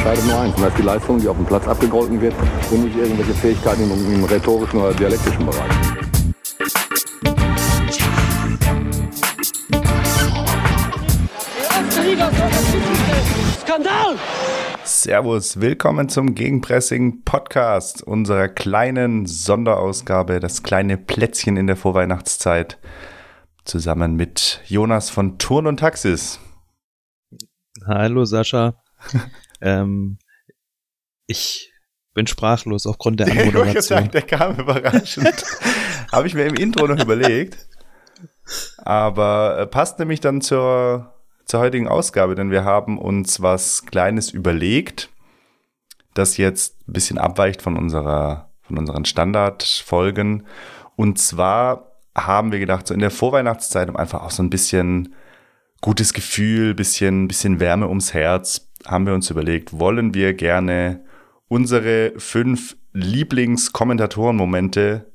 entscheidet 0.00 0.24
nur 0.24 0.40
eins, 0.40 0.54
und 0.56 0.62
das 0.62 0.70
ist 0.70 0.78
die 0.78 0.82
Leistung, 0.82 1.20
die 1.20 1.28
auf 1.28 1.36
dem 1.36 1.44
Platz 1.44 1.68
abgegolten 1.68 2.20
wird 2.22 2.34
und 2.70 2.84
nicht 2.84 2.96
irgendwelche 2.96 3.34
Fähigkeiten 3.34 3.82
im, 3.82 4.14
im 4.14 4.24
rhetorischen 4.24 4.80
oder 4.80 4.94
dialektischen 4.94 5.44
Bereich. 5.44 5.70
Skandal! 13.60 14.16
Servus, 14.84 15.60
willkommen 15.60 16.08
zum 16.08 16.34
Gegenpressing 16.34 17.22
Podcast, 17.24 18.02
unserer 18.02 18.48
kleinen 18.48 19.26
Sonderausgabe, 19.26 20.40
das 20.40 20.62
kleine 20.62 20.96
Plätzchen 20.96 21.58
in 21.58 21.66
der 21.66 21.76
Vorweihnachtszeit, 21.76 22.78
zusammen 23.66 24.16
mit 24.16 24.62
Jonas 24.64 25.10
von 25.10 25.36
Turn 25.36 25.66
und 25.66 25.80
Taxis. 25.80 26.40
Hallo 27.86 28.24
Sascha. 28.24 28.74
Ähm, 29.60 30.18
ich 31.26 31.72
bin 32.14 32.26
sprachlos 32.26 32.86
aufgrund 32.86 33.20
der 33.20 33.26
Anmoderation. 33.30 33.76
Ich 33.76 33.84
sagen, 33.84 34.10
der 34.10 34.22
kam 34.22 34.56
überraschend. 34.58 35.44
Habe 36.12 36.26
ich 36.26 36.34
mir 36.34 36.44
im 36.46 36.54
Intro 36.54 36.86
noch 36.86 37.02
überlegt. 37.02 37.68
Aber 38.78 39.58
äh, 39.58 39.66
passt 39.66 39.98
nämlich 39.98 40.20
dann 40.20 40.40
zur, 40.40 41.14
zur 41.44 41.60
heutigen 41.60 41.88
Ausgabe, 41.88 42.34
denn 42.34 42.50
wir 42.50 42.64
haben 42.64 42.98
uns 42.98 43.40
was 43.40 43.86
Kleines 43.86 44.30
überlegt, 44.30 45.10
das 46.14 46.36
jetzt 46.36 46.88
ein 46.88 46.92
bisschen 46.92 47.18
abweicht 47.18 47.62
von 47.62 47.76
unserer, 47.76 48.50
von 48.62 48.76
unseren 48.78 49.04
Standardfolgen. 49.04 50.46
Und 50.96 51.18
zwar 51.18 51.92
haben 52.16 52.50
wir 52.50 52.58
gedacht, 52.58 52.88
so 52.88 52.94
in 52.94 53.00
der 53.00 53.12
Vorweihnachtszeit, 53.12 53.88
um 53.88 53.96
einfach 53.96 54.22
auch 54.22 54.32
so 54.32 54.42
ein 54.42 54.50
bisschen 54.50 55.14
gutes 55.80 56.12
Gefühl, 56.12 56.74
bisschen, 56.74 57.28
bisschen 57.28 57.60
Wärme 57.60 57.88
ums 57.88 58.12
Herz, 58.12 58.69
haben 58.86 59.06
wir 59.06 59.14
uns 59.14 59.30
überlegt, 59.30 59.78
wollen 59.78 60.12
wir 60.14 60.34
gerne 60.34 61.04
unsere 61.48 62.12
fünf 62.16 62.76
Lieblingskommentatoren-Momente 62.92 65.10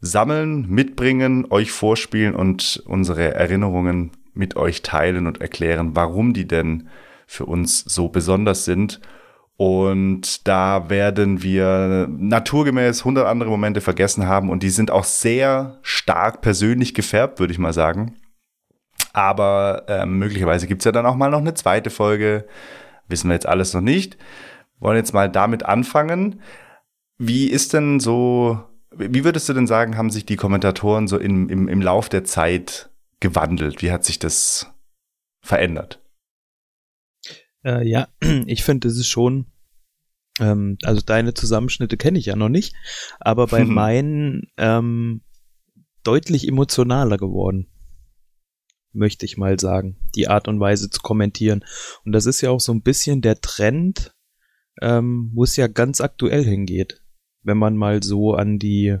sammeln, 0.00 0.68
mitbringen, 0.68 1.46
euch 1.50 1.72
vorspielen 1.72 2.34
und 2.34 2.82
unsere 2.86 3.34
Erinnerungen 3.34 4.12
mit 4.32 4.56
euch 4.56 4.82
teilen 4.82 5.26
und 5.26 5.40
erklären, 5.40 5.94
warum 5.94 6.32
die 6.32 6.48
denn 6.48 6.88
für 7.26 7.46
uns 7.46 7.80
so 7.80 8.08
besonders 8.08 8.64
sind. 8.64 9.00
Und 9.56 10.46
da 10.48 10.88
werden 10.88 11.42
wir 11.42 12.08
naturgemäß 12.08 13.00
100 13.00 13.26
andere 13.26 13.50
Momente 13.50 13.82
vergessen 13.82 14.26
haben 14.26 14.48
und 14.48 14.62
die 14.62 14.70
sind 14.70 14.90
auch 14.90 15.04
sehr 15.04 15.78
stark 15.82 16.40
persönlich 16.40 16.94
gefärbt, 16.94 17.40
würde 17.40 17.52
ich 17.52 17.58
mal 17.58 17.74
sagen. 17.74 18.14
Aber 19.12 19.84
äh, 19.88 20.06
möglicherweise 20.06 20.66
gibt 20.66 20.82
es 20.82 20.84
ja 20.84 20.92
dann 20.92 21.06
auch 21.06 21.16
mal 21.16 21.30
noch 21.30 21.38
eine 21.38 21.54
zweite 21.54 21.90
Folge. 21.90 22.46
Wissen 23.08 23.28
wir 23.28 23.34
jetzt 23.34 23.48
alles 23.48 23.74
noch 23.74 23.80
nicht. 23.80 24.16
Wollen 24.78 24.96
jetzt 24.96 25.14
mal 25.14 25.28
damit 25.28 25.64
anfangen. 25.64 26.40
Wie 27.18 27.48
ist 27.48 27.72
denn 27.74 28.00
so, 28.00 28.60
wie 28.96 29.24
würdest 29.24 29.48
du 29.48 29.52
denn 29.52 29.66
sagen, 29.66 29.96
haben 29.96 30.10
sich 30.10 30.24
die 30.24 30.36
Kommentatoren 30.36 31.06
so 31.06 31.18
im, 31.18 31.48
im, 31.48 31.68
im 31.68 31.82
Lauf 31.82 32.08
der 32.08 32.24
Zeit 32.24 32.90
gewandelt? 33.18 33.82
Wie 33.82 33.90
hat 33.90 34.04
sich 34.04 34.18
das 34.18 34.72
verändert? 35.42 36.00
Äh, 37.64 37.86
ja, 37.86 38.08
ich 38.46 38.64
finde, 38.64 38.88
es 38.88 38.96
ist 38.96 39.08
schon, 39.08 39.46
ähm, 40.38 40.78
also 40.84 41.02
deine 41.02 41.34
Zusammenschnitte 41.34 41.96
kenne 41.96 42.18
ich 42.18 42.26
ja 42.26 42.36
noch 42.36 42.48
nicht, 42.48 42.74
aber 43.18 43.48
bei 43.48 43.64
meinen 43.66 44.50
ähm, 44.56 45.22
deutlich 46.04 46.48
emotionaler 46.48 47.18
geworden 47.18 47.70
möchte 48.92 49.24
ich 49.24 49.36
mal 49.36 49.58
sagen, 49.58 49.96
die 50.14 50.28
Art 50.28 50.48
und 50.48 50.60
Weise 50.60 50.90
zu 50.90 51.00
kommentieren. 51.00 51.64
Und 52.04 52.12
das 52.12 52.26
ist 52.26 52.40
ja 52.40 52.50
auch 52.50 52.60
so 52.60 52.72
ein 52.72 52.82
bisschen 52.82 53.22
der 53.22 53.40
Trend, 53.40 54.14
ähm, 54.80 55.30
wo 55.34 55.44
es 55.44 55.56
ja 55.56 55.66
ganz 55.66 56.00
aktuell 56.00 56.44
hingeht, 56.44 57.02
wenn 57.42 57.58
man 57.58 57.76
mal 57.76 58.02
so 58.02 58.34
an 58.34 58.58
die 58.58 58.98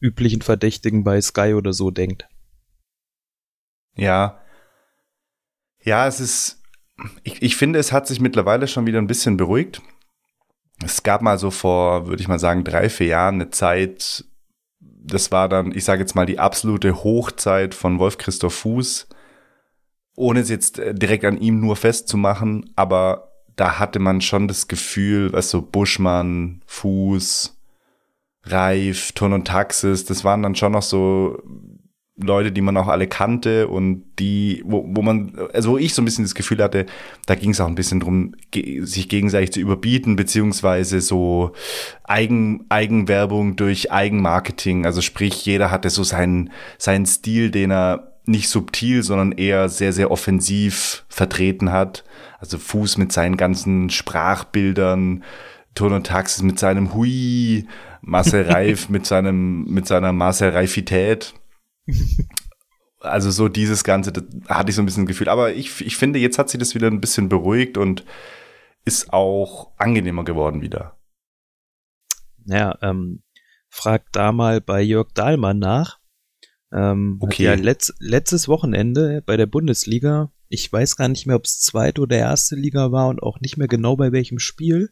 üblichen 0.00 0.42
Verdächtigen 0.42 1.04
bei 1.04 1.20
Sky 1.20 1.54
oder 1.54 1.72
so 1.72 1.90
denkt. 1.90 2.28
Ja. 3.96 4.40
Ja, 5.82 6.06
es 6.06 6.20
ist, 6.20 6.62
ich, 7.22 7.42
ich 7.42 7.56
finde, 7.56 7.78
es 7.78 7.92
hat 7.92 8.06
sich 8.06 8.20
mittlerweile 8.20 8.68
schon 8.68 8.86
wieder 8.86 8.98
ein 8.98 9.06
bisschen 9.06 9.36
beruhigt. 9.36 9.82
Es 10.84 11.02
gab 11.02 11.22
mal 11.22 11.38
so 11.38 11.50
vor, 11.50 12.06
würde 12.06 12.20
ich 12.20 12.28
mal 12.28 12.38
sagen, 12.38 12.64
drei, 12.64 12.88
vier 12.88 13.06
Jahren 13.08 13.36
eine 13.36 13.50
Zeit, 13.50 14.24
das 15.04 15.30
war 15.30 15.48
dann, 15.48 15.72
ich 15.72 15.84
sage 15.84 16.00
jetzt 16.00 16.14
mal, 16.14 16.26
die 16.26 16.38
absolute 16.38 17.04
Hochzeit 17.04 17.74
von 17.74 17.98
Wolf 17.98 18.18
Christoph 18.18 18.54
Fuß, 18.54 19.08
ohne 20.16 20.40
es 20.40 20.48
jetzt 20.48 20.78
äh, 20.78 20.94
direkt 20.94 21.24
an 21.24 21.38
ihm 21.38 21.60
nur 21.60 21.76
festzumachen, 21.76 22.72
aber 22.76 23.32
da 23.56 23.78
hatte 23.78 23.98
man 23.98 24.20
schon 24.20 24.48
das 24.48 24.66
Gefühl, 24.66 25.32
was 25.32 25.50
so 25.50 25.62
Buschmann, 25.62 26.62
Fuß, 26.66 27.56
Reif, 28.44 29.12
Ton 29.12 29.32
und 29.32 29.46
Taxis, 29.46 30.04
das 30.04 30.24
waren 30.24 30.42
dann 30.42 30.54
schon 30.54 30.72
noch 30.72 30.82
so 30.82 31.40
Leute, 32.16 32.52
die 32.52 32.60
man 32.60 32.76
auch 32.76 32.86
alle 32.86 33.08
kannte 33.08 33.66
und 33.66 34.04
die, 34.20 34.62
wo, 34.64 34.84
wo 34.86 35.02
man, 35.02 35.36
also 35.52 35.72
wo 35.72 35.78
ich 35.78 35.94
so 35.94 36.02
ein 36.02 36.04
bisschen 36.04 36.24
das 36.24 36.36
Gefühl 36.36 36.62
hatte, 36.62 36.86
da 37.26 37.34
ging 37.34 37.50
es 37.50 37.60
auch 37.60 37.66
ein 37.66 37.74
bisschen 37.74 37.98
drum, 37.98 38.34
sich 38.52 39.08
gegenseitig 39.08 39.52
zu 39.52 39.60
überbieten, 39.60 40.14
beziehungsweise 40.14 41.00
so 41.00 41.52
Eigen, 42.04 42.66
Eigenwerbung 42.68 43.56
durch 43.56 43.90
Eigenmarketing. 43.90 44.86
Also 44.86 45.00
sprich, 45.00 45.44
jeder 45.44 45.72
hatte 45.72 45.90
so 45.90 46.04
seinen, 46.04 46.50
seinen 46.78 47.06
Stil, 47.06 47.50
den 47.50 47.72
er 47.72 48.12
nicht 48.26 48.48
subtil, 48.48 49.02
sondern 49.02 49.32
eher 49.32 49.68
sehr, 49.68 49.92
sehr 49.92 50.12
offensiv 50.12 51.04
vertreten 51.08 51.72
hat. 51.72 52.04
Also 52.38 52.58
Fuß 52.58 52.96
mit 52.96 53.10
seinen 53.10 53.36
ganzen 53.36 53.90
Sprachbildern, 53.90 55.24
Ton 55.74 55.92
und 55.92 56.06
Taxis 56.06 56.42
mit 56.42 56.60
seinem 56.60 56.94
Hui, 56.94 57.66
Marcel 58.02 58.42
Reif 58.42 58.88
mit 58.88 59.04
seinem, 59.04 59.64
mit 59.64 59.88
seiner 59.88 60.12
Marcel 60.12 60.50
Reifität 60.50 61.34
also 63.00 63.30
so 63.30 63.48
dieses 63.48 63.84
Ganze, 63.84 64.12
das 64.12 64.24
hatte 64.48 64.70
ich 64.70 64.76
so 64.76 64.82
ein 64.82 64.86
bisschen 64.86 65.06
Gefühl. 65.06 65.28
Aber 65.28 65.52
ich, 65.52 65.80
ich 65.84 65.96
finde, 65.96 66.18
jetzt 66.18 66.38
hat 66.38 66.48
sich 66.48 66.58
das 66.58 66.74
wieder 66.74 66.88
ein 66.88 67.00
bisschen 67.00 67.28
beruhigt 67.28 67.78
und 67.78 68.04
ist 68.84 69.12
auch 69.12 69.72
angenehmer 69.78 70.24
geworden 70.24 70.60
wieder. 70.60 70.98
Ja, 72.46 72.78
ähm, 72.82 73.22
frag 73.68 74.12
da 74.12 74.32
mal 74.32 74.60
bei 74.60 74.82
Jörg 74.82 75.12
Dahlmann 75.14 75.58
nach. 75.58 75.98
Ähm, 76.72 77.18
okay. 77.20 77.44
Ja, 77.44 77.54
letzt, 77.54 77.94
letztes 77.98 78.48
Wochenende 78.48 79.22
bei 79.24 79.36
der 79.36 79.46
Bundesliga, 79.46 80.32
ich 80.48 80.70
weiß 80.72 80.96
gar 80.96 81.08
nicht 81.08 81.26
mehr, 81.26 81.36
ob 81.36 81.44
es 81.44 81.60
zweite 81.60 82.02
oder 82.02 82.16
erste 82.16 82.56
Liga 82.56 82.92
war 82.92 83.08
und 83.08 83.22
auch 83.22 83.40
nicht 83.40 83.56
mehr 83.56 83.68
genau 83.68 83.96
bei 83.96 84.12
welchem 84.12 84.38
Spiel. 84.38 84.90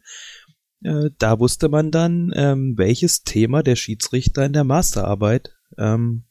Äh, 0.83 1.11
da 1.17 1.39
wusste 1.39 1.69
man 1.69 1.91
dann, 1.91 2.31
ähm, 2.35 2.73
welches 2.77 3.23
Thema 3.23 3.63
der 3.63 3.75
Schiedsrichter 3.75 4.45
in 4.45 4.53
der 4.53 4.63
Masterarbeit 4.63 5.55
ähm, 5.77 6.25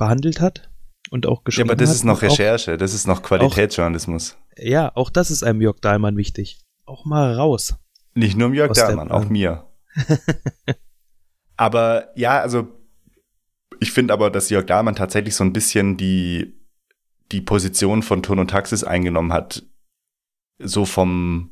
behandelt 0.00 0.40
hat 0.40 0.68
und 1.10 1.26
auch 1.26 1.44
geschrieben 1.44 1.68
hat. 1.68 1.78
Ja, 1.78 1.84
aber 1.84 1.84
das 1.84 1.94
ist 1.94 2.02
noch 2.02 2.22
Recherche, 2.22 2.76
das 2.76 2.92
ist 2.92 3.06
noch 3.06 3.22
Qualitätsjournalismus. 3.22 4.32
Auch, 4.32 4.62
ja, 4.62 4.90
auch 4.96 5.10
das 5.10 5.30
ist 5.30 5.44
einem 5.44 5.60
Jörg 5.60 5.78
Dahlmann 5.80 6.16
wichtig. 6.16 6.58
Auch 6.84 7.04
mal 7.04 7.34
raus. 7.34 7.76
Nicht 8.14 8.36
nur 8.36 8.52
Jörg 8.52 8.72
Dahlmann, 8.72 9.12
auch 9.12 9.28
mir. 9.28 9.68
aber 11.56 12.08
ja, 12.16 12.40
also 12.40 12.66
ich 13.78 13.92
finde 13.92 14.12
aber, 14.12 14.30
dass 14.30 14.50
Jörg 14.50 14.66
Dahlmann 14.66 14.96
tatsächlich 14.96 15.36
so 15.36 15.44
ein 15.44 15.52
bisschen 15.52 15.96
die, 15.96 16.58
die 17.30 17.40
Position 17.40 18.02
von 18.02 18.22
Turn 18.22 18.40
und 18.40 18.50
Taxis 18.50 18.82
eingenommen 18.82 19.32
hat, 19.32 19.62
so 20.58 20.84
vom, 20.84 21.50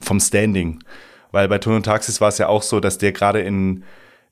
vom 0.00 0.20
Standing. 0.20 0.82
Weil 1.32 1.48
bei 1.48 1.58
Turn 1.58 1.76
und 1.76 1.84
Taxis 1.84 2.20
war 2.20 2.28
es 2.28 2.38
ja 2.38 2.48
auch 2.48 2.62
so, 2.62 2.80
dass 2.80 2.98
der 2.98 3.12
gerade 3.12 3.40
in 3.40 3.84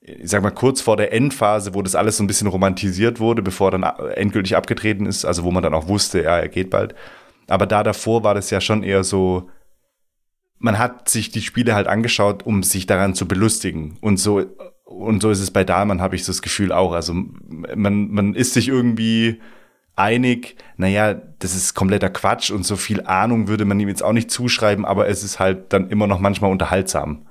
ich 0.07 0.31
sag 0.31 0.43
mal, 0.43 0.51
kurz 0.51 0.83
vor 0.83 0.99
der 0.99 1.13
Endphase, 1.15 1.73
wo 1.73 1.81
das 1.81 1.95
alles 1.95 2.19
so 2.19 2.25
ein 2.25 2.27
bisschen 2.27 2.47
romantisiert 2.47 3.21
wurde, 3.21 3.41
bevor 3.41 3.69
er 3.69 3.79
dann 3.79 4.11
endgültig 4.15 4.55
abgetreten 4.55 5.07
ist, 5.07 5.25
also 5.25 5.45
wo 5.45 5.51
man 5.51 5.63
dann 5.63 5.73
auch 5.73 5.89
wusste, 5.89 6.23
ja, 6.23 6.39
er 6.39 6.49
geht 6.49 6.69
bald. 6.69 6.95
Aber 7.49 7.67
da 7.67 7.83
davor 7.83 8.23
war 8.23 8.35
das 8.35 8.51
ja 8.51 8.61
schon 8.61 8.83
eher 8.83 9.03
so, 9.03 9.49
man 10.59 10.79
hat 10.79 11.09
sich 11.09 11.31
die 11.31 11.41
Spiele 11.41 11.75
halt 11.75 11.87
angeschaut, 11.87 12.45
um 12.45 12.63
sich 12.63 12.85
daran 12.85 13.15
zu 13.15 13.27
belustigen. 13.27 13.97
Und 14.03 14.19
so, 14.19 14.45
und 14.85 15.23
so 15.23 15.31
ist 15.31 15.41
es 15.41 15.51
bei 15.51 15.65
Dahlmann, 15.65 16.03
habe 16.03 16.17
ich 16.17 16.25
das 16.25 16.43
Gefühl 16.43 16.71
auch. 16.71 16.93
Also 16.93 17.15
man, 17.15 18.11
man 18.11 18.35
ist 18.35 18.53
sich 18.53 18.69
irgendwie 18.69 19.41
einig, 19.97 20.57
naja, 20.77 21.15
das 21.15 21.57
ist 21.57 21.75
kompletter 21.75 22.11
Quatsch 22.11 22.51
und 22.51 22.67
so 22.67 22.77
viel 22.77 23.01
Ahnung 23.07 23.49
würde 23.49 23.65
man 23.65 23.81
ihm 23.81 23.89
jetzt 23.89 24.03
auch 24.03 24.13
nicht 24.13 24.31
zuschreiben, 24.31 24.85
aber 24.85 25.09
es 25.09 25.23
ist 25.23 25.39
halt 25.39 25.73
dann 25.73 25.89
immer 25.89 26.07
noch 26.07 26.19
manchmal 26.19 26.51
unterhaltsam. 26.51 27.27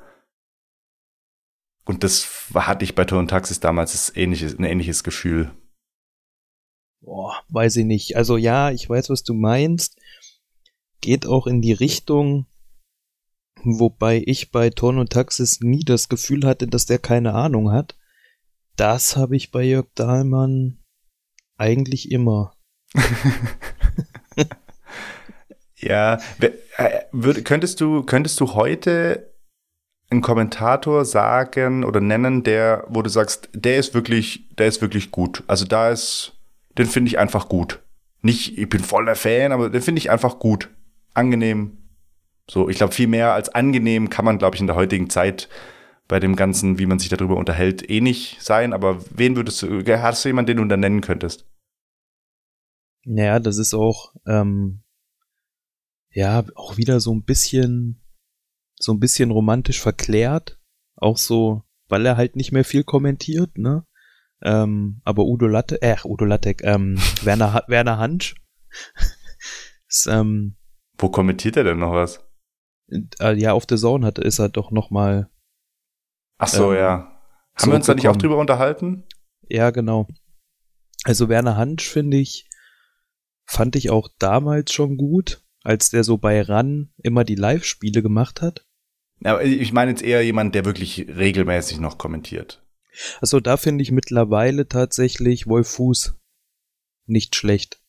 Und 1.85 2.03
das 2.03 2.49
hatte 2.53 2.85
ich 2.85 2.95
bei 2.95 3.05
Ton 3.05 3.27
Taxis 3.27 3.59
damals 3.59 4.15
ähnliches, 4.15 4.57
ein 4.57 4.63
ähnliches 4.63 5.03
Gefühl. 5.03 5.51
Boah, 7.01 7.43
weiß 7.49 7.75
ich 7.77 7.85
nicht. 7.85 8.15
Also 8.15 8.37
ja, 8.37 8.71
ich 8.71 8.89
weiß, 8.89 9.09
was 9.09 9.23
du 9.23 9.33
meinst. 9.33 9.99
Geht 11.01 11.25
auch 11.25 11.47
in 11.47 11.61
die 11.61 11.73
Richtung, 11.73 12.47
wobei 13.63 14.23
ich 14.25 14.51
bei 14.51 14.69
Ton 14.69 14.97
und 14.97 15.11
Taxis 15.11 15.59
nie 15.59 15.83
das 15.83 16.07
Gefühl 16.07 16.45
hatte, 16.45 16.67
dass 16.67 16.85
der 16.85 16.99
keine 16.99 17.33
Ahnung 17.33 17.71
hat. 17.71 17.97
Das 18.77 19.17
habe 19.17 19.35
ich 19.35 19.51
bei 19.51 19.63
Jörg 19.63 19.87
Dahlmann 19.95 20.79
eigentlich 21.57 22.09
immer. 22.09 22.55
ja, 25.75 26.19
äh, 26.77 27.41
könntest 27.43 27.81
du, 27.81 28.03
könntest 28.03 28.39
du 28.39 28.53
heute 28.53 29.32
einen 30.13 30.21
Kommentator 30.21 31.05
sagen 31.05 31.83
oder 31.83 31.99
nennen, 32.01 32.43
der, 32.43 32.85
wo 32.87 33.01
du 33.01 33.09
sagst, 33.09 33.49
der 33.53 33.77
ist 33.77 33.93
wirklich, 33.93 34.47
der 34.57 34.67
ist 34.67 34.81
wirklich 34.81 35.11
gut. 35.11 35.43
Also 35.47 35.65
da 35.65 35.89
ist, 35.89 36.33
den 36.77 36.85
finde 36.85 37.09
ich 37.09 37.19
einfach 37.19 37.49
gut. 37.49 37.81
Nicht, 38.21 38.57
ich 38.57 38.69
bin 38.69 38.81
voller 38.81 39.15
Fan, 39.15 39.51
aber 39.51 39.69
den 39.69 39.81
finde 39.81 39.99
ich 39.99 40.09
einfach 40.09 40.39
gut. 40.39 40.69
Angenehm. 41.13 41.77
So, 42.49 42.69
ich 42.69 42.77
glaube, 42.77 42.93
viel 42.93 43.07
mehr 43.07 43.33
als 43.33 43.49
angenehm 43.49 44.09
kann 44.09 44.25
man, 44.25 44.37
glaube 44.37 44.55
ich, 44.55 44.61
in 44.61 44.67
der 44.67 44.75
heutigen 44.75 45.09
Zeit 45.09 45.49
bei 46.07 46.19
dem 46.19 46.35
Ganzen, 46.35 46.79
wie 46.79 46.85
man 46.85 46.99
sich 46.99 47.09
darüber 47.09 47.37
unterhält, 47.37 47.89
eh 47.89 48.01
nicht 48.01 48.41
sein. 48.41 48.73
Aber 48.73 48.99
wen 49.09 49.35
würdest 49.35 49.61
du, 49.61 49.83
hast 50.01 50.23
du 50.23 50.29
jemanden, 50.29 50.47
den 50.47 50.57
du 50.57 50.65
da 50.65 50.77
nennen 50.77 51.01
könntest? 51.01 51.45
Naja, 53.05 53.39
das 53.39 53.57
ist 53.57 53.73
auch, 53.73 54.13
ähm, 54.25 54.83
ja, 56.11 56.43
auch 56.55 56.77
wieder 56.77 56.99
so 56.99 57.13
ein 57.13 57.23
bisschen, 57.23 58.02
so 58.83 58.91
ein 58.91 58.99
bisschen 58.99 59.31
romantisch 59.31 59.79
verklärt. 59.79 60.59
Auch 60.97 61.17
so, 61.17 61.63
weil 61.87 62.05
er 62.05 62.17
halt 62.17 62.35
nicht 62.35 62.51
mehr 62.51 62.65
viel 62.65 62.83
kommentiert, 62.83 63.57
ne? 63.57 63.85
Ähm, 64.41 64.99
aber 65.05 65.23
Udo 65.23 65.47
Latte, 65.47 65.81
äh, 65.81 65.95
Udo 66.03 66.25
Lattek, 66.25 66.63
ähm, 66.63 66.97
Werner, 67.23 67.63
Werner 67.67 67.97
Hansch. 67.97 68.35
ist, 69.87 70.07
ähm, 70.07 70.57
Wo 70.97 71.09
kommentiert 71.09 71.55
er 71.55 71.63
denn 71.63 71.79
noch 71.79 71.93
was? 71.93 72.29
Äh, 73.21 73.39
ja, 73.39 73.53
auf 73.53 73.65
der 73.65 73.77
Zone 73.77 74.05
hat, 74.05 74.19
ist 74.19 74.39
er 74.39 74.49
doch 74.49 74.69
noch 74.69 74.91
mal. 74.91 75.29
Ach 76.37 76.49
so, 76.49 76.73
ähm, 76.73 76.79
ja. 76.79 77.21
Haben 77.55 77.71
wir 77.71 77.75
uns 77.75 77.85
da 77.85 77.93
nicht 77.95 78.09
auch 78.09 78.17
drüber 78.17 78.37
unterhalten? 78.37 79.05
Ja, 79.47 79.69
genau. 79.69 80.07
Also 81.05 81.29
Werner 81.29 81.55
Hansch 81.55 81.87
finde 81.87 82.17
ich, 82.17 82.49
fand 83.45 83.77
ich 83.77 83.91
auch 83.91 84.09
damals 84.19 84.73
schon 84.73 84.97
gut, 84.97 85.45
als 85.63 85.89
der 85.89 86.03
so 86.03 86.17
bei 86.17 86.41
RAN 86.41 86.91
immer 86.97 87.23
die 87.23 87.35
Live-Spiele 87.35 88.01
gemacht 88.01 88.41
hat. 88.41 88.65
Ja, 89.23 89.39
ich 89.39 89.71
meine 89.71 89.91
jetzt 89.91 90.03
eher 90.03 90.23
jemand, 90.23 90.53
der 90.53 90.65
wirklich 90.65 91.07
regelmäßig 91.07 91.79
noch 91.79 91.97
kommentiert. 91.97 92.61
Also 93.21 93.39
da 93.39 93.57
finde 93.57 93.81
ich 93.81 93.91
mittlerweile 93.91 94.67
tatsächlich 94.67 95.47
Wolf 95.47 95.69
Fuß 95.69 96.15
nicht 97.05 97.35
schlecht. 97.35 97.81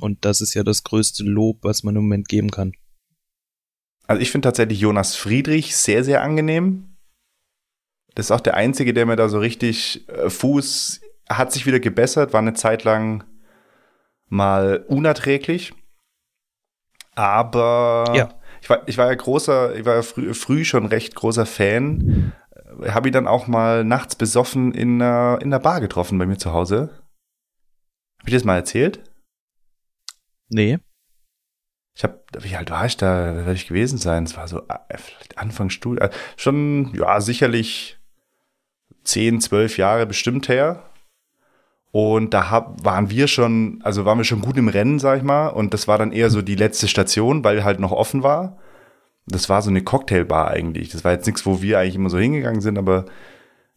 Und 0.00 0.24
das 0.24 0.40
ist 0.40 0.54
ja 0.54 0.62
das 0.62 0.84
größte 0.84 1.24
Lob, 1.24 1.62
was 1.62 1.82
man 1.82 1.96
im 1.96 2.02
Moment 2.02 2.28
geben 2.28 2.50
kann. 2.50 2.72
Also 4.06 4.20
ich 4.20 4.30
finde 4.30 4.46
tatsächlich 4.46 4.80
Jonas 4.80 5.16
Friedrich 5.16 5.76
sehr, 5.76 6.04
sehr 6.04 6.22
angenehm. 6.22 6.96
Das 8.14 8.26
ist 8.26 8.30
auch 8.30 8.40
der 8.40 8.54
Einzige, 8.54 8.94
der 8.94 9.06
mir 9.06 9.16
da 9.16 9.28
so 9.28 9.38
richtig 9.38 10.08
äh, 10.08 10.30
Fuß 10.30 11.00
hat 11.28 11.52
sich 11.52 11.66
wieder 11.66 11.80
gebessert, 11.80 12.32
war 12.32 12.40
eine 12.40 12.54
Zeit 12.54 12.84
lang 12.84 13.24
mal 14.28 14.84
unerträglich. 14.88 15.72
Aber 17.14 18.12
ja. 18.14 18.40
Ich, 18.66 18.70
war, 18.70 18.88
ich 18.88 18.98
war 18.98 19.06
ja 19.06 19.14
großer, 19.14 19.76
ich 19.76 19.84
war 19.84 19.94
ja 19.94 20.02
früh, 20.02 20.34
früh 20.34 20.64
schon 20.64 20.86
recht 20.86 21.14
großer 21.14 21.46
Fan 21.46 22.32
habe 22.84 23.08
ich 23.08 23.12
dann 23.12 23.26
auch 23.26 23.46
mal 23.46 23.84
nachts 23.84 24.16
besoffen 24.16 24.72
in, 24.72 25.00
äh, 25.00 25.36
in 25.36 25.50
der 25.50 25.58
Bar 25.58 25.80
getroffen 25.80 26.18
bei 26.18 26.26
mir 26.26 26.38
zu 26.38 26.52
Hause. 26.52 26.90
Hab 28.20 28.28
ich 28.28 28.34
das 28.34 28.44
mal 28.44 28.56
erzählt? 28.56 29.02
Nee. 30.48 30.78
Ich 31.94 32.04
habe, 32.04 32.22
wie 32.38 32.56
alt 32.56 32.70
war 32.70 32.84
ich 32.84 32.96
da? 32.96 33.36
Werde 33.36 33.52
ich 33.54 33.68
gewesen 33.68 33.98
sein? 33.98 34.24
Es 34.24 34.36
war 34.36 34.48
so 34.48 34.62
äh, 34.68 34.98
vielleicht 34.98 35.38
Anfang 35.38 35.70
Studium, 35.70 36.08
äh, 36.08 36.10
schon 36.36 36.92
ja 36.94 37.20
sicherlich 37.20 37.98
zehn, 39.04 39.40
zwölf 39.40 39.78
Jahre 39.78 40.06
bestimmt 40.06 40.48
her. 40.48 40.90
Und 41.98 42.34
da 42.34 42.50
hab, 42.50 42.84
waren 42.84 43.08
wir 43.08 43.26
schon, 43.26 43.80
also 43.82 44.04
waren 44.04 44.18
wir 44.18 44.24
schon 44.24 44.42
gut 44.42 44.58
im 44.58 44.68
Rennen, 44.68 44.98
sag 44.98 45.16
ich 45.16 45.22
mal. 45.22 45.48
Und 45.48 45.72
das 45.72 45.88
war 45.88 45.96
dann 45.96 46.12
eher 46.12 46.28
so 46.28 46.42
die 46.42 46.54
letzte 46.54 46.88
Station, 46.88 47.42
weil 47.42 47.64
halt 47.64 47.80
noch 47.80 47.90
offen 47.90 48.22
war. 48.22 48.58
Das 49.24 49.48
war 49.48 49.62
so 49.62 49.70
eine 49.70 49.82
Cocktailbar 49.82 50.50
eigentlich. 50.50 50.90
Das 50.90 51.04
war 51.04 51.12
jetzt 51.12 51.24
nichts, 51.24 51.46
wo 51.46 51.62
wir 51.62 51.78
eigentlich 51.78 51.94
immer 51.94 52.10
so 52.10 52.18
hingegangen 52.18 52.60
sind, 52.60 52.76
aber 52.76 53.06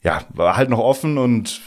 ja, 0.02 0.22
war 0.34 0.58
halt 0.58 0.70
noch 0.70 0.80
offen 0.80 1.18
und 1.18 1.62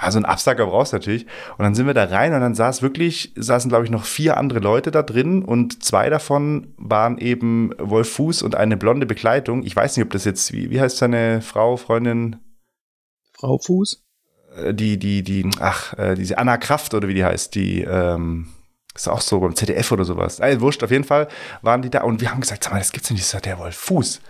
ja, 0.00 0.10
so 0.10 0.16
ein 0.16 0.24
Absacker 0.24 0.64
brauchst 0.68 0.94
du 0.94 0.96
natürlich. 0.96 1.26
Und 1.58 1.64
dann 1.64 1.74
sind 1.74 1.86
wir 1.86 1.92
da 1.92 2.04
rein 2.04 2.32
und 2.32 2.40
dann 2.40 2.54
saß 2.54 2.80
wirklich, 2.80 3.34
saßen 3.36 3.68
glaube 3.68 3.84
ich 3.84 3.90
noch 3.90 4.06
vier 4.06 4.38
andere 4.38 4.60
Leute 4.60 4.90
da 4.90 5.02
drin 5.02 5.42
und 5.42 5.84
zwei 5.84 6.08
davon 6.08 6.72
waren 6.78 7.18
eben 7.18 7.74
Wolf 7.78 8.10
Fuß 8.14 8.42
und 8.42 8.54
eine 8.54 8.78
blonde 8.78 9.04
Begleitung. 9.04 9.64
Ich 9.64 9.76
weiß 9.76 9.98
nicht, 9.98 10.06
ob 10.06 10.12
das 10.12 10.24
jetzt, 10.24 10.54
wie, 10.54 10.70
wie 10.70 10.80
heißt 10.80 10.96
seine 10.96 11.42
Frau, 11.42 11.76
Freundin? 11.76 12.36
Frau 13.34 13.58
Fuß? 13.58 14.02
Äh, 14.56 14.74
die, 14.74 14.98
die, 14.98 15.22
die, 15.22 15.48
ach, 15.60 15.96
äh, 15.98 16.14
diese 16.14 16.38
Anna 16.38 16.56
Kraft 16.56 16.94
oder 16.94 17.08
wie 17.08 17.14
die 17.14 17.24
heißt, 17.24 17.54
die, 17.54 17.82
ähm, 17.82 18.48
ist 18.94 19.08
auch 19.08 19.20
so 19.20 19.40
beim 19.40 19.54
ZDF 19.54 19.92
oder 19.92 20.04
sowas. 20.04 20.40
Also, 20.40 20.60
wurscht, 20.60 20.82
auf 20.82 20.90
jeden 20.90 21.04
Fall 21.04 21.28
waren 21.62 21.82
die 21.82 21.90
da 21.90 22.02
und 22.02 22.20
wir 22.20 22.30
haben 22.30 22.40
gesagt, 22.40 22.64
sag 22.64 22.72
mal, 22.72 22.78
das 22.78 22.92
gibt's 22.92 23.10
nicht, 23.10 23.22
das 23.22 23.34
ist 23.34 23.46
der 23.46 23.58
Wolf 23.58 23.76
Fuß. 23.76 24.20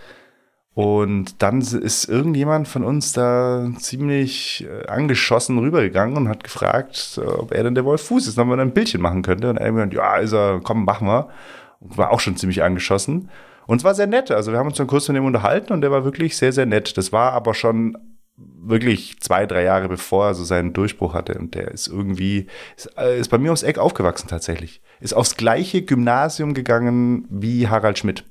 Und 0.73 1.41
dann 1.41 1.59
ist 1.59 2.05
irgendjemand 2.05 2.65
von 2.67 2.85
uns 2.85 3.11
da 3.11 3.67
ziemlich 3.79 4.65
äh, 4.65 4.87
angeschossen 4.87 5.57
rübergegangen 5.57 6.15
und 6.15 6.29
hat 6.29 6.45
gefragt, 6.45 7.19
ob 7.25 7.51
er 7.51 7.63
denn 7.63 7.75
der 7.75 7.83
Wolf 7.83 8.03
Fuß 8.03 8.27
ist, 8.27 8.39
ob 8.39 8.47
man 8.47 8.59
ein 8.59 8.71
Bildchen 8.71 9.01
machen 9.01 9.21
könnte. 9.21 9.49
Und 9.49 9.57
er 9.57 9.67
hat 9.67 9.73
gesagt, 9.73 9.93
ja, 9.93 10.15
ist 10.17 10.31
er, 10.31 10.61
komm, 10.63 10.85
machen 10.85 11.07
wir. 11.07 11.27
Und 11.81 11.97
war 11.97 12.11
auch 12.11 12.21
schon 12.21 12.37
ziemlich 12.37 12.63
angeschossen. 12.63 13.29
Und 13.67 13.79
es 13.79 13.83
war 13.83 13.95
sehr 13.95 14.07
nett. 14.07 14.31
Also 14.31 14.53
wir 14.53 14.59
haben 14.59 14.67
uns 14.67 14.77
dann 14.77 14.87
kurz 14.87 15.09
mit 15.09 15.17
ihm 15.17 15.25
unterhalten 15.25 15.73
und 15.73 15.81
der 15.81 15.91
war 15.91 16.05
wirklich 16.05 16.37
sehr, 16.37 16.53
sehr 16.53 16.65
nett. 16.65 16.97
Das 16.97 17.11
war 17.11 17.33
aber 17.33 17.53
schon 17.53 17.97
wirklich 18.63 19.19
zwei, 19.19 19.45
drei 19.45 19.63
Jahre 19.63 19.89
bevor 19.89 20.27
er 20.27 20.33
so 20.33 20.43
seinen 20.43 20.73
Durchbruch 20.73 21.13
hatte. 21.13 21.37
Und 21.37 21.55
der 21.55 21.69
ist 21.69 21.87
irgendwie, 21.87 22.47
ist, 22.77 22.97
äh, 22.97 23.19
ist 23.19 23.29
bei 23.29 23.37
mir 23.37 23.51
aufs 23.51 23.63
Eck 23.63 23.77
aufgewachsen 23.77 24.27
tatsächlich. 24.27 24.81
Ist 24.99 25.13
aufs 25.13 25.37
gleiche 25.37 25.81
Gymnasium 25.81 26.53
gegangen 26.53 27.27
wie 27.29 27.67
Harald 27.67 27.97
Schmidt. 27.97 28.25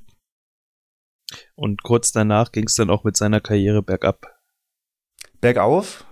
Und 1.55 1.83
kurz 1.83 2.11
danach 2.11 2.51
ging 2.51 2.65
es 2.65 2.75
dann 2.75 2.89
auch 2.89 3.03
mit 3.03 3.17
seiner 3.17 3.39
Karriere 3.39 3.83
bergab. 3.83 4.37
Bergauf? 5.39 6.05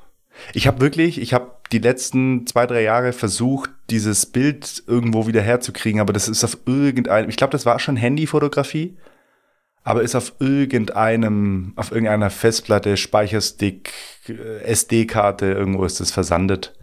Ich 0.54 0.68
habe 0.68 0.80
wirklich, 0.80 1.20
ich 1.20 1.34
habe 1.34 1.58
die 1.72 1.80
letzten 1.80 2.48
zwei, 2.48 2.66
drei 2.66 2.82
Jahre 2.82 3.14
versucht, 3.14 3.70
dieses 3.90 4.26
Bild 4.26 4.84
irgendwo 4.88 5.28
wieder 5.28 5.42
herzukriegen, 5.42 6.00
aber 6.00 6.14
das 6.14 6.28
ist 6.28 6.44
auf 6.44 6.58
irgendeinem, 6.66 7.30
ich 7.30 7.38
glaube, 7.38 7.52
das 7.52 7.66
war 7.66 7.80
schon 7.80 7.98
Handyfotografie 7.98 8.98
aber 9.84 10.04
ist 10.04 10.16
auf 10.16 10.34
irgendeinem, 10.40 11.74
auf 11.76 11.92
irgendeiner 11.92 12.30
Festplatte, 12.30 12.98
Speicherstick, 12.98 13.92
äh, 14.28 14.62
SD-Karte, 14.64 15.48
irgendwo 15.48 15.86
ist 15.86 16.00
das 16.00 16.12
versandet. 16.12 16.76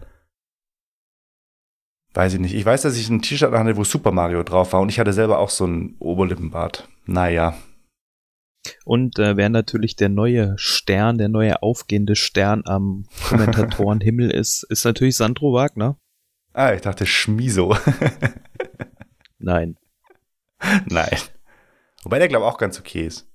Weiß 2.13 2.33
ich 2.33 2.39
nicht. 2.39 2.55
Ich 2.55 2.65
weiß, 2.65 2.81
dass 2.81 2.97
ich 2.97 3.09
ein 3.09 3.21
T-Shirt 3.21 3.51
hatte, 3.51 3.77
wo 3.77 3.83
Super 3.83 4.11
Mario 4.11 4.43
drauf 4.43 4.73
war 4.73 4.81
und 4.81 4.89
ich 4.89 4.99
hatte 4.99 5.13
selber 5.13 5.39
auch 5.39 5.51
so 5.51 5.65
ein 5.65 5.95
Oberlippenbart. 5.99 6.87
Naja. 7.05 7.55
Und 8.83 9.19
äh, 9.19 9.37
wer 9.37 9.49
natürlich 9.49 9.95
der 9.95 10.09
neue 10.09 10.55
Stern, 10.57 11.17
der 11.17 11.29
neue 11.29 11.61
aufgehende 11.61 12.15
Stern 12.15 12.63
am 12.65 13.05
Kommentatorenhimmel 13.27 14.31
ist, 14.33 14.63
ist 14.69 14.83
natürlich 14.83 15.15
Sandro 15.15 15.53
Wagner. 15.53 15.97
Ah, 16.53 16.73
ich 16.73 16.81
dachte 16.81 17.05
Schmiso. 17.05 17.77
Nein. 19.37 19.77
Nein. 20.89 21.17
Wobei 22.07 22.19
der, 22.19 22.29
glaube 22.29 22.45
ich, 22.45 22.49
auch 22.53 22.57
ganz 22.57 22.79
okay 22.79 23.05
ist. 23.05 23.29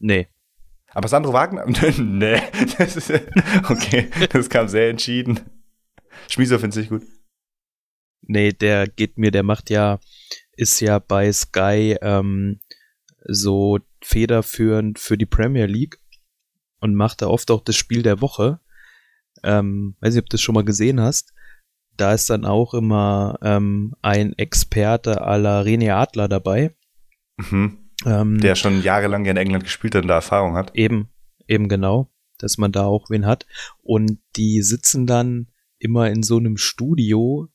Nee. 0.00 0.26
Aber 0.88 1.06
Sandro 1.06 1.32
Wagner? 1.32 1.64
nee. 1.98 2.42
Das 2.78 2.96
ist, 2.96 3.12
okay, 3.70 4.10
das 4.30 4.50
kam 4.50 4.66
sehr 4.66 4.90
entschieden. 4.90 5.38
Schmieso 6.28 6.58
findet 6.58 6.74
sich 6.74 6.88
gut. 6.88 7.04
Nee, 8.22 8.50
der 8.50 8.88
geht 8.88 9.18
mir, 9.18 9.30
der 9.30 9.44
macht 9.44 9.70
ja, 9.70 10.00
ist 10.56 10.80
ja 10.80 10.98
bei 10.98 11.32
Sky 11.32 11.96
ähm, 12.02 12.58
so 13.24 13.78
federführend 14.02 14.98
für 14.98 15.16
die 15.16 15.24
Premier 15.24 15.66
League 15.66 16.00
und 16.80 16.96
macht 16.96 17.22
da 17.22 17.28
oft 17.28 17.52
auch 17.52 17.62
das 17.62 17.76
Spiel 17.76 18.02
der 18.02 18.20
Woche. 18.20 18.58
Ähm, 19.44 19.94
weiß 20.00 20.14
nicht, 20.14 20.24
ob 20.24 20.28
du 20.28 20.34
das 20.34 20.40
schon 20.40 20.56
mal 20.56 20.64
gesehen 20.64 21.00
hast. 21.00 21.32
Da 21.96 22.14
ist 22.14 22.28
dann 22.30 22.44
auch 22.44 22.74
immer 22.74 23.38
ähm, 23.42 23.94
ein 24.02 24.32
Experte 24.32 25.24
à 25.24 25.36
la 25.36 25.60
René 25.60 25.92
Adler 25.92 26.26
dabei. 26.26 26.74
Mhm. 27.36 27.78
Ähm, 28.04 28.40
der 28.40 28.54
schon 28.54 28.82
jahrelang 28.82 29.24
in 29.24 29.36
England 29.36 29.64
gespielt 29.64 29.94
hat 29.94 30.02
und 30.02 30.08
da 30.08 30.16
Erfahrung 30.16 30.54
hat. 30.54 30.74
Eben, 30.74 31.08
eben 31.48 31.68
genau, 31.68 32.10
dass 32.38 32.58
man 32.58 32.72
da 32.72 32.84
auch 32.84 33.08
wen 33.10 33.26
hat. 33.26 33.46
Und 33.82 34.18
die 34.36 34.62
sitzen 34.62 35.06
dann 35.06 35.48
immer 35.78 36.10
in 36.10 36.22
so 36.22 36.36
einem 36.36 36.56
Studio. 36.56 37.48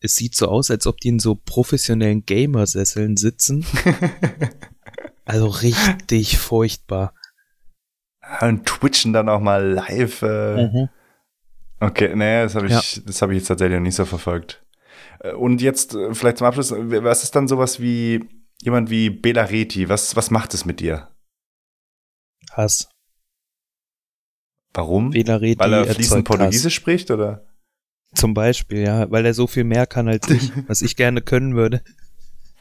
Es 0.00 0.14
sieht 0.14 0.36
so 0.36 0.48
aus, 0.48 0.70
als 0.70 0.86
ob 0.86 0.98
die 0.98 1.08
in 1.08 1.18
so 1.18 1.34
professionellen 1.34 2.24
Gamersesseln 2.24 3.16
sitzen. 3.16 3.64
also 5.24 5.46
richtig 5.48 6.38
furchtbar. 6.38 7.14
Und 8.40 8.66
twitchen 8.66 9.12
dann 9.12 9.28
auch 9.28 9.40
mal 9.40 9.66
live. 9.66 10.22
Äh. 10.22 10.66
Mhm. 10.66 10.88
Okay, 11.80 12.14
nee, 12.14 12.42
das 12.42 12.54
habe 12.54 12.66
ich, 12.66 12.72
ja. 12.72 13.02
das 13.06 13.22
habe 13.22 13.32
ich 13.32 13.38
jetzt 13.38 13.48
tatsächlich 13.48 13.76
noch 13.76 13.82
nicht 13.82 13.94
so 13.94 14.04
verfolgt. 14.04 14.64
Äh, 15.20 15.32
und 15.32 15.62
jetzt 15.62 15.94
äh, 15.94 16.14
vielleicht 16.14 16.38
zum 16.38 16.46
Abschluss, 16.46 16.72
was 16.72 17.22
ist 17.22 17.34
dann 17.34 17.48
sowas 17.48 17.80
wie 17.80 18.28
jemand 18.62 18.90
wie 18.90 19.10
Bela 19.10 19.44
Reti, 19.44 19.88
was, 19.88 20.16
was 20.16 20.30
macht 20.30 20.54
es 20.54 20.64
mit 20.64 20.80
dir? 20.80 21.08
Hass. 22.52 22.88
Warum? 24.74 25.10
Bela 25.10 25.36
Reti 25.36 25.58
weil 25.58 25.72
er 25.72 25.86
fließend 25.86 26.24
Portugiesisch 26.24 26.74
spricht, 26.74 27.10
oder? 27.10 27.46
Zum 28.14 28.34
Beispiel, 28.34 28.80
ja, 28.80 29.10
weil 29.10 29.26
er 29.26 29.34
so 29.34 29.46
viel 29.46 29.64
mehr 29.64 29.86
kann 29.86 30.08
als 30.08 30.28
ich, 30.30 30.50
was 30.68 30.82
ich 30.82 30.96
gerne 30.96 31.20
können 31.20 31.54
würde. 31.54 31.82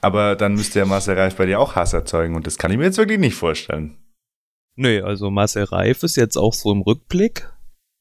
Aber 0.01 0.35
dann 0.35 0.53
müsste 0.53 0.79
ja 0.79 0.85
Marcel 0.85 1.17
Reif 1.17 1.35
bei 1.35 1.45
dir 1.45 1.59
auch 1.59 1.75
Hass 1.75 1.93
erzeugen 1.93 2.35
und 2.35 2.45
das 2.45 2.57
kann 2.57 2.71
ich 2.71 2.77
mir 2.77 2.85
jetzt 2.85 2.97
wirklich 2.97 3.19
nicht 3.19 3.35
vorstellen. 3.35 3.97
Nö, 4.75 5.03
also 5.03 5.31
Marcel 5.31 5.63
Reif 5.63 6.03
ist 6.03 6.17
jetzt 6.17 6.37
auch 6.37 6.53
so 6.53 6.71
im 6.71 6.81
Rückblick, 6.81 7.51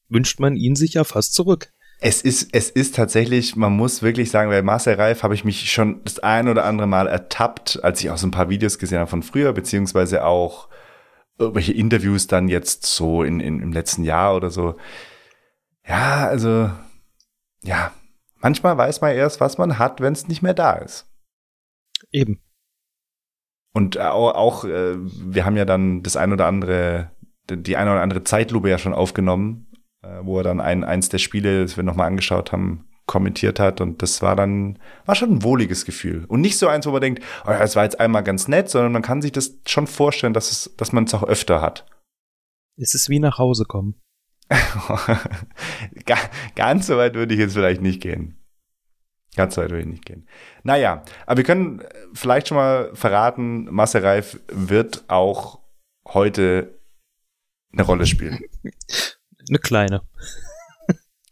wünscht 0.09 0.39
man 0.39 0.55
ihn 0.55 0.75
sich 0.75 0.93
ja 0.93 1.03
fast 1.03 1.33
zurück. 1.33 1.73
Es 1.99 2.21
ist, 2.21 2.49
es 2.53 2.69
ist 2.69 2.95
tatsächlich, 2.95 3.55
man 3.55 3.73
muss 3.73 4.03
wirklich 4.03 4.29
sagen, 4.29 4.51
bei 4.51 4.61
Marcel 4.61 4.95
Reif 4.95 5.23
habe 5.23 5.33
ich 5.33 5.43
mich 5.43 5.71
schon 5.71 6.03
das 6.03 6.19
ein 6.19 6.47
oder 6.47 6.63
andere 6.65 6.87
Mal 6.87 7.07
ertappt, 7.07 7.83
als 7.83 8.01
ich 8.01 8.11
auch 8.11 8.17
so 8.17 8.27
ein 8.27 8.31
paar 8.31 8.49
Videos 8.49 8.77
gesehen 8.77 8.99
habe 8.99 9.09
von 9.09 9.23
früher, 9.23 9.51
beziehungsweise 9.53 10.23
auch 10.23 10.69
irgendwelche 11.39 11.73
Interviews 11.73 12.27
dann 12.27 12.49
jetzt 12.49 12.85
so 12.85 13.23
in, 13.23 13.39
in, 13.39 13.61
im 13.61 13.71
letzten 13.71 14.03
Jahr 14.03 14.35
oder 14.35 14.51
so. 14.51 14.75
Ja, 15.87 16.27
also, 16.27 16.69
ja, 17.63 17.91
manchmal 18.41 18.77
weiß 18.77 19.01
man 19.01 19.15
erst, 19.15 19.39
was 19.39 19.57
man 19.57 19.79
hat, 19.79 19.99
wenn 19.99 20.13
es 20.13 20.27
nicht 20.27 20.43
mehr 20.43 20.53
da 20.53 20.73
ist. 20.73 21.07
Eben. 22.11 22.41
Und 23.73 23.97
auch, 23.99 24.35
auch 24.35 24.65
äh, 24.65 24.95
wir 24.97 25.45
haben 25.45 25.57
ja 25.57 25.65
dann 25.65 26.03
das 26.03 26.15
ein 26.15 26.33
oder 26.33 26.45
andere, 26.45 27.11
die 27.49 27.77
eine 27.77 27.91
oder 27.91 28.01
andere 28.01 28.23
Zeitlupe 28.23 28.69
ja 28.69 28.77
schon 28.77 28.93
aufgenommen 28.93 29.66
wo 30.21 30.37
er 30.37 30.43
dann 30.43 30.59
ein, 30.59 30.83
eins 30.83 31.09
der 31.09 31.17
Spiele, 31.17 31.63
das 31.63 31.77
wir 31.77 31.83
nochmal 31.83 32.07
angeschaut 32.07 32.51
haben, 32.51 32.87
kommentiert 33.07 33.59
hat 33.59 33.81
und 33.81 34.01
das 34.01 34.21
war 34.21 34.35
dann, 34.35 34.77
war 35.05 35.15
schon 35.15 35.31
ein 35.31 35.43
wohliges 35.43 35.85
Gefühl. 35.85 36.25
Und 36.25 36.41
nicht 36.41 36.57
so 36.59 36.67
eins, 36.67 36.85
wo 36.85 36.91
man 36.91 37.01
denkt, 37.01 37.23
oh 37.45 37.51
ja, 37.51 37.63
es 37.63 37.75
war 37.75 37.83
jetzt 37.83 37.99
einmal 37.99 38.21
ganz 38.23 38.47
nett, 38.47 38.69
sondern 38.69 38.91
man 38.91 39.01
kann 39.01 39.21
sich 39.21 39.31
das 39.31 39.57
schon 39.65 39.87
vorstellen, 39.87 40.33
dass 40.33 40.51
es, 40.51 40.75
dass 40.75 40.91
man 40.91 41.05
es 41.05 41.13
auch 41.13 41.23
öfter 41.23 41.61
hat. 41.61 41.85
Es 42.75 42.93
ist 42.93 43.09
wie 43.09 43.19
nach 43.19 43.39
Hause 43.39 43.63
kommen. 43.63 43.95
ganz 46.55 46.87
so 46.87 46.97
weit 46.97 47.15
würde 47.15 47.33
ich 47.33 47.39
jetzt 47.39 47.53
vielleicht 47.53 47.81
nicht 47.81 48.01
gehen. 48.01 48.37
Ganz 49.35 49.55
so 49.55 49.61
weit 49.61 49.71
würde 49.71 49.83
ich 49.83 49.89
nicht 49.89 50.05
gehen. 50.05 50.27
Naja, 50.63 51.03
aber 51.25 51.37
wir 51.37 51.43
können 51.43 51.81
vielleicht 52.13 52.49
schon 52.49 52.57
mal 52.57 52.93
verraten, 52.93 53.65
Marcel 53.73 54.05
Reif 54.05 54.39
wird 54.51 55.05
auch 55.07 55.59
heute 56.07 56.77
eine 57.71 57.83
Rolle 57.83 58.05
spielen. 58.05 58.39
Eine 59.49 59.59
kleine. 59.59 60.01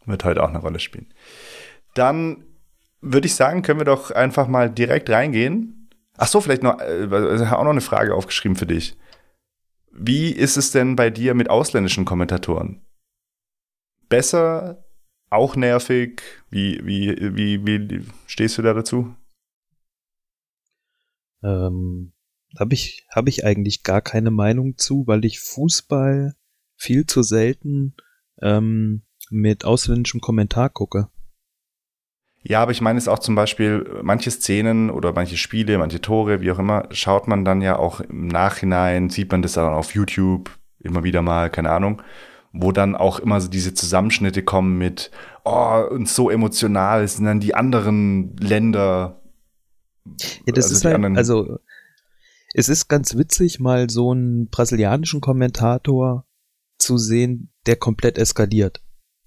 Wird 0.06 0.24
heute 0.24 0.44
auch 0.44 0.50
eine 0.50 0.60
Rolle 0.60 0.80
spielen. 0.80 1.14
Dann 1.94 2.46
würde 3.02 3.28
ich 3.28 3.36
sagen, 3.36 3.62
können 3.62 3.80
wir 3.80 3.86
doch 3.86 4.12
einfach 4.12 4.48
mal 4.48 4.70
direkt 4.70 5.10
reingehen. 5.10 5.90
Ach 6.18 6.28
so, 6.28 6.42
vielleicht 6.42 6.64
noch, 6.64 6.80
äh, 6.80 7.08
auch 7.52 7.64
noch 7.64 7.72
eine 7.72 7.82
Frage 7.82 8.14
aufgeschrieben 8.14 8.56
für 8.56 8.66
dich. 8.66 8.98
Wie 9.92 10.32
ist 10.32 10.58
es 10.58 10.72
denn 10.72 10.96
bei 10.96 11.10
dir 11.10 11.34
mit 11.34 11.50
ausländischen 11.50 12.06
Kommentatoren? 12.06 12.86
Besser, 14.10 14.86
auch 15.30 15.56
nervig? 15.56 16.22
Wie, 16.50 16.80
wie, 16.84 17.16
wie, 17.36 17.66
wie 17.66 18.06
stehst 18.28 18.58
du 18.58 18.62
da 18.62 18.74
dazu? 18.74 19.16
Ähm, 21.44 22.14
habe 22.60 22.74
ich, 22.74 23.06
hab 23.10 23.28
ich 23.28 23.46
eigentlich 23.46 23.84
gar 23.84 24.02
keine 24.02 24.32
Meinung 24.32 24.78
zu, 24.78 25.08
weil 25.08 25.26
ich 25.26 25.40
Fußball 25.40 26.36
viel 26.76 27.06
zu 27.06 27.24
selten 27.24 27.96
ähm, 28.42 29.04
mit 29.30 29.66
ausländischem 29.66 30.22
Kommentar 30.22 30.70
gucke. 30.70 31.10
Ja, 32.48 32.62
aber 32.62 32.72
ich 32.72 32.82
meine 32.82 33.00
es 33.00 33.08
auch 33.08 33.18
zum 33.18 33.34
Beispiel, 33.34 34.02
manche 34.04 34.30
Szenen 34.30 34.92
oder 34.92 35.14
manche 35.14 35.36
Spiele, 35.36 35.80
manche 35.80 36.00
Tore, 36.00 36.42
wie 36.42 36.52
auch 36.52 36.60
immer, 36.60 36.88
schaut 36.92 37.28
man 37.28 37.44
dann 37.44 37.62
ja 37.62 37.78
auch 37.80 38.02
im 38.02 38.28
Nachhinein, 38.28 39.10
sieht 39.10 39.32
man 39.32 39.42
das 39.42 39.54
dann 39.54 39.74
auf 39.74 39.96
YouTube 39.96 40.52
immer 40.80 41.04
wieder 41.04 41.24
mal, 41.24 41.50
keine 41.50 41.72
Ahnung, 41.72 42.04
wo 42.54 42.72
dann 42.72 42.96
auch 42.96 43.18
immer 43.18 43.42
so 43.42 43.50
diese 43.50 43.74
Zusammenschnitte 43.74 44.44
kommen 44.44 44.78
mit, 44.78 45.10
oh, 45.44 45.88
und 45.90 46.08
so 46.08 46.30
emotional, 46.30 47.08
sind 47.08 47.26
dann 47.26 47.40
die 47.40 47.56
anderen 47.56 48.38
Länder. 48.38 49.22
Ja, 50.46 50.54
das 50.54 50.66
also 50.66 50.76
ist 50.76 50.86
halt, 50.86 51.18
also, 51.18 51.58
es 52.54 52.70
ist 52.70 52.88
ganz 52.88 53.18
witzig, 53.18 53.60
mal 53.60 53.90
so 53.90 54.12
einen 54.12 54.50
brasilianischen 54.50 55.20
Kommentator 55.20 56.28
zu 56.86 56.98
sehen, 56.98 57.52
der 57.66 57.76
komplett 57.76 58.18
eskaliert. 58.18 58.82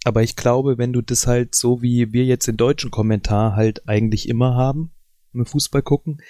Aber 0.05 0.23
ich 0.23 0.37
glaube, 0.37 0.79
wenn 0.79 0.93
du 0.93 1.03
das 1.03 1.27
halt 1.27 1.55
so 1.55 1.83
wie 1.83 2.13
wir 2.13 2.25
jetzt 2.25 2.47
den 2.47 2.57
deutschen 2.57 2.91
Kommentar 2.91 3.57
halt 3.57 3.89
eigentlich 3.89 4.29
immer 4.29 4.55
haben, 4.55 4.93
im 5.33 5.45
Fußball 5.45 5.83
gucken, 5.83 6.23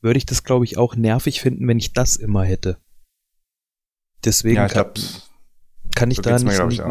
würde 0.00 0.18
ich 0.18 0.26
das, 0.26 0.44
glaube 0.44 0.64
ich, 0.64 0.78
auch 0.78 0.96
nervig 0.96 1.40
finden, 1.40 1.68
wenn 1.68 1.78
ich 1.78 1.92
das 1.92 2.16
immer 2.16 2.44
hätte. 2.44 2.78
Deswegen 4.24 4.56
ja, 4.56 4.66
ich 4.66 4.72
kann, 4.72 4.92
glaub, 4.94 5.04
kann 5.94 6.10
ich 6.10 6.20
da 6.20 6.38
nicht, 6.38 6.44
mir, 6.44 6.66
nicht, 6.66 6.82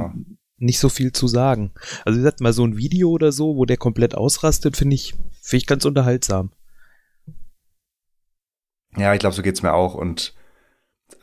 nicht, 0.57 0.79
so 0.79 0.89
viel 0.89 1.11
zu 1.11 1.27
sagen. 1.27 1.71
Also 2.05 2.17
wie 2.17 2.23
gesagt, 2.23 2.41
mal 2.41 2.53
so 2.53 2.65
ein 2.65 2.77
Video 2.77 3.09
oder 3.09 3.31
so, 3.31 3.55
wo 3.55 3.65
der 3.65 3.77
komplett 3.77 4.15
ausrastet, 4.15 4.77
finde 4.77 4.95
ich, 4.95 5.13
finde 5.41 5.57
ich 5.57 5.67
ganz 5.67 5.85
unterhaltsam. 5.85 6.51
Ja, 8.97 9.13
ich 9.13 9.19
glaube, 9.19 9.35
so 9.35 9.41
geht's 9.41 9.63
mir 9.63 9.73
auch. 9.73 9.95
Und 9.95 10.33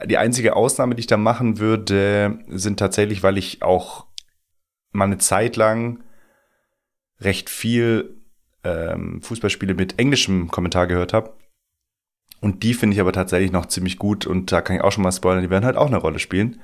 die 0.07 0.19
einzige 0.19 0.55
Ausnahme, 0.57 0.95
die 0.95 1.01
ich 1.01 1.07
da 1.07 1.17
machen 1.17 1.59
würde, 1.59 2.39
sind 2.49 2.79
tatsächlich, 2.79 3.23
weil 3.23 3.39
ich 3.39 3.63
auch 3.63 4.07
mal 4.93 5.05
eine 5.05 5.19
Zeit 5.19 5.57
lang 5.57 6.03
recht 7.21 7.51
viel 7.51 8.17
ähm, 8.65 9.21
Fußballspiele 9.23 9.75
mit 9.75 9.99
englischem 9.99 10.51
Kommentar 10.51 10.87
gehört 10.87 11.13
habe. 11.13 11.35
Und 12.41 12.63
die 12.63 12.75
finde 12.75 12.95
ich 12.95 13.01
aber 13.01 13.13
tatsächlich 13.13 13.51
noch 13.51 13.67
ziemlich 13.67 13.99
gut 13.99 14.25
und 14.25 14.53
da 14.53 14.61
kann 14.61 14.77
ich 14.77 14.83
auch 14.83 14.93
schon 14.93 15.03
mal 15.03 15.11
spoilern, 15.11 15.43
die 15.43 15.51
werden 15.51 15.65
halt 15.65 15.77
auch 15.77 15.89
eine 15.89 15.97
Rolle 15.97 16.21
spielen. 16.21 16.61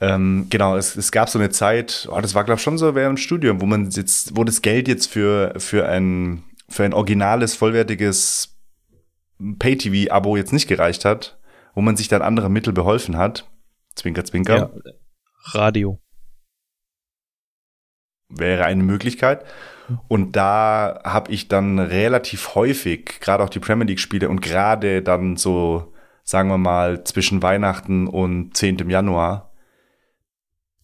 Ähm, 0.00 0.46
genau, 0.50 0.76
es, 0.76 0.94
es 0.94 1.10
gab 1.10 1.30
so 1.30 1.38
eine 1.38 1.50
Zeit, 1.50 2.06
oh, 2.12 2.20
das 2.20 2.34
war 2.34 2.44
glaube 2.44 2.58
ich 2.58 2.62
schon 2.62 2.76
so 2.76 2.94
während 2.94 3.18
dem 3.18 3.22
Studium, 3.22 3.60
wo 3.62 3.66
man 3.66 3.88
jetzt, 3.88 4.36
wo 4.36 4.44
das 4.44 4.60
Geld 4.60 4.86
jetzt 4.86 5.06
für, 5.06 5.54
für 5.56 5.88
ein, 5.88 6.44
für 6.68 6.84
ein 6.84 6.92
originales, 6.92 7.54
vollwertiges 7.56 8.54
Pay-TV-Abo 9.58 10.36
jetzt 10.36 10.52
nicht 10.52 10.68
gereicht 10.68 11.06
hat 11.06 11.37
wo 11.78 11.80
man 11.80 11.96
sich 11.96 12.08
dann 12.08 12.22
andere 12.22 12.50
Mittel 12.50 12.72
beholfen 12.72 13.16
hat. 13.16 13.48
Zwinker, 13.94 14.24
zwinker. 14.24 14.56
Ja, 14.56 14.92
Radio. 15.52 16.02
Wäre 18.28 18.64
eine 18.64 18.82
Möglichkeit. 18.82 19.46
Und 20.08 20.34
da 20.34 21.00
habe 21.04 21.30
ich 21.30 21.46
dann 21.46 21.78
relativ 21.78 22.56
häufig, 22.56 23.20
gerade 23.20 23.44
auch 23.44 23.48
die 23.48 23.60
Premier 23.60 23.86
League-Spiele 23.86 24.28
und 24.28 24.40
gerade 24.40 25.02
dann 25.02 25.36
so, 25.36 25.94
sagen 26.24 26.48
wir 26.48 26.58
mal, 26.58 27.04
zwischen 27.04 27.42
Weihnachten 27.42 28.08
und 28.08 28.56
10. 28.56 28.90
Januar, 28.90 29.54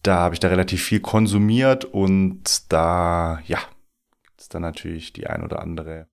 da 0.01 0.19
habe 0.19 0.35
ich 0.35 0.39
da 0.39 0.47
relativ 0.47 0.81
viel 0.81 1.01
konsumiert 1.01 1.83
und 1.83 2.71
da, 2.71 3.41
ja, 3.47 3.59
es 4.37 4.47
dann 4.47 4.61
natürlich 4.61 5.11
die 5.11 5.27
ein 5.27 5.43
oder 5.43 5.59
andere. 5.59 6.07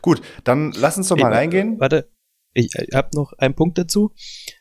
Gut, 0.00 0.20
dann 0.42 0.72
lass 0.72 0.96
uns 0.96 1.06
doch 1.06 1.16
mal 1.16 1.32
reingehen. 1.32 1.78
Warte, 1.78 2.10
ich, 2.52 2.74
ich 2.74 2.94
habe 2.94 3.10
noch 3.14 3.32
einen 3.34 3.54
Punkt 3.54 3.78
dazu. 3.78 4.14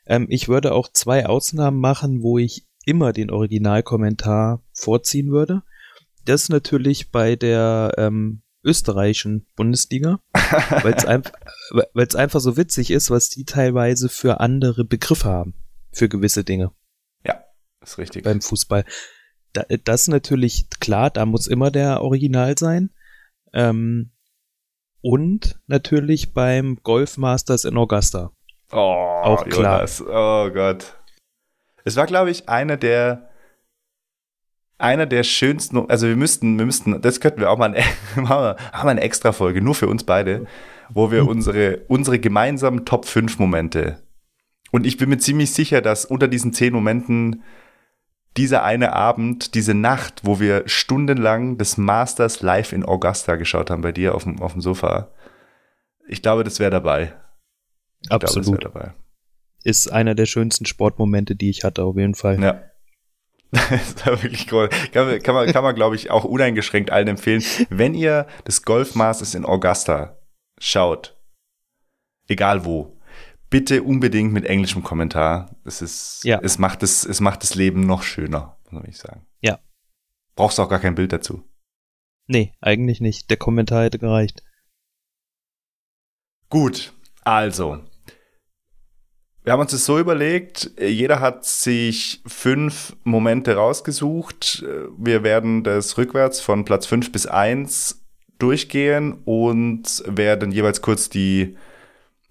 Ähm, 0.05 0.27
ich 0.29 0.47
würde 0.47 0.73
auch 0.73 0.91
zwei 0.91 1.25
Ausnahmen 1.25 1.79
machen, 1.79 2.21
wo 2.21 2.37
ich 2.37 2.67
immer 2.85 3.13
den 3.13 3.31
Originalkommentar 3.31 4.63
vorziehen 4.73 5.31
würde. 5.31 5.63
Das 6.25 6.49
natürlich 6.49 7.11
bei 7.11 7.35
der 7.35 7.93
ähm, 7.97 8.43
österreichischen 8.63 9.47
Bundesliga, 9.55 10.19
weil 10.83 10.93
es 10.93 11.05
ein, 11.05 11.23
einfach 12.15 12.39
so 12.39 12.57
witzig 12.57 12.91
ist, 12.91 13.09
was 13.09 13.29
die 13.29 13.45
teilweise 13.45 14.07
für 14.07 14.39
andere 14.39 14.85
Begriffe 14.85 15.29
haben, 15.29 15.55
für 15.91 16.09
gewisse 16.09 16.43
Dinge. 16.43 16.71
Ja, 17.25 17.43
ist 17.81 17.97
richtig. 17.97 18.23
Beim 18.23 18.41
Fußball. 18.41 18.85
Da, 19.53 19.65
das 19.83 20.07
natürlich 20.07 20.69
klar, 20.79 21.09
da 21.09 21.25
muss 21.25 21.47
immer 21.47 21.71
der 21.71 22.01
Original 22.01 22.57
sein. 22.57 22.91
Ähm, 23.53 24.11
und 25.01 25.59
natürlich 25.67 26.33
beim 26.33 26.79
Golf 26.83 27.17
Masters 27.17 27.65
in 27.65 27.77
Augusta. 27.77 28.31
Oh, 28.71 28.77
auch 28.77 29.45
klar. 29.45 29.79
Jonas. 29.79 30.01
Oh 30.01 30.49
Gott. 30.51 30.95
Es 31.83 31.95
war, 31.95 32.05
glaube 32.05 32.31
ich, 32.31 32.47
einer 32.47 32.77
der 32.77 33.31
einer 34.81 35.05
der 35.05 35.23
schönsten, 35.23 35.89
also 35.89 36.07
wir 36.07 36.15
müssten, 36.15 36.57
wir 36.57 36.65
müssten, 36.65 36.99
das 37.01 37.19
könnten 37.19 37.39
wir 37.39 37.51
auch 37.51 37.57
mal, 37.57 37.69
machen 38.15 38.57
wir 38.57 38.57
eine 38.83 39.01
extra 39.01 39.31
Folge, 39.31 39.61
nur 39.61 39.75
für 39.75 39.87
uns 39.87 40.03
beide, 40.03 40.47
wo 40.89 41.11
wir 41.11 41.27
unsere, 41.27 41.81
unsere 41.87 42.19
gemeinsamen 42.19 42.83
Top 42.83 43.05
5 43.05 43.37
Momente. 43.37 44.01
Und 44.71 44.87
ich 44.87 44.97
bin 44.97 45.09
mir 45.09 45.19
ziemlich 45.19 45.53
sicher, 45.53 45.81
dass 45.81 46.05
unter 46.05 46.27
diesen 46.27 46.53
10 46.53 46.73
Momenten 46.73 47.43
dieser 48.37 48.63
eine 48.63 48.93
Abend, 48.93 49.55
diese 49.55 49.73
Nacht, 49.73 50.21
wo 50.23 50.39
wir 50.39 50.63
stundenlang 50.65 51.57
das 51.57 51.77
Masters 51.77 52.41
live 52.41 52.71
in 52.71 52.85
Augusta 52.85 53.35
geschaut 53.35 53.69
haben 53.69 53.81
bei 53.81 53.91
dir 53.91 54.15
auf 54.15 54.23
dem, 54.23 54.41
auf 54.41 54.53
dem 54.53 54.61
Sofa. 54.61 55.11
Ich 56.07 56.21
glaube, 56.21 56.43
das 56.43 56.59
wäre 56.59 56.71
dabei. 56.71 57.13
Ich 58.03 58.11
Absolut. 58.11 58.59
Glaube, 58.59 58.73
dabei. 58.73 58.93
Ist 59.63 59.91
einer 59.91 60.15
der 60.15 60.25
schönsten 60.25 60.65
Sportmomente, 60.65 61.35
die 61.35 61.49
ich 61.49 61.63
hatte, 61.63 61.83
auf 61.83 61.97
jeden 61.97 62.15
Fall. 62.15 62.41
Ja. 62.41 62.63
Das 63.51 63.81
ist 63.81 64.05
wirklich 64.05 64.51
cool. 64.53 64.69
Kann, 64.93 65.21
kann 65.21 65.35
man, 65.35 65.51
kann 65.51 65.63
man 65.63 65.75
glaube 65.75 65.97
ich, 65.97 66.09
auch 66.09 66.23
uneingeschränkt 66.23 66.89
allen 66.89 67.09
empfehlen. 67.09 67.43
Wenn 67.69 67.93
ihr 67.93 68.25
das 68.45 68.63
Golf 68.63 68.95
Masters 68.95 69.35
in 69.35 69.43
Augusta 69.43 70.17
schaut, 70.57 71.17
egal 72.29 72.63
wo, 72.63 72.97
bitte 73.51 73.83
unbedingt 73.83 74.33
mit 74.33 74.45
englischem 74.45 74.81
Kommentar. 74.81 75.55
Es 75.63 75.83
ist, 75.83 76.23
ja. 76.23 76.39
es 76.41 76.57
macht 76.57 76.81
es, 76.81 77.05
es 77.05 77.19
macht 77.19 77.43
das 77.43 77.53
Leben 77.53 77.85
noch 77.85 78.01
schöner, 78.01 78.57
muss 78.71 78.85
ich 78.87 78.97
sagen. 78.97 79.27
Ja. 79.41 79.59
Brauchst 80.35 80.57
du 80.57 80.63
auch 80.63 80.69
gar 80.69 80.79
kein 80.79 80.95
Bild 80.95 81.13
dazu. 81.13 81.43
Nee, 82.25 82.53
eigentlich 82.61 83.01
nicht. 83.01 83.29
Der 83.29 83.37
Kommentar 83.37 83.83
hätte 83.83 83.99
gereicht. 83.99 84.41
Gut, 86.49 86.93
also. 87.23 87.83
Wir 89.43 89.53
haben 89.53 89.59
uns 89.59 89.71
das 89.71 89.85
so 89.85 89.97
überlegt, 89.97 90.71
jeder 90.79 91.19
hat 91.19 91.45
sich 91.45 92.21
fünf 92.27 92.95
Momente 93.03 93.55
rausgesucht. 93.55 94.63
Wir 94.97 95.23
werden 95.23 95.63
das 95.63 95.97
rückwärts 95.97 96.39
von 96.39 96.63
Platz 96.63 96.85
fünf 96.85 97.11
bis 97.11 97.25
eins 97.25 98.05
durchgehen 98.37 99.21
und 99.25 100.03
werden 100.05 100.51
jeweils 100.51 100.81
kurz 100.81 101.09
die, 101.09 101.57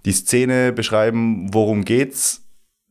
die 0.04 0.12
Szene 0.12 0.73
beschreiben, 0.73 1.52
worum 1.52 1.85
geht's. 1.85 2.47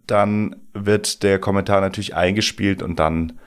Dann 0.08 0.56
wird 0.74 1.24
der 1.24 1.39
Kommentar 1.39 1.82
natürlich 1.82 2.16
eingespielt 2.16 2.82
und 2.82 3.00
dann, 3.00 3.39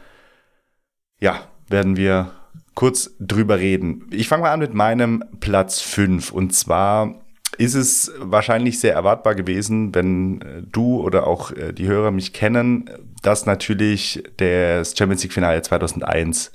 ja, 1.21 1.41
werden 1.69 1.97
wir 1.97 2.33
kurz 2.75 3.11
drüber 3.19 3.59
reden. 3.59 4.07
Ich 4.11 4.29
fange 4.29 4.43
mal 4.43 4.53
an 4.53 4.61
mit 4.61 4.75
meinem 4.75 5.25
Platz 5.41 5.81
5 5.81 6.33
und 6.33 6.55
zwar 6.55 7.23
ist 7.59 7.75
es 7.75 8.13
wahrscheinlich 8.19 8.81
sehr 8.81 8.95
erwartbar 8.95 9.35
gewesen, 9.35 9.95
wenn 9.95 10.41
äh, 10.41 10.63
du 10.63 11.01
oder 11.01 11.27
auch 11.27 11.51
äh, 11.53 11.73
die 11.73 11.87
Hörer 11.87 12.11
mich 12.11 12.33
kennen, 12.33 12.89
dass 13.23 13.47
natürlich 13.47 14.23
das 14.39 14.97
Champions 14.97 15.23
League 15.23 15.33
Finale 15.33 15.61
2001 15.63 16.53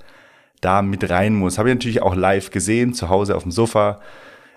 da 0.61 0.81
mit 0.81 1.09
rein 1.09 1.35
muss. 1.35 1.57
Habe 1.57 1.69
ich 1.69 1.75
natürlich 1.75 2.01
auch 2.01 2.15
live 2.15 2.49
gesehen, 2.49 2.93
zu 2.93 3.09
Hause 3.09 3.35
auf 3.35 3.43
dem 3.43 3.51
Sofa. 3.51 3.99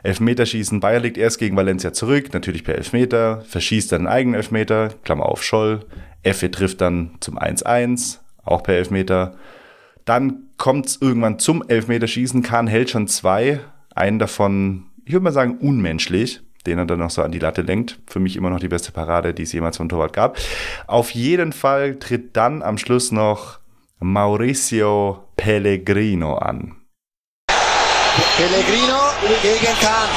Elfmeterschießen, 0.03 0.81
Bayer 0.81 1.01
liegt 1.01 1.19
erst 1.19 1.39
gegen 1.39 1.57
Valencia 1.57 1.93
zurück, 1.93 2.33
natürlich 2.33 2.65
per 2.65 2.77
Elfmeter, 2.77 3.43
verschießt 3.43 3.93
dann 3.93 4.07
einen 4.07 4.09
eigenen 4.09 4.35
Elfmeter, 4.37 4.91
Klammer 5.05 5.27
auf 5.27 5.43
Scholl. 5.43 5.81
Effe 6.23 6.51
trifft 6.51 6.81
dann 6.81 7.17
zum 7.21 7.39
1-1, 7.39 8.19
auch 8.45 8.63
per 8.63 8.77
Elfmeter. 8.77 9.35
Dann 10.05 10.45
kommt 10.57 10.87
es 10.87 10.99
irgendwann 11.01 11.39
zum 11.39 11.63
Elfmeterschießen. 11.67 12.43
Kahn 12.43 12.67
hält 12.67 12.91
schon 12.91 13.09
zwei. 13.09 13.61
Einen 13.95 14.19
davon, 14.19 14.87
ich 15.05 15.13
würde 15.13 15.25
mal 15.25 15.33
sagen, 15.33 15.59
unmenschlich, 15.59 16.41
den 16.67 16.79
er 16.79 16.87
dann 16.87 16.99
noch 16.99 17.11
so 17.11 17.23
an 17.23 17.33
die 17.33 17.39
Latte 17.39 17.63
lenkt. 17.63 17.99
Für 18.07 18.21
mich 18.21 18.37
immer 18.37 18.51
noch 18.51 18.61
die 18.61 18.69
beste 18.69 18.93
Parade, 18.93 19.35
die 19.35 19.43
es 19.43 19.53
jemals 19.53 19.77
vom 19.77 19.89
Torwart 19.89 20.13
gab. 20.13 20.39
Auf 20.87 21.11
jeden 21.13 21.53
Fall 21.53 21.99
tritt 21.99 22.37
dann 22.37 22.63
am 22.63 22.79
Schluss 22.79 23.13
noch 23.13 23.59
Mauricio 23.99 25.25
Pellegrino 25.37 26.35
an. 26.35 26.80
Pellegrino 28.41 28.97
gegen 29.43 29.75
Kahn. 29.83 30.09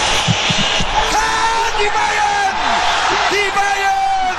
Kahn, 1.12 1.74
die 1.78 1.90
Bayern! 1.90 2.56
Die 3.30 3.52
Bayern! 3.54 4.38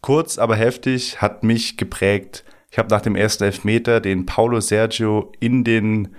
Kurz, 0.00 0.38
aber 0.38 0.56
heftig, 0.56 1.22
hat 1.22 1.44
mich 1.44 1.76
geprägt. 1.76 2.42
Ich 2.72 2.78
habe 2.78 2.88
nach 2.88 3.02
dem 3.02 3.14
ersten 3.14 3.44
Elfmeter, 3.44 4.00
den 4.00 4.26
Paulo 4.26 4.58
Sergio 4.58 5.30
in 5.38 5.62
den 5.62 6.16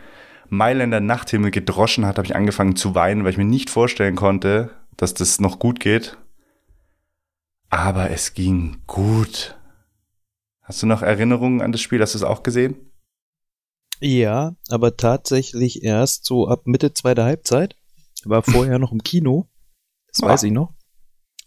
Mailänder 0.47 1.01
Nachthimmel 1.01 1.51
gedroschen 1.51 2.05
hat, 2.05 2.17
habe 2.17 2.25
ich 2.25 2.38
angefangen 2.38 2.77
zu 2.77 2.95
weinen, 2.95 3.25
weil 3.25 3.31
ich 3.31 3.38
mir 3.38 3.43
nicht 3.43 3.69
vorstellen 3.69 4.15
konnte, 4.15 4.69
dass 4.95 5.13
das 5.13 5.41
noch 5.41 5.59
gut 5.59 5.81
geht. 5.81 6.15
Aber 7.74 8.12
es 8.12 8.36
ging 8.36 8.84
gut. 8.86 9.58
Hast 10.62 10.84
du 10.84 10.86
noch 10.86 11.01
Erinnerungen 11.01 11.60
an 11.60 11.72
das 11.72 11.82
Spiel? 11.82 12.00
Hast 12.01 12.13
du 12.13 12.20
es 12.20 12.24
auch 12.24 12.44
gesehen? 12.44 12.92
Ja, 14.00 14.56
aber 14.70 14.96
tatsächlich 14.96 15.82
erst 15.82 16.24
so 16.25 16.48
ab 16.48 16.68
Mitte 16.68 16.94
zweiter 16.94 17.24
Halbzeit. 17.25 17.75
War 18.25 18.44
vorher 18.44 18.77
noch 18.77 18.92
im 18.92 19.01
Kino. 19.01 19.50
Das 20.06 20.22
Ah. 20.22 20.27
weiß 20.27 20.44
ich 20.44 20.51
noch. 20.51 20.75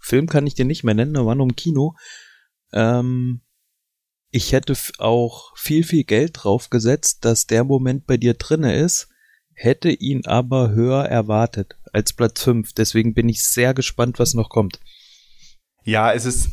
Film 0.00 0.26
kann 0.26 0.48
ich 0.48 0.54
dir 0.54 0.64
nicht 0.64 0.82
mehr 0.82 0.94
nennen, 0.94 1.14
da 1.14 1.24
war 1.24 1.36
noch 1.36 1.44
im 1.44 1.54
Kino. 1.54 1.94
Ähm, 2.72 3.42
ich 4.32 4.50
hätte 4.50 4.76
auch 4.98 5.56
viel, 5.56 5.84
viel 5.84 6.02
Geld 6.02 6.32
drauf 6.42 6.70
gesetzt, 6.70 7.24
dass 7.24 7.46
der 7.46 7.62
Moment 7.62 8.04
bei 8.08 8.16
dir 8.16 8.34
drinne 8.34 8.74
ist, 8.76 9.08
hätte 9.52 9.90
ihn 9.90 10.26
aber 10.26 10.70
höher 10.70 11.04
erwartet 11.04 11.78
als 11.92 12.12
Platz 12.12 12.42
5. 12.42 12.72
Deswegen 12.72 13.14
bin 13.14 13.28
ich 13.28 13.44
sehr 13.46 13.74
gespannt, 13.74 14.18
was 14.18 14.34
noch 14.34 14.48
kommt. 14.48 14.80
Ja, 15.86 16.12
es 16.12 16.26
ist 16.26 16.50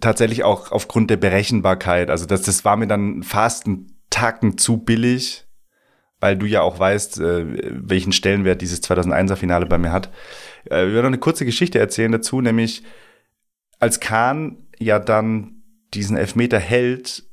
tatsächlich 0.00 0.42
auch 0.42 0.72
aufgrund 0.72 1.10
der 1.10 1.18
Berechenbarkeit. 1.18 2.08
Also 2.08 2.24
das, 2.24 2.42
das 2.42 2.64
war 2.64 2.78
mir 2.78 2.86
dann 2.86 3.22
fast 3.22 3.66
ein 3.66 3.94
Tacken 4.08 4.56
zu 4.56 4.78
billig, 4.78 5.46
weil 6.18 6.38
du 6.38 6.46
ja 6.46 6.62
auch 6.62 6.78
weißt, 6.78 7.20
äh, 7.20 7.44
welchen 7.86 8.12
Stellenwert 8.12 8.62
dieses 8.62 8.82
2001er 8.82 9.36
Finale 9.36 9.66
bei 9.66 9.76
mir 9.76 9.92
hat. 9.92 10.06
Äh, 10.64 10.86
wir 10.86 10.94
werden 10.94 11.02
noch 11.02 11.10
eine 11.10 11.18
kurze 11.18 11.44
Geschichte 11.44 11.78
erzählen 11.78 12.10
dazu, 12.10 12.40
nämlich 12.40 12.82
als 13.78 14.00
Kahn 14.00 14.66
ja 14.78 14.98
dann 14.98 15.62
diesen 15.92 16.16
Elfmeter 16.16 16.58
hält, 16.58 17.24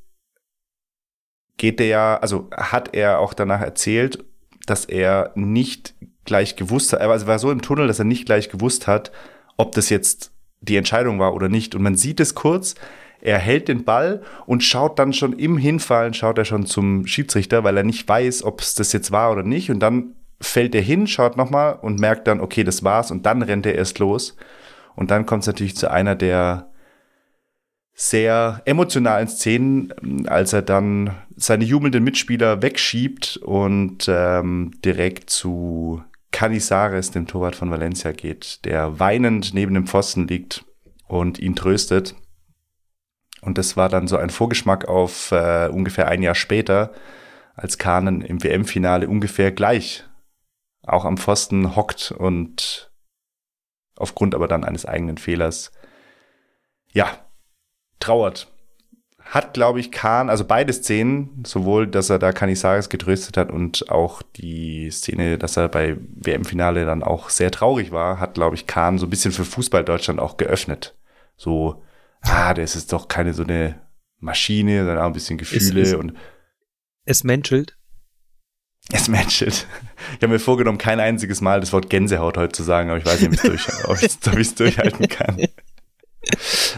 geht 1.56 1.80
der 1.80 1.88
ja, 1.88 2.18
also 2.18 2.50
hat 2.52 2.94
er 2.94 3.20
auch 3.20 3.34
danach 3.34 3.62
erzählt, 3.62 4.22
dass 4.66 4.84
er 4.84 5.32
nicht 5.36 5.96
gleich 6.26 6.58
gewusst 6.58 6.92
hat, 6.92 7.00
also 7.00 7.24
er 7.26 7.30
war 7.30 7.40
so 7.40 7.52
im 7.52 7.62
Tunnel, 7.62 7.88
dass 7.88 8.00
er 8.00 8.06
nicht 8.06 8.26
gleich 8.26 8.50
gewusst 8.50 8.86
hat, 8.86 9.14
ob 9.56 9.72
das 9.72 9.90
jetzt 9.90 10.34
die 10.62 10.78
Entscheidung 10.78 11.20
war 11.20 11.34
oder 11.34 11.50
nicht. 11.50 11.76
Und 11.76 11.84
man 11.84 11.96
sieht 11.96 12.20
es 12.20 12.36
kurz, 12.36 12.76
er 13.22 13.40
hält 13.40 13.68
den 13.68 13.84
Ball 13.84 14.22
und 14.46 14.64
schaut 14.64 15.00
dann 15.00 15.14
schon 15.14 15.34
im 15.34 15.58
Hinfallen, 15.58 16.14
schaut 16.14 16.38
er 16.38 16.46
schon 16.46 16.66
zum 16.66 17.08
Schiedsrichter, 17.08 17.64
weil 17.64 17.78
er 17.78 17.84
nicht 17.84 18.08
weiß, 18.08 18.44
ob 18.44 18.62
es 18.62 18.76
das 18.76 18.94
jetzt 18.94 19.12
war 19.12 19.32
oder 19.32 19.44
nicht. 19.44 19.72
Und 19.72 19.80
dann 19.80 20.16
fällt 20.40 20.76
er 20.76 20.82
hin, 20.82 21.08
schaut 21.08 21.36
nochmal 21.36 21.80
und 21.82 22.00
merkt 22.00 22.28
dann, 22.28 22.40
okay, 22.40 22.64
das 22.64 22.84
war's. 22.84 23.12
Und 23.12 23.26
dann 23.26 23.42
rennt 23.42 23.66
er 23.66 23.76
erst 23.76 24.00
los. 24.00 24.36
Und 24.96 25.12
dann 25.12 25.26
kommt 25.26 25.42
es 25.42 25.48
natürlich 25.48 25.76
zu 25.76 25.92
einer 25.92 26.16
der 26.16 26.70
sehr 27.94 28.62
emotionalen 28.66 29.28
Szenen, 29.28 30.28
als 30.28 30.54
er 30.54 30.62
dann 30.62 31.16
seine 31.36 31.66
jubelnden 31.66 32.04
Mitspieler 32.04 32.62
wegschiebt 32.62 33.38
und 33.38 34.06
ähm, 34.08 34.72
direkt 34.86 35.32
zu 35.32 36.04
Canizares, 36.32 37.12
dem 37.12 37.28
Torwart 37.28 37.56
von 37.56 37.72
Valencia, 37.72 38.12
geht, 38.12 38.66
der 38.66 39.00
weinend 39.00 39.54
neben 39.54 39.74
dem 39.74 39.88
Pfosten 39.88 40.28
liegt 40.28 40.66
und 41.08 41.40
ihn 41.40 41.56
tröstet. 41.56 42.16
Und 43.42 43.58
das 43.58 43.78
war 43.78 43.90
dann 43.90 44.08
so 44.08 44.18
ein 44.18 44.30
Vorgeschmack 44.30 44.88
auf 44.88 45.32
äh, 45.32 45.70
ungefähr 45.72 46.08
ein 46.08 46.22
Jahr 46.22 46.36
später, 46.36 46.92
als 47.56 47.78
Kahnen 47.78 48.22
im 48.22 48.44
WM-Finale 48.44 49.08
ungefähr 49.08 49.52
gleich 49.52 50.04
auch 50.88 51.06
am 51.06 51.18
Pfosten 51.18 51.76
hockt 51.76 52.12
und 52.12 52.92
aufgrund 53.98 54.34
aber 54.34 54.48
dann 54.48 54.64
eines 54.64 54.86
eigenen 54.86 55.18
Fehlers, 55.18 55.72
ja, 56.92 57.10
trauert. 58.00 58.52
Hat, 59.30 59.54
glaube 59.54 59.80
ich, 59.80 59.92
Kahn, 59.92 60.30
also 60.30 60.46
beide 60.46 60.72
Szenen, 60.72 61.44
sowohl, 61.46 61.86
dass 61.88 62.10
er 62.10 62.18
da 62.18 62.32
Canizares 62.32 62.88
getröstet 62.90 63.36
hat 63.36 63.52
und 63.52 63.90
auch 63.90 64.22
die 64.22 64.90
Szene, 64.90 65.38
dass 65.38 65.58
er 65.58 65.68
bei 65.68 65.98
WM-Finale 66.16 66.86
dann 66.86 67.04
auch 67.04 67.30
sehr 67.30 67.52
traurig 67.52 67.92
war, 67.92 68.20
hat, 68.20 68.36
glaube 68.36 68.56
ich, 68.56 68.68
Kahn 68.68 68.98
so 68.98 69.06
ein 69.06 69.10
bisschen 69.10 69.34
für 69.34 69.44
Fußball 69.44 69.84
Deutschland 69.84 70.20
auch 70.22 70.38
geöffnet. 70.38 70.96
So, 71.36 71.84
ah, 72.22 72.54
das 72.54 72.76
ist 72.76 72.94
doch 72.94 73.08
keine 73.10 73.34
so 73.34 73.44
eine 73.44 73.76
Maschine, 74.20 74.80
sondern 74.86 75.00
auch 75.00 75.08
ein 75.08 75.14
bisschen 75.14 75.38
Gefühle 75.38 75.82
ist- 75.82 75.94
und 75.94 76.14
Es 77.04 77.24
menschelt. 77.24 77.78
es 78.94 79.10
matchelt. 79.10 79.68
Ich 80.16 80.24
habe 80.24 80.30
mir 80.30 80.40
vorgenommen, 80.40 80.78
kein 80.78 81.02
einziges 81.02 81.42
Mal 81.42 81.60
das 81.60 81.74
Wort 81.74 81.90
Gänsehaut 81.90 82.38
heute 82.38 82.54
zu 82.54 82.64
sagen, 82.64 82.90
aber 82.90 83.00
ich 83.00 83.06
weiß 83.06 83.22
nicht, 83.22 83.44
ob 83.86 83.98
ich 83.98 84.04
es 84.04 84.20
durch, 84.20 84.56
durchhalten 84.56 85.10
kann. 85.10 85.38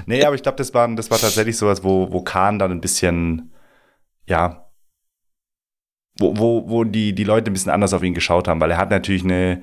Nee, 0.06 0.24
aber 0.24 0.36
ich 0.36 0.44
glaube, 0.44 0.58
das 0.58 0.74
war, 0.74 0.88
das 0.96 1.12
war 1.12 1.18
tatsächlich 1.18 1.58
sowas, 1.58 1.84
wo, 1.84 2.12
wo 2.12 2.22
Kahn 2.22 2.60
dann 2.60 2.72
ein 2.72 2.82
bisschen, 2.82 3.52
ja, 4.28 4.70
wo, 6.18 6.38
wo, 6.38 6.70
wo 6.70 6.84
die, 6.84 7.14
die 7.14 7.24
Leute 7.24 7.50
ein 7.50 7.54
bisschen 7.54 7.72
anders 7.72 7.94
auf 7.94 8.04
ihn 8.04 8.14
geschaut 8.14 8.48
haben, 8.48 8.60
weil 8.60 8.72
er 8.72 8.78
hat 8.78 8.90
natürlich 8.90 9.24
eine, 9.24 9.62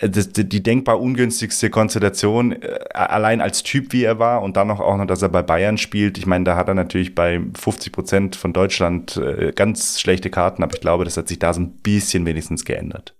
äh, 0.00 0.08
die, 0.08 0.62
denkbar 0.62 1.00
ungünstigste 1.00 1.70
Konstellation, 1.70 2.52
äh, 2.52 2.78
allein 2.92 3.40
als 3.40 3.62
Typ, 3.62 3.92
wie 3.92 4.04
er 4.04 4.18
war, 4.18 4.42
und 4.42 4.56
dann 4.56 4.68
noch 4.68 4.80
auch 4.80 4.96
noch, 4.96 5.06
dass 5.06 5.22
er 5.22 5.28
bei 5.28 5.42
Bayern 5.42 5.78
spielt. 5.78 6.18
Ich 6.18 6.26
meine, 6.26 6.44
da 6.44 6.56
hat 6.56 6.68
er 6.68 6.74
natürlich 6.74 7.14
bei 7.14 7.40
50 7.58 7.92
Prozent 7.92 8.36
von 8.36 8.52
Deutschland 8.52 9.16
äh, 9.16 9.52
ganz 9.54 10.00
schlechte 10.00 10.30
Karten, 10.30 10.62
aber 10.62 10.74
ich 10.74 10.80
glaube, 10.80 11.04
das 11.04 11.16
hat 11.16 11.28
sich 11.28 11.38
da 11.38 11.52
so 11.54 11.60
ein 11.60 11.78
bisschen 11.82 12.26
wenigstens 12.26 12.64
geändert. 12.64 13.14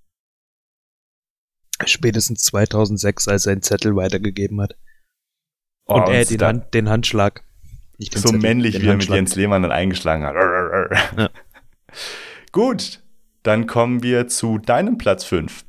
Spätestens 1.87 2.45
2006, 2.45 3.29
als 3.29 3.47
er 3.47 3.53
einen 3.53 3.63
Zettel 3.63 3.97
weitergegeben 3.97 4.61
hat. 4.61 4.77
Und 5.91 6.03
Oh, 6.03 6.11
er 6.11 6.21
und 6.21 6.31
den, 6.31 6.39
da- 6.39 6.47
Hand, 6.49 6.75
den 6.75 6.89
Handschlag. 6.89 7.45
Den 7.99 8.09
so 8.21 8.33
männlich, 8.33 8.75
den 8.77 8.83
wie 8.83 8.89
er 8.89 8.97
mit. 8.97 9.09
Jens 9.09 9.35
Lehmann 9.35 9.63
dann 9.63 9.73
eingeschlagen 9.73 10.25
hat. 10.25 10.35
Ja. 11.19 11.31
Gut, 12.53 13.03
dann 13.43 13.67
kommen 13.67 14.03
wir 14.03 14.27
zu 14.29 14.59
deinem 14.59 14.97
Platz 14.99 15.25
5. 15.25 15.65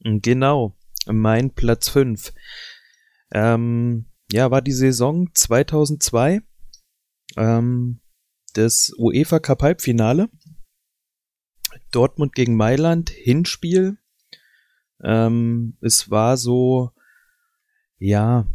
Genau, 0.00 0.76
mein 1.06 1.54
Platz 1.54 1.88
5. 1.88 2.32
Ähm, 3.32 4.06
ja, 4.30 4.50
war 4.50 4.62
die 4.62 4.72
Saison 4.72 5.28
2002. 5.34 6.40
Ähm, 7.36 8.00
das 8.54 8.92
UEFA 8.96 9.40
Cup 9.40 9.62
Halbfinale. 9.62 10.28
Dortmund 11.90 12.34
gegen 12.34 12.54
Mailand, 12.56 13.10
Hinspiel. 13.10 13.98
Ähm, 15.02 15.76
es 15.80 16.10
war 16.10 16.36
so, 16.36 16.92
ja, 17.98 18.46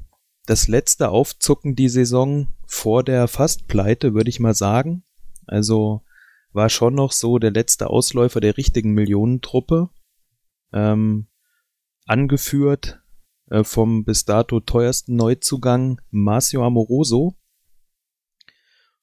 das 0.45 0.67
letzte 0.67 1.09
Aufzucken 1.09 1.75
die 1.75 1.89
Saison 1.89 2.47
vor 2.65 3.03
der 3.03 3.27
Fastpleite, 3.27 4.13
würde 4.13 4.29
ich 4.29 4.39
mal 4.39 4.53
sagen. 4.53 5.03
Also 5.45 6.03
war 6.51 6.69
schon 6.69 6.95
noch 6.95 7.11
so 7.11 7.39
der 7.39 7.51
letzte 7.51 7.89
Ausläufer 7.89 8.41
der 8.41 8.57
richtigen 8.57 8.93
Millionentruppe. 8.93 9.89
Ähm, 10.71 11.27
angeführt 12.05 13.01
äh, 13.49 13.63
vom 13.63 14.03
bis 14.03 14.25
dato 14.25 14.59
teuersten 14.59 15.15
Neuzugang 15.15 16.01
Marcio 16.09 16.65
Amoroso. 16.65 17.35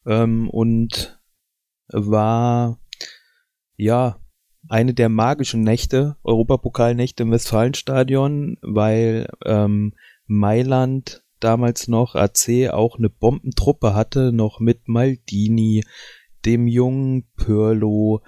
Ähm, 0.07 0.49
und 0.49 1.21
war 1.89 2.79
ja 3.77 4.21
eine 4.69 4.95
der 4.95 5.09
magischen 5.09 5.63
Nächte, 5.63 6.17
Europapokalnächte 6.23 7.23
im 7.23 7.31
Westfalenstadion, 7.31 8.59
weil 8.61 9.29
ähm, 9.45 9.95
Mailand 10.27 11.25
damals 11.41 11.89
noch 11.89 12.15
AC 12.15 12.71
auch 12.71 12.99
eine 12.99 13.11
Bombentruppe 13.11 13.95
hatte, 13.95 14.33
noch 14.33 14.61
mit 14.61 14.89
Maldini, 14.89 15.85
dem 16.45 16.67
jungen 16.67 17.29
Pirlo, 17.37 18.23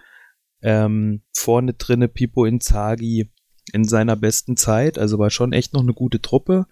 ähm, 0.62 1.22
vorne 1.34 1.74
drinne 1.74 2.08
Pipo 2.08 2.44
Inzaghi 2.44 3.30
in 3.72 3.84
seiner 3.84 4.16
besten 4.16 4.56
Zeit, 4.56 4.98
also 4.98 5.18
war 5.18 5.30
schon 5.30 5.52
echt 5.52 5.72
noch 5.72 5.82
eine 5.82 5.94
gute 5.94 6.20
Truppe. 6.20 6.66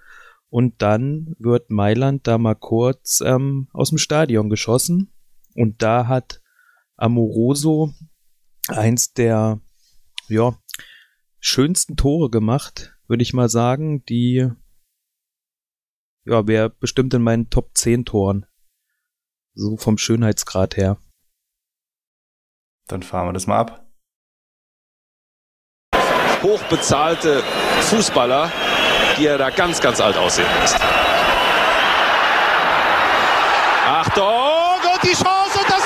Und 0.48 0.82
dann 0.82 1.36
wird 1.38 1.70
Mailand 1.70 2.26
da 2.26 2.36
mal 2.36 2.56
kurz 2.56 3.20
ähm, 3.24 3.68
aus 3.72 3.90
dem 3.90 3.98
Stadion 3.98 4.50
geschossen. 4.50 5.12
Und 5.54 5.82
da 5.82 6.08
hat 6.08 6.42
Amoroso 6.96 7.92
eins 8.68 9.12
der 9.12 9.60
ja, 10.28 10.58
schönsten 11.38 11.96
Tore 11.96 12.30
gemacht, 12.30 12.96
würde 13.06 13.22
ich 13.22 13.32
mal 13.32 13.48
sagen, 13.48 14.04
die 14.04 14.48
ja, 16.30 16.46
wäre 16.46 16.70
bestimmt 16.70 17.12
in 17.12 17.22
meinen 17.22 17.50
Top 17.50 17.72
10 17.74 18.04
Toren. 18.04 18.46
So 19.54 19.76
vom 19.76 19.98
Schönheitsgrad 19.98 20.76
her. 20.76 20.96
Dann 22.86 23.02
fahren 23.02 23.28
wir 23.28 23.32
das 23.32 23.48
mal 23.48 23.58
ab. 23.58 23.86
Hochbezahlte 26.42 27.42
Fußballer, 27.90 28.50
die 29.18 29.26
er 29.26 29.38
da 29.38 29.50
ganz, 29.50 29.80
ganz 29.80 30.00
alt 30.00 30.16
aussehen 30.16 30.48
lässt. 30.60 30.76
Achtung 33.86 34.24
und 34.94 35.02
die 35.02 35.12
Chance 35.12 35.58
und 35.58 35.68
das 35.68 35.79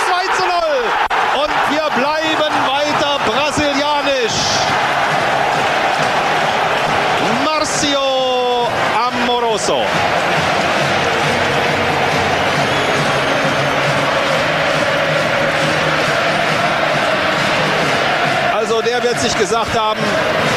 1990 19.24 19.38
gesagt 19.38 19.78
haben, 19.78 20.00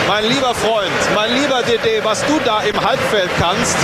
mein 0.09 0.25
lieber 0.25 0.53
Freund, 0.53 0.91
mein 1.15 1.33
lieber 1.33 1.61
DD, 1.63 2.03
was 2.03 2.25
du 2.25 2.37
da 2.43 2.59
im 2.61 2.75
Halbfeld 2.83 3.29
kannst, 3.39 3.77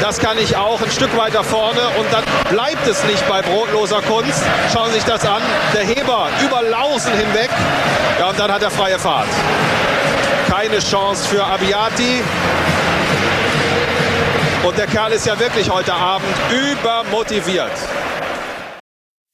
das 0.00 0.18
kann 0.18 0.38
ich 0.38 0.56
auch 0.56 0.80
ein 0.80 0.90
Stück 0.90 1.14
weiter 1.18 1.44
vorne 1.44 1.80
und 1.98 2.06
dann 2.10 2.24
bleibt 2.50 2.86
es 2.86 3.04
nicht 3.04 3.26
bei 3.28 3.42
brotloser 3.42 4.00
Kunst. 4.02 4.42
Schauen 4.72 4.88
Sie 4.88 4.94
sich 4.94 5.04
das 5.04 5.26
an, 5.26 5.42
der 5.74 5.82
Heber 5.82 6.28
über 6.42 6.62
Lausen 6.62 7.12
hinweg, 7.12 7.50
ja 8.18 8.30
und 8.30 8.38
dann 8.38 8.50
hat 8.50 8.62
er 8.62 8.70
freie 8.70 8.98
Fahrt. 8.98 9.28
Keine 10.48 10.78
Chance 10.78 11.28
für 11.28 11.44
Abiati. 11.44 12.22
Und 14.64 14.78
der 14.78 14.86
Kerl 14.86 15.12
ist 15.12 15.26
ja 15.26 15.38
wirklich 15.38 15.68
heute 15.68 15.92
Abend 15.92 16.28
übermotiviert. 16.50 17.72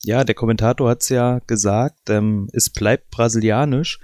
Ja, 0.08 0.24
der 0.24 0.34
Kommentator 0.34 0.88
hat's 0.88 1.10
ja 1.10 1.40
gesagt, 1.46 2.08
ähm, 2.08 2.48
es 2.54 2.70
bleibt 2.70 3.10
brasilianisch. 3.10 4.00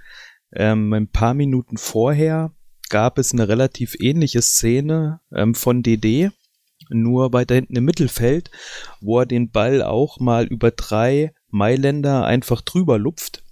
Ähm, 0.52 0.92
ein 0.92 1.08
paar 1.08 1.32
Minuten 1.32 1.78
vorher 1.78 2.52
gab 2.90 3.16
es 3.16 3.32
eine 3.32 3.48
relativ 3.48 3.96
ähnliche 3.98 4.42
Szene 4.42 5.22
ähm, 5.32 5.54
von 5.54 5.82
DD, 5.82 6.30
nur 6.90 7.32
weiter 7.32 7.54
hinten 7.54 7.76
im 7.76 7.86
Mittelfeld, 7.86 8.50
wo 9.00 9.20
er 9.20 9.24
den 9.24 9.50
Ball 9.50 9.82
auch 9.82 10.20
mal 10.20 10.44
über 10.44 10.72
drei 10.72 11.32
Mailänder 11.48 12.26
einfach 12.26 12.60
drüber 12.60 12.98
lupft. 12.98 13.42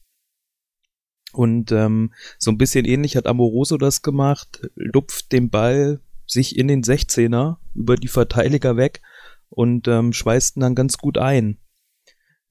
Und 1.32 1.72
ähm, 1.72 2.12
so 2.38 2.50
ein 2.50 2.58
bisschen 2.58 2.84
ähnlich 2.84 3.16
hat 3.16 3.26
Amoroso 3.26 3.78
das 3.78 4.02
gemacht, 4.02 4.60
lupft 4.74 5.32
den 5.32 5.48
Ball 5.48 6.02
sich 6.26 6.58
in 6.58 6.68
den 6.68 6.82
16er 6.82 7.56
über 7.74 7.96
die 7.96 8.08
Verteidiger 8.08 8.76
weg 8.76 9.00
und 9.48 9.88
ähm, 9.88 10.12
schweißt 10.12 10.58
ihn 10.58 10.60
dann 10.60 10.74
ganz 10.74 10.98
gut 10.98 11.16
ein. 11.16 11.56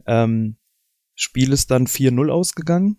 Ähm, 0.05 0.57
Spiel 1.15 1.53
ist 1.53 1.71
dann 1.71 1.85
4-0 1.85 2.29
ausgegangen. 2.29 2.97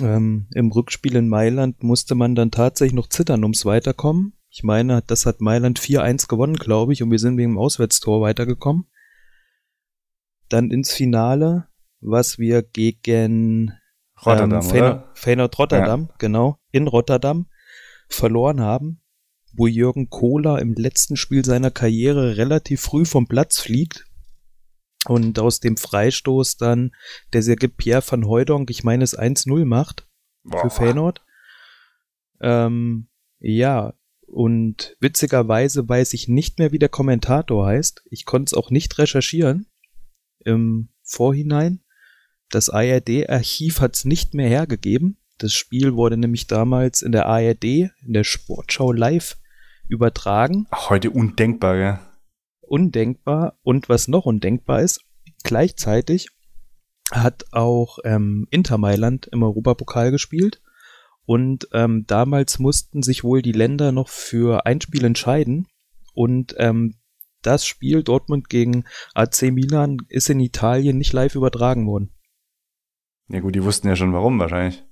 Ähm, 0.00 0.48
Im 0.54 0.70
Rückspiel 0.70 1.16
in 1.16 1.28
Mailand 1.28 1.82
musste 1.82 2.14
man 2.14 2.34
dann 2.34 2.50
tatsächlich 2.50 2.94
noch 2.94 3.08
zittern 3.08 3.42
ums 3.42 3.64
Weiterkommen. 3.64 4.36
Ich 4.48 4.62
meine, 4.62 5.02
das 5.02 5.26
hat 5.26 5.40
Mailand 5.40 5.80
4-1 5.80 6.28
gewonnen, 6.28 6.56
glaube 6.56 6.92
ich, 6.92 7.02
und 7.02 7.10
wir 7.10 7.18
sind 7.18 7.36
wegen 7.36 7.52
dem 7.52 7.58
Auswärtstor 7.58 8.20
weitergekommen. 8.20 8.86
Dann 10.48 10.70
ins 10.70 10.92
Finale, 10.92 11.68
was 12.00 12.38
wir 12.38 12.62
gegen 12.62 13.72
Rotterdam, 14.24 14.62
ähm, 14.62 14.62
Feyenoord, 14.62 14.94
oder? 14.94 15.10
Feyenoord 15.14 15.58
Rotterdam, 15.58 16.10
genau, 16.18 16.58
in 16.70 16.86
Rotterdam 16.86 17.46
verloren 18.08 18.60
haben, 18.60 19.00
wo 19.52 19.66
Jürgen 19.66 20.10
Kohler 20.10 20.60
im 20.60 20.74
letzten 20.74 21.16
Spiel 21.16 21.44
seiner 21.44 21.70
Karriere 21.70 22.36
relativ 22.36 22.80
früh 22.80 23.04
vom 23.04 23.26
Platz 23.26 23.58
fliegt 23.58 24.06
und 25.06 25.38
aus 25.38 25.60
dem 25.60 25.76
Freistoß 25.76 26.56
dann 26.56 26.92
der 27.32 27.42
Serge 27.42 27.68
Pierre 27.68 28.02
van 28.06 28.26
Hooijdonk, 28.26 28.70
ich 28.70 28.84
meine 28.84 29.04
es 29.04 29.18
1-0 29.18 29.64
macht 29.64 30.06
Boah. 30.42 30.62
für 30.62 30.70
Feyenoord. 30.70 31.24
Ähm, 32.40 33.08
ja, 33.38 33.94
und 34.26 34.96
witzigerweise 35.00 35.88
weiß 35.88 36.14
ich 36.14 36.28
nicht 36.28 36.58
mehr, 36.58 36.72
wie 36.72 36.78
der 36.78 36.88
Kommentator 36.88 37.66
heißt. 37.66 38.02
Ich 38.10 38.24
konnte 38.24 38.50
es 38.50 38.54
auch 38.54 38.70
nicht 38.70 38.98
recherchieren 38.98 39.66
im 40.44 40.88
Vorhinein. 41.02 41.80
Das 42.50 42.70
ARD-Archiv 42.70 43.80
hat 43.80 43.96
es 43.96 44.04
nicht 44.04 44.34
mehr 44.34 44.48
hergegeben. 44.48 45.18
Das 45.38 45.52
Spiel 45.52 45.94
wurde 45.94 46.16
nämlich 46.16 46.46
damals 46.46 47.02
in 47.02 47.12
der 47.12 47.26
ARD, 47.26 47.64
in 47.64 48.12
der 48.12 48.24
Sportschau 48.24 48.92
live 48.92 49.36
übertragen. 49.88 50.66
Ach, 50.70 50.90
heute 50.90 51.10
undenkbar, 51.10 51.76
gell? 51.76 51.98
Undenkbar. 52.68 53.58
Und 53.62 53.88
was 53.88 54.08
noch 54.08 54.26
undenkbar 54.26 54.82
ist, 54.82 55.00
gleichzeitig 55.42 56.28
hat 57.12 57.44
auch 57.52 57.98
ähm, 58.04 58.46
Inter 58.50 58.78
Mailand 58.78 59.26
im 59.26 59.42
Europapokal 59.42 60.10
gespielt. 60.10 60.60
Und 61.26 61.68
ähm, 61.72 62.04
damals 62.06 62.58
mussten 62.58 63.02
sich 63.02 63.24
wohl 63.24 63.40
die 63.42 63.52
Länder 63.52 63.92
noch 63.92 64.08
für 64.08 64.66
ein 64.66 64.80
Spiel 64.80 65.04
entscheiden. 65.04 65.66
Und 66.12 66.54
ähm, 66.58 66.96
das 67.42 67.66
Spiel 67.66 68.02
Dortmund 68.02 68.48
gegen 68.48 68.84
AC 69.14 69.42
Milan 69.42 69.98
ist 70.08 70.30
in 70.30 70.40
Italien 70.40 70.98
nicht 70.98 71.12
live 71.12 71.34
übertragen 71.34 71.86
worden. 71.86 72.10
Ja 73.28 73.40
gut, 73.40 73.54
die 73.54 73.64
wussten 73.64 73.88
ja 73.88 73.96
schon 73.96 74.12
warum 74.12 74.38
wahrscheinlich. 74.38 74.84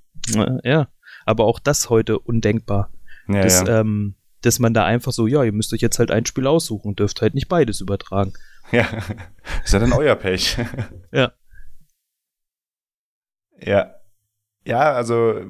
Ja, 0.64 0.88
aber 1.24 1.44
auch 1.44 1.58
das 1.58 1.90
heute 1.90 2.18
undenkbar. 2.18 2.92
Ja, 3.28 3.42
dass, 3.42 3.60
ja. 3.60 3.80
Ähm, 3.80 4.16
dass 4.42 4.58
man 4.58 4.74
da 4.74 4.84
einfach 4.84 5.12
so, 5.12 5.26
ja, 5.26 5.42
ihr 5.42 5.52
müsst 5.52 5.72
euch 5.72 5.80
jetzt 5.80 5.98
halt 5.98 6.10
ein 6.10 6.26
Spiel 6.26 6.46
aussuchen 6.46 6.88
und 6.88 6.98
dürft 6.98 7.22
halt 7.22 7.34
nicht 7.34 7.48
beides 7.48 7.80
übertragen. 7.80 8.32
ja. 8.70 8.86
Ist 9.64 9.72
ja 9.72 9.78
dann 9.78 9.92
euer 9.92 10.16
Pech. 10.16 10.56
Ja. 11.12 11.32
Ja. 13.60 13.94
Ja, 14.64 14.92
also 14.92 15.40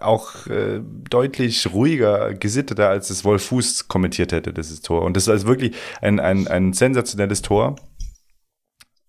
auch 0.00 0.46
äh, 0.46 0.80
deutlich 1.08 1.72
ruhiger, 1.72 2.34
gesitteter, 2.34 2.88
als 2.88 3.10
es 3.10 3.24
Wolf 3.24 3.46
Fuß 3.46 3.88
kommentiert 3.88 4.32
hätte, 4.32 4.52
dieses 4.52 4.82
Tor. 4.82 5.02
Und 5.02 5.16
das 5.16 5.26
war 5.26 5.34
also 5.34 5.46
wirklich 5.46 5.76
ein, 6.00 6.20
ein, 6.20 6.48
ein 6.48 6.72
sensationelles 6.72 7.42
Tor. 7.42 7.76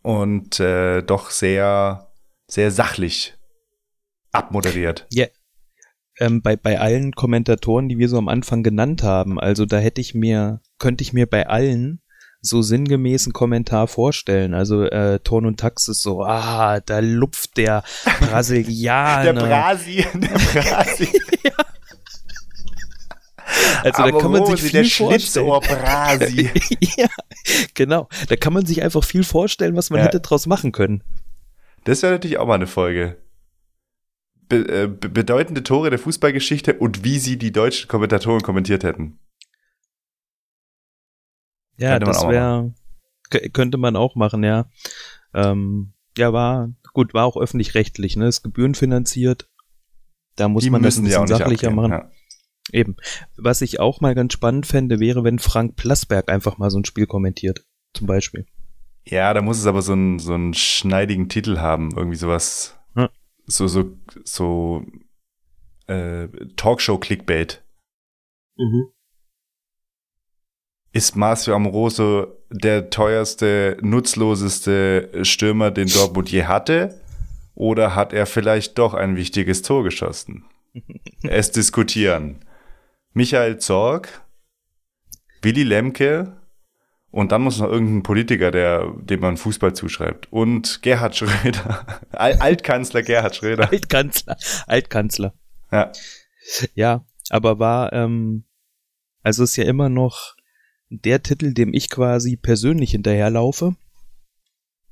Und 0.01 0.59
äh, 0.59 1.01
doch 1.01 1.31
sehr, 1.31 2.11
sehr 2.47 2.71
sachlich 2.71 3.35
abmoderiert. 4.31 5.07
Ja. 5.11 5.25
Ähm, 6.19 6.41
bei, 6.41 6.55
bei 6.55 6.79
allen 6.79 7.11
Kommentatoren, 7.13 7.89
die 7.89 7.97
wir 7.97 8.07
so 8.07 8.17
am 8.17 8.29
Anfang 8.29 8.63
genannt 8.63 9.03
haben, 9.03 9.39
also 9.39 9.65
da 9.65 9.77
hätte 9.77 9.99
ich 10.01 10.13
mir, 10.15 10.61
könnte 10.79 11.01
ich 11.01 11.11
mir 11.13 11.25
bei 11.27 11.47
allen 11.47 12.01
so 12.41 12.61
sinngemäßen 12.61 13.33
Kommentar 13.33 13.87
vorstellen. 13.87 14.53
Also 14.53 14.83
äh, 14.83 15.19
Ton 15.19 15.45
und 15.45 15.59
Tax 15.59 15.87
ist 15.87 16.01
so, 16.01 16.23
ah, 16.23 16.79
da 16.79 16.99
lupft 16.99 17.57
der 17.57 17.83
Brasilianer. 18.19 19.33
Der 19.33 19.41
Brasi, 19.41 20.05
der 20.13 20.29
Brasi. 20.29 21.09
also 23.83 24.03
da 24.03 24.11
kann 24.11 24.31
man 24.31 24.45
sich 24.45 24.61
viel 24.61 24.83
der 24.83 24.85
vorstellen. 24.85 25.47
Brasi. 25.47 26.49
ja, 26.97 27.07
genau. 27.73 28.07
Da 28.29 28.35
kann 28.35 28.53
man 28.53 28.65
sich 28.65 28.81
einfach 28.83 29.03
viel 29.03 29.23
vorstellen, 29.23 29.75
was 29.75 29.89
man 29.89 29.99
Ja. 29.99 30.05
hätte 30.05 30.19
draus 30.19 30.45
machen 30.45 30.71
können. 30.71 31.03
Das 31.83 32.01
wäre 32.01 32.13
natürlich 32.13 32.37
auch 32.37 32.47
mal 32.47 32.55
eine 32.55 32.67
Folge. 32.67 33.17
Be 34.47 34.57
äh, 34.57 34.87
be 34.87 35.09
bedeutende 35.09 35.63
Tore 35.63 35.89
der 35.89 35.99
Fußballgeschichte 35.99 36.75
und 36.75 37.03
wie 37.03 37.19
sie 37.19 37.37
die 37.37 37.51
deutschen 37.51 37.87
Kommentatoren 37.87 38.41
kommentiert 38.41 38.83
hätten. 38.83 39.19
Ja, 41.77 41.91
Könnte 41.91 42.05
das 42.05 42.27
wäre 42.27 42.73
könnte 43.29 43.77
man 43.77 43.95
auch 43.95 44.15
machen, 44.15 44.43
ja. 44.43 44.69
Ähm, 45.33 45.93
ja, 46.17 46.31
war, 46.33 46.71
gut, 46.93 47.13
war 47.13 47.25
auch 47.25 47.37
öffentlich-rechtlich, 47.37 48.15
ne? 48.15 48.27
Ist 48.27 48.43
gebührenfinanziert. 48.43 49.49
Da 50.35 50.47
muss 50.47 50.63
Die 50.63 50.69
man 50.69 50.83
das 50.83 50.97
ein 50.97 51.03
bisschen 51.03 51.27
sachlicher 51.27 51.67
abgehen, 51.69 51.75
machen. 51.75 51.91
ja. 51.91 52.11
Eben. 52.71 52.95
Was 53.37 53.61
ich 53.61 53.79
auch 53.79 54.01
mal 54.01 54.15
ganz 54.15 54.33
spannend 54.33 54.65
fände, 54.65 54.99
wäre, 54.99 55.23
wenn 55.23 55.39
Frank 55.39 55.75
Plasberg 55.75 56.29
einfach 56.29 56.57
mal 56.57 56.71
so 56.71 56.79
ein 56.79 56.85
Spiel 56.85 57.05
kommentiert. 57.05 57.63
Zum 57.93 58.07
Beispiel. 58.07 58.45
Ja, 59.05 59.33
da 59.33 59.41
muss 59.41 59.59
es 59.59 59.67
aber 59.67 59.81
so 59.81 59.93
einen, 59.93 60.19
so 60.19 60.33
einen 60.33 60.53
schneidigen 60.53 61.29
Titel 61.29 61.59
haben, 61.59 61.91
irgendwie 61.95 62.17
sowas. 62.17 62.77
So, 63.47 63.67
so, 63.67 63.97
so 64.23 64.85
äh, 65.87 66.27
Talkshow-Clickbait. 66.55 67.63
Ist 70.91 71.15
Marcio 71.15 71.53
Amoroso 71.53 72.27
der 72.49 72.89
teuerste, 72.89 73.77
nutzloseste 73.81 75.09
Stürmer, 75.23 75.71
den 75.71 75.89
Dortmund 75.89 76.31
je 76.31 76.45
hatte? 76.45 77.01
Oder 77.53 77.95
hat 77.95 78.13
er 78.13 78.25
vielleicht 78.25 78.77
doch 78.77 78.93
ein 78.93 79.15
wichtiges 79.15 79.61
Tor 79.61 79.83
geschossen? 79.83 80.45
es 81.23 81.51
diskutieren. 81.51 82.39
Michael 83.13 83.59
Zorg, 83.59 84.25
Willy 85.41 85.63
Lemke 85.63 86.35
und 87.15 87.31
dann 87.31 87.43
muss 87.43 87.59
noch 87.59 87.69
irgendein 87.69 88.03
Politiker, 88.03 88.51
der, 88.51 88.93
dem 88.97 89.21
man 89.21 89.37
Fußball 89.37 89.73
zuschreibt. 89.73 90.29
Und 90.33 90.81
Gerhard 90.81 91.15
Schröder. 91.15 91.85
Al 92.11 92.33
Altkanzler 92.33 93.03
Gerhard 93.03 93.37
Schröder. 93.37 93.71
Altkanzler. 93.71 94.35
Altkanzler. 94.67 95.33
Ja. 95.71 95.93
Ja, 96.73 97.05
aber 97.29 97.57
war, 97.57 97.93
ähm, 97.93 98.43
also 99.23 99.43
ist 99.45 99.55
ja 99.55 99.63
immer 99.63 99.87
noch 99.87 100.35
der 100.89 101.23
Titel, 101.23 101.53
dem 101.53 101.73
ich 101.73 101.89
quasi 101.89 102.35
persönlich 102.35 102.91
hinterherlaufe. 102.91 103.77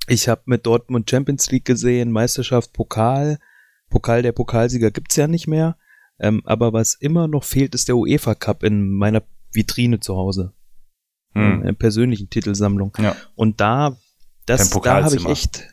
Ich 0.07 0.29
habe 0.29 0.43
mit 0.45 0.65
Dortmund 0.65 1.09
Champions 1.09 1.51
League 1.51 1.65
gesehen, 1.65 2.09
Meisterschaft, 2.09 2.71
Pokal. 2.71 3.38
Pokal 3.89 4.21
der 4.21 4.31
Pokalsieger 4.31 4.91
gibt's 4.91 5.17
ja 5.17 5.27
nicht 5.27 5.47
mehr. 5.47 5.75
Ähm, 6.19 6.41
aber 6.45 6.71
was 6.71 6.93
immer 6.93 7.27
noch 7.27 7.43
fehlt, 7.43 7.75
ist 7.75 7.89
der 7.89 7.97
UEFA 7.97 8.33
Cup 8.33 8.63
in 8.63 8.93
meiner 8.93 9.23
Vitrine 9.51 9.99
zu 9.99 10.15
Hause. 10.15 10.53
Hm. 11.34 11.54
In 11.54 11.62
der 11.63 11.74
persönlichen 11.74 12.30
Titelsammlung. 12.30 12.96
Ja. 13.00 13.15
Und 13.36 13.60
da, 13.60 13.98
das, 14.46 14.69
da 14.69 15.04
habe 15.04 15.15
ich 15.15 15.26
echt, 15.26 15.67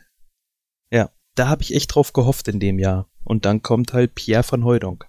ja, 0.91 1.09
da 1.35 1.47
habe 1.47 1.61
ich 1.61 1.75
echt 1.75 1.93
drauf 1.93 2.13
gehofft 2.13 2.47
in 2.47 2.59
dem 2.59 2.79
Jahr. 2.79 3.07
Und 3.23 3.45
dann 3.45 3.61
kommt 3.61 3.93
halt 3.93 4.15
Pierre 4.15 4.43
van 4.49 4.65
Hooydonk. 4.65 5.07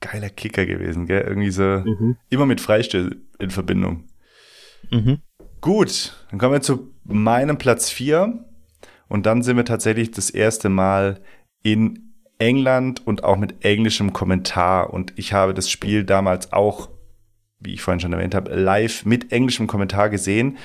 Geiler 0.00 0.30
Kicker 0.30 0.66
gewesen, 0.66 1.06
gell? 1.06 1.22
Irgendwie 1.22 1.50
so 1.50 1.82
immer 2.28 2.46
mit 2.46 2.60
Freistil 2.60 3.24
in 3.38 3.50
Verbindung. 3.50 4.04
Mhm. 4.90 5.22
Gut, 5.60 6.14
dann 6.30 6.38
kommen 6.38 6.52
wir 6.52 6.60
zu 6.60 6.92
meinem 7.04 7.58
Platz 7.58 7.90
4. 7.90 8.44
Und 9.08 9.26
dann 9.26 9.42
sind 9.42 9.56
wir 9.56 9.64
tatsächlich 9.64 10.10
das 10.10 10.30
erste 10.30 10.68
Mal 10.68 11.20
in 11.62 12.14
England 12.38 13.06
und 13.06 13.24
auch 13.24 13.36
mit 13.36 13.64
englischem 13.64 14.12
Kommentar. 14.12 14.92
Und 14.92 15.12
ich 15.16 15.32
habe 15.32 15.54
das 15.54 15.70
Spiel 15.70 16.04
damals 16.04 16.52
auch, 16.52 16.90
wie 17.64 17.74
ich 17.74 17.82
vorhin 17.82 18.00
schon 18.00 18.12
erwähnt 18.12 18.34
habe, 18.34 18.54
live 18.54 19.04
mit 19.04 19.32
englischem 19.32 19.66
Kommentar 19.66 20.10
gesehen. 20.10 20.58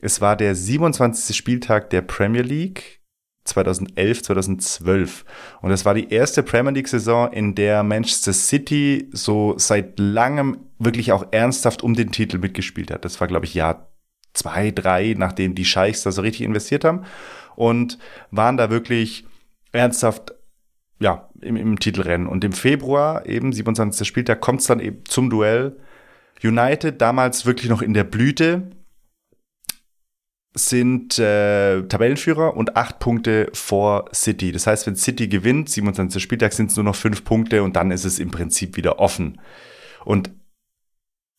Es 0.00 0.20
war 0.20 0.36
der 0.36 0.54
27. 0.54 1.36
Spieltag 1.36 1.90
der 1.90 2.02
Premier 2.02 2.42
League 2.42 3.00
2011, 3.44 4.22
2012. 4.22 5.24
Und 5.60 5.70
das 5.70 5.84
war 5.84 5.94
die 5.94 6.10
erste 6.10 6.42
Premier 6.42 6.72
League-Saison, 6.72 7.32
in 7.32 7.54
der 7.54 7.82
Manchester 7.82 8.32
City 8.32 9.08
so 9.12 9.54
seit 9.58 9.98
langem 9.98 10.58
wirklich 10.78 11.12
auch 11.12 11.26
ernsthaft 11.32 11.82
um 11.82 11.94
den 11.94 12.12
Titel 12.12 12.38
mitgespielt 12.38 12.90
hat. 12.90 13.04
Das 13.04 13.20
war, 13.20 13.28
glaube 13.28 13.46
ich, 13.46 13.54
Jahr 13.54 13.92
zwei, 14.32 14.70
drei, 14.70 15.14
nachdem 15.16 15.54
die 15.54 15.64
Scheichs 15.64 16.02
da 16.02 16.12
so 16.12 16.22
richtig 16.22 16.42
investiert 16.42 16.84
haben 16.84 17.04
und 17.56 17.98
waren 18.30 18.56
da 18.56 18.70
wirklich 18.70 19.24
ernsthaft 19.72 20.34
ja, 21.00 21.28
im, 21.40 21.56
im 21.56 21.78
Titelrennen. 21.78 22.28
Und 22.28 22.44
im 22.44 22.52
Februar, 22.52 23.26
eben 23.26 23.52
27. 23.52 24.06
Spieltag, 24.06 24.40
kommt 24.40 24.60
es 24.60 24.66
dann 24.66 24.80
eben 24.80 25.04
zum 25.04 25.30
Duell. 25.30 25.76
United, 26.42 27.00
damals 27.00 27.46
wirklich 27.46 27.70
noch 27.70 27.82
in 27.82 27.94
der 27.94 28.04
Blüte, 28.04 28.70
sind 30.54 31.18
äh, 31.18 31.82
Tabellenführer 31.84 32.56
und 32.56 32.76
acht 32.76 32.98
Punkte 32.98 33.48
vor 33.54 34.10
City. 34.14 34.52
Das 34.52 34.66
heißt, 34.66 34.86
wenn 34.86 34.96
City 34.96 35.28
gewinnt, 35.28 35.70
27. 35.70 36.22
Spieltag, 36.22 36.52
sind 36.52 36.70
es 36.70 36.76
nur 36.76 36.84
noch 36.84 36.96
fünf 36.96 37.24
Punkte 37.24 37.62
und 37.62 37.76
dann 37.76 37.90
ist 37.90 38.04
es 38.04 38.18
im 38.18 38.30
Prinzip 38.30 38.76
wieder 38.76 38.98
offen. 38.98 39.40
Und 40.04 40.30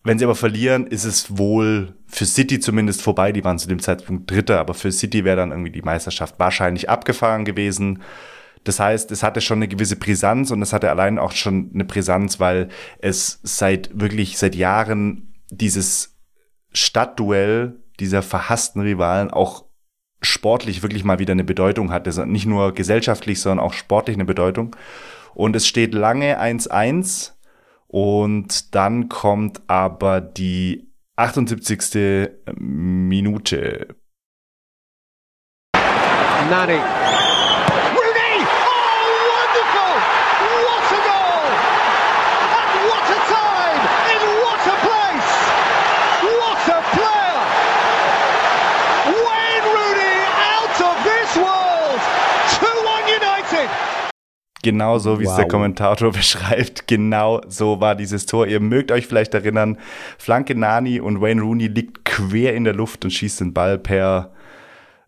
wenn 0.04 0.20
sie 0.20 0.26
aber 0.26 0.36
verlieren, 0.36 0.88
ist 0.88 1.06
es 1.06 1.38
wohl 1.38 1.96
für 2.08 2.26
City 2.26 2.60
zumindest 2.60 3.02
vorbei. 3.02 3.32
Die 3.32 3.44
waren 3.44 3.60
zu 3.60 3.70
dem 3.70 3.80
Zeitpunkt 3.80 4.30
Dritter, 4.30 4.60
aber 4.60 4.74
für 4.74 4.92
City 4.92 5.24
wäre 5.24 5.38
dann 5.38 5.52
irgendwie 5.52 5.72
die 5.72 5.82
Meisterschaft 5.82 6.40
wahrscheinlich 6.40 6.90
abgefahren 6.90 7.46
gewesen. 7.46 8.02
Das 8.64 8.80
heißt, 8.80 9.12
es 9.12 9.24
hatte 9.24 9.42
schon 9.42 9.58
eine 9.60 9.68
gewisse 9.68 9.96
Brisanz 9.96 10.52
und 10.52 10.62
es 10.62 10.74
hatte 10.74 10.90
allein 10.90 11.20
auch 11.20 11.32
schon 11.32 11.72
eine 11.74 11.86
Brisanz, 11.86 12.40
weil 12.40 12.70
es 13.00 13.40
seit 13.44 13.90
wirklich 14.00 14.38
seit 14.38 14.56
Jahren 14.56 15.34
dieses 15.50 16.18
Stadtduell 16.72 17.80
dieser 18.00 18.22
verhassten 18.24 18.82
Rivalen 18.82 19.32
auch 19.32 19.66
sportlich 20.22 20.82
wirklich 20.82 21.04
mal 21.04 21.20
wieder 21.20 21.34
eine 21.34 21.44
Bedeutung 21.44 21.92
hatte. 21.92 22.26
Nicht 22.26 22.46
nur 22.46 22.74
gesellschaftlich, 22.74 23.42
sondern 23.42 23.66
auch 23.66 23.74
sportlich 23.74 24.16
eine 24.16 24.26
Bedeutung. 24.26 24.76
Und 25.36 25.56
es 25.56 25.68
steht 25.68 25.94
lange 25.94 26.42
1-1 26.42 27.32
und 27.88 28.74
dann 28.76 29.10
kommt 29.10 29.62
aber 29.68 30.22
die 30.22 30.90
78. 31.16 32.30
Minute. 32.58 33.96
Nani. 36.50 36.74
Rooney! 37.94 38.36
Oh, 38.42 39.06
wonderful! 39.32 39.94
What 40.66 40.90
a 40.90 41.00
goal! 41.08 41.46
And 42.58 42.72
what 42.90 43.08
a 43.14 43.20
time! 43.32 43.84
In 44.12 44.22
what 44.42 44.64
a 44.68 44.76
place! 44.84 45.34
What 46.40 46.66
a 46.68 46.80
player! 46.94 47.40
Wayne 49.24 49.68
Rooney 49.72 50.18
out 50.52 50.78
of 50.82 50.96
this 51.06 51.32
world! 51.38 52.02
2-1 52.60 53.06
United! 53.22 53.70
Genau 54.64 54.98
so, 54.98 55.20
wie 55.20 55.26
es 55.26 55.30
Wow. 55.30 55.38
der 55.38 55.48
Kommentator 55.48 56.12
beschreibt. 56.14 56.88
Genau 56.88 57.42
so 57.48 57.80
war 57.80 57.96
dieses 57.96 58.26
Tor. 58.26 58.48
Ihr 58.48 58.60
mögt 58.60 58.92
euch 58.92 59.06
vielleicht 59.06 59.36
erinnern, 59.36 59.78
Flanke 60.18 60.56
Nani 60.56 61.00
und 61.00 61.22
Wayne 61.22 61.42
Rooney 61.42 61.68
liegt 61.68 62.06
quer 62.06 62.56
in 62.56 62.64
der 62.64 62.74
Luft 62.74 63.06
und 63.06 63.12
schießt 63.12 63.42
den 63.42 63.54
Ball 63.54 63.78
per 63.78 64.32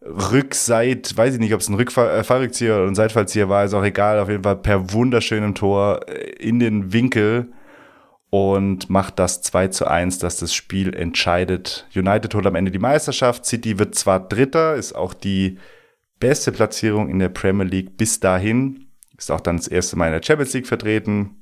Rückseit, 0.05 1.17
weiß 1.17 1.33
ich 1.33 1.39
nicht, 1.39 1.53
ob 1.53 1.61
es 1.61 1.67
ein 1.67 1.73
Rückfall, 1.75 2.19
äh, 2.19 2.23
Fallrückzieher 2.23 2.75
oder 2.75 2.87
ein 2.87 2.95
Seitfallzieher 2.95 3.49
war, 3.49 3.65
ist 3.65 3.73
auch 3.73 3.83
egal, 3.83 4.19
auf 4.19 4.29
jeden 4.29 4.43
Fall 4.43 4.57
per 4.57 4.93
wunderschönem 4.93 5.55
Tor 5.55 6.01
äh, 6.07 6.29
in 6.33 6.59
den 6.59 6.93
Winkel 6.93 7.51
und 8.29 8.89
macht 8.89 9.17
das 9.17 9.41
2 9.41 9.69
zu 9.69 9.87
1, 9.87 10.19
dass 10.19 10.37
das 10.37 10.53
Spiel 10.53 10.93
entscheidet. 10.93 11.87
United 11.95 12.35
holt 12.35 12.45
am 12.45 12.53
Ende 12.55 12.69
die 12.69 12.79
Meisterschaft, 12.79 13.45
City 13.45 13.79
wird 13.79 13.95
zwar 13.95 14.19
Dritter, 14.19 14.75
ist 14.75 14.93
auch 14.93 15.13
die 15.15 15.57
beste 16.19 16.51
Platzierung 16.51 17.09
in 17.09 17.17
der 17.17 17.29
Premier 17.29 17.65
League 17.65 17.97
bis 17.97 18.19
dahin, 18.19 18.84
ist 19.17 19.31
auch 19.31 19.41
dann 19.41 19.57
das 19.57 19.67
erste 19.67 19.95
Mal 19.95 20.07
in 20.07 20.13
der 20.13 20.23
Champions 20.23 20.53
League 20.53 20.67
vertreten 20.67 21.41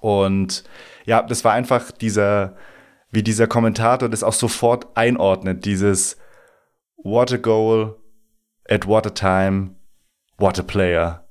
und 0.00 0.64
ja, 1.04 1.22
das 1.22 1.44
war 1.44 1.52
einfach 1.52 1.90
dieser, 1.90 2.56
wie 3.10 3.22
dieser 3.22 3.46
Kommentator 3.46 4.08
das 4.08 4.22
auch 4.22 4.32
sofort 4.32 4.96
einordnet, 4.96 5.64
dieses 5.64 6.16
What 7.02 7.32
a 7.32 7.36
goal, 7.38 7.96
at 8.68 8.86
what 8.86 9.06
a 9.06 9.10
time, 9.10 9.74
what 10.38 10.58
a 10.58 10.62
player. 10.62 11.26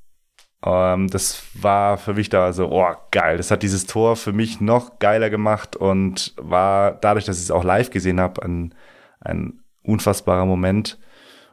Ähm, 0.65 1.07
das 1.07 1.43
war 1.53 1.97
für 1.97 2.13
mich 2.13 2.29
da 2.29 2.51
so, 2.51 2.69
oh 2.71 2.87
geil, 3.11 3.37
das 3.37 3.51
hat 3.51 3.63
dieses 3.63 3.85
Tor 3.85 4.15
für 4.15 4.33
mich 4.33 4.59
noch 4.59 4.99
geiler 4.99 5.29
gemacht 5.29 5.75
und 5.75 6.33
war 6.37 6.91
dadurch, 6.93 7.25
dass 7.25 7.37
ich 7.37 7.43
es 7.43 7.51
auch 7.51 7.63
live 7.63 7.91
gesehen 7.91 8.19
habe, 8.19 8.43
ein, 8.43 8.75
ein 9.21 9.61
unfassbarer 9.83 10.45
Moment. 10.45 10.99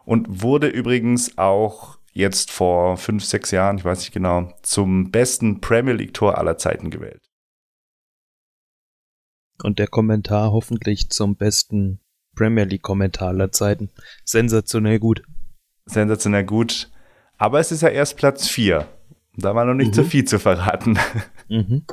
Und 0.05 0.43
wurde 0.43 0.69
übrigens 0.69 1.37
auch 1.37 1.99
jetzt 2.17 2.51
vor 2.51 2.97
fünf, 2.97 3.25
sechs 3.25 3.51
Jahren, 3.51 3.79
ich 3.79 3.85
weiß 3.85 4.01
nicht 4.01 4.13
genau, 4.13 4.53
zum 4.63 5.11
besten 5.11 5.61
Premier 5.61 5.95
League-Tor 5.95 6.39
aller 6.39 6.57
Zeiten 6.57 6.91
gewählt. 6.91 7.23
Und 9.63 9.79
der 9.79 9.87
Kommentar 9.87 10.53
hoffentlich 10.53 11.11
zum 11.11 11.37
besten 11.37 12.01
Premier 12.35 12.65
League 12.65 12.83
Kommentar 12.83 13.29
aller 13.29 13.53
Zeiten. 13.53 13.91
Sensationell 14.25 14.99
gut. 14.99 15.23
sensationell 15.87 16.45
gut. 16.45 16.91
Aber 17.39 17.61
es 17.61 17.71
ist 17.71 17.83
ja 17.83 17.89
erst 17.89 18.17
Platz 18.17 18.49
4. 18.49 18.89
Da 19.37 19.55
war 19.55 19.65
noch 19.65 19.75
nicht 19.75 19.95
zu 19.95 20.05
viel 20.05 20.25
zu 20.25 20.39
verraten. 20.39 20.99
Mhm. 21.49 21.87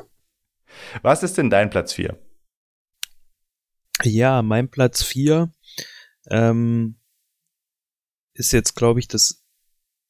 Was 1.04 1.22
ist 1.22 1.38
denn 1.38 1.52
dein 1.52 1.70
Platz 1.70 1.94
4? 1.94 2.20
Ja, 4.02 4.42
mein 4.42 4.68
Platz 4.68 5.04
4 5.04 5.54
ähm, 6.32 6.96
ist 8.34 8.52
jetzt, 8.52 8.74
glaube 8.76 9.00
ich, 9.00 9.08
das. 9.08 9.43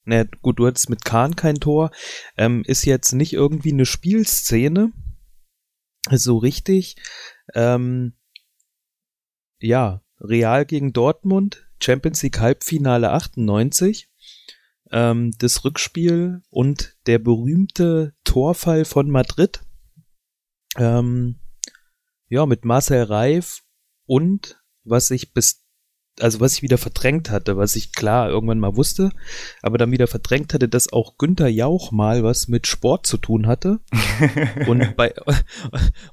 Na 0.05 0.23
gut, 0.41 0.59
du 0.59 0.67
hattest 0.67 0.89
mit 0.89 1.05
Kahn 1.05 1.35
kein 1.35 1.55
Tor. 1.55 1.91
Ähm, 2.37 2.63
ist 2.65 2.85
jetzt 2.85 3.13
nicht 3.13 3.33
irgendwie 3.33 3.71
eine 3.71 3.85
Spielszene. 3.85 4.91
So 6.11 6.37
richtig. 6.37 6.97
Ähm, 7.53 8.13
ja, 9.59 10.01
Real 10.19 10.65
gegen 10.65 10.93
Dortmund, 10.93 11.69
Champions 11.81 12.21
League 12.23 12.39
Halbfinale 12.39 13.11
98, 13.11 14.09
ähm, 14.91 15.31
das 15.37 15.63
Rückspiel 15.63 16.41
und 16.49 16.97
der 17.05 17.19
berühmte 17.19 18.13
Torfall 18.23 18.85
von 18.85 19.09
Madrid. 19.09 19.61
Ähm, 20.77 21.39
ja, 22.29 22.45
mit 22.45 22.65
Marcel 22.65 23.03
Reif 23.03 23.63
und 24.05 24.61
was 24.83 25.11
ich 25.11 25.33
bis, 25.33 25.62
also 26.19 26.39
was 26.39 26.53
ich 26.53 26.61
wieder 26.61 26.77
verdrängt 26.77 27.29
hatte, 27.29 27.57
was 27.57 27.75
ich 27.75 27.93
klar 27.93 28.29
irgendwann 28.29 28.59
mal 28.59 28.75
wusste, 28.75 29.11
aber 29.61 29.77
dann 29.77 29.91
wieder 29.91 30.07
verdrängt 30.07 30.53
hatte, 30.53 30.69
dass 30.69 30.93
auch 30.93 31.17
Günther 31.17 31.47
Jauch 31.47 31.91
mal 31.91 32.23
was 32.23 32.47
mit 32.47 32.67
Sport 32.67 33.07
zu 33.07 33.17
tun 33.17 33.47
hatte 33.47 33.79
und 34.67 34.95
bei 34.95 35.13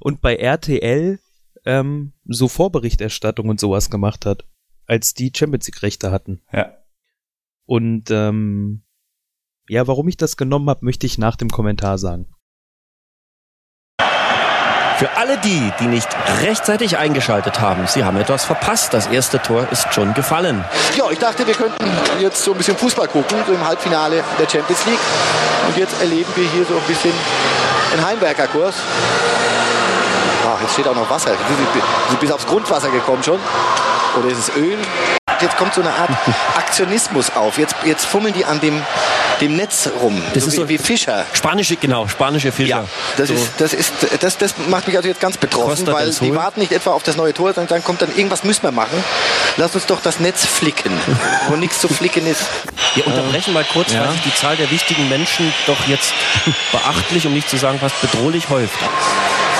und 0.01 0.21
bei 0.21 0.37
RTL 0.37 1.19
ähm, 1.65 2.13
so 2.25 2.49
Vorberichterstattung 2.49 3.49
und 3.49 3.61
sowas 3.61 3.91
gemacht 3.91 4.25
hat, 4.25 4.47
als 4.87 5.15
die 5.15 5.33
Champions 5.35 5.67
League 5.67 5.83
Rechte 5.83 6.11
hatten. 6.11 6.43
Ja. 6.53 6.77
Und 7.67 8.11
ähm, 8.11 8.83
ja, 9.69 9.87
warum 9.87 10.09
ich 10.09 10.17
das 10.17 10.37
genommen 10.37 10.69
habe, 10.69 10.85
möchte 10.85 11.07
ich 11.07 11.19
nach 11.19 11.37
dem 11.37 11.49
Kommentar 11.49 11.99
sagen. 11.99 12.27
Für 15.01 15.17
alle 15.17 15.39
die, 15.39 15.73
die 15.81 15.87
nicht 15.87 16.09
rechtzeitig 16.43 16.99
eingeschaltet 16.99 17.59
haben, 17.59 17.87
sie 17.87 18.05
haben 18.05 18.19
etwas 18.19 18.45
verpasst. 18.45 18.93
Das 18.93 19.07
erste 19.07 19.41
Tor 19.41 19.67
ist 19.71 19.95
schon 19.95 20.13
gefallen. 20.13 20.63
Ja, 20.95 21.11
ich 21.11 21.19
dachte, 21.19 21.47
wir 21.47 21.55
könnten 21.55 21.91
jetzt 22.21 22.45
so 22.45 22.53
ein 22.53 22.59
bisschen 22.59 22.77
Fußball 22.77 23.09
gucken, 23.09 23.39
so 23.47 23.55
im 23.55 23.67
Halbfinale 23.67 24.23
der 24.39 24.47
Champions 24.47 24.85
League. 24.85 24.99
Und 25.67 25.79
jetzt 25.79 25.99
erleben 26.03 26.31
wir 26.37 26.47
hier 26.51 26.67
so 26.67 26.75
ein 26.75 26.83
bisschen 26.83 27.15
einen 27.95 28.05
Heimwerkerkurs. 28.05 28.75
Ah, 30.45 30.59
jetzt 30.61 30.75
steht 30.75 30.87
auch 30.87 30.95
noch 30.95 31.09
Wasser. 31.09 31.31
Sie 31.31 32.11
sind 32.11 32.21
bis 32.21 32.31
aufs 32.31 32.47
Grundwasser 32.47 32.91
gekommen 32.91 33.23
schon. 33.23 33.41
Oder 34.19 34.29
ist 34.29 34.51
es 34.51 34.57
Öl? 34.59 34.77
Jetzt 35.41 35.57
kommt 35.57 35.73
so 35.73 35.81
eine 35.81 35.93
Art 35.95 36.11
Aktionismus 36.59 37.35
auf. 37.35 37.57
Jetzt, 37.57 37.75
jetzt 37.85 38.05
fummeln 38.05 38.35
die 38.35 38.45
an 38.45 38.61
dem, 38.61 38.83
dem 39.41 39.57
Netz 39.57 39.89
rum. 40.03 40.21
Das 40.35 40.45
so 40.45 40.49
ist 40.51 40.55
wie, 40.55 40.61
so- 40.61 40.69
wie 40.69 40.79
Fischer. 40.79 41.25
Spanische, 41.33 41.77
genau, 41.77 42.07
spanische 42.09 42.53
Fischer. 42.53 42.69
Ja, 42.69 42.85
das, 43.17 43.29
So. 43.29 43.35
ist, 43.35 43.51
das, 43.59 43.73
ist, 43.75 43.93
das, 44.21 44.39
das 44.39 44.55
macht 44.69 44.87
mich 44.87 44.97
also 44.97 45.09
jetzt 45.09 45.21
ganz 45.21 45.37
betroffen, 45.37 45.69
Costa 45.87 45.93
weil 45.93 46.11
die 46.11 46.35
warten 46.35 46.61
nicht 46.61 46.73
etwa 46.73 46.91
auf 46.91 47.03
das 47.03 47.17
neue 47.17 47.33
Tor, 47.35 47.53
sondern 47.53 47.69
dann 47.69 47.85
kommt 47.85 48.03
dann 48.03 48.15
irgendwas 48.17 48.45
müssen 48.45 48.63
wir 48.63 48.73
machen. 48.73 49.03
Lass 49.57 49.75
uns 49.75 49.87
doch 49.87 50.01
das 50.03 50.21
Netz 50.21 50.45
flicken, 50.47 50.93
wo 51.49 51.57
nichts 51.57 51.81
zu 51.81 51.89
flicken 51.89 52.27
ist. 52.27 52.43
Wir 52.95 53.07
unterbrechen 53.07 53.53
mal 53.55 53.65
kurz, 53.73 53.93
Ja. 53.93 54.03
weil 54.03 54.13
sich 54.13 54.23
die 54.23 54.35
Zahl 54.35 54.57
der 54.57 54.71
wichtigen 54.71 55.09
Menschen 55.09 55.53
doch 55.67 55.87
jetzt 55.87 56.13
beachtlich, 56.73 57.27
um 57.27 57.33
nicht 57.35 57.49
zu 57.49 57.57
sagen 57.57 57.79
fast 57.79 58.01
bedrohlich 58.01 58.49
häuft. 58.51 58.79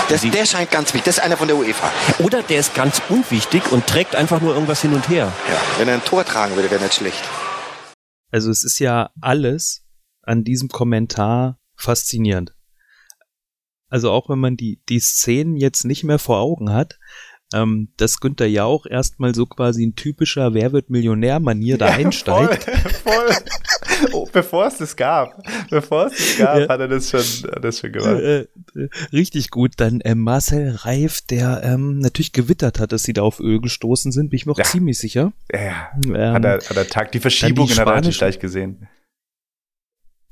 Das, 0.09 0.23
der 0.23 0.45
scheint 0.45 0.73
ganz 0.73 0.89
wichtig. 0.93 1.05
Das 1.05 1.19
ist 1.19 1.23
einer 1.23 1.37
von 1.37 1.47
der 1.47 1.57
UEFA. 1.57 1.89
Oder 2.19 2.43
der 2.43 2.59
ist 2.59 2.75
ganz 2.75 3.01
unwichtig 3.09 3.63
und 3.71 3.87
trägt 3.87 4.17
einfach 4.17 4.41
nur 4.41 4.55
irgendwas 4.55 4.83
hin 4.83 4.93
und 4.93 5.09
her. 5.09 5.33
Ja. 5.49 5.55
Wenn 5.79 5.87
er 5.87 5.95
ein 5.95 6.05
Tor 6.05 6.25
tragen 6.25 6.57
würde, 6.57 6.69
wäre 6.69 6.83
nicht 6.83 6.95
schlecht. 6.95 7.23
Also 8.31 8.51
es 8.51 8.65
ist 8.65 8.79
ja 8.79 9.11
alles 9.21 9.87
an 10.23 10.45
diesem 10.45 10.69
Kommentar 10.69 11.61
faszinierend. 11.75 12.55
Also 13.89 14.11
auch 14.13 14.29
wenn 14.29 14.39
man 14.39 14.57
die, 14.57 14.83
die 14.89 15.01
Szenen 15.01 15.57
jetzt 15.57 15.85
nicht 15.85 16.05
mehr 16.05 16.19
vor 16.21 16.39
Augen 16.39 16.73
hat, 16.73 16.99
ähm, 17.55 17.89
dass 17.97 18.21
Günther 18.21 18.47
Jauch 18.47 18.87
erstmal 18.87 19.35
so 19.35 19.47
quasi 19.47 19.85
ein 19.87 19.95
typischer 19.97 20.55
Wer 20.55 20.73
wird 20.73 20.91
Millionär-Manier 20.91 21.79
da 21.79 21.87
einsteigt. 21.87 22.65
Voll, 22.65 22.75
voll. 23.05 23.35
Oh, 24.13 24.27
bevor 24.33 24.67
es 24.67 24.79
das 24.79 24.97
gab, 24.97 25.43
bevor 25.69 26.07
es 26.07 26.13
das 26.17 26.39
gab, 26.39 26.59
Ja. 26.59 26.69
hat 26.69 26.81
er 26.81 26.89
das 26.89 27.11
schon, 27.11 27.21
hat 27.53 27.63
das 27.65 27.81
schon 27.81 27.93
gemacht. 27.93 28.21
Äh, 28.21 28.41
äh, 28.41 28.89
richtig 29.13 29.51
gut. 29.51 29.73
Dann 29.77 30.01
äh, 30.01 30.15
Marcel 30.15 30.71
Reif, 30.75 31.21
der 31.23 31.61
ähm, 31.65 31.99
natürlich 31.99 32.33
gewittert 32.33 32.79
hat, 32.81 32.93
dass 32.93 33.03
sie 33.03 33.13
da 33.13 33.23
auf 33.23 33.41
Öl 33.41 33.61
gestoßen 33.61 34.11
sind, 34.13 34.31
bin 34.31 34.37
ich 34.37 34.47
mir 34.47 34.53
auch 34.53 34.59
Ja. 34.59 34.65
ziemlich 34.65 34.99
sicher. 34.99 35.33
Ja, 35.53 35.61
ja. 35.61 35.91
Ähm, 36.07 36.33
Hat 36.35 36.45
er, 36.45 36.55
hat 36.61 36.77
er 36.77 36.89
Tag, 36.89 37.13
die 37.13 37.21
Verschiebungen 37.21 37.77
hat 37.77 37.89
er 38.07 38.11
gleich 38.11 38.39
gesehen. 38.39 38.89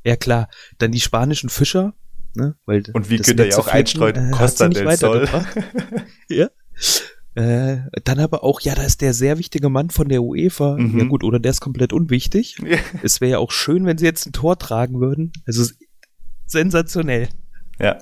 Ja 0.05 0.17
klar, 0.17 0.49
dann 0.79 0.93
die 0.93 1.01
spanischen 1.01 1.51
Fischer, 1.51 1.93
ne? 2.35 2.55
Weil 2.65 2.85
Und 2.95 3.11
wie 3.11 3.19
Günther 3.19 3.51
zu 3.51 3.63
flicken, 3.63 3.77
einstreut, 3.79 4.17
äh, 4.17 4.31
Costa 4.31 4.69
del 4.69 4.97
Sol. 4.97 5.29
ja. 6.29 6.49
Äh, 7.35 7.79
dann 8.05 8.19
aber 8.19 8.43
auch, 8.43 8.61
ja, 8.61 8.75
da 8.75 8.83
ist 8.83 9.01
der 9.01 9.15
sehr 9.15 9.39
wichtige 9.39 9.69
Mann 9.69 9.91
von 9.91 10.09
der 10.09 10.23
UEFA. 10.23 10.77
Mhm. 10.77 10.99
Ja 10.99 11.05
gut, 11.05 11.23
oder 11.23 11.39
der 11.39 11.51
ist 11.51 11.61
komplett 11.61 11.93
unwichtig. 11.93 12.57
Ja. 12.67 12.79
Es 13.03 13.21
wäre 13.21 13.33
ja 13.33 13.39
auch 13.39 13.53
schön, 13.53 13.87
wenn 13.87 13.99
sie 13.99 14.07
jetzt 14.07 14.27
ein 14.27 14.33
Tor 14.33 14.59
tragen 14.59 15.01
würden. 15.01 15.33
Also 15.47 15.65
sensationell. 16.47 17.29
Ja. 17.79 17.99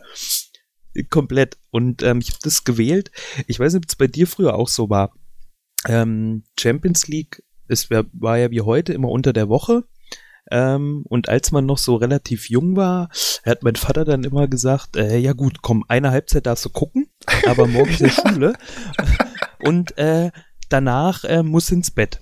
Komplett. 1.11 1.59
Und 1.71 2.03
ähm, 2.03 2.21
ich 2.21 2.31
habe 2.31 2.39
das 2.43 2.65
gewählt. 2.65 3.11
Ich 3.47 3.61
weiß 3.61 3.75
nicht, 3.75 3.85
ob 3.85 3.89
es 3.89 3.97
bei 3.97 4.07
dir 4.07 4.27
früher 4.27 4.55
auch 4.55 4.69
so 4.69 4.89
war. 4.89 5.13
Ähm, 5.87 6.45
Champions 6.59 7.07
League 7.07 7.43
es 7.69 7.91
wär, 7.91 8.07
war 8.13 8.39
ja 8.39 8.51
wie 8.51 8.61
heute 8.61 8.93
immer 8.93 9.11
unter 9.11 9.33
der 9.33 9.49
Woche. 9.49 9.85
Ähm, 10.51 11.05
und 11.09 11.29
als 11.29 11.53
man 11.53 11.67
noch 11.67 11.79
so 11.79 11.97
relativ 11.97 12.49
jung 12.49 12.77
war, 12.77 13.09
hat 13.45 13.63
mein 13.63 13.77
Vater 13.77 14.05
dann 14.05 14.25
immer 14.25 14.49
gesagt, 14.49 14.97
äh, 14.97 15.19
ja 15.19 15.33
gut, 15.33 15.63
komm, 15.63 15.85
eine 15.89 16.11
Halbzeit 16.11 16.47
darfst 16.47 16.65
du 16.65 16.71
gucken, 16.71 17.09
aber 17.47 17.67
morgens 17.67 18.01
in 18.01 18.07
der 18.07 18.13
Schule. 18.29 18.53
Und 19.59 19.97
äh, 19.99 20.31
danach 20.69 21.25
äh, 21.25 21.43
muss 21.43 21.71
ins 21.71 21.91
Bett. 21.91 22.21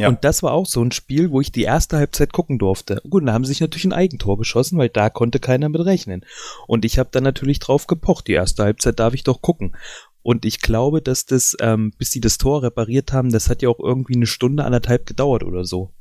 Ja. 0.00 0.08
Und 0.08 0.24
das 0.24 0.42
war 0.42 0.52
auch 0.52 0.66
so 0.66 0.82
ein 0.82 0.92
Spiel, 0.92 1.30
wo 1.30 1.42
ich 1.42 1.52
die 1.52 1.64
erste 1.64 1.98
Halbzeit 1.98 2.32
gucken 2.32 2.58
durfte. 2.58 3.02
Gut, 3.08 3.26
da 3.26 3.34
haben 3.34 3.44
sie 3.44 3.50
sich 3.52 3.60
natürlich 3.60 3.84
ein 3.84 3.92
Eigentor 3.92 4.38
geschossen, 4.38 4.78
weil 4.78 4.88
da 4.88 5.10
konnte 5.10 5.40
keiner 5.40 5.68
mit 5.68 5.84
rechnen. 5.84 6.24
Und 6.66 6.86
ich 6.86 6.98
habe 6.98 7.10
dann 7.12 7.24
natürlich 7.24 7.58
drauf 7.58 7.86
gepocht, 7.86 8.26
die 8.26 8.32
erste 8.32 8.64
Halbzeit 8.64 8.98
darf 8.98 9.12
ich 9.12 9.24
doch 9.24 9.42
gucken. 9.42 9.76
Und 10.22 10.44
ich 10.44 10.60
glaube, 10.60 11.02
dass 11.02 11.26
das, 11.26 11.56
ähm, 11.60 11.92
bis 11.98 12.10
sie 12.10 12.20
das 12.20 12.38
Tor 12.38 12.62
repariert 12.62 13.12
haben, 13.12 13.30
das 13.30 13.50
hat 13.50 13.62
ja 13.62 13.68
auch 13.68 13.78
irgendwie 13.78 14.14
eine 14.14 14.26
Stunde, 14.26 14.64
anderthalb 14.64 15.06
gedauert 15.06 15.44
oder 15.44 15.64
so. 15.64 15.92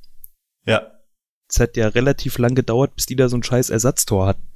Ja. 0.65 0.91
Es 1.49 1.59
hat 1.59 1.77
ja 1.77 1.87
relativ 1.87 2.37
lang 2.37 2.55
gedauert, 2.55 2.95
bis 2.95 3.05
die 3.05 3.15
da 3.15 3.27
so 3.27 3.37
ein 3.37 3.43
scheiß 3.43 3.69
Ersatztor 3.71 4.27
hatten, 4.27 4.47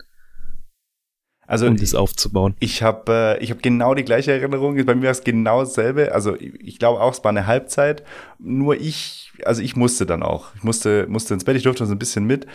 Also 1.48 1.66
um 1.68 1.76
das 1.76 1.96
aufzubauen. 1.96 2.56
Ich 2.60 2.84
habe 2.84 3.38
äh, 3.40 3.44
ich 3.44 3.50
hab 3.52 3.64
genau 3.64 3.96
die 3.96 4.04
gleiche 4.06 4.32
Erinnerung. 4.32 4.76
Bei 4.86 4.96
mir 4.96 5.06
war 5.06 5.12
es 5.12 5.24
genau 5.24 5.62
dasselbe. 5.62 6.12
Also 6.14 6.36
ich, 6.36 6.54
ich 6.60 6.80
glaube 6.80 7.02
auch, 7.02 7.14
es 7.14 7.24
war 7.24 7.30
eine 7.30 7.48
Halbzeit. 7.48 8.04
Nur 8.38 8.76
ich, 8.80 9.32
also 9.44 9.62
ich 9.62 9.76
musste 9.76 10.06
dann 10.06 10.22
auch. 10.24 10.56
Ich 10.56 10.64
musste, 10.64 11.08
musste 11.08 11.34
ins 11.34 11.46
Bett, 11.46 11.58
ich 11.58 11.64
durfte 11.64 11.86
so 11.86 11.94
ein 11.94 12.00
bisschen 12.00 12.26
mit. 12.26 12.46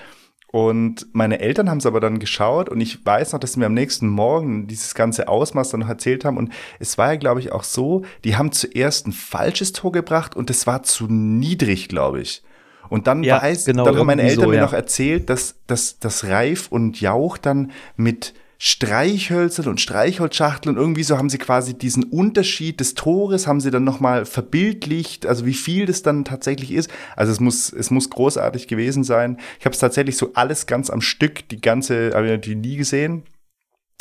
Und 0.51 1.07
meine 1.13 1.41
Eltern 1.41 1.69
haben 1.69 1.79
es 1.79 1.85
aber 1.85 2.01
dann 2.01 2.21
geschaut 2.21 2.71
und 2.71 2.81
ich 2.81 3.05
weiß 3.05 3.33
noch, 3.33 3.41
dass 3.41 3.53
sie 3.53 3.59
mir 3.59 3.67
am 3.67 3.75
nächsten 3.75 4.09
Morgen 4.09 4.67
dieses 4.67 4.95
ganze 4.95 5.29
Ausmaß 5.29 5.69
dann 5.71 5.81
noch 5.81 5.91
erzählt 5.91 6.25
haben. 6.25 6.39
Und 6.39 6.53
es 6.79 6.97
war 6.97 7.13
ja, 7.13 7.19
glaube 7.19 7.41
ich, 7.41 7.53
auch 7.53 7.65
so, 7.65 8.05
die 8.25 8.37
haben 8.37 8.53
zuerst 8.53 9.07
ein 9.07 9.13
falsches 9.13 9.73
Tor 9.73 9.93
gebracht 9.93 10.37
und 10.37 10.49
es 10.49 10.67
war 10.67 10.83
zu 10.85 11.07
niedrig, 11.07 11.89
glaube 11.89 12.23
ich. 12.23 12.43
Und 12.89 13.07
dann 13.07 13.23
Ja, 13.23 13.43
weiß, 13.43 13.65
genau, 13.67 13.85
dann 13.85 13.97
haben 13.99 14.07
meine 14.07 14.23
Eltern 14.23 14.45
so, 14.45 14.51
mir 14.51 14.57
ja. 14.57 14.63
noch 14.63 14.73
erzählt, 14.73 15.29
dass, 15.31 15.57
dass, 15.67 15.99
dass 15.99 16.25
Reif 16.25 16.69
und 16.71 17.01
Jauch 17.01 17.39
dann 17.39 17.73
mit 17.97 18.35
Streichhölzern 18.61 19.69
und 19.69 19.81
Streichholzschachteln 19.81 20.75
und 20.77 20.83
irgendwie 20.83 21.05
so 21.05 21.17
haben 21.17 21.31
sie 21.31 21.39
quasi 21.39 21.75
diesen 21.79 22.03
Unterschied 22.03 22.81
des 22.81 22.95
Tores 22.95 23.47
haben 23.47 23.61
sie 23.61 23.71
dann 23.71 23.85
nochmal 23.85 24.25
verbildlicht, 24.25 25.27
also 25.27 25.47
wie 25.47 25.55
viel 25.55 25.87
das 25.87 26.03
dann 26.03 26.25
tatsächlich 26.25 26.73
ist. 26.73 26.91
Also 27.15 27.31
es 27.31 27.39
muss, 27.39 27.73
es 27.73 27.93
muss 27.93 28.11
großartig 28.11 28.67
gewesen 28.67 29.05
sein. 29.05 29.39
Ich 29.61 29.65
habe 29.65 29.75
es 29.75 29.79
tatsächlich 29.79 30.17
so 30.17 30.33
alles 30.35 30.67
ganz 30.67 30.91
am 30.91 31.01
Stück, 31.01 31.49
die 31.51 31.61
ganze, 31.61 32.11
habe 32.15 32.27
ich 32.27 32.33
natürlich 32.33 32.59
nie 32.59 32.77
gesehen, 32.77 33.23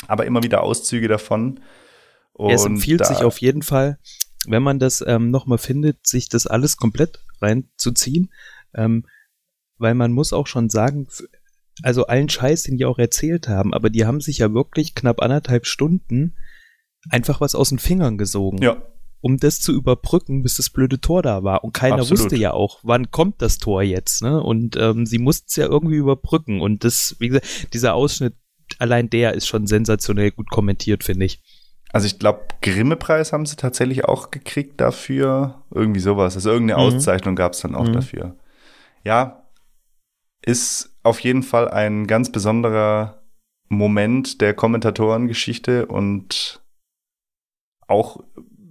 aber 0.08 0.26
immer 0.26 0.42
wieder 0.42 0.62
Auszüge 0.64 1.06
davon. 1.06 1.60
Und 2.32 2.50
es 2.52 2.64
empfiehlt 2.64 3.02
da- 3.02 3.04
sich 3.04 3.22
auf 3.22 3.38
jeden 3.38 3.62
Fall, 3.62 3.98
wenn 4.46 4.64
man 4.64 4.80
das 4.80 5.04
ähm, 5.06 5.30
nochmal 5.30 5.58
findet, 5.58 6.04
sich 6.04 6.28
das 6.28 6.48
alles 6.48 6.76
komplett 6.76 7.20
reinzuziehen. 7.40 8.32
Ähm, 8.74 9.04
weil 9.78 9.94
man 9.94 10.12
muss 10.12 10.32
auch 10.32 10.46
schon 10.46 10.68
sagen, 10.70 11.06
also 11.82 12.06
allen 12.06 12.28
Scheiß, 12.28 12.64
den 12.64 12.76
die 12.76 12.84
auch 12.84 12.98
erzählt 12.98 13.48
haben, 13.48 13.72
aber 13.72 13.90
die 13.90 14.04
haben 14.04 14.20
sich 14.20 14.38
ja 14.38 14.52
wirklich 14.52 14.94
knapp 14.94 15.22
anderthalb 15.22 15.66
Stunden 15.66 16.34
einfach 17.10 17.40
was 17.40 17.54
aus 17.54 17.68
den 17.68 17.78
Fingern 17.78 18.18
gesogen, 18.18 18.60
Ja, 18.60 18.82
um 19.20 19.36
das 19.38 19.60
zu 19.60 19.72
überbrücken, 19.72 20.42
bis 20.42 20.56
das 20.56 20.70
blöde 20.70 21.00
Tor 21.00 21.22
da 21.22 21.42
war. 21.44 21.62
Und 21.64 21.72
keiner 21.74 21.96
Absolut. 22.00 22.20
wusste 22.24 22.36
ja 22.36 22.52
auch, 22.52 22.80
wann 22.82 23.10
kommt 23.10 23.40
das 23.42 23.58
Tor 23.58 23.82
jetzt, 23.82 24.22
ne? 24.22 24.42
Und 24.42 24.76
ähm, 24.76 25.06
sie 25.06 25.18
mussten 25.18 25.46
es 25.48 25.56
ja 25.56 25.66
irgendwie 25.66 25.96
überbrücken. 25.96 26.60
Und 26.60 26.84
das, 26.84 27.16
wie 27.18 27.28
gesagt, 27.28 27.72
dieser 27.72 27.94
Ausschnitt, 27.94 28.34
allein 28.78 29.10
der 29.10 29.34
ist 29.34 29.46
schon 29.46 29.66
sensationell 29.66 30.30
gut 30.32 30.50
kommentiert, 30.50 31.02
finde 31.04 31.26
ich. 31.26 31.40
Also 31.90 32.06
ich 32.06 32.18
glaube, 32.18 32.42
Grimme-Preis 32.62 33.32
haben 33.32 33.46
sie 33.46 33.56
tatsächlich 33.56 34.04
auch 34.04 34.30
gekriegt 34.30 34.80
dafür. 34.80 35.62
Irgendwie 35.72 36.00
sowas. 36.00 36.34
Also 36.34 36.50
irgendeine 36.50 36.80
Mhm. 36.82 36.86
Auszeichnung 36.96 37.34
gab 37.34 37.52
es 37.54 37.60
dann 37.60 37.74
auch 37.74 37.88
Mhm. 37.88 37.92
dafür. 37.94 38.36
Ja, 39.08 39.48
ist 40.44 40.94
auf 41.02 41.20
jeden 41.20 41.42
Fall 41.42 41.70
ein 41.70 42.06
ganz 42.06 42.30
besonderer 42.30 43.22
Moment 43.70 44.42
der 44.42 44.52
Kommentatorengeschichte 44.52 45.86
und 45.86 46.62
auch 47.86 48.22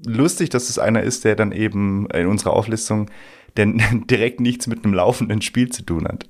lustig, 0.05 0.51
dass 0.51 0.69
es 0.69 0.77
einer 0.77 1.01
ist, 1.01 1.25
der 1.25 1.35
dann 1.35 1.51
eben 1.51 2.07
in 2.11 2.27
unserer 2.27 2.53
Auflistung 2.53 3.09
denn 3.57 4.05
direkt 4.11 4.39
nichts 4.39 4.67
mit 4.67 4.85
einem 4.85 4.93
laufenden 4.93 5.41
Spiel 5.41 5.69
zu 5.69 5.81
tun 5.81 6.07
hat. 6.07 6.29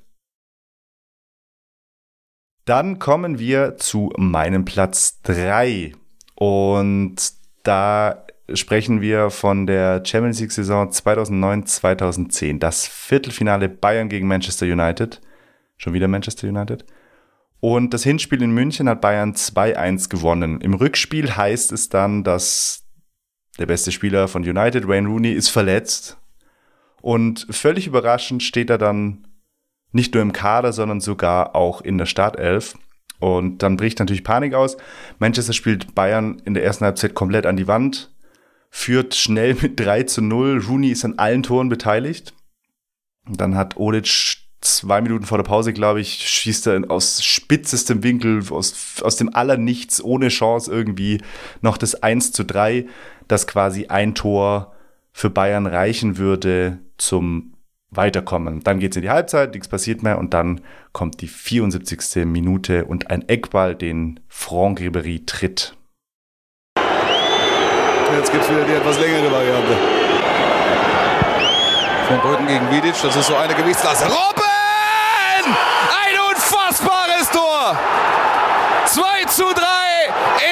Dann 2.64 2.98
kommen 2.98 3.38
wir 3.38 3.76
zu 3.76 4.10
meinem 4.16 4.64
Platz 4.64 5.20
3. 5.24 5.92
Und 6.34 7.16
da 7.62 8.24
sprechen 8.54 9.00
wir 9.00 9.30
von 9.30 9.66
der 9.66 10.02
Champions 10.04 10.40
League 10.40 10.52
Saison 10.52 10.88
2009-2010. 10.88 12.58
Das 12.58 12.86
Viertelfinale 12.86 13.68
Bayern 13.68 14.08
gegen 14.08 14.26
Manchester 14.26 14.66
United. 14.66 15.20
Schon 15.76 15.92
wieder 15.92 16.08
Manchester 16.08 16.48
United. 16.48 16.84
Und 17.60 17.92
das 17.92 18.04
Hinspiel 18.04 18.42
in 18.42 18.52
München 18.52 18.88
hat 18.88 19.00
Bayern 19.00 19.34
2-1 19.34 20.08
gewonnen. 20.08 20.60
Im 20.60 20.74
Rückspiel 20.74 21.36
heißt 21.36 21.72
es 21.72 21.88
dann, 21.88 22.24
dass 22.24 22.84
der 23.58 23.66
beste 23.66 23.90
Spieler 23.90 24.28
von 24.28 24.42
United, 24.42 24.86
Wayne 24.86 25.08
Rooney, 25.08 25.32
ist 25.32 25.48
verletzt. 25.48 26.18
Und 27.00 27.46
völlig 27.50 27.86
überraschend 27.86 28.42
steht 28.42 28.70
er 28.70 28.78
dann 28.78 29.26
nicht 29.92 30.14
nur 30.14 30.22
im 30.22 30.32
Kader, 30.32 30.72
sondern 30.72 31.00
sogar 31.00 31.56
auch 31.56 31.80
in 31.80 31.98
der 31.98 32.06
Startelf. 32.06 32.76
Und 33.18 33.62
dann 33.62 33.76
bricht 33.76 33.98
natürlich 33.98 34.22
Panik 34.22 34.54
aus. 34.54 34.76
Manchester 35.18 35.52
spielt 35.52 35.94
Bayern 35.94 36.40
in 36.44 36.54
der 36.54 36.64
ersten 36.64 36.84
Halbzeit 36.84 37.14
komplett 37.14 37.46
an 37.46 37.56
die 37.56 37.66
Wand, 37.66 38.12
führt 38.70 39.14
schnell 39.14 39.56
mit 39.60 39.78
3 39.80 40.04
zu 40.04 40.22
0. 40.22 40.64
Rooney 40.68 40.90
ist 40.90 41.04
an 41.04 41.18
allen 41.18 41.42
Toren 41.42 41.68
beteiligt. 41.68 42.34
Und 43.26 43.40
dann 43.40 43.54
hat 43.54 43.76
Olic 43.76 44.38
zwei 44.60 45.00
Minuten 45.00 45.24
vor 45.24 45.38
der 45.38 45.44
Pause, 45.44 45.72
glaube 45.72 46.00
ich, 46.00 46.28
schießt 46.28 46.66
er 46.66 46.90
aus 46.90 47.22
spitzestem 47.22 48.02
Winkel, 48.02 48.42
aus, 48.50 49.00
aus 49.02 49.16
dem 49.16 49.34
Allernichts, 49.34 50.02
ohne 50.02 50.28
Chance 50.28 50.70
irgendwie 50.70 51.20
noch 51.60 51.78
das 51.78 52.02
1 52.02 52.32
zu 52.32 52.44
3, 52.44 52.86
das 53.28 53.46
quasi 53.46 53.86
ein 53.86 54.14
Tor 54.14 54.74
für 55.12 55.30
Bayern 55.30 55.66
reichen 55.66 56.16
würde 56.18 56.78
zum 56.96 57.54
Weiterkommen. 57.90 58.62
Dann 58.62 58.80
geht 58.80 58.92
es 58.92 58.96
in 58.96 59.02
die 59.02 59.10
Halbzeit, 59.10 59.52
nichts 59.54 59.68
passiert 59.68 60.02
mehr 60.02 60.18
und 60.18 60.34
dann 60.34 60.60
kommt 60.92 61.20
die 61.22 61.28
74. 61.28 62.26
Minute 62.26 62.84
und 62.84 63.10
ein 63.10 63.26
Eckball, 63.28 63.74
den 63.74 64.20
Franck 64.28 64.80
Ribéry 64.80 65.24
tritt. 65.24 65.77
Jetzt 68.16 68.32
gibt 68.32 68.42
es 68.42 68.50
wieder 68.50 68.64
die 68.64 68.72
etwas 68.72 68.98
längere 68.98 69.30
Variante. 69.30 69.76
Von 72.08 72.20
Brücken 72.20 72.46
gegen 72.46 72.70
Vidic, 72.70 72.94
das 73.02 73.14
ist 73.14 73.26
so 73.26 73.36
eine 73.36 73.54
Gewichtsklasse. 73.54 74.06
Robben! 74.06 74.44
Ein 75.44 76.20
unfassbares 76.30 77.30
Tor! 77.30 77.76
2 78.86 79.24
zu 79.26 79.44
3 79.52 79.60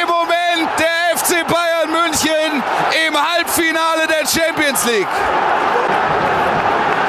im 0.03 0.09
Moment 0.09 0.69
der 0.79 1.17
FC 1.17 1.47
Bayern 1.49 1.91
München 1.91 2.63
im 3.09 3.33
Halbfinale 3.33 4.07
der 4.07 4.27
Champions 4.27 4.85
League. 4.85 5.09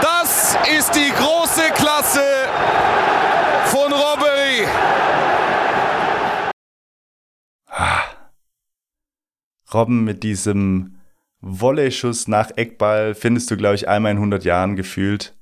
Das 0.02 0.58
ist 0.78 0.96
die 0.96 1.12
große 1.12 1.72
Klasse 1.76 2.48
von 3.66 3.92
Robbery. 3.92 4.66
Robben 9.74 10.04
mit 10.04 10.24
diesem 10.24 10.98
Volley-Schuss 11.42 12.28
nach 12.28 12.52
Eckball 12.56 13.14
findest 13.16 13.52
du, 13.52 13.58
glaube 13.58 13.76
ich, 13.76 13.88
einmal 13.88 14.12
in 14.12 14.18
100 14.18 14.44
Jahren 14.44 14.76
gefühlt. 14.76 15.36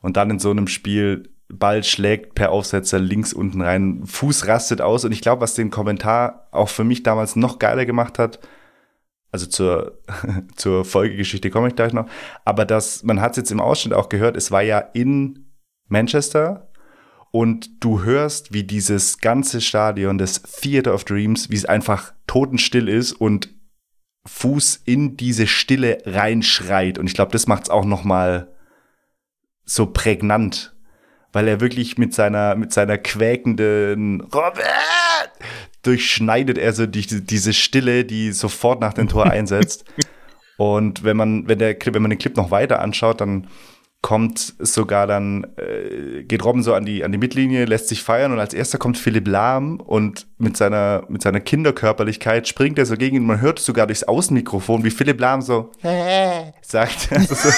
Und 0.00 0.16
dann 0.16 0.30
in 0.30 0.38
so 0.38 0.50
einem 0.50 0.66
Spiel, 0.66 1.30
Ball 1.48 1.82
schlägt 1.82 2.34
per 2.34 2.52
Aufsetzer 2.52 2.98
links 2.98 3.32
unten 3.32 3.60
rein, 3.60 4.02
Fuß 4.06 4.46
rastet 4.46 4.80
aus. 4.80 5.04
Und 5.04 5.12
ich 5.12 5.20
glaube, 5.20 5.42
was 5.42 5.54
den 5.54 5.70
Kommentar 5.70 6.48
auch 6.52 6.68
für 6.68 6.84
mich 6.84 7.02
damals 7.02 7.36
noch 7.36 7.58
geiler 7.58 7.86
gemacht 7.86 8.18
hat, 8.18 8.38
also 9.32 9.46
zur, 9.46 10.00
zur 10.56 10.84
Folgegeschichte 10.84 11.50
komme 11.50 11.68
ich 11.68 11.76
gleich 11.76 11.92
noch, 11.92 12.06
aber 12.44 12.64
das, 12.64 13.02
man 13.02 13.20
hat 13.20 13.32
es 13.32 13.36
jetzt 13.38 13.52
im 13.52 13.60
Ausschnitt 13.60 13.94
auch 13.94 14.08
gehört, 14.08 14.36
es 14.36 14.50
war 14.50 14.62
ja 14.62 14.78
in 14.78 15.50
Manchester 15.88 16.68
und 17.30 17.84
du 17.84 18.02
hörst, 18.02 18.52
wie 18.52 18.64
dieses 18.64 19.18
ganze 19.18 19.60
Stadion 19.60 20.18
des 20.18 20.42
Theater 20.42 20.94
of 20.94 21.04
Dreams, 21.04 21.50
wie 21.50 21.56
es 21.56 21.64
einfach 21.64 22.12
totenstill 22.26 22.88
ist 22.88 23.12
und 23.12 23.59
Fuß 24.26 24.82
in 24.84 25.16
diese 25.16 25.46
Stille 25.46 25.98
reinschreit. 26.04 26.98
Und 26.98 27.06
ich 27.06 27.14
glaube, 27.14 27.32
das 27.32 27.46
macht 27.46 27.64
es 27.64 27.70
auch 27.70 27.84
noch 27.84 28.04
mal 28.04 28.54
so 29.64 29.86
prägnant, 29.86 30.74
weil 31.32 31.48
er 31.48 31.60
wirklich 31.60 31.96
mit 31.96 32.14
seiner, 32.14 32.54
mit 32.56 32.72
seiner 32.72 32.98
quäkenden 32.98 34.20
Robert 34.20 35.30
durchschneidet 35.82 36.58
er 36.58 36.72
so 36.72 36.86
die, 36.86 37.06
diese 37.24 37.52
Stille, 37.52 38.04
die 38.04 38.32
sofort 38.32 38.80
nach 38.80 38.92
dem 38.92 39.08
Tor 39.08 39.26
einsetzt. 39.26 39.84
Und 40.58 41.04
wenn 41.04 41.16
man, 41.16 41.48
wenn 41.48 41.58
der 41.58 41.74
wenn 41.82 42.02
man 42.02 42.10
den 42.10 42.18
Clip 42.18 42.36
noch 42.36 42.50
weiter 42.50 42.80
anschaut, 42.80 43.22
dann 43.22 43.46
kommt 44.02 44.54
sogar 44.58 45.06
dann, 45.06 45.46
äh, 45.56 46.22
geht 46.24 46.42
Robben 46.42 46.62
so 46.62 46.72
an 46.72 46.86
die, 46.86 47.04
an 47.04 47.12
die 47.12 47.18
Mittellinie, 47.18 47.66
lässt 47.66 47.88
sich 47.88 48.02
feiern 48.02 48.32
und 48.32 48.40
als 48.40 48.54
erster 48.54 48.78
kommt 48.78 48.96
Philipp 48.96 49.28
Lahm 49.28 49.78
und 49.78 50.26
mit 50.38 50.56
seiner, 50.56 51.04
mit 51.08 51.20
seiner 51.20 51.40
Kinderkörperlichkeit 51.40 52.48
springt 52.48 52.78
er 52.78 52.86
so 52.86 52.96
gegen 52.96 53.16
ihn. 53.16 53.26
Man 53.26 53.42
hört 53.42 53.58
sogar 53.58 53.86
durchs 53.86 54.04
Außenmikrofon, 54.04 54.84
wie 54.84 54.90
Philipp 54.90 55.20
Lahm 55.20 55.42
so 55.42 55.70
sagt. 56.62 57.10
Also 57.20 57.34
so, 57.34 57.48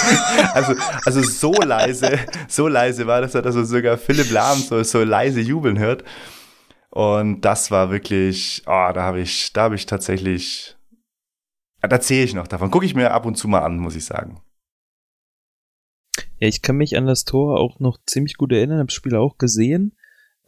also, 0.54 0.74
also 1.04 1.22
so 1.22 1.52
leise, 1.52 2.18
so 2.48 2.66
leise 2.66 3.06
war 3.06 3.20
das, 3.20 3.32
dass 3.32 3.54
er 3.54 3.64
sogar 3.64 3.96
Philipp 3.96 4.30
Lahm 4.30 4.58
so, 4.58 4.82
so 4.82 5.04
leise 5.04 5.40
jubeln 5.40 5.78
hört. 5.78 6.02
Und 6.90 7.42
das 7.42 7.70
war 7.70 7.90
wirklich, 7.90 8.62
oh, 8.66 8.90
da 8.92 9.02
habe 9.02 9.20
ich, 9.20 9.52
da 9.52 9.62
habe 9.62 9.76
ich 9.76 9.86
tatsächlich, 9.86 10.76
da 11.80 12.00
zähle 12.00 12.24
ich 12.24 12.34
noch 12.34 12.48
davon. 12.48 12.70
Gucke 12.70 12.84
ich 12.84 12.94
mir 12.94 13.12
ab 13.12 13.24
und 13.24 13.36
zu 13.36 13.48
mal 13.48 13.60
an, 13.60 13.78
muss 13.78 13.96
ich 13.96 14.04
sagen. 14.04 14.42
Ja, 16.38 16.48
ich 16.48 16.62
kann 16.62 16.76
mich 16.76 16.96
an 16.96 17.06
das 17.06 17.24
Tor 17.24 17.58
auch 17.58 17.80
noch 17.80 17.98
ziemlich 18.06 18.36
gut 18.36 18.52
erinnern, 18.52 18.78
habe 18.78 18.86
das 18.86 18.94
Spiel 18.94 19.16
auch 19.16 19.38
gesehen. 19.38 19.96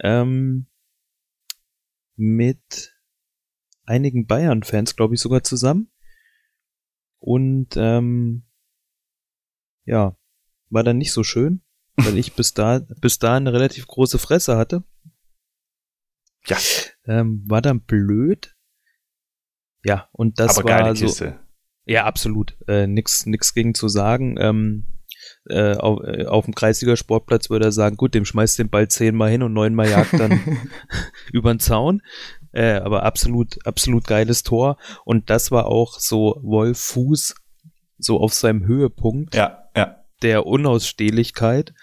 Ähm, 0.01 0.67
mit 2.17 2.95
einigen 3.85 4.27
Bayern-Fans, 4.27 4.97
glaube 4.97 5.15
ich, 5.15 5.21
sogar 5.21 5.43
zusammen. 5.43 5.91
Und 7.19 7.77
ähm, 7.77 8.45
ja, 9.85 10.17
war 10.71 10.83
dann 10.83 10.99
nicht 10.99 11.13
so 11.13 11.23
schön, 11.23 11.63
weil 11.97 12.19
ich 12.19 12.35
bis 12.35 12.55
da 12.55 12.81
bis 13.01 13.19
da 13.19 13.37
eine 13.37 13.53
relativ 13.53 13.87
große 13.87 14.19
Fresse 14.19 14.57
hatte. 14.57 14.85
Ja. 16.47 16.59
Ähm, 17.07 17.45
war 17.47 17.63
dann 17.63 17.81
blöd. 17.81 18.55
Ja, 19.85 20.09
und 20.13 20.39
das 20.39 20.59
Aber 20.59 20.69
war 20.69 20.79
geile 20.79 20.97
so. 20.97 21.07
Kiste. 21.07 21.41
Ja, 21.87 22.05
absolut. 22.05 22.57
Äh, 22.67 22.87
nix, 22.87 23.27
nix 23.27 23.55
gegen 23.55 23.75
zu 23.75 23.89
sagen. 23.89 24.37
Ähm, 24.39 24.94
äh, 25.49 25.75
auf, 25.77 26.03
äh, 26.05 26.25
auf 26.27 26.47
dem 26.47 26.55
Kreisliga 26.55 26.97
Sportplatz 26.97 27.51
würde 27.51 27.67
er 27.67 27.73
sagen, 27.73 27.97
gut, 27.97 28.15
dem 28.15 28.25
schmeißt 28.25 28.59
den 28.59 28.71
Ball 28.71 28.89
zehnmal 28.89 29.31
hin 29.31 29.43
und 29.43 29.53
neunmal 29.53 29.89
jagt 29.89 30.19
dann 30.19 30.41
über 31.33 31.53
den 31.53 31.61
Zaun. 31.61 32.03
Äh, 32.53 32.75
aber 32.75 33.03
absolut, 33.03 33.65
absolut 33.67 34.07
geiles 34.07 34.43
Tor. 34.43 34.79
Und 35.05 35.29
das 35.31 35.51
war 35.51 35.67
auch 35.67 35.99
so 35.99 36.39
Wolf 36.43 36.79
Fuß 36.79 37.35
so 37.99 38.21
auf 38.21 38.33
seinem 38.35 38.67
Höhepunkt 38.67 39.35
Ja, 39.35 39.69
ja. 39.77 40.05
der 40.23 40.47
Unausstehlichkeit. 40.47 41.75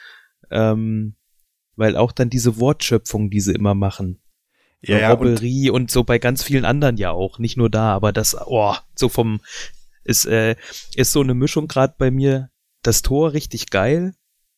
Ähm, 0.49 1.15
weil 1.75 1.95
auch 1.95 2.11
dann 2.11 2.29
diese 2.29 2.59
Wortschöpfung, 2.59 3.29
die 3.29 3.39
sie 3.39 3.53
immer 3.53 3.73
machen. 3.73 4.21
Ja, 4.81 4.97
ja, 4.97 5.13
und 5.13 5.19
Robberie 5.19 5.69
und, 5.69 5.91
so 5.91 6.03
bei 6.03 6.19
ganz 6.19 6.43
vielen 6.43 6.65
anderen 6.65 6.97
ja 6.97 7.11
auch, 7.11 7.39
nicht 7.39 7.55
nur 7.57 7.69
da, 7.69 7.93
aber 7.93 8.11
das, 8.11 8.35
oh, 8.45 8.75
so 8.95 9.09
vom, 9.09 9.41
ist, 10.03 10.25
äh, 10.25 10.55
ist 10.95 11.11
so 11.11 11.21
eine 11.21 11.33
Mischung 11.33 11.67
gerade 11.67 11.95
bei 11.97 12.11
mir, 12.11 12.49
das 12.83 13.01
Tor 13.01 13.33
richtig 13.33 13.69
geil 13.69 14.13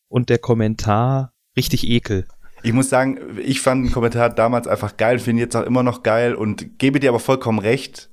und 0.08 0.28
der 0.30 0.38
Kommentar 0.38 1.32
richtig 1.56 1.88
ekel. 1.88 2.26
ich 2.62 2.72
muss 2.72 2.88
sagen, 2.88 3.38
ich 3.44 3.60
fand 3.60 3.86
den 3.86 3.92
Kommentar 3.92 4.30
damals 4.30 4.66
einfach 4.66 4.96
geil, 4.96 5.18
finde 5.18 5.42
jetzt 5.42 5.54
auch 5.56 5.64
immer 5.64 5.82
noch 5.82 6.02
geil 6.02 6.34
und 6.34 6.78
gebe 6.78 7.00
dir 7.00 7.10
aber 7.10 7.20
vollkommen 7.20 7.58
recht, 7.58 8.10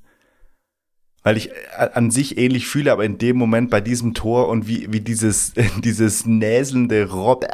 weil 1.23 1.37
ich 1.37 1.49
äh, 1.49 1.89
an 1.93 2.11
sich 2.11 2.37
ähnlich 2.37 2.67
fühle, 2.67 2.91
aber 2.91 3.05
in 3.05 3.17
dem 3.17 3.37
Moment 3.37 3.69
bei 3.69 3.81
diesem 3.81 4.13
Tor 4.13 4.49
und 4.49 4.67
wie, 4.67 4.91
wie 4.91 5.01
dieses, 5.01 5.53
dieses 5.83 6.25
näselnde 6.25 7.09
Rob, 7.09 7.45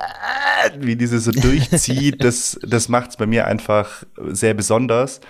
wie 0.80 0.96
dieses 0.96 1.26
so 1.26 1.32
durchzieht, 1.32 2.24
das, 2.24 2.60
das 2.64 2.90
macht 2.90 3.12
es 3.12 3.18
bei 3.18 3.26
mir 3.26 3.46
einfach 3.46 4.04
sehr 4.28 4.54
besonders. 4.54 5.22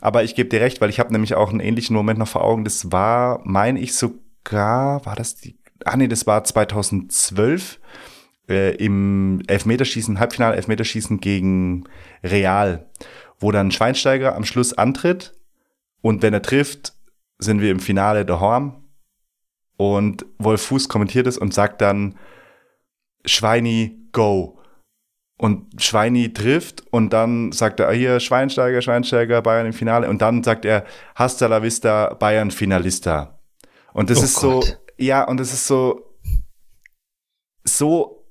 Aber 0.00 0.24
ich 0.24 0.34
gebe 0.34 0.50
dir 0.50 0.60
recht, 0.60 0.80
weil 0.80 0.90
ich 0.90 1.00
habe 1.00 1.12
nämlich 1.12 1.34
auch 1.34 1.50
einen 1.50 1.60
ähnlichen 1.60 1.96
Moment 1.96 2.18
noch 2.18 2.28
vor 2.28 2.44
Augen. 2.44 2.64
Das 2.64 2.92
war, 2.92 3.40
meine 3.44 3.80
ich 3.80 3.94
sogar, 3.94 5.06
war 5.06 5.16
das 5.16 5.36
die, 5.36 5.56
ah 5.84 5.96
nee, 5.96 6.08
das 6.08 6.26
war 6.26 6.44
2012 6.44 7.80
äh, 8.48 8.74
im 8.76 9.42
Elfmeterschießen, 9.46 10.18
Halbfinale 10.18 10.56
Elfmeterschießen 10.56 11.20
gegen 11.20 11.84
Real, 12.22 12.90
wo 13.38 13.50
dann 13.52 13.70
Schweinsteiger 13.70 14.34
am 14.36 14.44
Schluss 14.44 14.72
antritt 14.72 15.34
und 16.02 16.22
wenn 16.22 16.34
er 16.34 16.42
trifft, 16.42 16.92
sind 17.38 17.60
wir 17.60 17.70
im 17.70 17.80
Finale 17.80 18.24
der 18.24 18.40
Horm 18.40 18.84
und 19.76 20.26
Wolf 20.38 20.62
Fuß 20.66 20.88
kommentiert 20.88 21.26
es 21.26 21.38
und 21.38 21.52
sagt 21.54 21.80
dann 21.80 22.16
Schweini, 23.24 24.08
go. 24.12 24.58
Und 25.36 25.82
Schweini 25.82 26.32
trifft 26.32 26.84
und 26.92 27.12
dann 27.12 27.50
sagt 27.52 27.80
er, 27.80 27.88
ah, 27.88 27.92
hier, 27.92 28.20
Schweinsteiger, 28.20 28.80
Schweinsteiger, 28.82 29.42
Bayern 29.42 29.66
im 29.66 29.72
Finale. 29.72 30.08
Und 30.08 30.22
dann 30.22 30.44
sagt 30.44 30.64
er, 30.64 30.84
hasta 31.16 31.46
la 31.46 31.62
vista, 31.62 32.14
Bayern 32.14 32.50
Finalista. 32.52 33.40
Und 33.92 34.10
das 34.10 34.20
Oh 34.20 34.24
ist 34.24 34.34
Gott. 34.36 34.64
so, 34.64 34.72
ja, 34.98 35.24
und 35.24 35.38
das 35.38 35.52
ist 35.52 35.66
so, 35.66 36.02
so 37.64 38.26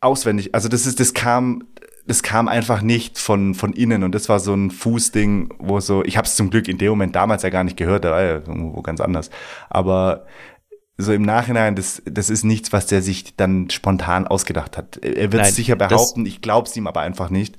auswendig. 0.00 0.54
Also 0.54 0.68
das 0.68 0.86
ist, 0.86 1.00
das 1.00 1.14
kam 1.14 1.66
das 2.06 2.24
kam 2.24 2.48
einfach 2.48 2.82
nicht 2.82 3.18
von, 3.18 3.54
von 3.54 3.72
innen 3.72 4.02
und 4.02 4.14
das 4.14 4.28
war 4.28 4.40
so 4.40 4.52
ein 4.52 4.72
Fußding, 4.72 5.54
wo 5.58 5.78
so, 5.78 6.04
ich 6.04 6.16
habe 6.16 6.26
es 6.26 6.34
zum 6.34 6.50
Glück 6.50 6.66
in 6.66 6.76
dem 6.76 6.90
Moment 6.90 7.14
damals 7.14 7.44
ja 7.44 7.50
gar 7.50 7.62
nicht 7.62 7.76
gehört, 7.76 8.04
da 8.04 8.10
war 8.10 8.22
ja 8.22 8.34
irgendwo 8.34 8.82
ganz 8.82 9.00
anders. 9.00 9.30
Aber 9.68 10.26
so 10.98 11.12
im 11.12 11.22
Nachhinein, 11.22 11.76
das, 11.76 12.02
das 12.04 12.28
ist 12.28 12.42
nichts, 12.42 12.72
was 12.72 12.86
der 12.86 13.02
sich 13.02 13.36
dann 13.36 13.70
spontan 13.70 14.26
ausgedacht 14.26 14.76
hat. 14.76 14.96
Er 15.04 15.30
wird 15.32 15.42
Nein, 15.42 15.52
sicher 15.52 15.76
behaupten, 15.76 16.26
ich 16.26 16.40
glaub's 16.40 16.76
ihm 16.76 16.88
aber 16.88 17.00
einfach 17.00 17.30
nicht. 17.30 17.56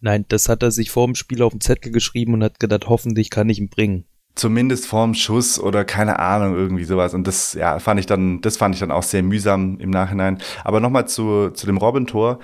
Nein, 0.00 0.26
das 0.28 0.48
hat 0.50 0.62
er 0.62 0.70
sich 0.70 0.90
vor 0.90 1.06
dem 1.06 1.14
Spiel 1.14 1.42
auf 1.42 1.52
den 1.52 1.60
Zettel 1.60 1.90
geschrieben 1.90 2.34
und 2.34 2.44
hat 2.44 2.60
gedacht, 2.60 2.86
hoffentlich 2.88 3.30
kann 3.30 3.48
ich 3.48 3.58
ihn 3.58 3.70
bringen. 3.70 4.04
Zumindest 4.34 4.86
vorm 4.86 5.14
Schuss 5.14 5.58
oder 5.58 5.84
keine 5.84 6.18
Ahnung, 6.18 6.54
irgendwie 6.54 6.84
sowas. 6.84 7.14
Und 7.14 7.26
das, 7.26 7.54
ja, 7.54 7.78
fand 7.78 8.00
ich 8.00 8.06
dann, 8.06 8.40
das 8.40 8.56
fand 8.56 8.74
ich 8.74 8.80
dann 8.80 8.90
auch 8.90 9.02
sehr 9.02 9.22
mühsam 9.22 9.78
im 9.80 9.90
Nachhinein. 9.90 10.38
Aber 10.64 10.80
nochmal 10.80 11.08
zu, 11.08 11.50
zu 11.50 11.66
dem 11.66 11.76
Robin-Tor. 11.76 12.38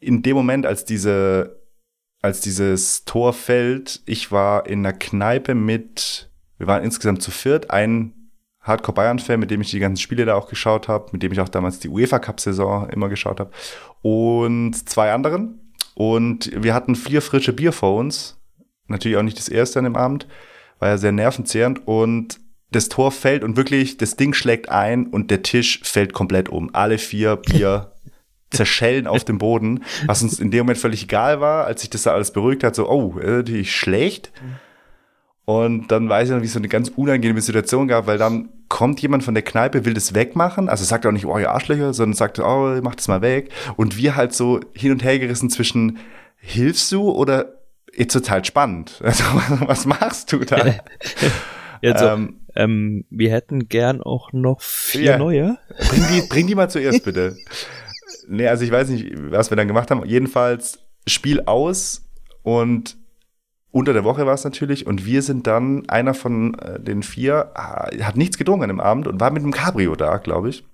In 0.00 0.22
dem 0.22 0.36
Moment, 0.36 0.66
als 0.66 0.84
diese, 0.84 1.60
als 2.22 2.40
dieses 2.40 3.04
Tor 3.04 3.32
fällt, 3.32 4.02
ich 4.06 4.32
war 4.32 4.66
in 4.66 4.84
einer 4.84 4.96
Kneipe 4.96 5.54
mit, 5.54 6.30
wir 6.58 6.66
waren 6.66 6.82
insgesamt 6.82 7.22
zu 7.22 7.30
viert, 7.30 7.70
ein 7.70 8.14
Hardcore 8.64 8.94
Bayern-Fan, 8.94 9.38
mit 9.38 9.50
dem 9.50 9.60
ich 9.60 9.70
die 9.70 9.78
ganzen 9.78 10.00
Spiele 10.00 10.24
da 10.24 10.34
auch 10.34 10.48
geschaut 10.48 10.88
habe, 10.88 11.10
mit 11.12 11.22
dem 11.22 11.32
ich 11.32 11.40
auch 11.40 11.50
damals 11.50 11.80
die 11.80 11.88
UEFA 11.88 12.18
Cup-Saison 12.18 12.88
immer 12.88 13.10
geschaut 13.10 13.40
habe. 13.40 13.50
Und 14.00 14.88
zwei 14.88 15.12
anderen. 15.12 15.72
Und 15.94 16.50
wir 16.60 16.74
hatten 16.74 16.96
vier 16.96 17.22
frische 17.22 17.52
Bier 17.52 17.72
vor 17.72 17.96
uns. 17.96 18.40
Natürlich 18.88 19.16
auch 19.16 19.22
nicht 19.22 19.38
das 19.38 19.48
erste 19.48 19.78
an 19.78 19.84
dem 19.84 19.96
Abend. 19.96 20.26
War 20.78 20.88
ja 20.90 20.98
sehr 20.98 21.12
nervenzehrend. 21.12 21.86
Und 21.86 22.40
das 22.70 22.88
Tor 22.88 23.12
fällt 23.12 23.44
und 23.44 23.56
wirklich, 23.56 23.96
das 23.96 24.16
Ding 24.16 24.34
schlägt 24.34 24.68
ein 24.68 25.06
und 25.06 25.30
der 25.30 25.42
Tisch 25.42 25.80
fällt 25.84 26.12
komplett 26.12 26.48
um. 26.48 26.74
Alle 26.74 26.98
vier 26.98 27.36
Bier 27.36 27.92
zerschellen 28.50 29.06
auf 29.06 29.24
dem 29.24 29.38
Boden, 29.38 29.84
was 30.06 30.22
uns 30.22 30.38
in 30.38 30.50
dem 30.50 30.60
Moment 30.60 30.78
völlig 30.78 31.04
egal 31.04 31.40
war, 31.40 31.66
als 31.66 31.80
sich 31.80 31.90
das 31.90 32.02
da 32.02 32.12
alles 32.12 32.32
beruhigt 32.32 32.64
hat, 32.64 32.74
so, 32.74 32.88
oh, 32.88 33.18
äh, 33.18 33.42
die 33.42 33.64
schlecht. 33.64 34.32
Und 35.44 35.88
dann 35.88 36.08
weiß 36.08 36.28
ich 36.28 36.34
noch, 36.34 36.40
wie 36.40 36.46
es 36.46 36.52
so 36.52 36.58
eine 36.58 36.68
ganz 36.68 36.90
unangenehme 36.96 37.40
Situation 37.40 37.86
gab, 37.86 38.06
weil 38.06 38.16
dann 38.16 38.48
kommt 38.68 39.00
jemand 39.00 39.24
von 39.24 39.34
der 39.34 39.42
Kneipe, 39.42 39.84
will 39.84 39.94
das 39.94 40.14
wegmachen. 40.14 40.68
Also 40.68 40.84
sagt 40.84 41.04
auch 41.04 41.12
nicht, 41.12 41.26
oh, 41.26 41.38
ihr 41.38 41.50
Arschlöcher, 41.50 41.92
sondern 41.92 42.14
sagt, 42.14 42.38
oh, 42.38 42.80
mach 42.82 42.94
das 42.94 43.08
mal 43.08 43.20
weg. 43.20 43.50
Und 43.76 43.96
wir 43.96 44.16
halt 44.16 44.32
so 44.32 44.60
hin 44.72 44.92
und 44.92 45.04
her 45.04 45.18
gerissen 45.18 45.50
zwischen, 45.50 45.98
hilfst 46.36 46.90
du 46.92 47.10
oder 47.10 47.63
ist 47.92 48.12
total 48.12 48.44
spannend? 48.44 49.00
Also, 49.02 49.24
was 49.66 49.86
machst 49.86 50.32
du 50.32 50.38
da? 50.38 50.74
Also, 51.82 52.06
Ähm, 52.06 52.40
ähm, 52.56 53.04
wir 53.10 53.30
hätten 53.30 53.68
gern 53.68 54.00
auch 54.00 54.32
noch 54.32 54.62
vier 54.62 55.02
Ja. 55.02 55.18
neue. 55.18 55.58
Bring 55.90 56.02
die, 56.12 56.22
bring 56.28 56.46
die 56.46 56.54
mal 56.54 56.70
zuerst, 56.70 57.04
bitte. 57.04 57.36
nee, 58.26 58.46
also 58.48 58.64
ich 58.64 58.70
weiß 58.70 58.88
nicht, 58.88 59.12
was 59.30 59.50
wir 59.50 59.56
dann 59.58 59.68
gemacht 59.68 59.90
haben. 59.90 60.02
Jedenfalls 60.06 60.78
Spiel 61.06 61.42
aus 61.44 62.08
und 62.42 62.96
unter 63.70 63.92
der 63.92 64.04
Woche 64.04 64.24
war 64.24 64.32
es 64.34 64.44
natürlich. 64.44 64.86
Und 64.86 65.04
wir 65.04 65.20
sind 65.20 65.46
dann, 65.46 65.86
einer 65.88 66.14
von 66.14 66.54
äh, 66.60 66.80
den 66.80 67.02
vier, 67.02 67.50
ah, 67.54 67.90
hat 68.02 68.16
nichts 68.16 68.38
getrunken 68.38 68.62
an 68.62 68.68
dem 68.70 68.80
Abend 68.80 69.06
und 69.06 69.20
war 69.20 69.30
mit 69.30 69.42
dem 69.42 69.52
Cabrio 69.52 69.94
da, 69.96 70.16
glaube 70.18 70.48
ich. 70.48 70.64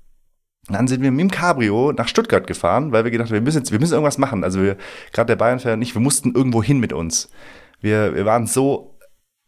Dann 0.68 0.86
sind 0.86 1.02
wir 1.02 1.10
mit 1.10 1.20
dem 1.20 1.30
Cabrio 1.30 1.92
nach 1.92 2.08
Stuttgart 2.08 2.46
gefahren, 2.46 2.92
weil 2.92 3.04
wir 3.04 3.10
gedacht 3.10 3.28
haben, 3.28 3.34
wir 3.34 3.40
müssen 3.40 3.58
jetzt, 3.58 3.72
wir 3.72 3.80
müssen 3.80 3.94
irgendwas 3.94 4.18
machen. 4.18 4.44
Also 4.44 4.62
wir, 4.62 4.76
gerade 5.12 5.28
der 5.28 5.36
Bayern-Fan 5.36 5.74
und 5.74 5.82
ich, 5.82 5.94
wir 5.94 6.02
mussten 6.02 6.34
irgendwo 6.34 6.62
hin 6.62 6.78
mit 6.78 6.92
uns. 6.92 7.30
Wir, 7.80 8.14
wir 8.14 8.26
waren 8.26 8.46
so 8.46 8.98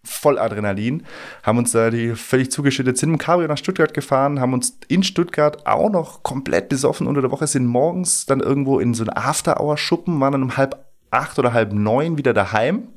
voll 0.04 0.38
Adrenalin, 0.38 1.04
haben 1.42 1.58
uns 1.58 1.72
da 1.72 1.90
die 1.90 2.16
völlig 2.16 2.50
zugeschüttet, 2.50 2.98
sind 2.98 3.10
im 3.10 3.18
Cabrio 3.18 3.46
nach 3.46 3.58
Stuttgart 3.58 3.94
gefahren, 3.94 4.40
haben 4.40 4.52
uns 4.52 4.78
in 4.88 5.04
Stuttgart 5.04 5.64
auch 5.66 5.90
noch 5.90 6.22
komplett 6.22 6.68
besoffen 6.68 7.06
unter 7.06 7.20
der 7.20 7.30
Woche, 7.30 7.46
sind 7.46 7.66
morgens 7.66 8.26
dann 8.26 8.40
irgendwo 8.40 8.80
in 8.80 8.94
so 8.94 9.04
einen 9.04 9.16
After-Hour-Schuppen, 9.16 10.18
waren 10.20 10.32
dann 10.32 10.42
um 10.42 10.56
halb 10.56 10.84
acht 11.10 11.38
oder 11.38 11.52
halb 11.52 11.72
neun 11.72 12.18
wieder 12.18 12.32
daheim, 12.32 12.88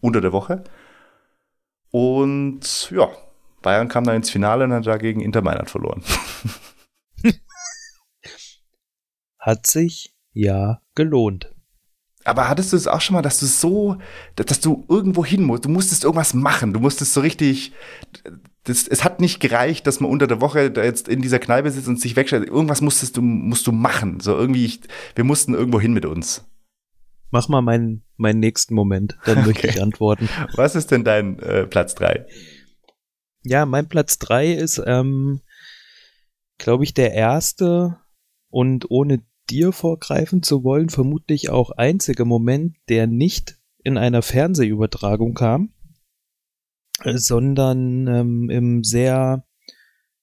unter 0.00 0.20
der 0.20 0.32
Woche. 0.32 0.64
Und 1.90 2.90
ja, 2.90 3.08
Bayern 3.62 3.88
kam 3.88 4.04
dann 4.04 4.16
ins 4.16 4.30
Finale 4.30 4.64
und 4.64 4.72
hat 4.72 4.86
dagegen 4.86 5.20
Inter 5.20 5.42
Mailand 5.42 5.70
verloren. 5.70 6.02
Hat 9.40 9.66
sich 9.66 10.14
ja 10.32 10.80
gelohnt. 10.94 11.52
Aber 12.24 12.48
hattest 12.48 12.72
du 12.72 12.76
es 12.76 12.86
auch 12.86 13.00
schon 13.00 13.14
mal, 13.14 13.22
dass 13.22 13.40
du 13.40 13.46
so, 13.46 13.96
dass 14.36 14.60
du 14.60 14.84
irgendwo 14.88 15.24
hin 15.24 15.42
musst, 15.42 15.64
du 15.64 15.70
musstest 15.70 16.04
irgendwas 16.04 16.34
machen, 16.34 16.74
du 16.74 16.80
musstest 16.80 17.14
so 17.14 17.20
richtig, 17.22 17.72
das, 18.64 18.86
es 18.86 19.02
hat 19.04 19.20
nicht 19.20 19.40
gereicht, 19.40 19.86
dass 19.86 20.00
man 20.00 20.10
unter 20.10 20.26
der 20.26 20.42
Woche 20.42 20.70
da 20.70 20.84
jetzt 20.84 21.08
in 21.08 21.22
dieser 21.22 21.38
Kneipe 21.38 21.70
sitzt 21.70 21.88
und 21.88 21.98
sich 21.98 22.16
wegstellt, 22.16 22.46
irgendwas 22.46 22.82
musstest 22.82 23.16
du, 23.16 23.22
musst 23.22 23.66
du 23.66 23.72
machen, 23.72 24.20
so 24.20 24.36
irgendwie, 24.36 24.66
ich, 24.66 24.80
wir 25.14 25.24
mussten 25.24 25.54
irgendwo 25.54 25.80
hin 25.80 25.94
mit 25.94 26.04
uns. 26.04 26.44
Mach 27.30 27.48
mal 27.48 27.62
meinen, 27.62 28.04
meinen 28.16 28.40
nächsten 28.40 28.74
Moment, 28.74 29.16
dann 29.24 29.46
möchte 29.46 29.66
Okay. 29.66 29.70
ich 29.70 29.82
antworten. 29.82 30.28
Was 30.56 30.74
ist 30.76 30.90
denn 30.90 31.04
dein 31.04 31.38
äh, 31.38 31.66
Platz 31.66 31.94
drei? 31.94 32.26
Ja, 33.44 33.64
mein 33.64 33.88
Platz 33.88 34.18
drei 34.18 34.52
ist, 34.52 34.82
ähm, 34.84 35.40
glaube 36.58 36.84
ich, 36.84 36.92
der 36.92 37.14
erste 37.14 37.96
und 38.50 38.90
ohne 38.90 39.22
dir 39.50 39.72
vorgreifen 39.72 40.42
zu 40.42 40.64
wollen, 40.64 40.88
vermutlich 40.88 41.50
auch 41.50 41.70
einzige 41.70 42.24
Moment, 42.24 42.76
der 42.88 43.06
nicht 43.06 43.58
in 43.82 43.98
einer 43.98 44.22
Fernsehübertragung 44.22 45.34
kam, 45.34 45.72
äh, 47.02 47.16
sondern 47.16 48.06
ähm, 48.06 48.50
im 48.50 48.84
sehr, 48.84 49.44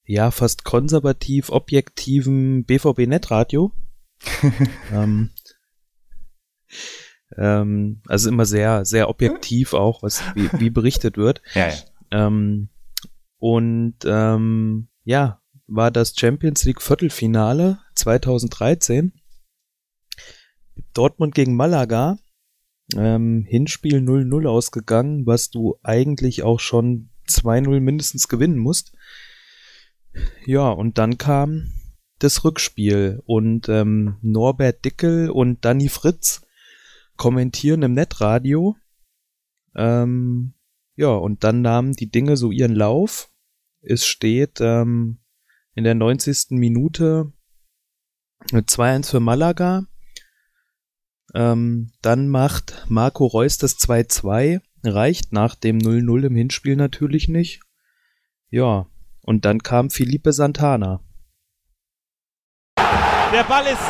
ja, 0.04 0.30
fast 0.30 0.64
konservativ 0.64 1.50
objektiven 1.50 2.64
BVB-Netradio. 2.64 3.72
ähm, 4.92 5.30
ähm, 7.36 8.02
also 8.06 8.28
immer 8.28 8.46
sehr, 8.46 8.84
sehr 8.84 9.08
objektiv 9.08 9.74
auch, 9.74 10.02
was 10.02 10.22
wie, 10.34 10.48
wie 10.58 10.70
berichtet 10.70 11.16
wird. 11.16 11.42
Ja, 11.54 11.68
ja. 11.68 11.74
Ähm, 12.10 12.70
und 13.38 13.96
ähm, 14.04 14.88
ja, 15.04 15.40
war 15.66 15.90
das 15.90 16.14
Champions 16.16 16.64
League 16.64 16.82
Viertelfinale 16.82 17.78
2013. 17.94 19.12
Dortmund 20.94 21.34
gegen 21.34 21.56
Malaga. 21.56 22.18
Ähm, 22.96 23.44
Hinspiel 23.46 23.98
0-0 23.98 24.48
ausgegangen, 24.48 25.26
was 25.26 25.50
du 25.50 25.78
eigentlich 25.82 26.42
auch 26.42 26.60
schon 26.60 27.10
2-0 27.28 27.80
mindestens 27.80 28.28
gewinnen 28.28 28.58
musst. 28.58 28.92
Ja, 30.46 30.70
und 30.70 30.98
dann 30.98 31.18
kam 31.18 31.72
das 32.18 32.44
Rückspiel 32.44 33.22
und 33.26 33.68
ähm, 33.68 34.16
Norbert 34.22 34.84
Dickel 34.84 35.30
und 35.30 35.64
Danny 35.64 35.88
Fritz 35.88 36.42
kommentieren 37.16 37.82
im 37.82 37.92
Netradio. 37.92 38.76
Ähm, 39.76 40.54
ja, 40.96 41.10
und 41.10 41.44
dann 41.44 41.62
nahmen 41.62 41.92
die 41.92 42.10
Dinge 42.10 42.36
so 42.36 42.50
ihren 42.50 42.74
Lauf. 42.74 43.30
Es 43.80 44.04
steht 44.04 44.60
ähm, 44.60 45.18
in 45.74 45.84
der 45.84 45.94
90. 45.94 46.50
Minute 46.50 47.32
äh, 48.52 48.62
2-1 48.62 49.10
für 49.10 49.20
Malaga. 49.20 49.86
Ähm, 51.34 51.92
dann 52.02 52.28
macht 52.28 52.84
Marco 52.88 53.26
Reus 53.26 53.58
das 53.58 53.78
2-2. 53.78 54.60
Reicht 54.84 55.32
nach 55.32 55.54
dem 55.54 55.78
0-0 55.78 56.26
im 56.26 56.36
Hinspiel 56.36 56.76
natürlich 56.76 57.28
nicht. 57.28 57.60
Ja, 58.50 58.86
und 59.22 59.44
dann 59.44 59.62
kam 59.62 59.90
Felipe 59.90 60.32
Santana. 60.32 61.00
Der 63.32 63.44
Ball 63.44 63.66
ist 63.66 63.82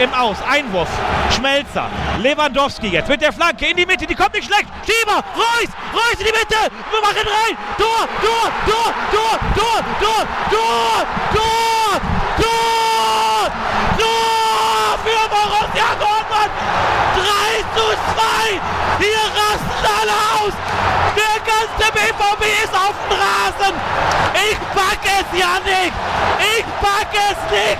im 0.00 0.12
Aus. 0.14 0.38
Einwurf. 0.48 0.88
Schmelzer. 1.30 1.90
Lewandowski 2.22 2.88
jetzt 2.88 3.08
mit 3.08 3.20
der 3.20 3.32
Flanke 3.32 3.66
in 3.66 3.76
die 3.76 3.84
Mitte. 3.84 4.06
Die 4.06 4.14
kommt 4.14 4.32
nicht 4.32 4.46
schlecht. 4.46 4.66
Schieber. 4.86 5.22
Reus. 5.36 5.70
Reus 5.92 6.18
in 6.18 6.26
die 6.26 6.32
Mitte. 6.32 6.56
Wir 6.90 7.00
machen 7.02 7.26
rein. 7.26 7.56
Tor. 7.76 8.08
Tor. 8.22 8.50
Tor. 8.64 8.94
Tor. 9.10 9.34
Tor. 9.54 9.78
Tor. 10.00 10.26
Tor. 10.50 11.06
Tor. 11.34 12.00
Tor. 13.98 14.18
Für 15.04 15.24
Borussia 15.28 15.88
Dortmund. 15.98 16.52
3 17.14 17.67
zu 17.78 17.84
2. 17.84 18.60
Hier 18.98 19.24
rasten 19.38 19.86
alle 20.00 20.16
aus. 20.34 20.54
Der 21.18 21.38
ganze 21.42 21.86
BVB 21.92 22.42
ist 22.62 22.74
auf 22.74 22.94
dem 23.02 23.18
Rasen. 23.18 23.74
Ich 24.50 24.58
pack 24.70 25.02
es 25.02 25.38
ja 25.38 25.58
nicht. 25.64 25.94
Ich 26.56 26.64
pack 26.80 27.10
es 27.12 27.38
nicht. 27.50 27.78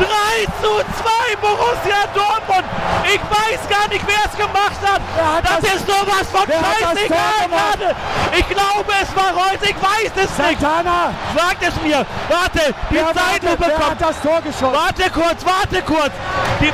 3 0.00 0.46
zu 0.60 0.72
2 1.02 1.36
Borussia 1.40 2.00
Dortmund. 2.14 2.64
Ich 3.04 3.20
weiß 3.20 3.68
gar 3.68 3.88
nicht, 3.88 4.04
wer 4.06 4.24
es 4.26 4.36
gemacht 4.36 4.80
hat. 4.82 5.00
das, 5.44 5.74
ist 5.74 5.86
sowas 5.86 6.26
von 6.32 6.46
scheißegal 6.46 7.48
gerade. 7.48 7.96
Ich 8.36 8.48
glaube, 8.48 8.92
es 9.02 9.16
war 9.16 9.32
Reus. 9.34 9.60
Ich 9.62 9.76
weiß 9.76 10.12
es 10.16 10.38
nicht. 10.38 10.60
Santana. 10.60 11.12
Sagt 11.36 11.62
es 11.62 11.82
mir. 11.82 12.06
Warte, 12.28 12.74
die 12.90 12.96
Zeitlupe 12.96 13.70
kommt. 13.70 14.00
das 14.00 14.20
Tor 14.20 14.40
geschossen? 14.42 14.72
Warte 14.72 15.10
kurz, 15.10 15.44
warte 15.44 15.82
kurz. 15.82 16.12
Die, 16.60 16.72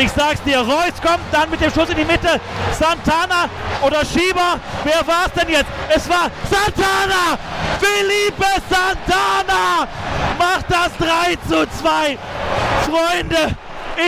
ich 0.00 0.12
sag's 0.12 0.42
dir, 0.42 0.60
Reus 0.60 0.94
kommt 1.04 1.24
dann 1.32 1.50
mit 1.50 1.60
dem 1.60 1.72
Schuss 1.72 1.88
in 1.90 1.96
die 1.96 2.04
Mitte. 2.04 2.40
Santana 2.78 3.48
oder 3.82 4.04
Schieber. 4.04 4.58
Wer 4.84 5.06
war's 5.06 5.29
denn 5.32 5.48
jetzt? 5.48 5.70
Es 5.94 6.08
war 6.08 6.30
Santana! 6.50 7.38
Felipe 7.78 8.44
Santana 8.68 9.88
macht 10.38 10.66
das 10.70 10.96
3 10.98 11.36
zu 11.48 11.66
2. 11.78 12.18
Freunde, 12.86 13.56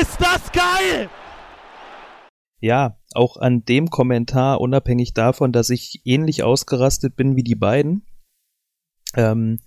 ist 0.00 0.20
das 0.20 0.50
geil! 0.52 1.08
ja, 2.62 2.96
auch 3.14 3.36
an 3.36 3.64
dem 3.64 3.90
Kommentar, 3.90 4.60
unabhängig 4.60 5.12
davon, 5.14 5.52
dass 5.52 5.68
ich 5.68 6.00
ähnlich 6.04 6.44
ausgerastet 6.44 7.16
bin 7.16 7.36
wie 7.36 7.42
die 7.42 7.56
beiden, 7.56 8.06
ähm, 9.16 9.58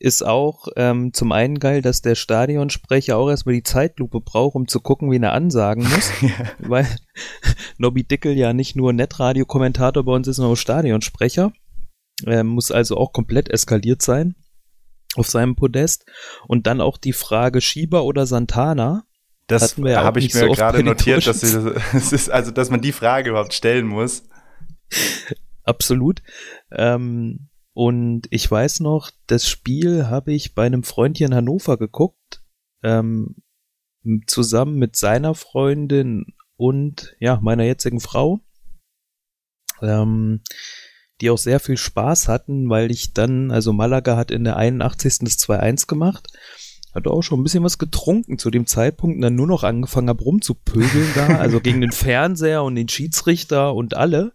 ist 0.00 0.24
auch 0.26 0.66
ähm, 0.76 1.12
zum 1.12 1.30
einen 1.30 1.58
geil, 1.58 1.82
dass 1.82 2.00
der 2.00 2.14
Stadionsprecher 2.14 3.18
auch 3.18 3.28
erstmal 3.28 3.54
die 3.54 3.62
Zeitlupe 3.62 4.20
braucht, 4.22 4.56
um 4.56 4.66
zu 4.66 4.80
gucken, 4.80 5.10
wen 5.10 5.22
er 5.22 5.34
ansagen 5.34 5.84
muss. 5.84 6.10
Weil 6.58 6.88
Nobby 7.76 8.02
Dickel 8.02 8.36
ja 8.36 8.54
nicht 8.54 8.76
nur 8.76 8.94
Netradio-Kommentator 8.94 10.02
bei 10.02 10.12
uns 10.12 10.26
ist, 10.26 10.36
sondern 10.36 10.54
auch 10.54 10.56
Stadionsprecher. 10.56 11.52
Er 12.24 12.44
muss 12.44 12.70
also 12.70 12.96
auch 12.96 13.12
komplett 13.12 13.50
eskaliert 13.50 14.00
sein 14.00 14.36
auf 15.16 15.28
seinem 15.28 15.54
Podest. 15.54 16.06
Und 16.48 16.66
dann 16.66 16.80
auch 16.80 16.96
die 16.96 17.12
Frage 17.12 17.60
Schieber 17.60 18.04
oder 18.04 18.26
Santana. 18.26 19.04
Das 19.48 19.76
ja 19.76 20.02
habe 20.02 20.20
ich 20.20 20.32
mir 20.32 20.40
so 20.40 20.52
gerade 20.52 20.82
notiert, 20.82 21.26
dass 21.26 21.42
es 21.92 22.12
ist, 22.12 22.30
also, 22.30 22.52
dass 22.52 22.70
man 22.70 22.80
die 22.80 22.92
Frage 22.92 23.30
überhaupt 23.30 23.52
stellen 23.52 23.86
muss. 23.86 24.22
Absolut. 25.64 26.22
Ähm, 26.72 27.49
und 27.80 28.26
ich 28.28 28.50
weiß 28.50 28.80
noch, 28.80 29.10
das 29.26 29.48
Spiel 29.48 30.08
habe 30.08 30.34
ich 30.34 30.54
bei 30.54 30.66
einem 30.66 30.82
Freund 30.82 31.16
hier 31.16 31.28
in 31.28 31.34
Hannover 31.34 31.78
geguckt, 31.78 32.42
ähm, 32.82 33.36
zusammen 34.26 34.74
mit 34.74 34.96
seiner 34.96 35.34
Freundin 35.34 36.26
und 36.56 37.16
ja, 37.20 37.40
meiner 37.40 37.64
jetzigen 37.64 38.00
Frau. 38.00 38.40
Ähm, 39.80 40.42
die 41.22 41.30
auch 41.30 41.38
sehr 41.38 41.58
viel 41.58 41.78
Spaß 41.78 42.28
hatten, 42.28 42.68
weil 42.68 42.90
ich 42.90 43.14
dann, 43.14 43.50
also 43.50 43.72
Malaga 43.72 44.14
hat 44.14 44.30
in 44.30 44.44
der 44.44 44.58
81. 44.58 45.20
das 45.20 45.38
2-1 45.38 45.86
gemacht, 45.86 46.28
hat 46.94 47.06
auch 47.06 47.22
schon 47.22 47.40
ein 47.40 47.44
bisschen 47.44 47.64
was 47.64 47.78
getrunken 47.78 48.36
zu 48.36 48.50
dem 48.50 48.66
Zeitpunkt 48.66 49.16
und 49.16 49.22
dann 49.22 49.36
nur 49.36 49.46
noch 49.46 49.64
angefangen 49.64 50.10
habe 50.10 50.22
rumzupöbeln 50.22 51.12
da, 51.14 51.26
also 51.38 51.60
gegen 51.60 51.80
den 51.80 51.92
Fernseher 51.92 52.62
und 52.62 52.74
den 52.74 52.90
Schiedsrichter 52.90 53.74
und 53.74 53.96
alle. 53.96 54.34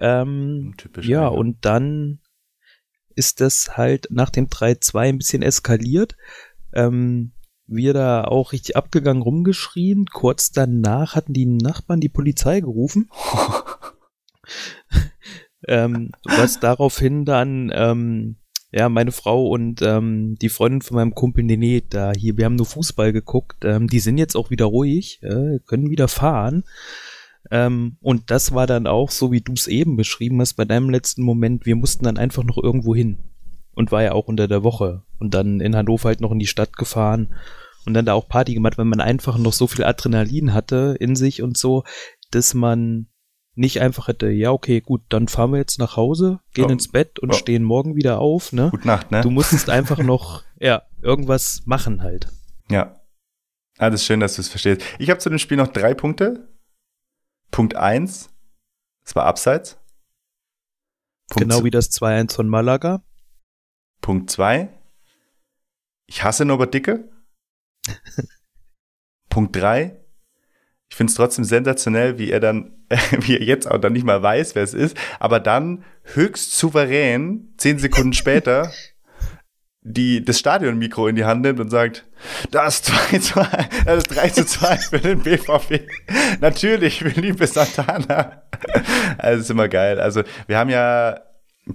Ähm, 0.00 0.72
Typisch 0.78 1.06
ja, 1.06 1.28
eine. 1.28 1.36
und 1.36 1.66
dann 1.66 2.21
ist 3.16 3.40
das 3.40 3.76
halt 3.76 4.08
nach 4.10 4.30
dem 4.30 4.48
3-2 4.48 5.00
ein 5.00 5.18
bisschen 5.18 5.42
eskaliert. 5.42 6.16
Ähm, 6.74 7.32
wir 7.66 7.94
da 7.94 8.24
auch 8.24 8.52
richtig 8.52 8.76
abgegangen 8.76 9.22
rumgeschrien. 9.22 10.06
Kurz 10.06 10.50
danach 10.50 11.14
hatten 11.14 11.32
die 11.32 11.46
Nachbarn 11.46 12.00
die 12.00 12.08
Polizei 12.08 12.60
gerufen. 12.60 13.08
ähm, 15.68 16.10
was 16.24 16.60
daraufhin 16.60 17.24
dann 17.24 17.70
ähm, 17.74 18.36
ja 18.72 18.88
meine 18.88 19.12
Frau 19.12 19.46
und 19.46 19.82
ähm, 19.82 20.36
die 20.40 20.48
Freundin 20.48 20.82
von 20.82 20.96
meinem 20.96 21.14
Kumpel 21.14 21.44
nee, 21.44 21.84
da 21.88 22.12
hier 22.12 22.36
wir 22.36 22.46
haben 22.46 22.56
nur 22.56 22.66
Fußball 22.66 23.12
geguckt 23.12 23.64
ähm, 23.64 23.86
die 23.86 24.00
sind 24.00 24.18
jetzt 24.18 24.34
auch 24.34 24.50
wieder 24.50 24.64
ruhig 24.64 25.20
äh, 25.22 25.60
können 25.66 25.90
wieder 25.90 26.08
fahren 26.08 26.64
ähm, 27.50 27.96
und 28.00 28.30
das 28.30 28.52
war 28.52 28.66
dann 28.66 28.86
auch 28.86 29.10
so 29.10 29.32
wie 29.32 29.40
du 29.40 29.52
es 29.52 29.66
eben 29.66 29.96
beschrieben 29.96 30.40
hast 30.40 30.54
bei 30.54 30.64
deinem 30.64 30.90
letzten 30.90 31.22
Moment 31.22 31.66
wir 31.66 31.76
mussten 31.76 32.04
dann 32.04 32.18
einfach 32.18 32.44
noch 32.44 32.58
irgendwo 32.58 32.94
hin 32.94 33.18
und 33.74 33.92
war 33.92 34.02
ja 34.02 34.12
auch 34.12 34.28
unter 34.28 34.48
der 34.48 34.62
Woche 34.62 35.02
und 35.18 35.34
dann 35.34 35.60
in 35.60 35.76
Hannover 35.76 36.08
halt 36.08 36.20
noch 36.20 36.32
in 36.32 36.38
die 36.38 36.46
Stadt 36.46 36.76
gefahren 36.76 37.34
und 37.86 37.94
dann 37.94 38.06
da 38.06 38.14
auch 38.14 38.28
Party 38.28 38.54
gemacht, 38.54 38.78
weil 38.78 38.84
man 38.84 39.00
einfach 39.00 39.38
noch 39.38 39.52
so 39.52 39.66
viel 39.66 39.84
Adrenalin 39.84 40.54
hatte 40.54 40.96
in 41.00 41.16
sich 41.16 41.42
und 41.42 41.56
so, 41.56 41.84
dass 42.30 42.54
man 42.54 43.08
nicht 43.54 43.80
einfach 43.80 44.08
hätte, 44.08 44.30
ja, 44.30 44.50
okay, 44.50 44.80
gut, 44.80 45.02
dann 45.10 45.28
fahren 45.28 45.52
wir 45.52 45.58
jetzt 45.58 45.78
nach 45.78 45.96
Hause, 45.96 46.40
gehen 46.54 46.66
ja. 46.66 46.72
ins 46.72 46.88
Bett 46.88 47.18
und 47.18 47.32
ja. 47.32 47.38
stehen 47.38 47.64
morgen 47.64 47.96
wieder 47.96 48.18
auf, 48.18 48.52
ne? 48.52 48.68
Gute 48.70 48.86
Nacht, 48.86 49.10
ne? 49.10 49.20
Du 49.20 49.30
musstest 49.30 49.68
einfach 49.68 49.98
noch, 49.98 50.42
ja, 50.58 50.82
irgendwas 51.02 51.62
machen 51.66 52.02
halt. 52.02 52.28
Ja. 52.70 53.00
Ah, 53.78 53.90
das 53.90 54.00
ist 54.00 54.06
schön, 54.06 54.20
dass 54.20 54.36
du 54.36 54.40
es 54.40 54.48
verstehst. 54.48 54.82
Ich 54.98 55.10
habe 55.10 55.18
zu 55.18 55.28
dem 55.28 55.38
Spiel 55.38 55.58
noch 55.58 55.68
drei 55.68 55.92
Punkte. 55.92 56.48
Punkt 57.52 57.76
eins, 57.76 58.30
es 59.04 59.14
war 59.14 59.26
abseits. 59.26 59.78
Punkt 61.28 61.48
genau 61.48 61.64
wie 61.64 61.70
das 61.70 61.90
2-1 61.92 62.34
von 62.34 62.48
Malaga. 62.48 63.04
Punkt 64.00 64.30
zwei, 64.30 64.68
ich 66.06 66.24
hasse 66.24 66.44
Norbert 66.44 66.74
Dicke. 66.74 67.08
Punkt 69.28 69.54
drei, 69.54 70.02
ich 70.88 70.96
finde 70.96 71.10
es 71.10 71.16
trotzdem 71.16 71.44
sensationell, 71.44 72.18
wie 72.18 72.30
er 72.30 72.40
dann, 72.40 72.84
wie 73.20 73.36
er 73.36 73.44
jetzt 73.44 73.70
auch 73.70 73.78
dann 73.78 73.92
nicht 73.92 74.04
mal 74.04 74.22
weiß, 74.22 74.54
wer 74.54 74.62
es 74.62 74.74
ist, 74.74 74.96
aber 75.20 75.38
dann 75.38 75.84
höchst 76.02 76.56
souverän, 76.56 77.54
zehn 77.58 77.78
Sekunden 77.78 78.12
später, 78.12 78.72
die, 79.84 80.24
das 80.24 80.38
Stadionmikro 80.38 81.08
in 81.08 81.16
die 81.16 81.24
Hand 81.24 81.42
nimmt 81.42 81.58
und 81.58 81.70
sagt, 81.70 82.06
das 82.50 82.82
2 83.10 83.18
zu 83.18 83.40
1, 83.40 83.68
das 83.84 84.04
3 84.04 84.28
zu 84.28 84.46
2 84.46 84.76
für 84.76 84.98
den 84.98 85.20
BVB. 85.20 85.80
Natürlich, 86.40 87.00
Felipe 87.00 87.46
Santana. 87.46 88.42
Also 89.18 89.40
ist 89.40 89.50
immer 89.50 89.68
geil. 89.68 90.00
Also 90.00 90.22
wir 90.46 90.58
haben 90.58 90.70
ja 90.70 91.20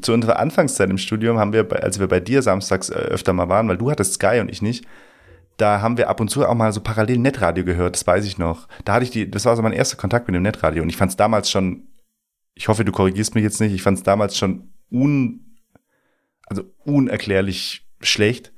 zu 0.01 0.13
unserer 0.13 0.39
Anfangszeit 0.39 0.89
im 0.89 0.97
Studium 0.97 1.37
haben 1.37 1.53
wir, 1.53 1.67
als 1.83 1.99
wir 1.99 2.07
bei 2.07 2.19
dir 2.19 2.41
samstags 2.41 2.89
äh, 2.89 2.93
öfter 2.93 3.33
mal 3.33 3.49
waren, 3.49 3.67
weil 3.67 3.77
du 3.77 3.89
hattest 3.89 4.15
Sky 4.15 4.39
und 4.39 4.49
ich 4.49 4.61
nicht, 4.61 4.85
da 5.57 5.81
haben 5.81 5.97
wir 5.97 6.09
ab 6.09 6.19
und 6.19 6.29
zu 6.29 6.45
auch 6.45 6.53
mal 6.55 6.71
so 6.71 6.81
parallel 6.81 7.17
Netradio 7.19 7.63
gehört, 7.63 7.95
das 7.95 8.05
weiß 8.05 8.25
ich 8.25 8.37
noch. 8.37 8.67
Da 8.85 8.93
hatte 8.93 9.05
ich 9.05 9.11
die, 9.11 9.29
das 9.29 9.45
war 9.45 9.55
so 9.55 9.61
mein 9.61 9.73
erster 9.73 9.97
Kontakt 9.97 10.27
mit 10.27 10.35
dem 10.35 10.43
Netradio 10.43 10.83
und 10.83 10.89
ich 10.89 10.97
fand 10.97 11.11
es 11.11 11.17
damals 11.17 11.49
schon, 11.49 11.87
ich 12.53 12.67
hoffe, 12.67 12.85
du 12.85 12.91
korrigierst 12.91 13.33
mich 13.33 13.43
jetzt 13.43 13.61
nicht, 13.61 13.73
ich 13.73 13.81
fand 13.81 13.97
es 13.97 14.03
damals 14.03 14.37
schon 14.37 14.73
un, 14.91 15.57
also 16.47 16.63
unerklärlich 16.83 17.86
schlecht. 18.01 18.51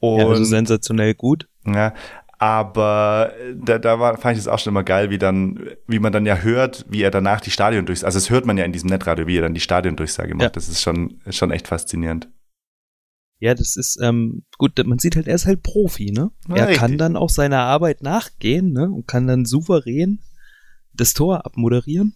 Und, 0.00 0.20
ja, 0.20 0.26
also 0.26 0.44
sensationell 0.44 1.14
gut. 1.14 1.48
Ja, 1.66 1.94
aber 2.38 3.32
da, 3.56 3.78
da 3.78 3.98
war, 4.00 4.18
fand 4.18 4.36
ich 4.36 4.40
es 4.40 4.48
auch 4.48 4.58
schon 4.58 4.72
immer 4.72 4.84
geil, 4.84 5.08
wie 5.10 5.18
dann, 5.18 5.66
wie 5.86 5.98
man 5.98 6.12
dann 6.12 6.26
ja 6.26 6.36
hört, 6.38 6.84
wie 6.88 7.02
er 7.02 7.10
danach 7.10 7.40
die 7.40 7.50
Stadion 7.50 7.86
durchsagt. 7.86 8.06
Also 8.06 8.18
das 8.18 8.28
hört 8.28 8.44
man 8.44 8.58
ja 8.58 8.64
in 8.64 8.72
diesem 8.72 8.90
Netradio, 8.90 9.26
wie 9.26 9.38
er 9.38 9.42
dann 9.42 9.54
die 9.54 9.60
Stadiondurchsage 9.60 10.34
macht. 10.34 10.42
Ja. 10.42 10.50
Das 10.50 10.68
ist 10.68 10.82
schon, 10.82 11.20
schon 11.30 11.50
echt 11.50 11.68
faszinierend. 11.68 12.28
Ja, 13.38 13.54
das 13.54 13.76
ist 13.76 13.98
ähm, 14.02 14.44
gut, 14.58 14.72
man 14.84 14.98
sieht 14.98 15.16
halt, 15.16 15.26
er 15.26 15.34
ist 15.34 15.46
halt 15.46 15.62
Profi, 15.62 16.12
ne? 16.12 16.30
Ja, 16.48 16.56
er 16.56 16.68
richtig. 16.68 16.80
kann 16.80 16.98
dann 16.98 17.16
auch 17.16 17.30
seiner 17.30 17.60
Arbeit 17.60 18.02
nachgehen, 18.02 18.72
ne? 18.72 18.90
Und 18.90 19.06
kann 19.06 19.26
dann 19.26 19.44
souverän 19.44 20.20
das 20.92 21.14
Tor 21.14 21.44
abmoderieren. 21.44 22.14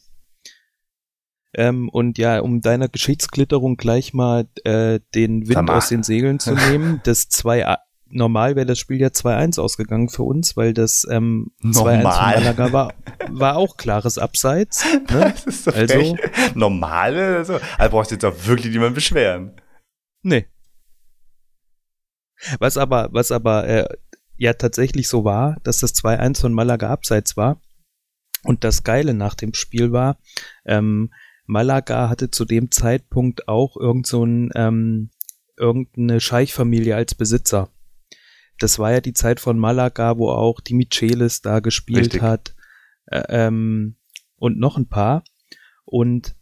Ähm, 1.54 1.88
und 1.88 2.18
ja, 2.18 2.40
um 2.40 2.60
deiner 2.60 2.88
Geschichtsklitterung 2.88 3.76
gleich 3.76 4.12
mal 4.12 4.46
äh, 4.64 5.00
den 5.14 5.42
Wind 5.42 5.54
Samach. 5.54 5.76
aus 5.76 5.88
den 5.88 6.02
Segeln 6.02 6.38
zu 6.38 6.54
nehmen, 6.54 7.00
das 7.04 7.28
2 7.28 7.76
normal 8.10 8.56
wäre 8.56 8.64
das 8.64 8.78
Spiel 8.78 9.00
ja 9.00 9.08
2-1 9.08 9.60
ausgegangen 9.60 10.08
für 10.08 10.22
uns, 10.22 10.56
weil 10.56 10.72
das 10.72 11.06
ähm, 11.10 11.52
2-1 11.62 11.74
von 11.74 12.02
Malaga 12.02 12.72
war, 12.72 12.94
war 13.28 13.56
auch 13.56 13.76
klares 13.76 14.18
Abseits. 14.18 14.84
Ne? 15.10 15.32
Das 15.34 15.44
ist 15.44 15.64
so 15.64 15.70
also, 15.70 16.16
Normal? 16.54 17.16
Also, 17.16 17.60
also 17.76 17.90
brauchst 17.90 18.10
du 18.10 18.14
jetzt 18.14 18.24
auch 18.24 18.46
wirklich 18.46 18.72
niemand 18.72 18.94
beschweren. 18.94 19.60
Nee, 20.22 20.46
was 22.58 22.76
aber, 22.76 23.08
was 23.12 23.32
aber 23.32 23.66
äh, 23.66 23.88
ja 24.36 24.52
tatsächlich 24.52 25.08
so 25.08 25.24
war, 25.24 25.56
dass 25.64 25.78
das 25.78 25.94
2-1 25.94 26.40
von 26.40 26.52
Malaga 26.52 26.90
abseits 26.90 27.36
war. 27.36 27.60
Und 28.44 28.62
das 28.62 28.84
Geile 28.84 29.14
nach 29.14 29.34
dem 29.34 29.52
Spiel 29.52 29.90
war, 29.90 30.16
ähm, 30.64 31.12
Malaga 31.48 32.10
hatte 32.10 32.30
zu 32.30 32.44
dem 32.44 32.70
Zeitpunkt 32.70 33.48
auch 33.48 33.76
irgend 33.78 34.06
so 34.06 34.22
ein, 34.22 34.50
ähm, 34.54 35.10
irgendeine 35.56 36.20
Scheichfamilie 36.20 36.94
als 36.94 37.14
Besitzer. 37.14 37.70
Das 38.58 38.78
war 38.78 38.92
ja 38.92 39.00
die 39.00 39.14
Zeit 39.14 39.40
von 39.40 39.58
Malaga, 39.58 40.18
wo 40.18 40.30
auch 40.30 40.60
die 40.60 40.74
Michelis 40.74 41.40
da 41.40 41.60
gespielt 41.60 42.00
Richtig. 42.00 42.22
hat 42.22 42.54
äh, 43.06 43.22
ähm, 43.30 43.96
und 44.36 44.58
noch 44.58 44.76
ein 44.76 44.90
paar. 44.90 45.24
Und 45.86 46.36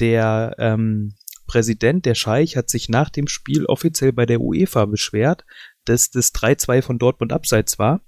der 0.00 0.56
ähm, 0.58 1.14
Präsident 1.46 2.04
der 2.04 2.16
Scheich 2.16 2.56
hat 2.56 2.68
sich 2.68 2.88
nach 2.88 3.10
dem 3.10 3.28
Spiel 3.28 3.64
offiziell 3.66 4.12
bei 4.12 4.26
der 4.26 4.40
UEFA 4.40 4.86
beschwert, 4.86 5.44
dass 5.84 6.10
das 6.10 6.34
3-2 6.34 6.82
von 6.82 6.98
Dortmund 6.98 7.32
abseits 7.32 7.78
war. 7.78 8.00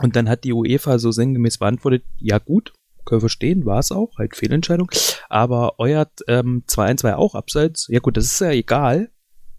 Und 0.00 0.16
dann 0.16 0.28
hat 0.28 0.42
die 0.42 0.52
UEFA 0.52 0.98
so 0.98 1.12
sinngemäß 1.12 1.58
beantwortet, 1.58 2.04
ja 2.18 2.38
gut, 2.38 2.72
können 3.04 3.20
verstehen, 3.20 3.66
war 3.66 3.78
es 3.78 3.92
auch, 3.92 4.18
halt 4.18 4.36
Fehlentscheidung. 4.36 4.90
Aber 5.28 5.78
euer 5.78 6.06
ähm, 6.28 6.64
2-1 6.68 7.04
war 7.04 7.10
ja 7.12 7.16
auch 7.16 7.34
abseits. 7.34 7.86
Ja 7.88 8.00
gut, 8.00 8.16
das 8.16 8.26
ist 8.26 8.40
ja 8.40 8.50
egal. 8.50 9.10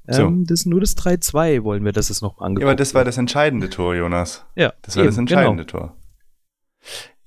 Ähm, 0.07 0.15
so. 0.15 0.43
Das 0.47 0.61
ist 0.61 0.65
nur 0.65 0.81
das 0.81 0.97
3-2, 0.97 1.63
wollen 1.63 1.85
wir, 1.85 1.91
dass 1.91 2.09
es 2.09 2.21
nochmal 2.21 2.47
angeguckt 2.47 2.63
Ja, 2.63 2.67
aber 2.69 2.75
das 2.75 2.93
war 2.93 3.05
das 3.05 3.17
entscheidende 3.17 3.69
Tor, 3.69 3.95
Jonas. 3.95 4.45
Ja. 4.55 4.73
Das 4.81 4.95
war 4.95 5.03
eben, 5.03 5.09
das 5.09 5.17
entscheidende 5.17 5.65
genau. 5.65 5.79
Tor. 5.79 5.97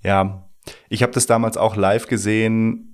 Ja, 0.03 0.49
ich 0.89 1.03
habe 1.03 1.13
das 1.13 1.27
damals 1.27 1.57
auch 1.57 1.77
live 1.77 2.07
gesehen 2.07 2.93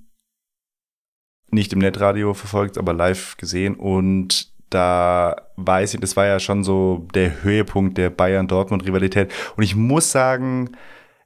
nicht 1.53 1.71
im 1.71 1.79
Netradio 1.79 2.33
verfolgt, 2.33 2.77
aber 2.77 2.93
live 2.93 3.37
gesehen 3.37 3.75
und 3.75 4.51
da 4.69 5.35
weiß 5.55 5.93
ich, 5.93 5.99
das 5.99 6.17
war 6.17 6.25
ja 6.25 6.39
schon 6.39 6.63
so 6.63 7.07
der 7.13 7.43
Höhepunkt 7.43 7.97
der 7.97 8.09
Bayern-Dortmund-Rivalität. 8.09 9.31
Und 9.55 9.61
ich 9.61 9.75
muss 9.75 10.11
sagen, 10.11 10.71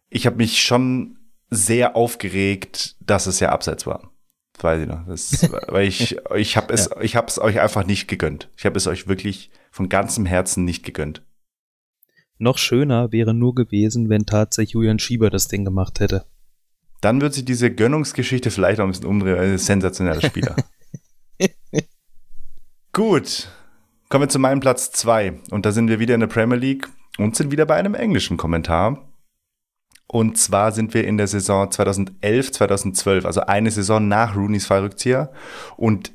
ich 0.09 0.25
habe 0.25 0.35
mich 0.35 0.61
schon 0.61 1.16
sehr 1.49 1.95
aufgeregt, 1.95 2.95
dass 2.99 3.25
es 3.27 3.39
ja 3.39 3.49
abseits 3.49 3.85
war. 3.85 4.11
Das 4.53 4.63
weiß 4.63 4.81
ich 4.81 4.87
noch. 4.87 5.05
Das, 5.07 5.51
weil 5.67 5.87
ich, 5.87 6.17
ich 6.35 6.57
habe 6.57 6.73
es, 6.73 6.89
ja. 6.89 7.01
ich 7.01 7.15
habe 7.15 7.27
es 7.27 7.39
euch 7.39 7.59
einfach 7.59 7.85
nicht 7.85 8.07
gegönnt. 8.07 8.49
Ich 8.57 8.65
habe 8.65 8.77
es 8.77 8.87
euch 8.87 9.07
wirklich 9.07 9.51
von 9.71 9.89
ganzem 9.89 10.25
Herzen 10.25 10.65
nicht 10.65 10.83
gegönnt. 10.83 11.23
noch 12.39 12.57
schöner 12.57 13.11
wäre 13.11 13.33
nur 13.33 13.55
gewesen, 13.55 14.09
wenn 14.09 14.25
tatsächlich 14.25 14.73
Julian 14.73 14.99
Schieber 14.99 15.29
das 15.29 15.47
Ding 15.47 15.63
gemacht 15.65 15.99
hätte. 15.99 16.25
Dann 17.01 17.21
wird 17.21 17.33
sich 17.33 17.45
diese 17.45 17.71
Gönnungsgeschichte 17.71 18.49
vielleicht 18.49 18.79
auch 18.79 18.85
ein 18.85 18.91
bisschen 18.91 19.05
umdrehen. 19.05 19.37
Ein 19.37 19.57
sensationeller 19.57 20.21
Spieler. 20.21 20.55
Gut. 22.91 23.49
Kommen 24.09 24.23
wir 24.23 24.29
zu 24.29 24.39
meinem 24.39 24.59
Platz 24.59 24.91
2. 24.91 25.41
Und 25.51 25.65
da 25.65 25.71
sind 25.71 25.89
wir 25.89 25.99
wieder 25.99 26.15
in 26.15 26.21
der 26.21 26.27
Premier 26.27 26.57
League 26.57 26.87
und 27.19 27.35
sind 27.35 27.51
wieder 27.51 27.67
bei 27.67 27.75
einem 27.75 27.93
englischen 27.93 28.37
Kommentar. 28.37 29.07
Und 30.07 30.37
zwar 30.37 30.71
sind 30.71 30.93
wir 30.93 31.05
in 31.05 31.17
der 31.17 31.27
Saison 31.27 31.69
2011, 31.69 32.53
2012, 32.53 33.25
also 33.25 33.41
eine 33.41 33.71
Saison 33.71 34.07
nach 34.07 34.35
Rooneys 34.35 34.65
Fallrückzieher. 34.65 35.31
Und 35.75 36.13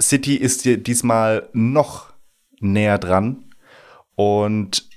City 0.00 0.36
ist 0.36 0.64
diesmal 0.64 1.48
noch 1.52 2.12
näher 2.60 2.98
dran. 2.98 3.44
Und 4.14 4.88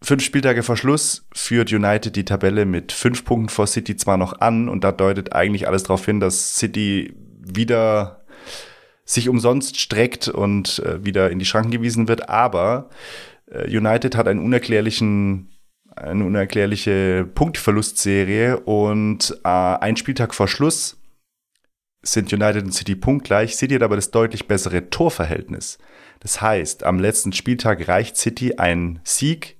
fünf 0.00 0.22
Spieltage 0.22 0.62
vor 0.62 0.76
Schluss 0.76 1.26
führt 1.34 1.72
United 1.72 2.14
die 2.14 2.24
Tabelle 2.24 2.66
mit 2.66 2.92
fünf 2.92 3.24
Punkten 3.24 3.48
vor 3.48 3.66
City 3.66 3.96
zwar 3.96 4.16
noch 4.16 4.40
an. 4.40 4.68
Und 4.68 4.84
da 4.84 4.92
deutet 4.92 5.32
eigentlich 5.32 5.66
alles 5.66 5.82
darauf 5.82 6.04
hin, 6.04 6.20
dass 6.20 6.56
City 6.56 7.14
wieder 7.16 8.24
sich 9.04 9.28
umsonst 9.28 9.78
streckt 9.78 10.28
und 10.28 10.78
äh, 10.78 11.04
wieder 11.04 11.30
in 11.30 11.38
die 11.38 11.44
Schranken 11.44 11.72
gewiesen 11.72 12.06
wird. 12.06 12.28
Aber 12.28 12.90
äh, 13.50 13.66
United 13.76 14.16
hat 14.16 14.28
einen 14.28 14.40
unerklärlichen 14.40 15.50
eine 15.96 16.24
unerklärliche 16.24 17.28
Punktverlustserie 17.34 18.60
und 18.60 19.38
äh, 19.44 19.48
ein 19.48 19.96
Spieltag 19.96 20.34
vor 20.34 20.48
Schluss 20.48 20.96
sind 22.02 22.32
United 22.32 22.64
und 22.64 22.72
City 22.72 22.96
punktgleich. 22.96 23.56
City 23.56 23.74
hat 23.74 23.82
aber 23.82 23.96
das 23.96 24.10
deutlich 24.10 24.46
bessere 24.46 24.90
Torverhältnis. 24.90 25.78
Das 26.20 26.40
heißt, 26.40 26.84
am 26.84 26.98
letzten 26.98 27.32
Spieltag 27.32 27.88
reicht 27.88 28.16
City 28.16 28.54
ein 28.56 29.00
Sieg 29.04 29.58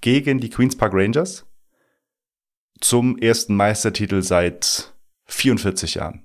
gegen 0.00 0.40
die 0.40 0.50
Queen's 0.50 0.76
Park 0.76 0.92
Rangers 0.94 1.46
zum 2.80 3.18
ersten 3.18 3.56
Meistertitel 3.56 4.22
seit 4.22 4.94
44 5.26 5.94
Jahren. 5.94 6.24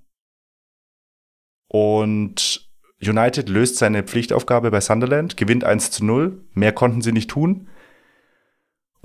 Und 1.67 2.69
United 3.01 3.49
löst 3.49 3.77
seine 3.77 4.03
Pflichtaufgabe 4.03 4.71
bei 4.71 4.79
Sunderland, 4.79 5.35
gewinnt 5.35 5.63
1 5.63 5.91
zu 5.91 6.05
0. 6.05 6.39
Mehr 6.53 6.71
konnten 6.71 7.01
sie 7.01 7.11
nicht 7.11 7.29
tun. 7.29 7.67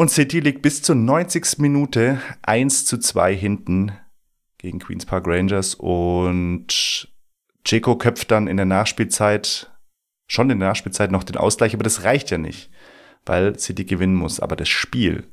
Und 0.00 0.12
City 0.12 0.38
liegt 0.38 0.62
bis 0.62 0.80
zur 0.80 0.94
90. 0.94 1.58
Minute 1.58 2.22
1 2.42 2.84
zu 2.84 2.98
2 2.98 3.34
hinten 3.34 3.90
gegen 4.58 4.78
Queen's 4.78 5.04
Park 5.04 5.26
Rangers 5.26 5.74
und 5.74 7.08
Jeko 7.66 7.96
köpft 7.96 8.30
dann 8.30 8.46
in 8.46 8.56
der 8.56 8.64
Nachspielzeit, 8.64 9.72
schon 10.28 10.50
in 10.50 10.60
der 10.60 10.68
Nachspielzeit 10.68 11.10
noch 11.10 11.24
den 11.24 11.36
Ausgleich, 11.36 11.74
aber 11.74 11.82
das 11.82 12.04
reicht 12.04 12.30
ja 12.30 12.38
nicht, 12.38 12.70
weil 13.26 13.58
City 13.58 13.84
gewinnen 13.84 14.14
muss. 14.14 14.38
Aber 14.38 14.54
das 14.54 14.68
Spiel 14.68 15.26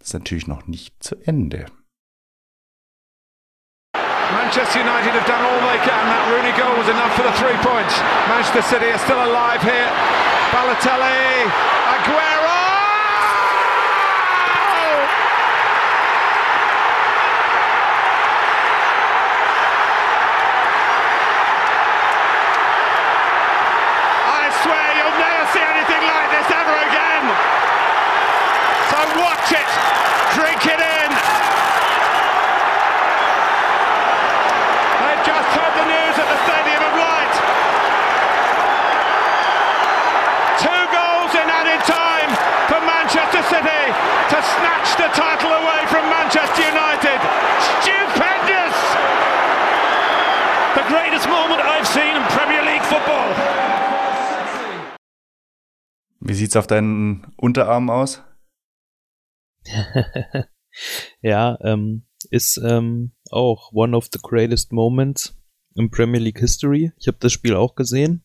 ist 0.00 0.14
natürlich 0.14 0.46
noch 0.46 0.66
nicht 0.66 1.02
zu 1.02 1.14
Ende. 1.26 1.66
Manchester 4.32 4.80
United 4.80 5.12
have 5.12 5.28
done 5.28 5.44
all 5.44 5.60
they 5.68 5.78
can. 5.84 6.04
That 6.08 6.32
Rooney 6.32 6.52
goal 6.56 6.76
was 6.80 6.88
enough 6.88 7.12
for 7.12 7.24
the 7.24 7.32
three 7.36 7.56
points. 7.60 7.92
Manchester 8.26 8.62
City 8.62 8.90
are 8.90 8.98
still 8.98 9.20
alive 9.20 9.60
here. 9.60 9.92
Balotelli, 10.50 11.44
Aguero! 11.92 12.56
I 24.28 24.50
swear 24.62 24.86
you'll 24.96 25.18
never 25.18 25.44
see 25.52 25.64
anything 25.64 26.02
like 26.04 26.28
this 26.30 26.48
ever 26.52 26.76
again. 26.88 27.24
So 28.92 28.98
watch 29.24 29.48
it, 29.56 29.68
drink 30.36 30.62
it 30.68 30.80
in. 30.80 31.10
They've 35.00 35.24
just 35.24 35.48
heard 35.56 35.74
the 35.80 35.86
news 35.88 36.14
at 36.20 36.28
the 36.28 36.38
Stadium 36.44 36.82
of 36.84 36.94
Light. 37.00 37.34
Two 40.60 40.82
goals 40.92 41.32
in 41.34 41.46
added 41.48 41.82
time 41.88 42.30
for 42.68 42.80
Manchester 42.84 43.42
City 43.48 43.82
to 44.32 44.38
snatch 44.60 44.88
the 45.00 45.08
title 45.16 45.52
away 45.56 45.80
from 45.88 46.04
Manchester 46.12 46.68
United. 46.68 47.18
Stupendous! 47.80 48.76
The 50.76 50.84
greatest 50.92 51.26
moment 51.28 51.60
I've 51.64 51.88
seen 51.88 52.14
in 52.14 52.22
Premier 52.36 52.62
League 52.62 52.84
football. 52.84 53.32
Wie 56.28 56.34
sieht's 56.34 56.56
auf 56.56 56.66
deinen 56.66 57.26
Unterarmen 57.38 57.88
aus? 57.88 58.22
ja, 61.22 61.58
ähm, 61.62 62.04
ist 62.30 62.58
ähm, 62.62 63.12
auch 63.30 63.72
one 63.72 63.96
of 63.96 64.08
the 64.12 64.18
greatest 64.22 64.70
moments 64.70 65.34
in 65.74 65.90
Premier 65.90 66.20
League 66.20 66.38
History. 66.38 66.92
Ich 66.98 67.08
habe 67.08 67.16
das 67.20 67.32
Spiel 67.32 67.54
auch 67.54 67.74
gesehen. 67.74 68.24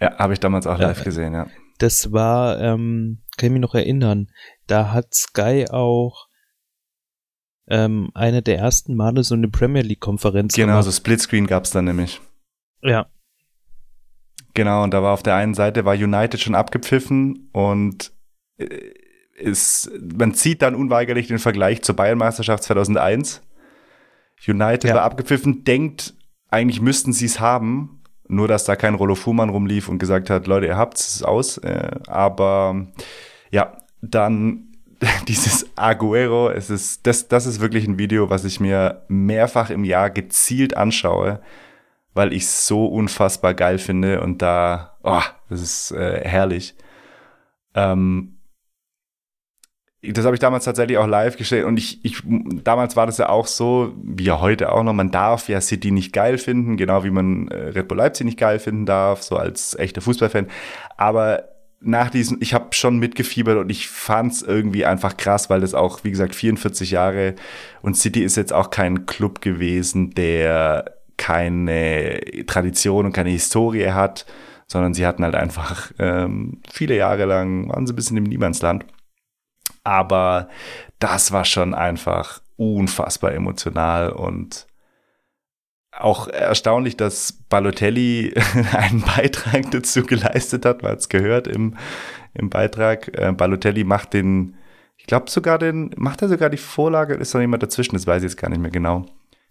Ja, 0.00 0.16
habe 0.18 0.32
ich 0.34 0.40
damals 0.40 0.66
auch 0.68 0.78
live 0.78 1.02
gesehen, 1.02 1.32
ja. 1.34 1.48
Das 1.78 2.12
war, 2.12 2.60
ähm, 2.60 3.22
kann 3.36 3.48
ich 3.48 3.52
mich 3.52 3.60
noch 3.62 3.74
erinnern, 3.74 4.30
da 4.68 4.92
hat 4.92 5.12
Sky 5.12 5.66
auch 5.68 6.28
ähm, 7.66 8.10
eine 8.14 8.42
der 8.42 8.58
ersten 8.58 8.94
Male 8.94 9.24
so 9.24 9.34
eine 9.34 9.48
Premier 9.48 9.82
League 9.82 10.00
Konferenz 10.00 10.54
Genau, 10.54 10.68
gemacht. 10.74 10.84
so 10.84 10.92
Splitscreen 10.92 11.48
gab's 11.48 11.70
dann 11.72 11.86
nämlich. 11.86 12.20
Ja, 12.82 13.06
Genau, 14.54 14.84
und 14.84 14.94
da 14.94 15.02
war 15.02 15.12
auf 15.12 15.22
der 15.22 15.34
einen 15.34 15.54
Seite 15.54 15.84
war 15.84 15.94
United 15.94 16.40
schon 16.40 16.54
abgepfiffen 16.54 17.50
und 17.52 18.12
äh, 18.56 18.68
ist, 19.36 19.90
man 20.00 20.32
zieht 20.34 20.62
dann 20.62 20.76
unweigerlich 20.76 21.26
den 21.26 21.40
Vergleich 21.40 21.82
zur 21.82 21.96
Bayernmeisterschaft 21.96 22.62
2001. 22.62 23.42
United 24.46 24.84
Ja. 24.84 24.94
war 24.96 25.02
abgepfiffen, 25.02 25.64
denkt, 25.64 26.14
eigentlich 26.50 26.80
müssten 26.80 27.12
sie 27.12 27.26
es 27.26 27.40
haben, 27.40 28.02
nur 28.28 28.46
dass 28.46 28.64
da 28.64 28.76
kein 28.76 28.94
Rollo 28.94 29.16
Fuhrmann 29.16 29.48
rumlief 29.48 29.88
und 29.88 29.98
gesagt 29.98 30.30
hat, 30.30 30.46
Leute, 30.46 30.66
ihr 30.66 30.76
habt's, 30.76 31.08
es 31.08 31.14
ist 31.16 31.22
aus. 31.24 31.58
Äh, 31.58 31.90
aber 32.06 32.86
ja, 33.50 33.76
dann 34.00 34.72
dieses 35.28 35.66
Aguero, 35.76 36.50
es 36.50 36.70
ist, 36.70 37.06
das, 37.06 37.28
das 37.28 37.46
ist 37.46 37.60
wirklich 37.60 37.86
ein 37.86 37.98
Video, 37.98 38.30
was 38.30 38.44
ich 38.44 38.60
mir 38.60 39.02
mehrfach 39.08 39.70
im 39.70 39.84
Jahr 39.84 40.10
gezielt 40.10 40.76
anschaue, 40.76 41.40
weil 42.14 42.32
ich 42.32 42.44
es 42.44 42.66
so 42.66 42.86
unfassbar 42.86 43.54
geil 43.54 43.78
finde 43.78 44.20
und 44.20 44.40
da, 44.40 44.96
oh, 45.02 45.22
das 45.50 45.60
ist 45.60 45.90
äh, 45.92 46.20
herrlich. 46.24 46.74
Ähm, 47.74 48.38
das 50.02 50.24
habe 50.24 50.36
ich 50.36 50.40
damals 50.40 50.64
tatsächlich 50.64 50.98
auch 50.98 51.06
live 51.06 51.36
gestellt 51.36 51.64
und 51.64 51.78
ich, 51.78 52.04
ich, 52.04 52.22
damals 52.24 52.94
war 52.96 53.06
das 53.06 53.18
ja 53.18 53.28
auch 53.28 53.46
so, 53.46 53.94
wie 54.02 54.24
ja 54.24 54.40
heute 54.40 54.72
auch 54.72 54.82
noch, 54.82 54.92
man 54.92 55.10
darf 55.10 55.48
ja 55.48 55.60
City 55.60 55.90
nicht 55.90 56.12
geil 56.12 56.38
finden, 56.38 56.76
genau 56.76 57.04
wie 57.04 57.10
man 57.10 57.48
äh, 57.48 57.68
Red 57.68 57.88
Bull 57.88 57.98
Leipzig 57.98 58.26
nicht 58.26 58.38
geil 58.38 58.58
finden 58.58 58.86
darf, 58.86 59.22
so 59.22 59.36
als 59.36 59.74
echter 59.78 60.02
Fußballfan. 60.02 60.48
Aber 60.96 61.48
nach 61.80 62.10
diesem, 62.10 62.38
ich 62.40 62.54
habe 62.54 62.74
schon 62.74 62.98
mitgefiebert 62.98 63.58
und 63.58 63.70
ich 63.70 63.88
fand's 63.88 64.42
irgendwie 64.42 64.84
einfach 64.84 65.16
krass, 65.16 65.50
weil 65.50 65.60
das 65.60 65.74
auch, 65.74 66.04
wie 66.04 66.10
gesagt, 66.10 66.34
44 66.34 66.90
Jahre 66.90 67.34
und 67.82 67.96
City 67.96 68.22
ist 68.22 68.36
jetzt 68.36 68.52
auch 68.52 68.70
kein 68.70 69.06
Club 69.06 69.40
gewesen, 69.40 70.10
der 70.10 70.96
keine 71.16 72.20
Tradition 72.46 73.06
und 73.06 73.12
keine 73.12 73.30
Historie 73.30 73.90
hat, 73.90 74.26
sondern 74.66 74.94
sie 74.94 75.06
hatten 75.06 75.24
halt 75.24 75.34
einfach 75.34 75.92
ähm, 75.98 76.60
viele 76.70 76.96
Jahre 76.96 77.24
lang, 77.24 77.68
waren 77.68 77.86
sie 77.86 77.92
ein 77.92 77.96
bisschen 77.96 78.16
im 78.16 78.24
Niemandsland. 78.24 78.84
Aber 79.84 80.48
das 80.98 81.32
war 81.32 81.44
schon 81.44 81.74
einfach 81.74 82.40
unfassbar 82.56 83.32
emotional 83.32 84.10
und 84.10 84.66
auch 85.96 86.28
erstaunlich, 86.28 86.96
dass 86.96 87.32
Balotelli 87.48 88.34
einen 88.72 89.02
Beitrag 89.02 89.70
dazu 89.70 90.02
geleistet 90.02 90.64
hat, 90.64 90.82
hat 90.82 90.98
es 90.98 91.08
gehört 91.08 91.46
im, 91.46 91.76
im 92.32 92.50
Beitrag. 92.50 93.16
Äh, 93.16 93.32
Balotelli 93.32 93.84
macht 93.84 94.12
den, 94.12 94.56
ich 94.96 95.06
glaube 95.06 95.30
sogar 95.30 95.58
den, 95.58 95.90
macht 95.96 96.22
er 96.22 96.28
sogar 96.28 96.50
die 96.50 96.56
Vorlage, 96.56 97.14
ist 97.14 97.34
da 97.34 97.40
jemand 97.40 97.62
dazwischen, 97.62 97.94
das 97.94 98.06
weiß 98.06 98.22
ich 98.22 98.30
jetzt 98.30 98.40
gar 98.40 98.48
nicht 98.48 98.60
mehr 98.60 98.70
genau. 98.70 99.06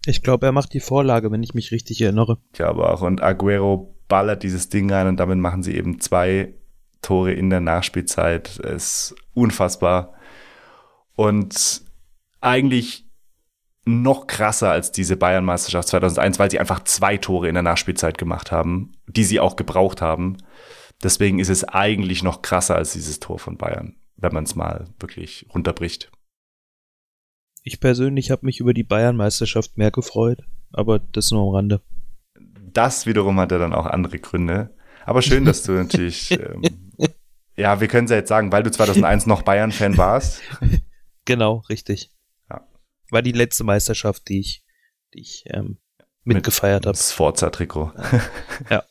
Ich 0.06 0.22
glaube, 0.22 0.46
er 0.46 0.52
macht 0.52 0.74
die 0.74 0.80
Vorlage, 0.80 1.30
wenn 1.30 1.42
ich 1.42 1.54
mich 1.54 1.72
richtig 1.72 2.00
erinnere. 2.00 2.38
Ich 2.52 2.58
glaube 2.58 2.88
auch. 2.88 3.02
Und 3.02 3.22
Aguero 3.22 3.94
ballert 4.08 4.42
dieses 4.42 4.68
Ding 4.68 4.90
rein 4.90 5.06
und 5.06 5.18
damit 5.18 5.38
machen 5.38 5.62
sie 5.62 5.74
eben 5.74 6.00
zwei 6.00 6.54
Tore 7.02 7.32
in 7.32 7.50
der 7.50 7.60
Nachspielzeit. 7.60 8.58
Es 8.60 9.12
ist 9.12 9.14
unfassbar. 9.34 10.14
Und 11.16 11.82
eigentlich 12.40 13.06
noch 13.86 14.26
krasser 14.26 14.70
als 14.70 14.92
diese 14.92 15.16
Bayern-Meisterschaft 15.16 15.88
2001, 15.88 16.38
weil 16.38 16.50
sie 16.50 16.58
einfach 16.58 16.84
zwei 16.84 17.16
Tore 17.18 17.48
in 17.48 17.54
der 17.54 17.62
Nachspielzeit 17.62 18.18
gemacht 18.18 18.50
haben, 18.50 18.92
die 19.06 19.24
sie 19.24 19.40
auch 19.40 19.56
gebraucht 19.56 20.00
haben. 20.00 20.38
Deswegen 21.02 21.38
ist 21.38 21.50
es 21.50 21.64
eigentlich 21.64 22.22
noch 22.22 22.40
krasser 22.42 22.76
als 22.76 22.92
dieses 22.92 23.20
Tor 23.20 23.38
von 23.38 23.58
Bayern, 23.58 23.96
wenn 24.16 24.32
man 24.32 24.44
es 24.44 24.54
mal 24.54 24.86
wirklich 24.98 25.46
runterbricht. 25.52 26.10
Ich 27.66 27.80
persönlich 27.80 28.30
habe 28.30 28.44
mich 28.44 28.60
über 28.60 28.74
die 28.74 28.82
Bayern-Meisterschaft 28.82 29.78
mehr 29.78 29.90
gefreut, 29.90 30.42
aber 30.70 30.98
das 30.98 31.30
nur 31.30 31.48
am 31.48 31.54
Rande. 31.54 31.80
Das 32.74 33.06
wiederum 33.06 33.40
hat 33.40 33.52
ja 33.52 33.58
dann 33.58 33.72
auch 33.72 33.86
andere 33.86 34.18
Gründe. 34.18 34.76
Aber 35.06 35.22
schön, 35.22 35.46
dass 35.46 35.62
du 35.62 35.72
natürlich 35.72 36.30
ähm, 36.32 36.62
Ja, 37.56 37.80
wir 37.80 37.88
können 37.88 38.04
es 38.04 38.10
ja 38.10 38.18
jetzt 38.18 38.28
sagen, 38.28 38.52
weil 38.52 38.62
du 38.62 38.70
2001 38.70 39.24
noch 39.26 39.42
Bayern-Fan 39.42 39.96
warst. 39.96 40.40
Genau, 41.26 41.64
richtig. 41.70 42.10
Ja. 42.50 42.68
War 43.08 43.22
die 43.22 43.32
letzte 43.32 43.64
Meisterschaft, 43.64 44.28
die 44.28 44.40
ich, 44.40 44.62
die 45.14 45.20
ich 45.20 45.44
ähm, 45.46 45.78
mitgefeiert 46.22 46.84
habe. 46.84 46.92
Das 46.92 47.12
Forza-Trikot. 47.12 47.92
Ja. 48.70 48.84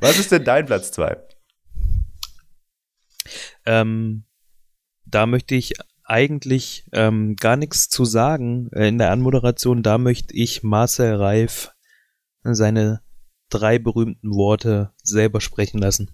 Was 0.00 0.20
ist 0.20 0.30
denn 0.30 0.44
dein 0.44 0.66
Platz 0.66 0.92
2? 0.92 1.16
Ähm, 3.64 4.26
da 5.04 5.26
möchte 5.26 5.56
ich 5.56 5.74
eigentlich 6.06 6.86
ähm, 6.92 7.36
gar 7.36 7.56
nichts 7.56 7.88
zu 7.88 8.04
sagen 8.04 8.70
äh, 8.72 8.88
in 8.88 8.98
der 8.98 9.10
Anmoderation. 9.10 9.82
Da 9.82 9.98
möchte 9.98 10.34
ich 10.34 10.62
Marcel 10.62 11.16
Reif 11.16 11.72
seine 12.42 13.02
drei 13.50 13.78
berühmten 13.78 14.34
Worte 14.34 14.92
selber 15.02 15.40
sprechen 15.40 15.78
lassen. 15.78 16.10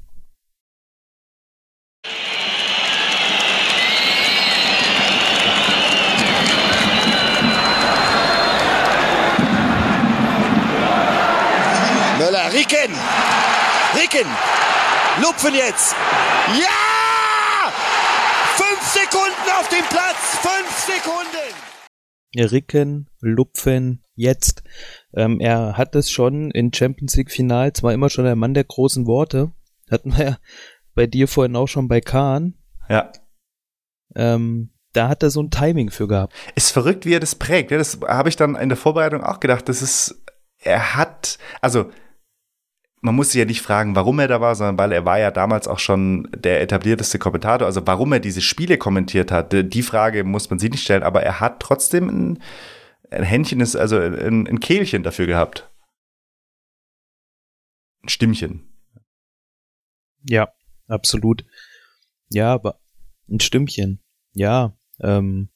Möller, 12.19 12.53
Ricken! 12.53 12.95
Ricken! 13.95 14.29
Lupfen 15.21 15.55
jetzt! 15.55 15.95
Ja! 16.59 16.92
Sekunden 19.13 19.51
auf 19.61 19.69
dem 19.69 19.85
Platz! 19.91 20.39
Fünf 20.41 20.79
Sekunden! 20.87 22.51
Ricken, 22.51 23.11
Lupfen, 23.21 24.03
jetzt. 24.15 24.63
Ähm, 25.13 25.39
er 25.39 25.77
hat 25.77 25.95
es 25.95 26.11
schon 26.11 26.51
in 26.51 26.73
Champions 26.73 27.15
League 27.17 27.31
Finals, 27.31 27.83
war 27.83 27.93
immer 27.93 28.09
schon 28.09 28.25
der 28.25 28.37
Mann 28.37 28.55
der 28.55 28.65
großen 28.65 29.07
Worte. 29.07 29.53
Hatten 29.91 30.17
wir 30.17 30.25
ja 30.25 30.39
bei 30.95 31.07
dir 31.07 31.29
vorhin 31.29 31.57
auch 31.57 31.67
schon 31.67 31.89
bei 31.89 32.01
Kahn. 32.01 32.55
Ja. 32.89 33.13
Ähm, 34.15 34.73
da 34.95 35.09
hat 35.09 35.23
er 35.23 35.29
so 35.29 35.43
ein 35.43 35.51
Timing 35.51 35.91
für 35.91 36.09
gehabt. 36.09 36.33
Ist 36.55 36.71
verrückt, 36.71 37.05
wie 37.05 37.13
er 37.13 37.21
das 37.21 37.35
prägt. 37.35 37.71
Ja, 37.71 37.77
das 37.77 37.99
habe 38.09 38.31
ich 38.31 38.37
dann 38.37 38.55
in 38.55 38.71
der 38.71 38.79
Vorbereitung 38.79 39.23
auch 39.23 39.41
gedacht. 39.41 39.69
Das 39.69 39.83
ist, 39.83 40.25
er 40.57 40.97
hat, 40.97 41.39
also 41.61 41.91
man 43.03 43.17
muss 43.17 43.33
sich 43.33 43.41
ja 43.41 43.45
nicht 43.45 43.63
fragen, 43.63 43.97
warum 43.97 44.21
er 44.21 44.29
da 44.29 44.41
war, 44.41 44.55
sondern 44.55 44.79
weil 44.79 44.93
er 44.93 45.05
war 45.05 45.19
ja 45.19 45.33
damals 45.33 45.67
auch 45.67 45.81
schon 45.81 46.29
der 46.37 46.63
etablierteste 46.63 47.19
Kommentator. 47.19 47.67
Also 47.67 47.85
warum 47.85 48.13
er 48.13 48.21
diese 48.21 48.41
Spiele 48.41 48.79
kommentiert 48.79 49.33
hat, 49.33 49.53
die 49.53 49.83
Frage 49.83 50.23
muss 50.23 50.49
man 50.51 50.61
sich 50.61 50.71
nicht 50.71 50.85
stellen. 50.85 51.03
Aber 51.03 51.21
er 51.23 51.41
hat 51.41 51.59
trotzdem 51.59 52.09
ein, 52.09 52.43
ein 53.11 53.25
Händchen, 53.25 53.61
ist 53.61 53.75
also 53.75 53.99
ein, 53.99 54.47
ein 54.47 54.61
Kehlchen 54.61 55.03
dafür 55.03 55.27
gehabt. 55.27 55.69
Ein 58.05 58.09
Stimmchen. 58.09 58.73
Ja, 60.29 60.53
absolut. 60.87 61.45
Ja, 62.31 62.53
aber 62.53 62.79
ein 63.29 63.41
Stimmchen. 63.41 64.01
Ja, 64.33 64.77
ähm, 65.01 65.49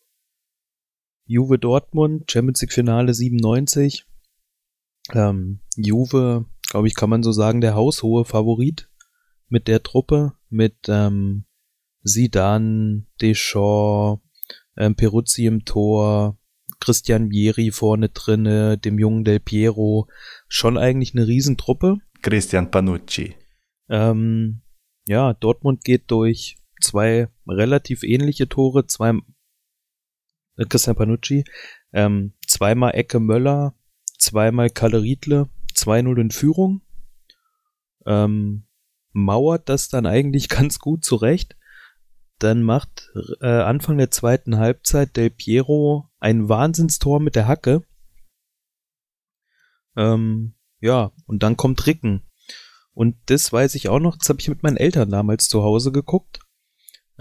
Juve 1.27 1.61
Dortmund, 1.61 2.29
Champions 2.29 2.61
League 2.61 2.73
Finale 2.73 3.15
97. 3.15 4.05
Ähm, 5.13 5.61
Juve, 5.77 6.47
glaube 6.69 6.89
ich, 6.89 6.95
kann 6.95 7.11
man 7.11 7.23
so 7.23 7.33
sagen, 7.33 7.61
der 7.61 7.75
haushohe 7.75 8.25
Favorit 8.25 8.91
mit 9.49 9.69
der 9.69 9.83
Truppe, 9.83 10.33
mit 10.49 10.77
ähm, 10.89 11.45
Zidane, 12.05 13.07
Deschamps, 13.21 14.23
ähm, 14.77 14.95
Peruzzi 14.95 15.47
im 15.47 15.65
Tor, 15.65 16.39
Christian 16.81 17.31
Vieri 17.31 17.71
vorne 17.71 18.11
drinne, 18.11 18.79
dem 18.79 18.99
jungen 18.99 19.25
Del 19.25 19.41
Piero, 19.41 20.09
schon 20.49 20.77
eigentlich 20.77 21.15
eine 21.15 21.27
Riesentruppe. 21.27 21.99
Christian 22.23 22.71
Panucci. 22.71 23.35
Ähm, 23.89 24.63
ja, 25.09 25.35
Dortmund 25.35 25.85
geht 25.85 26.11
durch 26.11 26.57
zwei 26.81 27.29
relativ 27.47 28.03
ähnliche 28.03 28.49
Tore, 28.49 28.87
zwei 28.87 29.15
äh, 30.57 30.65
Christian 30.69 30.97
Panucci, 30.97 31.45
ähm, 31.93 32.35
zweimal 32.47 32.95
Ecke 32.95 33.21
Möller, 33.21 33.75
zweimal 34.19 34.71
Kalle 34.71 35.03
Riedle, 35.03 35.49
2-0 35.77 36.21
in 36.21 36.31
Führung. 36.31 36.83
Ähm, 38.07 38.67
mauert 39.13 39.69
das 39.69 39.89
dann 39.89 40.07
eigentlich 40.07 40.49
ganz 40.51 40.79
gut 40.79 41.05
zurecht. 41.05 41.57
Dann 42.39 42.63
macht 42.63 43.11
äh, 43.41 43.47
Anfang 43.47 43.97
der 43.97 44.11
zweiten 44.11 44.59
Halbzeit 44.59 45.17
Del 45.17 45.31
Piero 45.31 46.11
ein 46.19 46.49
Wahnsinnstor 46.49 47.19
mit 47.21 47.35
der 47.35 47.49
Hacke. 47.49 47.83
Ähm, 49.97 50.55
ja, 50.81 51.13
und 51.27 51.43
dann 51.43 51.57
kommt 51.57 51.87
Ricken. 51.87 52.27
Und 52.93 53.17
das 53.27 53.53
weiß 53.53 53.75
ich 53.75 53.89
auch 53.89 54.01
noch, 54.01 54.17
das 54.17 54.29
habe 54.29 54.41
ich 54.41 54.49
mit 54.49 54.63
meinen 54.63 54.77
Eltern 54.77 55.11
damals 55.11 55.49
zu 55.49 55.63
Hause 55.63 55.93
geguckt. 55.93 56.41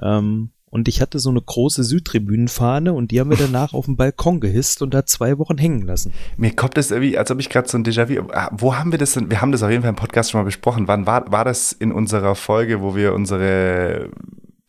Ähm, 0.01 0.54
und 0.75 0.89
ich 0.89 0.99
hatte 0.99 1.19
so 1.19 1.29
eine 1.29 1.41
große 1.41 1.85
Südtribünenfahne 1.85 2.91
und 2.91 3.11
die 3.11 3.21
haben 3.21 3.29
wir 3.29 3.37
danach 3.37 3.73
auf 3.73 3.85
dem 3.85 3.95
Balkon 3.95 4.41
gehisst 4.41 4.81
und 4.81 4.93
da 4.93 5.05
zwei 5.05 5.37
Wochen 5.37 5.57
hängen 5.57 5.83
lassen. 5.83 6.11
Mir 6.35 6.53
kommt 6.53 6.75
das 6.75 6.91
irgendwie, 6.91 7.17
als 7.17 7.31
ob 7.31 7.39
ich 7.39 7.47
gerade 7.47 7.69
so 7.69 7.77
ein 7.77 7.85
Déjà-vu. 7.85 8.29
Ah, 8.33 8.49
Wo 8.51 8.75
haben 8.75 8.91
wir 8.91 8.99
das 8.99 9.13
denn? 9.13 9.29
Wir 9.29 9.39
haben 9.39 9.53
das 9.53 9.63
auf 9.63 9.69
jeden 9.69 9.83
Fall 9.83 9.91
im 9.91 9.95
Podcast 9.95 10.31
schon 10.31 10.41
mal 10.41 10.43
besprochen. 10.43 10.89
Wann 10.89 11.07
war, 11.07 11.31
war 11.31 11.45
das 11.45 11.71
in 11.71 11.93
unserer 11.93 12.35
Folge, 12.35 12.81
wo 12.81 12.93
wir 12.93 13.13
unsere 13.13 14.09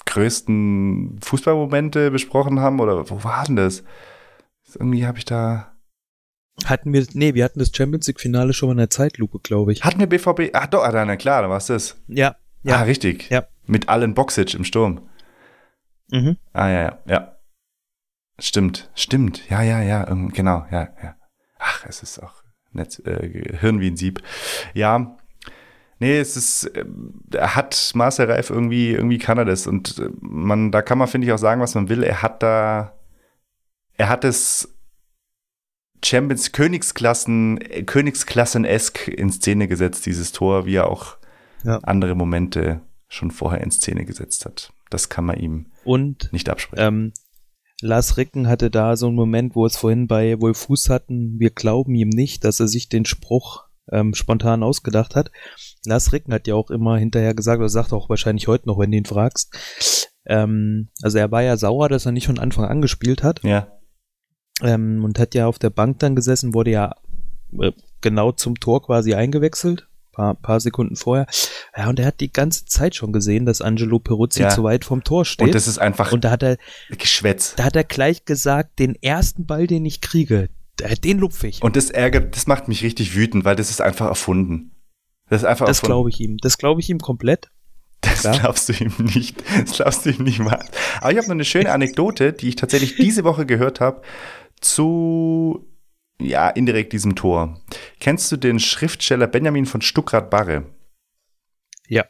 größten 0.04 1.18
Fußballmomente 1.24 2.12
besprochen 2.12 2.60
haben? 2.60 2.78
Oder 2.78 3.10
wo 3.10 3.24
war 3.24 3.42
denn 3.44 3.56
das? 3.56 3.82
Irgendwie 4.78 5.08
habe 5.08 5.18
ich 5.18 5.24
da. 5.24 5.72
Hatten 6.66 6.92
wir, 6.92 7.04
nee, 7.14 7.34
wir 7.34 7.42
hatten 7.42 7.58
das 7.58 7.72
Champions 7.74 8.06
League 8.06 8.20
Finale 8.20 8.52
schon 8.52 8.68
mal 8.68 8.74
in 8.74 8.78
der 8.78 8.90
Zeitlupe, 8.90 9.40
glaube 9.40 9.72
ich. 9.72 9.82
Hatten 9.82 9.98
wir 9.98 10.06
BVB? 10.06 10.50
Ach 10.52 10.68
doch, 10.68 10.84
ah, 10.84 11.04
na 11.04 11.16
klar, 11.16 11.42
da 11.42 11.50
war 11.50 11.56
es 11.56 11.66
das. 11.66 11.96
Ja, 12.06 12.36
ja. 12.62 12.76
Ah, 12.76 12.82
richtig. 12.82 13.28
Ja. 13.28 13.48
Mit 13.66 13.88
allen 13.88 14.14
Boxic 14.14 14.54
im 14.54 14.62
Sturm. 14.62 15.00
Mhm. 16.10 16.36
Ah, 16.52 16.68
ja, 16.68 16.82
ja, 16.82 16.98
ja. 17.06 17.36
Stimmt, 18.38 18.90
stimmt. 18.94 19.48
Ja, 19.48 19.62
ja, 19.62 19.80
ja, 19.82 20.06
ähm, 20.08 20.30
genau, 20.30 20.66
ja, 20.70 20.88
ja. 21.02 21.16
Ach, 21.58 21.84
es 21.88 22.02
ist 22.02 22.18
auch 22.22 22.42
Netz, 22.72 22.98
äh, 23.04 23.56
Hirn 23.58 23.80
wie 23.80 23.90
ein 23.90 23.96
Sieb. 23.96 24.22
Ja, 24.74 25.16
nee, 25.98 26.18
es 26.18 26.36
ist, 26.36 26.64
äh, 26.64 26.84
er 27.32 27.56
hat 27.56 27.92
Marcel 27.94 28.30
Reif 28.30 28.50
irgendwie, 28.50 28.90
irgendwie 28.90 29.18
kann 29.18 29.38
er 29.38 29.46
das. 29.46 29.66
Und 29.66 29.98
äh, 29.98 30.10
man, 30.20 30.70
da 30.70 30.82
kann 30.82 30.98
man, 30.98 31.08
finde 31.08 31.26
ich, 31.26 31.32
auch 31.32 31.38
sagen, 31.38 31.60
was 31.60 31.74
man 31.74 31.88
will. 31.88 32.02
Er 32.02 32.20
hat 32.22 32.42
da, 32.42 32.92
er 33.96 34.08
hat 34.10 34.24
es 34.24 34.74
Champions 36.04 36.52
Königsklassen, 36.52 37.58
äh, 37.62 37.82
Königsklassen-esk 37.84 39.08
in 39.08 39.32
Szene 39.32 39.66
gesetzt, 39.66 40.04
dieses 40.06 40.32
Tor, 40.32 40.66
wie 40.66 40.76
er 40.76 40.88
auch 40.88 41.16
Ja. 41.64 41.78
andere 41.84 42.14
Momente 42.14 42.82
schon 43.08 43.30
vorher 43.30 43.62
in 43.62 43.70
Szene 43.70 44.04
gesetzt 44.04 44.44
hat. 44.44 44.72
Das 44.90 45.08
kann 45.08 45.24
man 45.24 45.38
ihm 45.38 45.66
Und 45.84 46.32
nicht 46.32 46.48
absprechen. 46.48 46.84
ähm, 46.86 47.12
Lars 47.82 48.16
Ricken 48.16 48.48
hatte 48.48 48.70
da 48.70 48.96
so 48.96 49.06
einen 49.06 49.16
Moment, 49.16 49.54
wo 49.54 49.66
es 49.66 49.76
vorhin 49.76 50.06
bei 50.06 50.40
Wolfuß 50.40 50.88
hatten, 50.88 51.38
wir 51.38 51.50
glauben 51.50 51.94
ihm 51.94 52.08
nicht, 52.08 52.44
dass 52.44 52.58
er 52.58 52.68
sich 52.68 52.88
den 52.88 53.04
Spruch 53.04 53.64
ähm, 53.92 54.14
spontan 54.14 54.62
ausgedacht 54.62 55.14
hat. 55.14 55.30
Lars 55.84 56.12
Ricken 56.12 56.32
hat 56.32 56.46
ja 56.46 56.54
auch 56.54 56.70
immer 56.70 56.96
hinterher 56.96 57.34
gesagt, 57.34 57.58
oder 57.58 57.68
sagt 57.68 57.92
auch 57.92 58.08
wahrscheinlich 58.08 58.48
heute 58.48 58.66
noch, 58.66 58.78
wenn 58.78 58.90
du 58.90 58.96
ihn 58.96 59.04
fragst. 59.04 60.10
Ähm, 60.24 60.88
also 61.02 61.18
er 61.18 61.30
war 61.30 61.42
ja 61.42 61.56
sauer, 61.56 61.88
dass 61.88 62.06
er 62.06 62.12
nicht 62.12 62.26
von 62.26 62.38
Anfang 62.38 62.64
an 62.64 62.80
gespielt 62.80 63.22
hat. 63.22 63.42
Ja. 63.44 63.68
Ähm, 64.62 65.04
und 65.04 65.18
hat 65.18 65.34
ja 65.34 65.46
auf 65.46 65.58
der 65.58 65.70
Bank 65.70 65.98
dann 65.98 66.16
gesessen, 66.16 66.54
wurde 66.54 66.70
ja 66.70 66.94
äh, 67.60 67.72
genau 68.00 68.32
zum 68.32 68.58
Tor 68.58 68.82
quasi 68.82 69.14
eingewechselt. 69.14 69.88
Paar, 70.16 70.34
paar 70.34 70.60
Sekunden 70.60 70.96
vorher. 70.96 71.26
Ja, 71.76 71.90
und 71.90 71.98
er 72.00 72.06
hat 72.06 72.20
die 72.20 72.32
ganze 72.32 72.64
Zeit 72.64 72.94
schon 72.94 73.12
gesehen, 73.12 73.44
dass 73.44 73.60
Angelo 73.60 73.98
Peruzzi 73.98 74.40
Ja. 74.40 74.48
zu 74.48 74.64
weit 74.64 74.86
vom 74.86 75.04
Tor 75.04 75.26
steht. 75.26 75.46
Und 75.48 75.54
das 75.54 75.68
ist 75.68 75.76
einfach 75.78 76.10
Und 76.10 76.24
da 76.24 76.30
hat 76.30 76.42
er, 76.42 76.56
Geschwätz. 76.96 77.54
da 77.56 77.64
hat 77.64 77.76
er 77.76 77.84
gleich 77.84 78.24
gesagt, 78.24 78.78
den 78.78 78.94
ersten 79.02 79.44
Ball, 79.44 79.66
den 79.66 79.84
ich 79.84 80.00
kriege, 80.00 80.48
äh, 80.80 80.96
den 80.96 81.18
lupfe 81.18 81.48
ich. 81.48 81.60
Und 81.62 81.76
das 81.76 81.90
ärgert, 81.90 82.34
das 82.34 82.46
macht 82.46 82.66
mich 82.66 82.82
richtig 82.82 83.14
wütend, 83.14 83.44
weil 83.44 83.56
das 83.56 83.68
ist 83.68 83.82
einfach 83.82 84.06
erfunden. 84.06 84.70
Das 85.28 85.42
ist 85.42 85.46
einfach 85.46 85.66
Das 85.66 85.82
glaube 85.82 86.08
ich 86.08 86.18
ihm. 86.18 86.38
Das 86.38 86.56
glaube 86.56 86.80
ich 86.80 86.88
ihm 86.88 86.98
komplett. 86.98 87.50
Das 88.00 88.20
klar. 88.22 88.38
glaubst 88.38 88.70
du 88.70 88.72
ihm 88.72 88.94
nicht. 89.14 89.42
Das 89.66 89.72
glaubst 89.72 90.06
du 90.06 90.10
ihm 90.10 90.24
nicht 90.24 90.38
mal. 90.38 90.64
Aber 91.02 91.10
ich 91.12 91.18
habe 91.18 91.26
noch 91.28 91.34
eine 91.34 91.44
schöne 91.44 91.72
Anekdote, 91.72 92.32
die 92.32 92.48
ich 92.48 92.56
tatsächlich 92.56 92.96
diese 92.96 93.22
Woche 93.24 93.44
gehört 93.44 93.80
habe, 93.80 94.00
zu, 94.62 95.66
ja, 96.20 96.48
indirekt 96.48 96.92
diesem 96.92 97.14
Tor. 97.14 97.60
Kennst 98.00 98.30
du 98.32 98.36
den 98.36 98.58
Schriftsteller 98.58 99.26
Benjamin 99.26 99.66
von 99.66 99.82
Stuckrad-Barre? 99.82 100.64
Ja. 101.88 102.04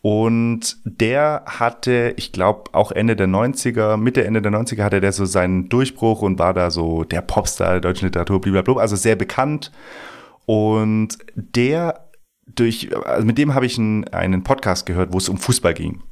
Und 0.00 0.76
der 0.84 1.44
hatte, 1.46 2.12
ich 2.16 2.32
glaube, 2.32 2.74
auch 2.74 2.92
Ende 2.92 3.16
der 3.16 3.26
90er, 3.26 3.96
Mitte, 3.96 4.24
Ende 4.24 4.42
der 4.42 4.52
90er 4.52 4.82
hatte 4.82 5.00
der 5.00 5.12
so 5.12 5.24
seinen 5.24 5.70
Durchbruch 5.70 6.20
und 6.20 6.38
war 6.38 6.52
da 6.52 6.70
so 6.70 7.04
der 7.04 7.22
Popstar 7.22 7.72
der 7.72 7.80
deutschen 7.80 8.08
Literatur, 8.08 8.40
blablabla, 8.40 8.82
also 8.82 8.96
sehr 8.96 9.16
bekannt. 9.16 9.72
Und 10.44 11.16
der 11.34 12.10
durch, 12.46 12.94
also 13.06 13.26
mit 13.26 13.38
dem 13.38 13.54
habe 13.54 13.66
ich 13.66 13.78
einen, 13.78 14.04
einen 14.08 14.44
Podcast 14.44 14.84
gehört, 14.84 15.12
wo 15.12 15.18
es 15.18 15.30
um 15.30 15.38
Fußball 15.38 15.72
ging. 15.72 16.02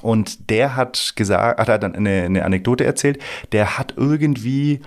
Und 0.00 0.50
der 0.50 0.74
hat 0.74 1.12
gesagt, 1.14 1.60
hat 1.60 1.68
er 1.68 1.78
dann 1.78 1.94
eine, 1.94 2.22
eine 2.22 2.44
Anekdote 2.44 2.84
erzählt, 2.84 3.22
der 3.52 3.78
hat 3.78 3.94
irgendwie 3.96 4.80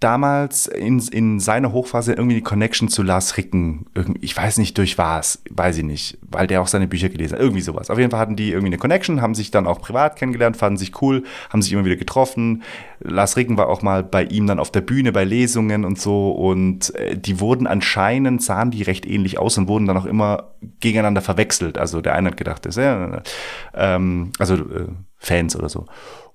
damals 0.00 0.66
in, 0.66 0.98
in 0.98 1.40
seiner 1.40 1.72
Hochphase 1.72 2.12
irgendwie 2.12 2.36
eine 2.36 2.42
Connection 2.42 2.88
zu 2.88 3.02
Lars 3.02 3.36
Ricken. 3.38 3.86
Ich 4.20 4.36
weiß 4.36 4.58
nicht 4.58 4.76
durch 4.76 4.98
was, 4.98 5.42
weiß 5.50 5.78
ich 5.78 5.84
nicht, 5.84 6.18
weil 6.20 6.46
der 6.46 6.60
auch 6.60 6.66
seine 6.66 6.86
Bücher 6.86 7.08
gelesen 7.08 7.34
hat. 7.34 7.40
Irgendwie 7.40 7.62
sowas. 7.62 7.88
Auf 7.88 7.98
jeden 7.98 8.10
Fall 8.10 8.20
hatten 8.20 8.36
die 8.36 8.50
irgendwie 8.50 8.66
eine 8.66 8.78
Connection, 8.78 9.22
haben 9.22 9.34
sich 9.34 9.50
dann 9.50 9.66
auch 9.66 9.80
privat 9.80 10.16
kennengelernt, 10.16 10.58
fanden 10.58 10.76
sich 10.76 11.00
cool, 11.00 11.24
haben 11.50 11.62
sich 11.62 11.72
immer 11.72 11.86
wieder 11.86 11.96
getroffen. 11.96 12.62
Lars 13.00 13.36
Ricken 13.36 13.56
war 13.56 13.68
auch 13.68 13.80
mal 13.80 14.04
bei 14.04 14.24
ihm 14.24 14.46
dann 14.46 14.58
auf 14.58 14.70
der 14.70 14.82
Bühne 14.82 15.12
bei 15.12 15.24
Lesungen 15.24 15.84
und 15.86 15.98
so 15.98 16.30
und 16.30 16.94
äh, 16.94 17.16
die 17.16 17.40
wurden 17.40 17.66
anscheinend, 17.66 18.42
sahen 18.42 18.70
die 18.70 18.82
recht 18.82 19.06
ähnlich 19.06 19.38
aus 19.38 19.56
und 19.56 19.68
wurden 19.68 19.86
dann 19.86 19.96
auch 19.96 20.06
immer 20.06 20.52
gegeneinander 20.80 21.22
verwechselt. 21.22 21.78
Also 21.78 22.02
der 22.02 22.14
eine 22.14 22.30
hat 22.30 22.36
gedacht, 22.36 22.66
das 22.66 22.76
ist 22.76 22.82
ja, 22.82 23.22
ähm, 23.74 24.32
also 24.38 24.56
äh, 24.56 24.88
Fans 25.16 25.56
oder 25.56 25.70
so. 25.70 25.86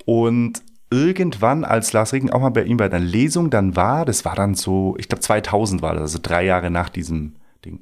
Und 0.06 0.64
irgendwann, 0.92 1.64
als 1.64 1.94
Lars 1.94 2.14
Regen 2.14 2.30
auch 2.30 2.42
mal 2.42 2.50
bei 2.50 2.64
ihm 2.64 2.78
bei 2.78 2.86
einer 2.86 3.00
Lesung 3.00 3.50
dann 3.50 3.76
war, 3.76 4.06
das 4.06 4.26
war 4.26 4.36
dann 4.36 4.54
so, 4.54 4.96
ich 5.00 5.08
glaube 5.08 5.22
2000 5.22 5.82
war 5.82 5.94
das, 5.94 6.02
also 6.02 6.20
drei 6.22 6.46
Jahre 6.46 6.70
nach 6.70 6.90
diesem 6.90 7.36
Ding, 7.66 7.80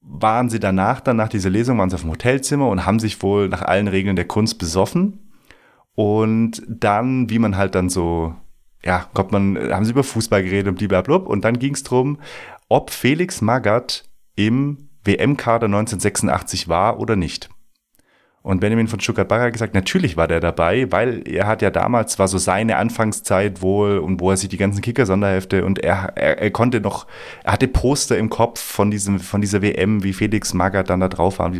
waren 0.00 0.50
sie 0.50 0.60
danach, 0.60 1.00
dann 1.00 1.16
nach 1.16 1.28
dieser 1.28 1.50
Lesung, 1.50 1.78
waren 1.78 1.88
sie 1.88 1.96
auf 1.96 2.02
dem 2.02 2.10
Hotelzimmer 2.10 2.68
und 2.68 2.84
haben 2.86 2.98
sich 2.98 3.22
wohl 3.22 3.48
nach 3.48 3.62
allen 3.62 3.88
Regeln 3.88 4.16
der 4.16 4.26
Kunst 4.26 4.58
besoffen. 4.58 5.20
Und 5.94 6.62
dann, 6.68 7.30
wie 7.30 7.38
man 7.38 7.56
halt 7.56 7.74
dann 7.74 7.88
so, 7.88 8.34
ja, 8.84 9.06
kommt 9.14 9.32
man, 9.32 9.56
haben 9.72 9.84
sie 9.84 9.92
über 9.92 10.04
Fußball 10.04 10.42
geredet 10.42 10.68
und 10.68 10.78
blablabla. 10.78 11.16
Und 11.26 11.44
dann 11.44 11.58
ging 11.58 11.74
es 11.74 11.82
darum, 11.82 12.18
ob 12.68 12.90
Felix 12.90 13.40
Magath 13.40 14.04
im 14.36 14.88
WM-Kader 15.04 15.66
1986 15.66 16.68
war 16.68 17.00
oder 17.00 17.16
nicht. 17.16 17.48
Und 18.46 18.60
Benjamin 18.60 18.86
von 18.86 19.00
Stuttgart-Barre 19.00 19.46
hat 19.46 19.54
gesagt, 19.54 19.74
natürlich 19.74 20.16
war 20.16 20.28
der 20.28 20.38
dabei, 20.38 20.92
weil 20.92 21.26
er 21.26 21.48
hat 21.48 21.62
ja 21.62 21.70
damals, 21.70 22.20
war 22.20 22.28
so 22.28 22.38
seine 22.38 22.76
Anfangszeit 22.76 23.60
wohl 23.60 23.98
und 23.98 24.20
wo 24.20 24.30
er 24.30 24.36
sich 24.36 24.48
die 24.48 24.56
ganzen 24.56 24.82
Kicker-Sonderhefte 24.82 25.64
und 25.64 25.80
er, 25.80 26.12
er, 26.14 26.38
er 26.38 26.50
konnte 26.52 26.80
noch, 26.80 27.08
er 27.42 27.54
hatte 27.54 27.66
Poster 27.66 28.16
im 28.16 28.30
Kopf 28.30 28.60
von 28.60 28.92
diesem, 28.92 29.18
von 29.18 29.40
dieser 29.40 29.62
WM, 29.62 30.04
wie 30.04 30.12
Felix 30.12 30.54
Magath 30.54 30.90
dann 30.90 31.00
da 31.00 31.08
drauf 31.08 31.40
war. 31.40 31.50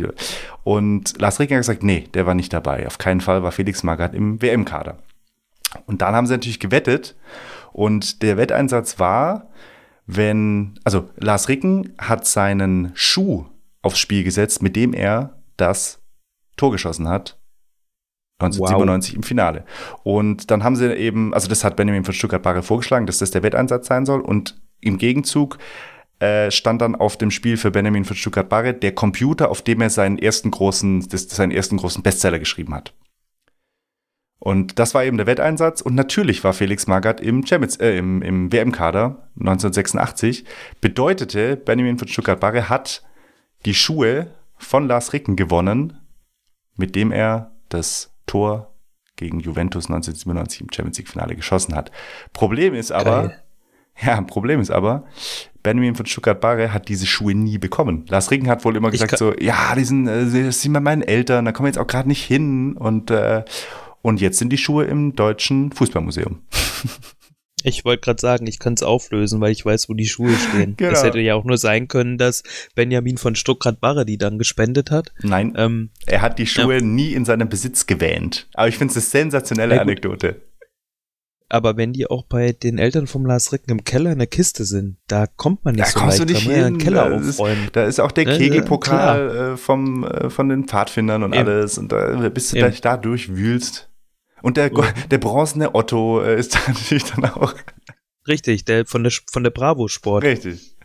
Und 0.63 1.19
Lars 1.19 1.41
Rieger 1.41 1.57
hat 1.57 1.63
gesagt, 1.63 1.83
nee, 1.83 2.05
der 2.13 2.25
war 2.25 2.35
nicht 2.35 2.53
dabei. 2.53 2.87
Auf 2.87 2.99
keinen 2.99 3.19
Fall 3.19 3.43
war 3.43 3.51
Felix 3.51 3.83
Magath 3.83 4.13
im 4.13 4.41
WM-Kader. 4.41 4.95
Und 5.87 6.01
dann 6.01 6.15
haben 6.15 6.25
sie 6.25 6.35
natürlich 6.35 6.61
gewettet 6.61 7.17
und 7.73 8.21
der 8.21 8.37
Wetteinsatz 8.37 8.97
war, 8.97 9.49
wenn, 10.05 10.79
also 10.85 11.09
Lars 11.17 11.49
Ricken 11.49 11.91
hat 11.97 12.25
seinen 12.25 12.93
Schuh 12.93 13.45
aufs 13.81 13.99
Spiel 13.99 14.23
gesetzt, 14.23 14.63
mit 14.63 14.77
dem 14.77 14.93
er 14.93 15.33
das 15.57 15.99
Tor 16.57 16.71
geschossen 16.71 17.07
hat. 17.07 17.39
1997 18.39 19.13
wow. 19.13 19.15
im 19.17 19.23
Finale. 19.23 19.65
Und 20.03 20.51
dann 20.51 20.63
haben 20.63 20.75
sie 20.75 20.93
eben, 20.93 21.33
also 21.33 21.47
das 21.47 21.63
hat 21.63 21.75
Benjamin 21.75 22.03
von 22.03 22.13
Stuttgart-Barre 22.13 22.61
vorgeschlagen, 22.61 23.07
dass 23.07 23.17
das 23.17 23.31
der 23.31 23.41
Wetteinsatz 23.43 23.87
sein 23.87 24.05
soll. 24.05 24.21
Und 24.21 24.61
im 24.79 24.97
Gegenzug 24.99 25.57
äh, 26.19 26.51
stand 26.51 26.81
dann 26.81 26.95
auf 26.95 27.17
dem 27.17 27.31
Spiel 27.31 27.57
für 27.57 27.71
Benjamin 27.71 28.05
von 28.05 28.15
Stuttgart-Barre 28.15 28.75
der 28.75 28.93
Computer, 28.93 29.49
auf 29.49 29.63
dem 29.63 29.81
er 29.81 29.89
seinen 29.89 30.19
ersten 30.19 30.51
großen, 30.51 31.07
das, 31.09 31.29
seinen 31.29 31.51
ersten 31.51 31.77
großen 31.77 32.03
Bestseller 32.03 32.37
geschrieben 32.37 32.75
hat. 32.75 32.93
Und 34.39 34.77
das 34.77 34.93
war 34.93 35.03
eben 35.03 35.17
der 35.17 35.25
Wetteinsatz. 35.25 35.81
Und 35.81 35.95
natürlich 35.95 36.43
war 36.43 36.53
Felix 36.53 36.85
Magath 36.85 37.19
im, 37.19 37.45
Champions, 37.45 37.77
äh, 37.77 37.97
im, 37.97 38.21
im 38.21 38.51
WM-Kader 38.51 39.29
1986. 39.39 40.45
Bedeutete, 40.79 41.57
Benjamin 41.57 41.97
von 41.97 42.07
Stuttgart-Barre 42.07 42.69
hat 42.69 43.03
die 43.65 43.73
Schuhe 43.73 44.27
von 44.57 44.87
Lars 44.87 45.13
Ricken 45.13 45.35
gewonnen 45.35 45.97
mit 46.77 46.95
dem 46.95 47.11
er 47.11 47.51
das 47.69 48.13
Tor 48.25 48.73
gegen 49.15 49.39
Juventus 49.39 49.85
1997 49.85 50.61
im 50.61 50.67
Champions 50.71 50.97
League 50.97 51.09
Finale 51.09 51.35
geschossen 51.35 51.75
hat. 51.75 51.91
Problem 52.33 52.73
ist 52.73 52.91
aber, 52.91 53.29
Geil. 53.29 53.43
ja, 54.01 54.21
Problem 54.21 54.61
ist 54.61 54.71
aber, 54.71 55.03
Benjamin 55.63 55.95
von 55.95 56.05
Stuttgart-Barre 56.05 56.71
hat 56.71 56.87
diese 56.87 57.05
Schuhe 57.05 57.35
nie 57.35 57.57
bekommen. 57.57 58.05
Lars 58.07 58.31
Regen 58.31 58.47
hat 58.47 58.63
wohl 58.63 58.77
immer 58.77 58.91
gesagt 58.91 59.17
so, 59.17 59.33
ja, 59.37 59.75
die 59.75 59.83
sind, 59.83 60.07
äh, 60.07 60.45
das 60.45 60.61
sind 60.61 60.73
bei 60.73 60.79
meinen 60.79 61.01
Eltern, 61.01 61.45
da 61.45 61.51
kommen 61.51 61.65
wir 61.65 61.69
jetzt 61.69 61.79
auch 61.79 61.87
gerade 61.87 62.07
nicht 62.07 62.23
hin 62.23 62.77
und, 62.77 63.11
äh, 63.11 63.43
und 64.01 64.21
jetzt 64.21 64.37
sind 64.37 64.53
die 64.53 64.57
Schuhe 64.57 64.85
im 64.85 65.15
Deutschen 65.15 65.71
Fußballmuseum. 65.71 66.41
Ich 67.63 67.83
wollte 67.85 68.01
gerade 68.01 68.21
sagen, 68.21 68.45
ich 68.45 68.59
kann 68.59 68.73
es 68.73 68.83
auflösen, 68.83 69.41
weil 69.41 69.51
ich 69.51 69.65
weiß, 69.65 69.89
wo 69.89 69.93
die 69.93 70.05
Schuhe 70.05 70.33
stehen. 70.35 70.75
genau. 70.77 71.01
Hätte 71.01 71.19
ja 71.19 71.35
auch 71.35 71.43
nur 71.43 71.57
sein 71.57 71.87
können, 71.87 72.17
dass 72.17 72.43
Benjamin 72.75 73.17
von 73.17 73.35
Stuttgart-Barre 73.35 74.05
die 74.05 74.17
dann 74.17 74.37
gespendet 74.37 74.91
hat. 74.91 75.11
Nein, 75.21 75.53
ähm, 75.57 75.89
er 76.05 76.21
hat 76.21 76.37
die 76.37 76.45
Schuhe 76.45 76.75
ja. 76.75 76.81
nie 76.81 77.13
in 77.13 77.25
seinem 77.25 77.49
Besitz 77.49 77.87
gewähnt. 77.87 78.47
Aber 78.53 78.67
ich 78.67 78.77
finde 78.77 78.91
es 78.91 78.97
eine 78.97 79.23
sensationelle 79.23 79.75
ja, 79.75 79.81
Anekdote. 79.81 80.41
Aber 81.49 81.77
wenn 81.77 81.93
die 81.93 82.09
auch 82.09 82.23
bei 82.23 82.51
den 82.51 82.77
Eltern 82.77 83.07
vom 83.07 83.25
Lars 83.25 83.53
Ricken 83.53 83.71
im 83.71 83.83
Keller 83.85 84.11
in 84.11 84.17
der 84.17 84.27
Kiste 84.27 84.65
sind, 84.65 84.97
da 85.07 85.27
kommt 85.27 85.63
man 85.63 85.75
nicht 85.75 85.87
da 85.87 85.91
so 85.91 85.99
kommst 85.99 86.19
leicht, 86.19 86.29
du 86.29 86.33
nicht 86.33 86.47
hin. 86.49 86.73
Ja 86.73 86.77
Keller 86.77 87.09
da 87.09 87.15
aufräumen. 87.15 87.65
Ist, 87.65 87.75
da 87.75 87.85
ist 87.85 87.99
auch 88.01 88.11
der 88.11 88.25
Kegelpokal 88.25 89.53
äh, 89.53 89.57
vom, 89.57 90.03
äh, 90.03 90.29
von 90.29 90.49
den 90.49 90.65
Pfadfindern 90.65 91.23
und 91.23 91.33
Eben. 91.33 91.47
alles. 91.47 91.77
Und 91.77 91.91
da, 91.91 92.29
bis 92.29 92.51
du 92.51 92.57
Eben. 92.57 92.75
da 92.81 92.97
durchwühlst. 92.97 93.86
Und 94.41 94.57
der, 94.57 94.69
der 94.69 95.17
bronzene 95.17 95.73
Otto 95.75 96.21
äh, 96.21 96.39
ist 96.39 96.55
da 96.55 96.59
natürlich 96.67 97.05
dann 97.05 97.25
auch. 97.25 97.53
Richtig, 98.27 98.65
der 98.65 98.85
von 98.85 99.03
der, 99.03 99.13
von 99.31 99.43
der 99.43 99.51
Bravo 99.51 99.87
Sport. 99.87 100.23
Richtig. 100.23 100.75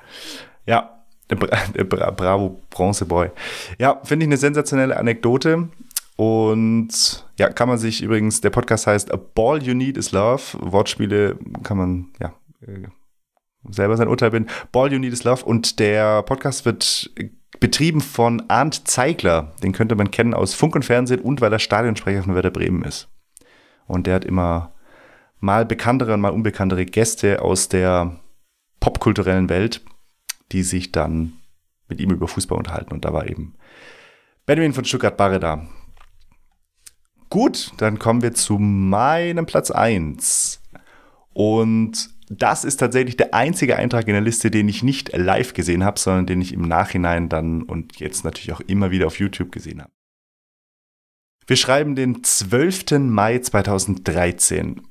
Ja, 0.67 1.05
der, 1.29 1.37
Bra 1.37 1.59
der 1.75 1.85
Bra 1.85 2.11
Bravo 2.11 2.61
Bronzeboy. 2.71 3.31
Ja, 3.79 4.01
finde 4.05 4.25
ich 4.25 4.29
eine 4.29 4.37
sensationelle 4.37 4.97
Anekdote. 4.97 5.69
Und 6.17 7.27
ja, 7.39 7.49
kann 7.49 7.69
man 7.69 7.79
sich 7.79 8.03
übrigens, 8.03 8.41
der 8.41 8.51
Podcast 8.51 8.87
heißt 8.87 9.13
A 9.13 9.17
Ball 9.17 9.63
You 9.63 9.75
Need 9.75 9.97
is 9.97 10.13
Love. 10.13 10.43
Wortspiele 10.61 11.39
kann 11.63 11.79
man, 11.79 12.13
ja, 12.21 12.35
äh, 12.61 12.89
selber 13.69 13.97
sein 13.97 14.09
Urteil 14.09 14.31
bin. 14.31 14.47
Ball 14.71 14.93
You 14.93 14.99
Need 14.99 15.13
is 15.13 15.25
Love. 15.25 15.45
Und 15.45 15.79
der 15.79 16.23
Podcast 16.23 16.65
wird 16.65 17.11
betrieben 17.61 18.01
von 18.01 18.43
Arndt 18.49 18.87
Zeigler. 18.89 19.55
Den 19.63 19.73
könnte 19.73 19.95
man 19.95 20.11
kennen 20.11 20.35
aus 20.35 20.55
Funk 20.55 20.75
und 20.75 20.85
Fernsehen 20.85 21.21
und 21.21 21.41
weil 21.41 21.53
er 21.53 21.59
Stadionsprecher 21.59 22.23
von 22.23 22.35
Werder 22.35 22.51
Bremen 22.51 22.83
ist. 22.83 23.09
Und 23.93 24.07
der 24.07 24.15
hat 24.15 24.25
immer 24.25 24.73
mal 25.39 25.67
bekanntere 25.67 26.15
und 26.15 26.23
mal 26.23 26.31
unbekanntere 26.31 26.87
Gäste 26.87 27.43
aus 27.43 27.69
der 27.69 28.19
popkulturellen 28.81 29.51
Welt, 29.51 29.83
die 30.51 30.63
sich 30.63 30.93
dann 30.93 31.35
mit 31.89 32.01
ihm 32.01 32.11
über 32.11 32.27
Fußball 32.27 32.57
unterhalten. 32.57 32.93
Und 32.95 33.05
da 33.05 33.13
war 33.13 33.29
eben 33.29 33.55
Benjamin 34.47 34.73
von 34.73 34.87
Stuttgart-Barre 34.87 35.41
da. 35.41 35.67
Gut, 37.29 37.73
dann 37.77 37.99
kommen 37.99 38.23
wir 38.23 38.33
zu 38.33 38.59
meinem 38.59 39.45
Platz 39.45 39.71
1. 39.71 40.63
Und 41.35 42.09
das 42.31 42.65
ist 42.65 42.79
tatsächlich 42.79 43.19
der 43.19 43.35
einzige 43.35 43.77
Eintrag 43.77 44.07
in 44.09 44.15
der 44.15 44.23
Liste, 44.23 44.51
den 44.51 44.71
ich 44.71 44.83
nicht 44.83 45.15
live 45.15 45.53
gesehen 45.53 45.85
habe, 45.85 46.01
sondern 46.01 46.25
den 46.25 46.41
ich 46.41 46.55
im 46.55 46.63
Nachhinein 46.63 47.29
dann 47.29 47.63
und 47.63 48.01
jetzt 48.01 48.25
natürlich 48.25 48.55
auch 48.55 48.61
immer 48.61 48.91
wieder 48.91 49.07
auf 49.07 49.19
YouTube 49.19 49.53
gesehen 49.53 49.83
habe. 49.83 49.93
Wir 51.47 51.57
schreiben 51.57 51.97
den 51.97 52.23
12. 52.23 52.99
Mai 53.01 53.39
2013. 53.39 54.83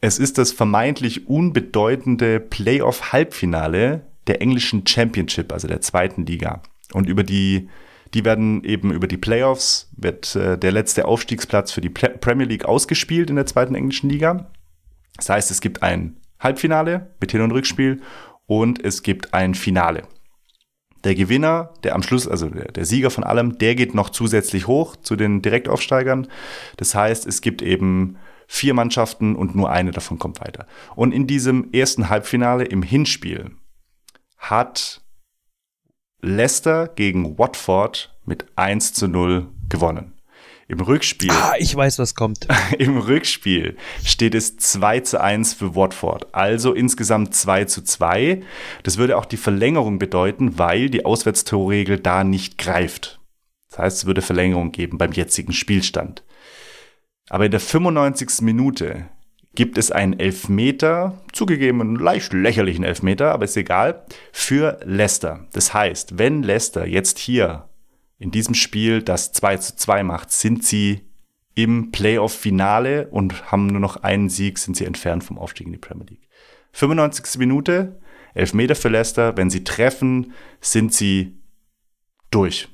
Es 0.00 0.18
ist 0.18 0.38
das 0.38 0.52
vermeintlich 0.52 1.28
unbedeutende 1.28 2.40
Playoff-Halbfinale 2.40 4.06
der 4.26 4.40
englischen 4.40 4.86
Championship, 4.86 5.52
also 5.52 5.68
der 5.68 5.80
zweiten 5.80 6.24
Liga. 6.24 6.62
Und 6.92 7.08
über 7.08 7.24
die, 7.24 7.68
die 8.14 8.24
werden 8.24 8.64
eben 8.64 8.92
über 8.92 9.06
die 9.06 9.16
Playoffs, 9.16 9.90
wird 9.96 10.34
äh, 10.36 10.56
der 10.56 10.72
letzte 10.72 11.06
Aufstiegsplatz 11.06 11.72
für 11.72 11.80
die 11.80 11.90
Premier 11.90 12.46
League 12.46 12.64
ausgespielt 12.64 13.28
in 13.28 13.36
der 13.36 13.46
zweiten 13.46 13.74
englischen 13.74 14.08
Liga. 14.08 14.50
Das 15.16 15.28
heißt, 15.28 15.50
es 15.50 15.60
gibt 15.60 15.82
ein 15.82 16.16
Halbfinale 16.38 17.14
mit 17.20 17.32
Hin- 17.32 17.42
und 17.42 17.52
Rückspiel 17.52 18.00
und 18.46 18.82
es 18.82 19.02
gibt 19.02 19.34
ein 19.34 19.54
Finale. 19.54 20.04
Der 21.04 21.14
Gewinner, 21.14 21.72
der 21.82 21.94
am 21.94 22.02
Schluss, 22.02 22.28
also 22.28 22.48
der, 22.48 22.84
Sieger 22.84 23.10
von 23.10 23.24
allem, 23.24 23.58
der 23.58 23.74
geht 23.74 23.94
noch 23.94 24.10
zusätzlich 24.10 24.66
hoch 24.66 24.96
zu 24.96 25.16
den 25.16 25.40
Direktaufsteigern. 25.40 26.26
Das 26.76 26.94
heißt, 26.94 27.26
es 27.26 27.40
gibt 27.40 27.62
eben 27.62 28.16
vier 28.46 28.74
Mannschaften 28.74 29.36
und 29.36 29.54
nur 29.54 29.70
eine 29.70 29.92
davon 29.92 30.18
kommt 30.18 30.40
weiter. 30.40 30.66
Und 30.96 31.12
in 31.12 31.26
diesem 31.26 31.72
ersten 31.72 32.08
Halbfinale 32.08 32.64
im 32.64 32.82
Hinspiel 32.82 33.52
hat 34.36 35.02
Leicester 36.20 36.88
gegen 36.88 37.38
Watford 37.38 38.14
mit 38.26 38.46
1 38.56 38.92
zu 38.92 39.08
0 39.08 39.48
gewonnen. 39.68 40.19
Im 40.70 40.78
Rückspiel. 40.78 41.32
Ah, 41.32 41.54
ich 41.58 41.74
weiß, 41.74 41.98
was 41.98 42.14
kommt. 42.14 42.46
Im 42.78 42.96
Rückspiel 42.96 43.76
steht 44.04 44.36
es 44.36 44.56
2 44.56 45.00
zu 45.00 45.20
1 45.20 45.54
für 45.54 45.74
Watford. 45.74 46.32
Also 46.32 46.74
insgesamt 46.74 47.34
2 47.34 47.64
zu 47.64 47.82
2. 47.82 48.40
Das 48.84 48.96
würde 48.96 49.18
auch 49.18 49.24
die 49.24 49.36
Verlängerung 49.36 49.98
bedeuten, 49.98 50.60
weil 50.60 50.88
die 50.88 51.04
Auswärtstorregel 51.04 51.98
da 51.98 52.22
nicht 52.22 52.56
greift. 52.56 53.18
Das 53.68 53.80
heißt, 53.80 53.96
es 53.96 54.06
würde 54.06 54.22
Verlängerung 54.22 54.70
geben 54.70 54.96
beim 54.96 55.10
jetzigen 55.10 55.52
Spielstand. 55.52 56.22
Aber 57.28 57.46
in 57.46 57.50
der 57.50 57.58
95. 57.58 58.42
Minute 58.42 59.08
gibt 59.56 59.76
es 59.76 59.90
einen 59.90 60.20
Elfmeter, 60.20 61.20
zugegeben 61.32 61.80
einen 61.80 61.96
leicht 61.96 62.32
lächerlichen 62.32 62.84
Elfmeter, 62.84 63.32
aber 63.32 63.44
ist 63.44 63.56
egal, 63.56 64.06
für 64.30 64.78
Leicester. 64.84 65.48
Das 65.52 65.74
heißt, 65.74 66.16
wenn 66.16 66.44
Leicester 66.44 66.86
jetzt 66.86 67.18
hier 67.18 67.64
in 68.20 68.30
diesem 68.30 68.54
Spiel 68.54 69.02
das 69.02 69.32
2 69.32 69.56
zu 69.56 69.76
2 69.76 70.04
macht, 70.04 70.30
sind 70.30 70.64
sie 70.64 71.00
im 71.54 71.90
Playoff-Finale 71.90 73.08
und 73.08 73.50
haben 73.50 73.66
nur 73.66 73.80
noch 73.80 74.04
einen 74.04 74.28
Sieg, 74.28 74.58
sind 74.58 74.76
sie 74.76 74.84
entfernt 74.84 75.24
vom 75.24 75.38
Aufstieg 75.38 75.66
in 75.66 75.72
die 75.72 75.78
Premier 75.78 76.06
League. 76.06 76.28
95. 76.72 77.38
Minute, 77.38 78.00
Elfmeter 78.34 78.76
für 78.76 78.88
Leicester. 78.88 79.36
Wenn 79.36 79.50
sie 79.50 79.64
treffen, 79.64 80.34
sind 80.60 80.94
sie 80.94 81.40
durch. 82.30 82.68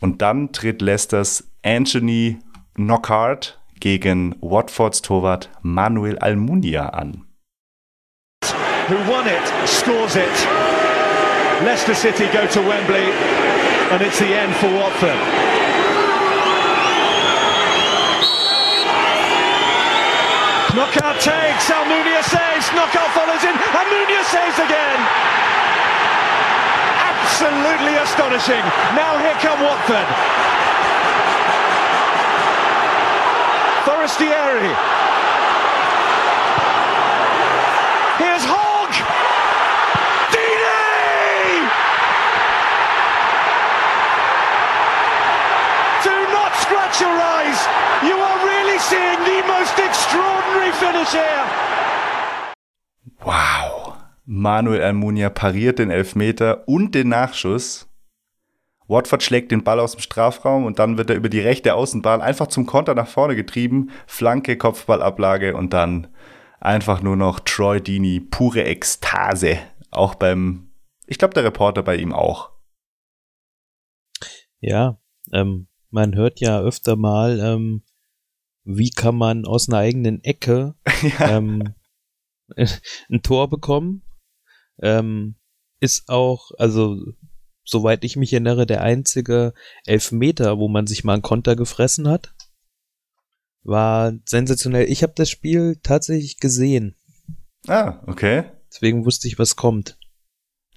Und 0.00 0.22
dann 0.22 0.52
tritt 0.52 0.80
Leicesters 0.80 1.50
Anthony 1.62 2.38
Knockhart 2.74 3.60
gegen 3.80 4.36
Watfords 4.40 5.02
Torwart 5.02 5.50
Manuel 5.62 6.18
Almunia 6.18 6.88
an. 6.90 7.26
Who 8.88 8.94
won 9.06 9.26
it, 9.26 9.68
scores 9.68 10.16
it. 10.16 10.48
Leicester 11.64 11.94
City 11.94 12.24
go 12.32 12.46
to 12.46 12.60
Wembley, 12.60 13.12
and 13.92 14.00
it's 14.00 14.18
the 14.18 14.32
end 14.32 14.56
for 14.56 14.72
Watford. 14.72 15.20
Knockout 20.72 21.20
takes, 21.20 21.68
Almunia 21.68 22.24
saves, 22.24 22.72
knockout 22.72 23.12
follows 23.12 23.44
in, 23.44 23.52
Almunia 23.52 24.24
saves 24.24 24.56
again. 24.64 25.00
Absolutely 27.04 28.00
astonishing. 28.00 28.64
Now 28.96 29.20
here 29.20 29.36
come 29.44 29.60
Watford. 29.60 30.08
Forestieri. 33.84 35.11
Scratch 46.92 47.00
your 47.00 47.18
eyes. 47.20 47.66
You 48.02 48.16
are 48.16 48.38
really 48.44 48.78
seeing 48.78 49.18
the 49.24 49.42
most 49.46 49.78
extraordinary 49.78 50.72
finish 50.72 51.12
here. 51.12 51.46
Wow. 53.24 53.96
Manuel 54.24 54.82
Almunia 54.82 55.30
pariert 55.30 55.78
den 55.78 55.90
Elfmeter 55.90 56.66
und 56.68 56.94
den 56.94 57.08
Nachschuss. 57.08 57.88
Watford 58.88 59.22
schlägt 59.22 59.52
den 59.52 59.64
Ball 59.64 59.80
aus 59.80 59.92
dem 59.92 60.00
Strafraum 60.00 60.66
und 60.66 60.78
dann 60.78 60.98
wird 60.98 61.10
er 61.10 61.16
über 61.16 61.28
die 61.28 61.40
rechte 61.40 61.74
Außenbahn 61.74 62.20
einfach 62.20 62.48
zum 62.48 62.66
Konter 62.66 62.94
nach 62.94 63.08
vorne 63.08 63.36
getrieben. 63.36 63.90
Flanke, 64.06 64.56
Kopfballablage 64.56 65.56
und 65.56 65.72
dann 65.72 66.08
einfach 66.60 67.00
nur 67.00 67.16
noch 67.16 67.40
Troy 67.40 67.80
Deeney, 67.80 68.20
pure 68.20 68.64
Ekstase. 68.64 69.58
Auch 69.90 70.14
beim, 70.14 70.70
ich 71.06 71.18
glaube, 71.18 71.34
der 71.34 71.44
Reporter 71.44 71.82
bei 71.82 71.96
ihm 71.96 72.12
auch. 72.12 72.50
Ja, 74.60 74.98
ähm, 75.32 75.68
man 75.92 76.14
hört 76.16 76.40
ja 76.40 76.60
öfter 76.60 76.96
mal, 76.96 77.38
ähm, 77.40 77.82
wie 78.64 78.90
kann 78.90 79.14
man 79.14 79.44
aus 79.44 79.68
einer 79.68 79.78
eigenen 79.78 80.22
Ecke 80.24 80.74
ja. 81.18 81.36
ähm, 81.36 81.74
ein 82.56 83.22
Tor 83.22 83.48
bekommen. 83.48 84.02
Ähm, 84.80 85.36
ist 85.80 86.08
auch, 86.08 86.50
also 86.58 86.96
soweit 87.64 88.04
ich 88.04 88.16
mich 88.16 88.32
erinnere, 88.32 88.66
der 88.66 88.82
einzige 88.82 89.52
Elfmeter, 89.84 90.58
wo 90.58 90.68
man 90.68 90.86
sich 90.86 91.04
mal 91.04 91.14
einen 91.14 91.22
Konter 91.22 91.56
gefressen 91.56 92.08
hat. 92.08 92.34
War 93.62 94.12
sensationell. 94.24 94.90
Ich 94.90 95.02
habe 95.02 95.12
das 95.14 95.30
Spiel 95.30 95.78
tatsächlich 95.82 96.38
gesehen. 96.38 96.96
Ah, 97.68 98.02
okay. 98.06 98.44
Deswegen 98.72 99.04
wusste 99.04 99.28
ich, 99.28 99.38
was 99.38 99.56
kommt. 99.56 99.98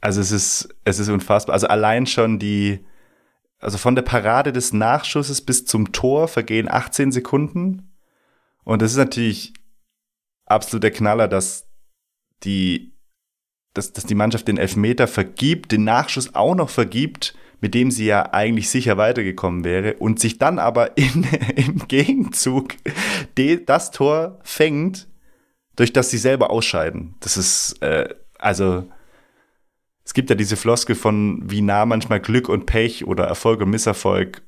Also 0.01 0.22
es 0.22 0.32
ist, 0.32 0.70
es 0.84 0.99
ist 0.99 1.09
unfassbar. 1.09 1.53
Also 1.53 1.68
allein 1.68 2.05
schon 2.05 2.38
die, 2.38 2.86
also 3.60 3.78
von 3.78 3.95
der 3.95 4.03
Parade 4.03 4.51
des 4.51 4.74
Nachschusses 4.74 5.41
bis 5.41 5.66
zum 5.66 5.91
Tor 5.91 6.28
vergehen 6.28 6.70
18 6.70 7.12
Sekunden. 7.12 7.95
Und 8.64 8.82
das 8.82 8.91
ist 8.91 8.97
natürlich 8.97 9.53
absolut 10.45 10.84
der 10.84 10.91
Knaller, 10.91 11.28
dass 11.28 11.68
die, 12.43 12.93
dass, 13.74 13.93
dass 13.93 14.06
die 14.06 14.16
Mannschaft 14.16 14.47
den 14.47 14.58
Elfmeter 14.58 15.08
vergibt, 15.08 15.72
den 15.72 15.84
Nachschuss 15.84 16.36
auch 16.36 16.56
noch 16.56 16.70
vergibt, 16.70 17.36
mit 17.62 17.74
dem 17.74 17.89
sie 17.89 18.06
ja 18.06 18.34
eigentlich 18.34 18.70
sicher 18.70 18.97
weitergekommen 18.97 19.64
wäre 19.64 19.95
und 19.95 20.20
sich 20.20 20.38
dann 20.38 20.60
aber 20.60 20.97
in, 20.97 21.24
im 21.56 21.88
Gegenzug 21.88 22.76
de, 23.38 23.64
das 23.64 23.91
Tor 23.91 24.39
fängt, 24.43 25.08
durch 25.76 25.93
das 25.93 26.10
sie 26.10 26.18
selber 26.18 26.51
ausscheiden. 26.51 27.16
Das 27.20 27.38
ist, 27.38 27.82
äh, 27.82 28.14
also, 28.38 28.88
es 30.06 30.14
gibt 30.14 30.30
ja 30.30 30.36
diese 30.36 30.56
Floskel 30.56 30.95
von, 30.95 31.41
wie 31.49 31.62
nah 31.62 31.86
manchmal 31.86 32.22
Glück 32.22 32.47
und 32.47 32.68
Pech 32.68 33.06
oder 33.06 33.26
Erfolg 33.26 33.62
und 33.62 33.72
Misserfolg 33.72 34.43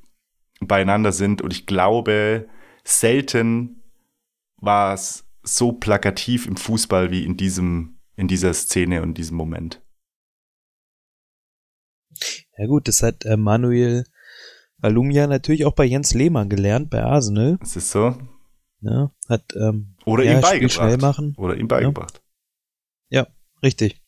beieinander 0.60 1.12
sind. 1.12 1.42
Und 1.42 1.52
ich 1.52 1.66
glaube, 1.66 2.48
selten 2.84 3.82
war 4.56 4.94
es 4.94 5.26
so 5.42 5.72
plakativ 5.72 6.46
im 6.46 6.56
Fußball 6.56 7.10
wie 7.10 7.24
in 7.24 7.36
diesem, 7.36 7.98
in 8.14 8.28
dieser 8.28 8.54
Szene 8.54 9.02
und 9.02 9.18
diesem 9.18 9.36
Moment. 9.36 9.82
Ja 12.56 12.66
gut, 12.66 12.86
das 12.86 13.02
hat 13.02 13.24
äh, 13.24 13.36
Manuel 13.36 14.04
Alumia 14.80 15.26
natürlich 15.26 15.64
auch 15.64 15.74
bei 15.74 15.84
Jens 15.84 16.14
Lehmann 16.14 16.48
gelernt, 16.48 16.90
bei 16.90 17.02
Arsenal. 17.02 17.56
Das 17.60 17.76
ist 17.76 17.90
so. 17.90 18.16
Ja, 18.80 19.10
hat, 19.28 19.54
ähm, 19.56 19.96
Oder 20.04 20.24
ja, 20.24 20.32
ihm 20.32 20.38
Spiel 20.38 20.60
beigebracht. 20.60 20.72
Schnell 20.72 20.98
machen. 20.98 21.34
Oder 21.36 21.56
ihm 21.56 21.66
beigebracht. 21.66 22.22
Ja, 23.08 23.26
richtig. 23.62 24.00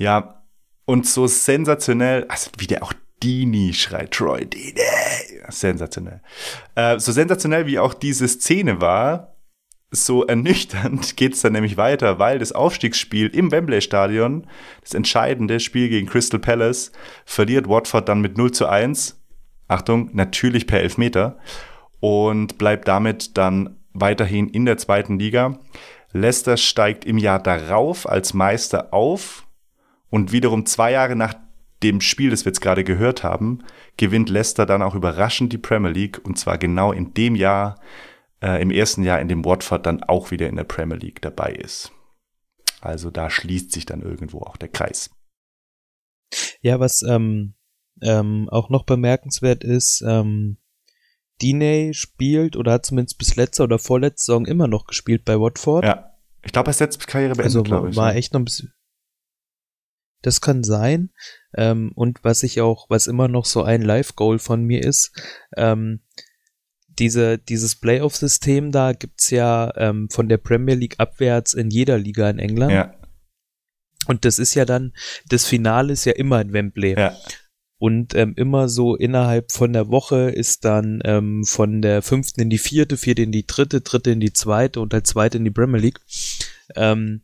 Ja, 0.00 0.42
und 0.86 1.06
so 1.06 1.26
sensationell, 1.26 2.24
also 2.28 2.50
wie 2.56 2.66
der 2.66 2.82
auch 2.82 2.94
Dini 3.22 3.74
schreit, 3.74 4.12
Troy 4.12 4.46
Dini. 4.46 4.80
Sensationell. 5.50 6.22
Äh, 6.74 6.98
so 6.98 7.12
sensationell 7.12 7.66
wie 7.66 7.78
auch 7.78 7.92
diese 7.92 8.26
Szene 8.26 8.80
war, 8.80 9.36
so 9.90 10.24
ernüchternd 10.24 11.16
geht's 11.18 11.42
dann 11.42 11.52
nämlich 11.52 11.76
weiter, 11.76 12.18
weil 12.18 12.38
das 12.38 12.52
Aufstiegsspiel 12.52 13.26
im 13.26 13.52
Wembley-Stadion, 13.52 14.46
das 14.80 14.94
entscheidende 14.94 15.60
Spiel 15.60 15.90
gegen 15.90 16.08
Crystal 16.08 16.40
Palace, 16.40 16.92
verliert 17.26 17.68
Watford 17.68 18.08
dann 18.08 18.22
mit 18.22 18.38
0 18.38 18.52
zu 18.52 18.66
1. 18.66 19.20
Achtung, 19.68 20.08
natürlich 20.14 20.66
per 20.66 20.80
Elfmeter. 20.80 21.36
Und 22.00 22.56
bleibt 22.56 22.88
damit 22.88 23.36
dann 23.36 23.76
weiterhin 23.92 24.48
in 24.48 24.64
der 24.64 24.78
zweiten 24.78 25.18
Liga. 25.18 25.58
Leicester 26.12 26.56
steigt 26.56 27.04
im 27.04 27.18
Jahr 27.18 27.42
darauf 27.42 28.08
als 28.08 28.32
Meister 28.32 28.94
auf 28.94 29.46
und 30.10 30.32
wiederum 30.32 30.66
zwei 30.66 30.92
Jahre 30.92 31.16
nach 31.16 31.34
dem 31.82 32.00
Spiel, 32.00 32.30
das 32.30 32.44
wir 32.44 32.50
jetzt 32.50 32.60
gerade 32.60 32.84
gehört 32.84 33.22
haben, 33.24 33.64
gewinnt 33.96 34.28
Leicester 34.28 34.66
dann 34.66 34.82
auch 34.82 34.94
überraschend 34.94 35.52
die 35.52 35.58
Premier 35.58 35.90
League 35.90 36.20
und 36.24 36.38
zwar 36.38 36.58
genau 36.58 36.92
in 36.92 37.14
dem 37.14 37.34
Jahr, 37.34 37.80
äh, 38.42 38.60
im 38.60 38.70
ersten 38.70 39.02
Jahr, 39.02 39.20
in 39.20 39.28
dem 39.28 39.44
Watford 39.44 39.86
dann 39.86 40.02
auch 40.02 40.30
wieder 40.30 40.48
in 40.48 40.56
der 40.56 40.64
Premier 40.64 40.98
League 40.98 41.22
dabei 41.22 41.52
ist. 41.52 41.92
Also 42.80 43.10
da 43.10 43.30
schließt 43.30 43.72
sich 43.72 43.86
dann 43.86 44.02
irgendwo 44.02 44.40
auch 44.40 44.56
der 44.56 44.68
Kreis. 44.68 45.10
Ja, 46.60 46.80
was 46.80 47.02
ähm, 47.02 47.54
ähm, 48.02 48.48
auch 48.50 48.70
noch 48.70 48.84
bemerkenswert 48.84 49.64
ist, 49.64 50.02
ähm, 50.06 50.58
Diney 51.42 51.92
spielt 51.94 52.56
oder 52.56 52.72
hat 52.72 52.86
zumindest 52.86 53.18
bis 53.18 53.36
letzte 53.36 53.62
oder 53.62 53.78
vorletzte 53.78 54.26
Saison 54.26 54.46
immer 54.46 54.68
noch 54.68 54.86
gespielt 54.86 55.24
bei 55.24 55.38
Watford. 55.38 55.84
Ja, 55.84 56.10
ich 56.42 56.52
glaube, 56.52 56.68
er 56.68 56.72
ist 56.72 56.80
jetzt 56.80 57.06
Karriere 57.06 57.34
beendet, 57.34 57.46
also 57.46 57.62
glaube 57.62 57.90
ich. 57.90 57.96
war 57.96 58.12
ja. 58.12 58.18
echt 58.18 58.32
noch 58.32 58.40
ein 58.40 58.44
bisschen. 58.44 58.72
Das 60.22 60.40
kann 60.40 60.64
sein. 60.64 61.10
Ähm, 61.54 61.92
und 61.94 62.22
was 62.22 62.42
ich 62.42 62.60
auch, 62.60 62.88
was 62.88 63.06
immer 63.06 63.28
noch 63.28 63.44
so 63.44 63.62
ein 63.62 63.82
Live-Goal 63.82 64.38
von 64.38 64.64
mir 64.64 64.82
ist, 64.84 65.12
ähm, 65.56 66.00
diese, 66.98 67.38
dieses 67.38 67.76
Playoff-System 67.76 68.72
da 68.72 68.92
gibt's 68.92 69.30
ja 69.30 69.72
ähm, 69.76 70.08
von 70.10 70.28
der 70.28 70.36
Premier 70.36 70.74
League 70.74 70.96
abwärts 70.98 71.54
in 71.54 71.70
jeder 71.70 71.98
Liga 71.98 72.28
in 72.28 72.38
England. 72.38 72.72
Ja, 72.72 72.94
Und 74.06 74.24
das 74.24 74.38
ist 74.38 74.54
ja 74.54 74.64
dann, 74.64 74.92
das 75.28 75.46
Finale 75.46 75.92
ist 75.92 76.04
ja 76.04 76.12
immer 76.12 76.40
in 76.40 76.52
Wembley. 76.52 76.98
ja, 76.98 77.16
Und 77.78 78.14
ähm, 78.14 78.34
immer 78.36 78.68
so 78.68 78.96
innerhalb 78.96 79.50
von 79.50 79.72
der 79.72 79.88
Woche 79.88 80.30
ist 80.30 80.64
dann 80.64 81.00
ähm, 81.04 81.44
von 81.44 81.80
der 81.80 82.02
fünften 82.02 82.42
in 82.42 82.50
die 82.50 82.58
vierte, 82.58 82.96
vierte 82.98 83.22
in 83.22 83.32
die 83.32 83.46
dritte, 83.46 83.80
dritte 83.80 84.10
in 84.10 84.20
die 84.20 84.34
zweite 84.34 84.80
und 84.80 84.92
der 84.92 85.04
zweite 85.04 85.38
in 85.38 85.44
die 85.44 85.50
Premier 85.50 85.80
League. 85.80 86.00
Ähm, 86.76 87.22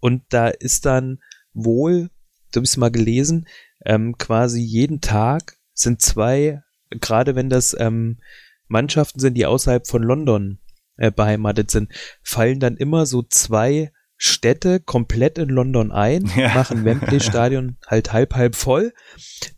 und 0.00 0.22
da 0.30 0.48
ist 0.48 0.86
dann 0.86 1.20
wohl, 1.64 2.10
so 2.52 2.58
habe 2.58 2.64
ich 2.64 2.76
mal 2.76 2.90
gelesen, 2.90 3.46
ähm, 3.84 4.16
quasi 4.18 4.60
jeden 4.60 5.00
Tag 5.00 5.56
sind 5.72 6.02
zwei, 6.02 6.62
gerade 6.90 7.34
wenn 7.34 7.48
das 7.48 7.76
ähm, 7.78 8.18
Mannschaften 8.66 9.20
sind, 9.20 9.34
die 9.34 9.46
außerhalb 9.46 9.86
von 9.86 10.02
London 10.02 10.58
äh, 10.96 11.10
beheimatet 11.10 11.70
sind, 11.70 11.92
fallen 12.22 12.60
dann 12.60 12.76
immer 12.76 13.06
so 13.06 13.22
zwei 13.22 13.92
Städte 14.20 14.80
komplett 14.80 15.38
in 15.38 15.48
London 15.48 15.92
ein, 15.92 16.30
Ja. 16.36 16.52
machen 16.52 16.84
Wembley 16.84 17.20
Stadion 17.20 17.76
halt 17.86 18.12
halb 18.12 18.34
halb 18.34 18.56
voll. 18.56 18.92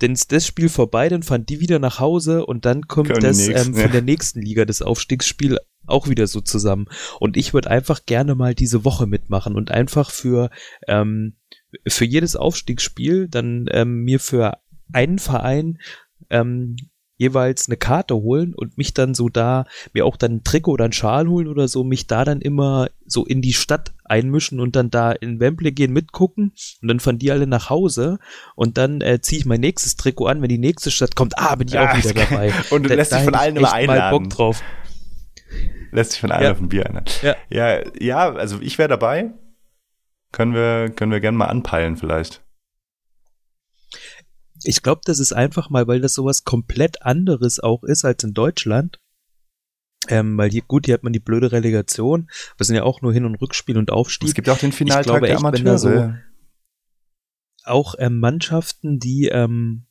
Dann 0.01 0.12
ist 0.12 0.32
das 0.32 0.47
Spiel 0.47 0.68
vorbei, 0.68 1.09
dann 1.09 1.22
fahren 1.22 1.47
die 1.47 1.60
wieder 1.60 1.78
nach 1.78 1.98
Hause 1.98 2.44
und 2.44 2.66
dann 2.66 2.82
kommt 2.82 3.09
die 3.09 3.20
das 3.20 3.39
nächsten, 3.39 3.68
ähm, 3.68 3.74
von 3.74 3.82
ja. 3.82 3.89
der 3.89 4.02
nächsten 4.02 4.43
Liga, 4.43 4.66
das 4.66 4.82
Aufstiegsspiel 4.82 5.59
auch 5.86 6.09
wieder 6.09 6.27
so 6.27 6.43
zusammen. 6.43 6.86
Und 7.18 7.39
ich 7.39 7.55
würde 7.55 7.70
einfach 7.70 8.05
gerne 8.05 8.35
mal 8.35 8.55
diese 8.55 8.85
Woche 8.85 9.06
mitmachen 9.06 9.56
und 9.56 9.70
einfach 9.70 10.10
für 10.10 10.51
ähm, 10.86 11.36
für 11.87 12.05
jedes 12.05 12.37
Aufstiegsspiel 12.37 13.29
dann 13.29 13.67
ähm, 13.71 14.03
mir 14.05 14.21
für 14.21 14.59
einen 14.93 15.19
Verein 15.19 15.79
ähm, 16.31 16.77
jeweils 17.17 17.69
eine 17.69 17.77
Karte 17.77 18.15
holen 18.15 18.55
und 18.55 18.79
mich 18.79 18.95
dann 18.95 19.15
so 19.15 19.29
da, 19.29 19.67
mir 19.93 20.07
auch 20.07 20.17
dann 20.17 20.37
ein 20.37 20.43
Trikot 20.45 20.73
oder 20.73 20.87
ein 20.87 20.93
Schal 20.93 21.29
holen 21.29 21.49
oder 21.49 21.69
so, 21.69 21.85
mich 21.85 22.07
da 22.07 22.25
dann 22.25 22.41
immer 22.41 22.89
so 23.05 23.27
in 23.27 23.43
die 23.43 23.53
Stadt 23.53 23.93
einmischen 24.07 24.59
und 24.59 24.75
dann 24.75 24.91
da 24.91 25.13
in 25.13 25.39
Wembley 25.39 25.73
gehen, 25.73 25.93
mitgucken 25.93 26.55
und 26.81 26.89
dann 26.89 26.99
fahren 26.99 27.19
die 27.19 27.31
alle 27.31 27.47
nach 27.47 27.69
Hause 27.69 28.19
und 28.57 28.79
dann 28.79 29.03
äh, 29.03 29.21
ziehe 29.21 29.39
ich 29.39 29.45
mein 29.45 29.61
nächstes 29.61 29.97
Trikot 29.97 30.27
an, 30.29 30.41
wenn 30.41 30.49
die 30.49 30.57
nächste 30.59 30.91
Stadt 30.91 31.15
kommt, 31.15 31.35
ah, 31.39 31.55
bin 31.57 31.69
ich 31.69 31.75
Ja, 31.75 31.91
auch 31.93 31.97
wieder 31.99 32.09
ist 32.09 32.15
geil. 32.15 32.27
dabei. 32.31 32.53
Und 32.75 32.85
du 32.85 32.89
Da- 32.89 32.95
lässt 32.95 33.13
dich 33.13 33.21
von 33.21 33.35
allen 33.35 33.55
immer 33.57 33.69
mal 33.69 33.75
einladen. 33.75 34.19
Bock 34.23 34.31
drauf. 34.31 34.63
Lässt 35.93 36.13
sich 36.13 36.21
von 36.21 36.31
allen 36.33 36.45
Ja. 36.45 36.53
auf 36.53 36.61
ein 36.61 36.69
Bier 36.69 36.87
einladen. 36.87 37.07
Ja. 37.23 37.37
ja, 37.51 37.81
ja, 38.01 38.33
also 38.33 38.59
ich 38.63 38.79
wäre 38.79 38.89
dabei. 38.89 39.33
Können 40.32 40.55
wir, 40.55 40.90
können 40.90 41.12
wir 41.12 41.20
gerne 41.20 41.39
mal 41.39 41.47
anpeilen 41.47 41.97
vielleicht. 41.97 42.44
Ich 44.62 44.82
glaube, 44.82 45.01
das 45.05 45.19
ist 45.19 45.32
einfach 45.32 45.70
mal, 45.70 45.86
weil 45.89 46.01
das 46.01 46.15
sowas 46.15 46.44
komplett 46.44 47.02
anderes 47.02 47.61
auch 47.61 47.82
ist 47.82 48.05
als 48.05 48.23
in 48.24 48.35
Deutschland. 48.35 48.98
Ähm, 50.09 50.36
weil 50.39 50.51
hier, 50.51 50.62
gut, 50.62 50.86
hier 50.86 50.94
hat 50.94 51.02
man 51.02 51.12
die 51.12 51.20
blöde 51.20 51.52
Relegation. 51.52 52.31
Wir 52.57 52.65
sind 52.66 52.77
ja 52.77 52.85
auch 52.85 53.02
nur 53.02 53.12
Hin- 53.12 53.24
und 53.24 53.36
Rückspiel 53.36 53.77
und 53.77 53.90
Aufstieg. 53.90 54.28
Es 54.28 54.35
gibt 54.35 54.48
ja 54.48 54.55
auch 54.55 54.59
den 54.59 54.70
Ich 54.70 54.77
Finaltag 54.77 55.05
glaube 55.05 55.27
der 55.27 55.35
echt, 55.35 55.43
wenn 55.43 55.65
da 55.65 55.74
Amateure. 55.74 55.78
so 55.78 56.15
auch 57.65 57.94
ähm, 57.98 58.19
Mannschaften, 58.19 58.98
die 58.98 59.28
ähm, 59.28 59.86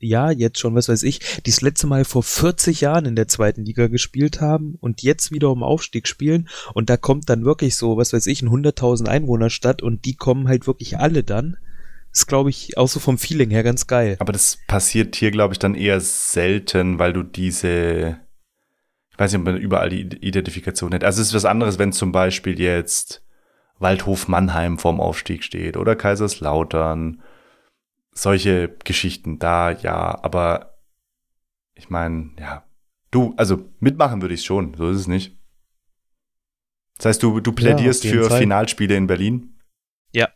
ja 0.00 0.30
jetzt 0.30 0.58
schon, 0.58 0.74
was 0.74 0.88
weiß 0.88 1.02
ich, 1.02 1.20
die 1.44 1.50
das 1.50 1.60
letzte 1.60 1.86
Mal 1.86 2.04
vor 2.04 2.22
40 2.22 2.80
Jahren 2.80 3.04
in 3.04 3.16
der 3.16 3.28
zweiten 3.28 3.64
Liga 3.64 3.88
gespielt 3.88 4.40
haben 4.40 4.76
und 4.80 5.02
jetzt 5.02 5.32
wieder 5.32 5.50
um 5.50 5.62
Aufstieg 5.62 6.06
spielen 6.06 6.48
und 6.74 6.90
da 6.90 6.96
kommt 6.96 7.28
dann 7.28 7.44
wirklich 7.44 7.76
so, 7.76 7.96
was 7.96 8.12
weiß 8.12 8.26
ich, 8.26 8.42
ein 8.42 8.48
100.000 8.48 9.08
Einwohner 9.08 9.50
Stadt 9.50 9.82
und 9.82 10.04
die 10.04 10.14
kommen 10.14 10.48
halt 10.48 10.66
wirklich 10.66 10.98
alle 10.98 11.24
dann. 11.24 11.56
ist, 12.12 12.26
glaube 12.26 12.50
ich, 12.50 12.76
auch 12.78 12.88
so 12.88 13.00
vom 13.00 13.18
Feeling 13.18 13.50
her 13.50 13.62
ganz 13.62 13.86
geil. 13.86 14.16
Aber 14.20 14.32
das 14.32 14.58
passiert 14.66 15.16
hier, 15.16 15.30
glaube 15.30 15.54
ich, 15.54 15.58
dann 15.58 15.74
eher 15.74 16.00
selten, 16.00 16.98
weil 16.98 17.12
du 17.12 17.22
diese, 17.22 18.18
ich 19.10 19.18
weiß 19.18 19.32
nicht, 19.32 19.40
ob 19.40 19.46
man 19.46 19.56
überall 19.56 19.90
die 19.90 20.02
Identifikation 20.20 20.94
hat. 20.94 21.04
Also 21.04 21.20
es 21.20 21.28
ist 21.28 21.34
was 21.34 21.44
anderes, 21.44 21.78
wenn 21.78 21.92
zum 21.92 22.12
Beispiel 22.12 22.58
jetzt 22.60 23.22
Waldhof 23.78 24.28
Mannheim 24.28 24.78
vorm 24.78 25.00
Aufstieg 25.00 25.44
steht 25.44 25.76
oder 25.76 25.96
Kaiserslautern. 25.96 27.22
Solche 28.18 28.76
Geschichten 28.82 29.38
da, 29.38 29.70
ja, 29.70 30.18
aber 30.24 30.80
ich 31.76 31.88
meine, 31.88 32.30
ja, 32.36 32.64
du, 33.12 33.32
also 33.36 33.70
mitmachen 33.78 34.20
würde 34.22 34.34
ich 34.34 34.44
schon, 34.44 34.74
so 34.74 34.90
ist 34.90 34.98
es 34.98 35.06
nicht. 35.06 35.38
Das 36.96 37.06
heißt, 37.06 37.22
du, 37.22 37.38
du 37.38 37.52
plädierst 37.52 38.02
jeden 38.02 38.18
für 38.18 38.28
Fall. 38.28 38.40
Finalspiele 38.40 38.96
in 38.96 39.06
Berlin? 39.06 39.60
Ja, 40.10 40.30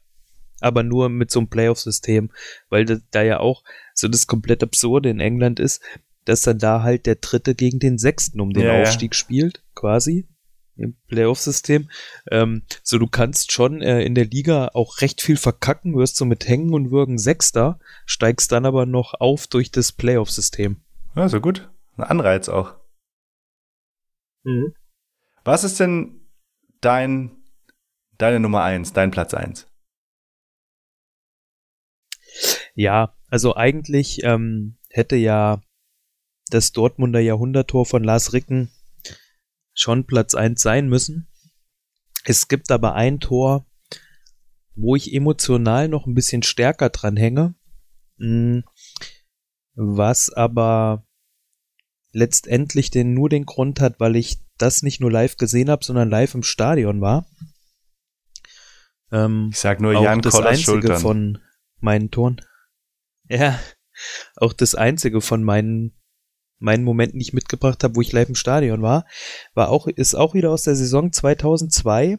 aber 0.61 0.85
nur 0.85 1.09
mit 1.09 1.33
so 1.33 1.41
einem 1.41 1.49
Playoff-System, 1.49 2.31
weil 2.69 2.85
da, 2.85 2.99
da 3.11 3.23
ja 3.23 3.41
auch 3.41 3.65
so 3.95 4.07
das 4.07 4.29
komplett 4.29 4.63
Absurde 4.63 5.11
in 5.11 5.19
England 5.19 5.59
ist, 5.59 5.83
dass 6.25 6.43
dann 6.43 6.61
da 6.61 6.85
halt 6.85 7.07
der 7.07 7.17
Dritte 7.17 7.57
gegen 7.57 7.81
den 7.81 7.99
Sechsten 7.99 8.41
um 8.41 8.53
den 8.53 8.63
Ja, 8.63 8.77
ja. 8.77 8.83
Aufstieg 8.83 9.17
spielt, 9.17 9.65
quasi 9.75 10.29
im 10.83 10.97
Playoff-System. 11.09 11.89
Ähm, 12.31 12.63
so 12.83 12.99
du 12.99 13.07
kannst 13.07 13.53
schon 13.53 13.81
äh, 13.83 14.03
in 14.03 14.15
der 14.15 14.27
Liga 14.27 14.71
auch 14.75 15.01
recht 15.01 15.21
viel 15.21 15.37
verkacken, 15.37 15.97
wirst 15.97 16.17
so 16.17 16.25
mit 16.25 16.47
Hängen 16.49 16.75
und 16.75 16.91
Würgen 16.91 17.19
Sechster, 17.19 17.79
steigst 18.05 18.53
dann 18.53 18.67
aber 18.67 18.87
noch 18.87 19.15
auf 19.15 19.47
durch 19.47 19.71
das 19.71 19.93
Playoff-System. 19.93 20.77
Ja, 21.15 21.29
so 21.29 21.41
gut. 21.41 21.71
Ein 21.97 22.05
Anreiz 22.05 22.49
auch. 22.49 22.75
Mhm. 24.45 24.75
Was 25.45 25.65
ist 25.65 25.81
denn 25.81 26.21
dein, 26.81 27.31
deine 28.19 28.41
Nummer 28.41 28.63
eins, 28.63 28.93
dein 28.93 29.11
Platz 29.11 29.35
eins? 29.35 29.67
Ja, 32.75 33.15
also 33.29 33.57
eigentlich 33.57 34.23
ähm, 34.25 34.77
hätte 34.91 35.17
ja 35.17 35.61
das 36.49 36.73
Dortmunder 36.73 37.21
Jahrhunderttor 37.21 37.87
von 37.87 38.05
Lars 38.05 38.33
Ricken 38.33 38.71
schon 39.75 40.07
Platz 40.07 40.35
1 40.35 40.61
sein 40.61 40.89
müssen. 40.89 41.29
Es 42.25 42.49
gibt 42.49 42.71
aber 42.71 42.95
ein 42.95 43.21
Tor, 43.21 43.67
wo 44.75 44.97
ich 44.97 45.13
emotional 45.13 45.89
noch 45.89 46.07
ein 46.07 46.15
bisschen 46.15 46.43
stärker 46.43 46.91
dran 46.91 47.17
hänge, 47.17 47.55
mh, 48.17 48.63
was 49.75 50.31
aber 50.31 51.07
letztendlich 52.13 52.91
den, 52.91 53.15
nur 53.15 53.29
den 53.29 53.47
Grund 53.47 53.81
hat, 53.81 53.99
weil 53.99 54.17
ich 54.17 54.39
das 54.59 54.83
nicht 54.83 55.01
nur 55.01 55.11
live 55.11 55.37
gesehen 55.37 55.71
habe, 55.71 55.85
sondern 55.85 56.11
live 56.11 56.35
im 56.35 56.43
Stadion 56.43 57.01
war. 57.01 57.27
Ähm, 59.11 59.49
Ich 59.51 59.59
sag 59.59 59.81
nur 59.81 59.97
auch 59.97 60.03
Jan 60.05 60.21
das 60.21 60.35
Kollers 60.35 60.51
einzige 60.51 60.65
Schultern. 60.71 61.01
von 61.01 61.39
meinen 61.81 62.11
Toren. 62.11 62.41
Ja, 63.29 63.59
auch 64.37 64.53
das 64.53 64.75
einzige 64.75 65.21
von 65.21 65.43
meinen 65.43 65.95
meinen 66.63 66.85
Momenten, 66.85 67.19
die 67.19 67.27
ich 67.27 67.33
mitgebracht 67.33 67.85
habe, 67.85 67.97
wo 67.97 68.01
ich 68.01 68.13
live 68.13 68.29
im 68.29 68.35
Stadion 68.35 68.83
war, 68.83 69.07
war 69.55 69.69
auch 69.69 69.87
ist 69.87 70.15
auch 70.15 70.35
wieder 70.35 70.51
aus 70.51 70.63
der 70.63 70.77
Saison 70.77 71.13
2002, 71.13 72.19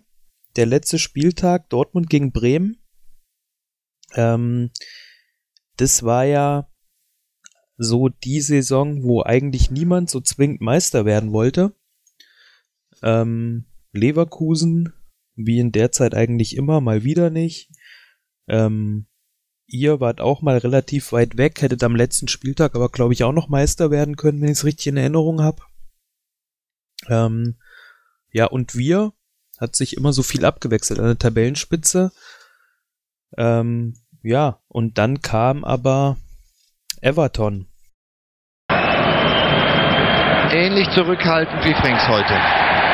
der 0.56 0.66
letzte 0.66 1.00
Spieltag 1.00 1.70
Dortmund 1.70 2.10
gegen 2.10 2.32
Bremen. 2.32 2.78
Ähm, 4.14 4.72
das 5.78 6.04
war 6.04 6.26
ja 6.26 6.70
so 7.78 8.10
die 8.10 8.42
Saison, 8.42 9.04
wo 9.04 9.24
eigentlich 9.24 9.72
niemand 9.72 10.10
so 10.10 10.22
zwingend 10.22 10.62
Meister 10.62 11.06
werden 11.06 11.32
wollte. 11.32 11.76
Ähm, 13.02 13.66
Leverkusen, 13.92 14.94
wie 15.36 15.60
in 15.60 15.72
der 15.72 15.92
Zeit 15.92 16.14
eigentlich 16.14 16.56
immer, 16.56 16.82
mal 16.82 17.04
wieder 17.04 17.30
nicht. 17.30 17.72
Ähm, 18.48 19.08
ihr 19.68 20.00
wart 20.00 20.22
auch 20.22 20.42
mal 20.42 20.58
relativ 20.58 21.12
weit 21.12 21.38
weg, 21.38 21.62
hättet 21.62 21.84
am 21.84 21.96
letzten 21.96 22.28
Spieltag 22.28 22.76
aber, 22.76 22.90
glaube 22.90 23.14
ich, 23.14 23.24
auch 23.24 23.32
noch 23.32 23.50
Meister 23.50 23.92
werden 23.92 24.16
können, 24.16 24.42
wenn 24.42 24.50
ich 24.50 24.58
es 24.58 24.66
richtig 24.66 24.88
in 24.88 24.98
Erinnerung 24.98 25.42
habe. 25.42 25.62
Ähm, 27.10 27.58
ja, 28.32 28.46
und 28.46 28.76
wir 28.76 29.14
hat 29.60 29.76
sich 29.76 29.96
immer 29.96 30.14
so 30.14 30.24
viel 30.24 30.46
abgewechselt 30.46 31.00
an 31.00 31.06
der 31.06 31.18
Tabellenspitze. 31.18 32.12
Ähm, 33.38 33.96
ja, 34.22 34.60
und 34.68 34.98
dann 34.98 35.22
kam 35.22 35.64
aber 35.64 36.18
Everton. 37.02 37.68
Ähnlich 40.52 40.90
zurückhaltend 40.92 41.66
wie 41.66 41.74
Frings 41.74 42.08
heute. 42.08 42.36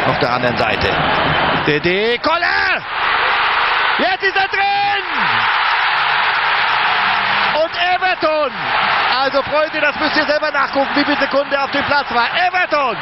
Auf 0.08 0.20
der 0.20 0.32
anderen 0.32 0.58
Seite. 0.58 0.88
Dede, 1.68 2.18
Koller! 2.20 2.82
Jetzt 4.00 4.24
ist 4.24 4.36
er 4.36 4.48
drin! 4.48 5.06
Und 7.62 7.74
Everton! 8.20 8.52
Also 9.16 9.42
Freunde, 9.44 9.80
das 9.82 9.96
müsst 10.00 10.18
ihr 10.18 10.26
selber 10.26 10.52
nachgucken, 10.52 10.90
wie 10.96 11.06
viel 11.06 11.18
Sekunde 11.20 11.56
er 11.56 11.66
auf 11.66 11.72
dem 11.72 11.86
Platz 11.86 12.10
war. 12.12 12.30
Everton! 12.48 12.98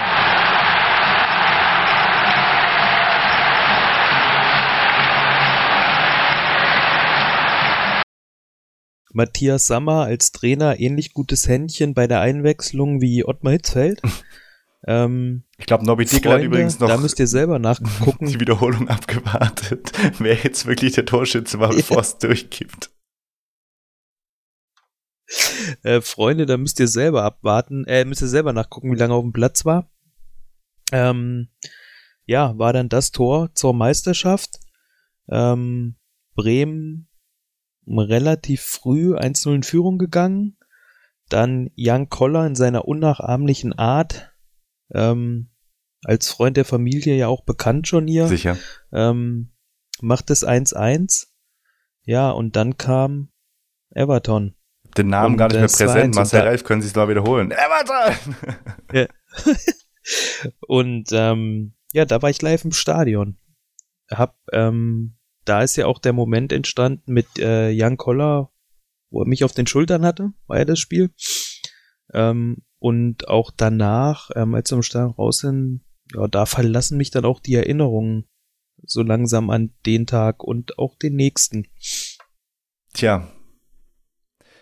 Matthias 9.14 9.66
Sammer 9.66 10.04
als 10.04 10.32
Trainer 10.32 10.80
ähnlich 10.80 11.14
gutes 11.14 11.48
Händchen 11.48 11.96
bei 11.96 12.06
der 12.06 12.22
Einwechslung 12.22 13.02
wie 13.02 13.26
Ottmar 13.26 13.54
Hitzfeld. 13.54 14.02
ähm, 14.88 15.44
Ich 15.58 15.66
glaube, 15.66 15.86
Nobby 15.86 16.06
Dickel 16.06 16.32
hat 16.32 16.44
übrigens 16.44 16.80
noch 16.80 16.88
Da 16.88 16.98
müsst 16.98 17.20
ihr 17.20 17.26
selber 17.26 17.58
nachgucken. 17.58 18.28
die 18.28 18.40
Wiederholung 18.40 18.88
abgewartet, 18.88 19.92
wer 20.20 20.36
jetzt 20.36 20.68
wirklich 20.68 20.94
der 20.94 21.06
Torschütze 21.06 21.60
war, 21.60 21.70
bevor 21.70 22.02
es 22.02 22.20
durchgibt. 22.20 22.92
Äh, 25.84 26.02
Freunde, 26.02 26.46
da 26.46 26.58
müsst 26.58 26.80
ihr 26.80 26.88
selber 26.88 27.24
abwarten, 27.24 27.86
äh, 27.86 28.06
müsst 28.06 28.22
ihr 28.22 28.28
selber 28.28 28.54
nachgucken, 28.54 28.92
wie 28.92 28.98
lange 28.98 29.14
er 29.14 29.18
auf 29.18 29.24
dem 29.24 29.34
Platz 29.34 29.66
war. 29.66 29.90
Ähm, 30.92 31.50
ja, 32.26 32.58
war 32.58 32.74
dann 32.74 32.90
das 32.90 33.12
Tor 33.12 33.54
zur 33.54 33.74
Meisterschaft. 33.74 34.60
Ähm, 35.30 35.96
Bremen 36.36 37.10
relativ 37.88 38.62
früh 38.62 39.16
1-0 39.16 39.56
in 39.56 39.64
Führung 39.64 39.98
gegangen. 39.98 40.58
Dann 41.30 41.72
Jan 41.76 42.10
Koller 42.10 42.46
in 42.46 42.56
seiner 42.56 42.88
unnachahmlichen 42.88 43.74
Art, 43.74 44.34
ähm, 44.94 45.50
als 46.04 46.30
Freund 46.30 46.58
der 46.58 46.66
Familie 46.66 47.16
ja 47.16 47.28
auch 47.28 47.44
bekannt 47.44 47.88
schon 47.88 48.08
hier. 48.08 48.28
Sicher. 48.28 48.58
Ähm, 48.94 49.52
macht 50.00 50.30
es 50.30 50.46
1-1. 50.46 51.28
Ja, 52.04 52.32
und 52.32 52.56
dann 52.56 52.78
kam 52.78 53.30
Everton. 53.90 54.57
Den 54.98 55.10
Namen 55.10 55.34
Und, 55.34 55.38
gar 55.38 55.48
nicht 55.48 55.56
äh, 55.56 55.60
mehr 55.60 55.66
es 55.66 55.78
präsent. 55.78 56.16
Marcel 56.16 56.42
da- 56.42 56.46
Reif 56.48 56.64
können 56.64 56.82
sich 56.82 56.96
mal 56.96 57.08
wiederholen. 57.10 57.52
Everton! 57.52 58.36
Ja. 58.94 59.08
und 60.68 61.10
ähm, 61.12 61.74
ja, 61.94 62.06
da 62.06 62.22
war 62.22 62.30
ich 62.30 62.42
live 62.42 62.66
im 62.66 62.72
Stadion. 62.72 63.38
Hab, 64.10 64.38
ähm, 64.52 65.18
da 65.46 65.62
ist 65.62 65.76
ja 65.76 65.86
auch 65.86 66.00
der 66.00 66.14
Moment 66.14 66.52
entstanden 66.52 67.12
mit 67.12 67.28
äh, 67.40 67.70
Jan 67.70 67.98
Koller, 67.98 68.52
wo 69.10 69.22
er 69.22 69.28
mich 69.28 69.44
auf 69.44 69.54
den 69.54 69.68
Schultern 69.68 70.06
hatte, 70.06 70.34
war 70.48 70.58
ja 70.58 70.66
das 70.66 70.80
Spiel. 70.80 71.12
Ähm, 72.14 72.64
und 72.80 73.28
auch 73.28 73.52
danach, 73.56 74.30
ähm, 74.36 74.54
als 74.56 74.72
wir 74.72 74.78
im 74.78 74.84
Stadion 74.84 75.12
raus 75.12 75.40
sind, 75.40 75.82
ja, 76.14 76.28
da 76.28 76.46
verlassen 76.46 76.98
mich 76.98 77.12
dann 77.12 77.26
auch 77.26 77.40
die 77.40 77.56
Erinnerungen 77.56 78.28
so 78.84 79.02
langsam 79.02 79.50
an 79.50 79.74
den 79.86 80.06
Tag 80.06 80.44
und 80.44 80.78
auch 80.80 80.96
den 80.96 81.16
nächsten. 81.16 81.68
Tja. 82.94 83.28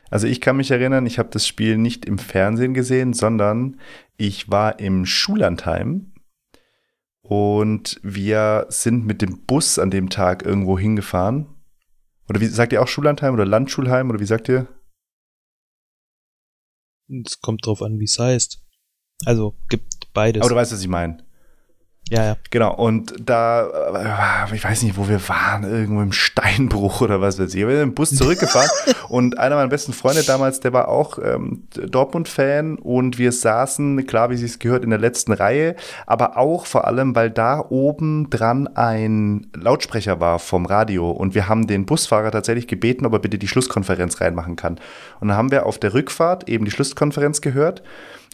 Also 0.10 0.28
ich 0.28 0.42
kann 0.42 0.58
mich 0.58 0.72
erinnern, 0.72 1.06
ich 1.06 1.20
habe 1.20 1.30
das 1.30 1.48
Spiel 1.48 1.78
nicht 1.78 2.06
im 2.06 2.18
Fernsehen 2.18 2.74
gesehen, 2.74 3.14
sondern 3.14 3.80
ich 4.18 4.50
war 4.50 4.80
im 4.80 5.06
Schullandheim 5.06 6.14
und 7.22 8.00
wir 8.04 8.68
sind 8.70 9.06
mit 9.06 9.22
dem 9.22 9.46
Bus 9.46 9.80
an 9.80 9.90
dem 9.90 10.10
Tag 10.10 10.44
irgendwo 10.44 10.78
hingefahren. 10.78 11.48
Oder 12.30 12.40
wie 12.40 12.46
sagt 12.46 12.72
ihr 12.72 12.82
auch 12.82 12.88
Schullandheim 12.88 13.34
oder 13.34 13.46
Landschulheim 13.46 14.10
oder 14.10 14.20
wie 14.20 14.26
sagt 14.26 14.48
ihr? 14.50 14.68
Es 17.08 17.40
kommt 17.40 17.66
drauf 17.66 17.82
an, 17.82 18.00
wie 18.00 18.06
es 18.06 18.18
heißt. 18.20 18.64
Also 19.26 19.56
gibt 19.70 20.14
beides. 20.14 20.42
Aber 20.42 20.50
du 20.50 20.56
weißt, 20.56 20.72
was 20.72 20.82
ich 20.82 20.88
meine. 20.88 21.25
Ja, 22.10 22.24
ja. 22.24 22.38
Genau, 22.52 22.76
und 22.76 23.16
da, 23.20 24.48
äh, 24.52 24.56
ich 24.56 24.64
weiß 24.64 24.84
nicht, 24.84 24.96
wo 24.96 25.10
wir 25.10 25.28
waren, 25.28 25.64
irgendwo 25.64 26.02
im 26.02 26.12
Steinbruch 26.12 27.02
oder 27.02 27.20
was 27.20 27.40
weiß 27.40 27.56
ich. 27.56 27.68
Wir 27.68 27.72
sind 27.72 27.82
im 27.82 27.94
Bus 27.96 28.12
zurückgefahren 28.12 28.70
und 29.10 29.40
einer 29.40 29.56
meiner 29.56 29.70
besten 29.70 29.92
Freunde 29.92 30.22
damals, 30.22 30.60
der 30.60 30.72
war 30.72 30.88
auch 30.88 31.18
ähm, 31.18 31.64
Dortmund-Fan 31.74 32.78
und 32.78 33.18
wir 33.18 33.32
saßen, 33.32 34.06
klar, 34.06 34.30
wie 34.30 34.36
es 34.36 34.60
gehört, 34.60 34.84
in 34.84 34.92
der 34.92 35.00
letzten 35.00 35.32
Reihe, 35.34 35.76
aber 36.06 36.38
auch 36.38 36.68
vor 36.68 36.86
allem, 36.86 37.16
weil 37.16 37.32
da 37.32 37.66
oben 37.70 38.30
dran 38.30 38.68
ein 38.68 39.48
Lautsprecher 39.56 40.20
war 40.20 40.38
vom 40.38 40.68
Radio 40.68 41.10
und 41.10 41.34
wir 41.34 41.50
haben 41.50 41.66
den 41.66 41.88
Busfahrer 41.88 42.30
tatsächlich 42.30 42.68
gebeten, 42.68 43.08
ob 43.08 43.14
er 43.14 43.20
bitte 43.20 43.40
die 43.40 43.48
Schlusskonferenz 43.48 44.22
reinmachen 44.22 44.56
kann. 44.56 44.80
Und 45.22 45.30
dann 45.30 45.38
haben 45.38 45.50
wir 45.50 45.66
auf 45.66 45.80
der 45.80 45.96
Rückfahrt 45.96 46.48
eben 46.50 46.66
die 46.66 46.72
Schlusskonferenz 46.72 47.42
gehört 47.42 47.82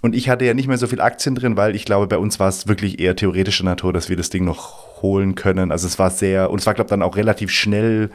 und 0.02 0.16
ich 0.16 0.30
hatte 0.30 0.46
ja 0.46 0.54
nicht 0.54 0.68
mehr 0.68 0.78
so 0.78 0.88
viel 0.88 1.02
Aktien 1.02 1.36
drin, 1.36 1.58
weil 1.58 1.76
ich 1.76 1.86
glaube, 1.86 2.08
bei 2.08 2.18
uns 2.18 2.40
war 2.40 2.50
es 2.50 2.68
wirklich 2.68 3.00
eher 3.00 3.16
theoretischer 3.16 3.64
Natur, 3.64 3.94
dass 3.94 4.10
wir 4.10 4.18
das 4.18 4.30
Ding 4.30 4.44
noch 4.44 5.02
holen 5.02 5.36
können. 5.36 5.72
Also 5.72 5.88
es 5.88 6.00
war 6.00 6.10
sehr, 6.10 6.50
und 6.50 6.60
es 6.60 6.66
war, 6.66 6.74
glaube 6.74 6.88
ich, 6.88 6.90
dann 6.90 7.04
auch 7.04 7.16
relativ 7.16 7.52
schnell 7.52 8.10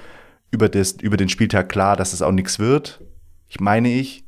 über, 0.50 0.68
das, 0.68 0.92
über 0.92 1.16
den 1.16 1.28
Spieltag 1.28 1.68
klar, 1.68 1.96
dass 1.96 2.12
es 2.12 2.22
auch 2.22 2.32
nichts 2.32 2.58
wird. 2.58 3.02
Ich 3.48 3.60
meine 3.60 3.92
ich. 3.92 4.24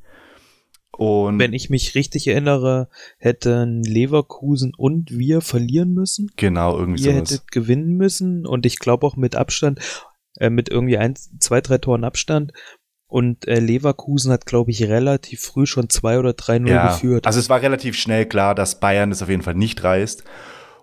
Und 0.93 1.39
Wenn 1.39 1.53
ich 1.53 1.71
mich 1.71 1.95
richtig 1.95 2.27
erinnere, 2.27 2.89
hätten 3.19 3.83
Leverkusen 3.85 4.73
und 4.77 5.17
wir 5.17 5.41
verlieren 5.41 5.95
müssen. 5.95 6.31
Genau, 6.37 6.77
irgendwie 6.77 7.05
Ihr 7.05 7.13
sowas. 7.15 7.31
hättet 7.31 7.53
gewinnen 7.53 7.97
müssen 7.97 8.47
und 8.47 8.67
ich 8.67 8.81
glaube 8.81 9.07
auch 9.07 9.15
mit 9.15 9.37
Abstand, 9.37 9.81
äh, 10.39 10.51
mit 10.51 10.69
irgendwie 10.69 10.99
ein, 10.99 11.15
zwei, 11.39 11.61
drei 11.61 11.79
Toren 11.79 12.03
Abstand. 12.03 12.53
Und 13.09 13.49
äh, 13.49 13.59
Leverkusen 13.59 14.31
hat, 14.31 14.45
glaube 14.45 14.71
ich, 14.71 14.83
relativ 14.85 15.41
früh 15.41 15.65
schon 15.65 15.89
2 15.89 16.19
oder 16.19 16.31
3-0 16.31 16.69
ja, 16.69 16.89
geführt. 16.89 17.27
Also 17.27 17.41
es 17.41 17.49
war 17.49 17.63
relativ 17.63 17.97
schnell 17.97 18.27
klar, 18.27 18.55
dass 18.55 18.81
Bayern 18.81 19.11
es 19.11 19.23
auf 19.23 19.31
jeden 19.31 19.43
Fall 19.43 19.55
nicht 19.55 19.83
reißt. 19.83 20.25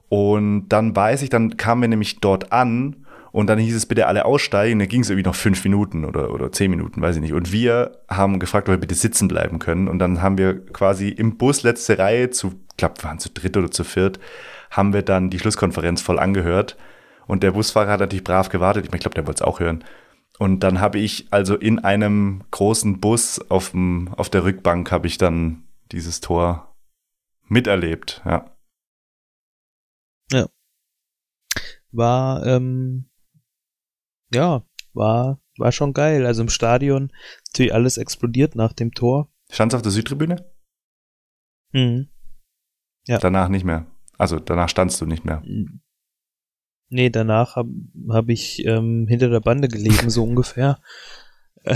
Und 0.10 0.69
dann 0.69 0.95
weiß 0.95 1.22
ich, 1.22 1.30
dann 1.30 1.56
kamen 1.56 1.81
wir 1.81 1.88
nämlich 1.88 2.19
dort 2.19 2.52
an 2.52 3.06
und 3.31 3.47
dann 3.47 3.60
hieß 3.60 3.76
es 3.76 3.85
bitte 3.85 4.07
alle 4.07 4.26
aussteigen. 4.26 4.80
Da 4.80 4.85
ging 4.85 5.02
es 5.02 5.10
irgendwie 5.10 5.27
noch 5.27 5.35
fünf 5.35 5.64
Minuten 5.64 6.06
oder, 6.06 6.34
oder 6.34 6.52
zehn 6.52 6.72
Minuten, 6.72 7.02
weiß 7.02 7.18
ich 7.18 7.22
nicht. 7.22 7.34
Und 7.34 7.52
wir 7.52 7.99
haben 8.07 8.39
gefragt, 8.39 8.69
ob 8.69 8.73
wir 8.73 8.80
bitte 8.80 8.95
sitzen 8.95 9.27
bleiben 9.27 9.60
können. 9.60 9.88
Und 9.88 9.99
dann 9.99 10.22
haben 10.22 10.38
wir 10.38 10.65
quasi 10.68 11.10
im 11.10 11.38
Bus 11.38 11.61
letzte 11.61 11.99
Reihe 11.99 12.31
zu, 12.31 12.53
ich 12.72 12.77
glaube, 12.77 12.95
wir 12.99 13.10
waren 13.10 13.19
zu 13.19 13.30
dritt 13.30 13.57
oder 13.57 13.69
zu 13.69 13.84
viert, 13.84 14.19
haben 14.72 14.93
wir 14.93 15.02
dann 15.02 15.30
die 15.30 15.38
Schlusskonferenz 15.38 16.02
voll 16.02 16.18
angehört. 16.18 16.76
Und 17.27 17.43
der 17.43 17.52
Busfahrer 17.52 17.91
hat 17.91 17.99
natürlich 17.99 18.23
brav 18.23 18.49
gewartet. 18.49 18.85
Ich 18.85 18.99
glaube, 18.99 19.15
der 19.15 19.27
wollte 19.27 19.43
es 19.43 19.47
auch 19.47 19.60
hören. 19.60 19.84
Und 20.38 20.60
dann 20.62 20.82
habe 20.82 20.99
ich 20.99 21.32
also 21.32 21.56
in 21.56 21.80
einem 21.80 22.44
großen 22.52 22.99
Bus 22.99 23.40
auf, 23.49 23.72
dem, 23.72 24.14
auf 24.16 24.30
der 24.30 24.44
Rückbank 24.44 24.91
habe 24.91 25.07
ich 25.07 25.18
dann 25.18 25.68
dieses 25.91 26.20
Tor 26.20 26.76
miterlebt, 27.48 28.22
ja. 28.26 28.52
Ja. 30.32 30.49
War, 31.91 32.45
ähm, 32.45 33.10
ja, 34.34 34.66
war, 34.94 35.40
war 35.57 35.72
schon 35.72 35.94
geil. 35.94 36.26
Also 36.26 36.41
im 36.41 36.49
Stadion 36.49 37.12
natürlich 37.48 37.74
alles 37.74 37.98
explodiert 37.98 38.56
nach 38.56 38.74
dem 38.74 38.91
Tor. 38.91 39.32
Standst 39.49 39.74
du 39.74 39.78
auf 39.78 39.84
der 39.84 39.91
Südtribüne? 39.91 40.52
Mhm. 41.72 42.10
Ja. 43.07 43.20
Danach 43.20 43.49
nicht 43.49 43.64
mehr. 43.64 43.86
Also 44.18 44.40
danach 44.40 44.70
standst 44.70 44.99
du 44.99 45.06
nicht 45.06 45.24
mehr. 45.24 45.44
Nee, 46.95 47.09
danach 47.09 47.57
habe 47.57 47.69
hab 48.07 48.30
ich 48.30 48.65
ähm, 48.65 49.05
hinter 49.09 49.27
der 49.27 49.41
Bande 49.41 49.67
gelegen, 49.67 50.09
so 50.09 50.23
ungefähr. 50.23 50.80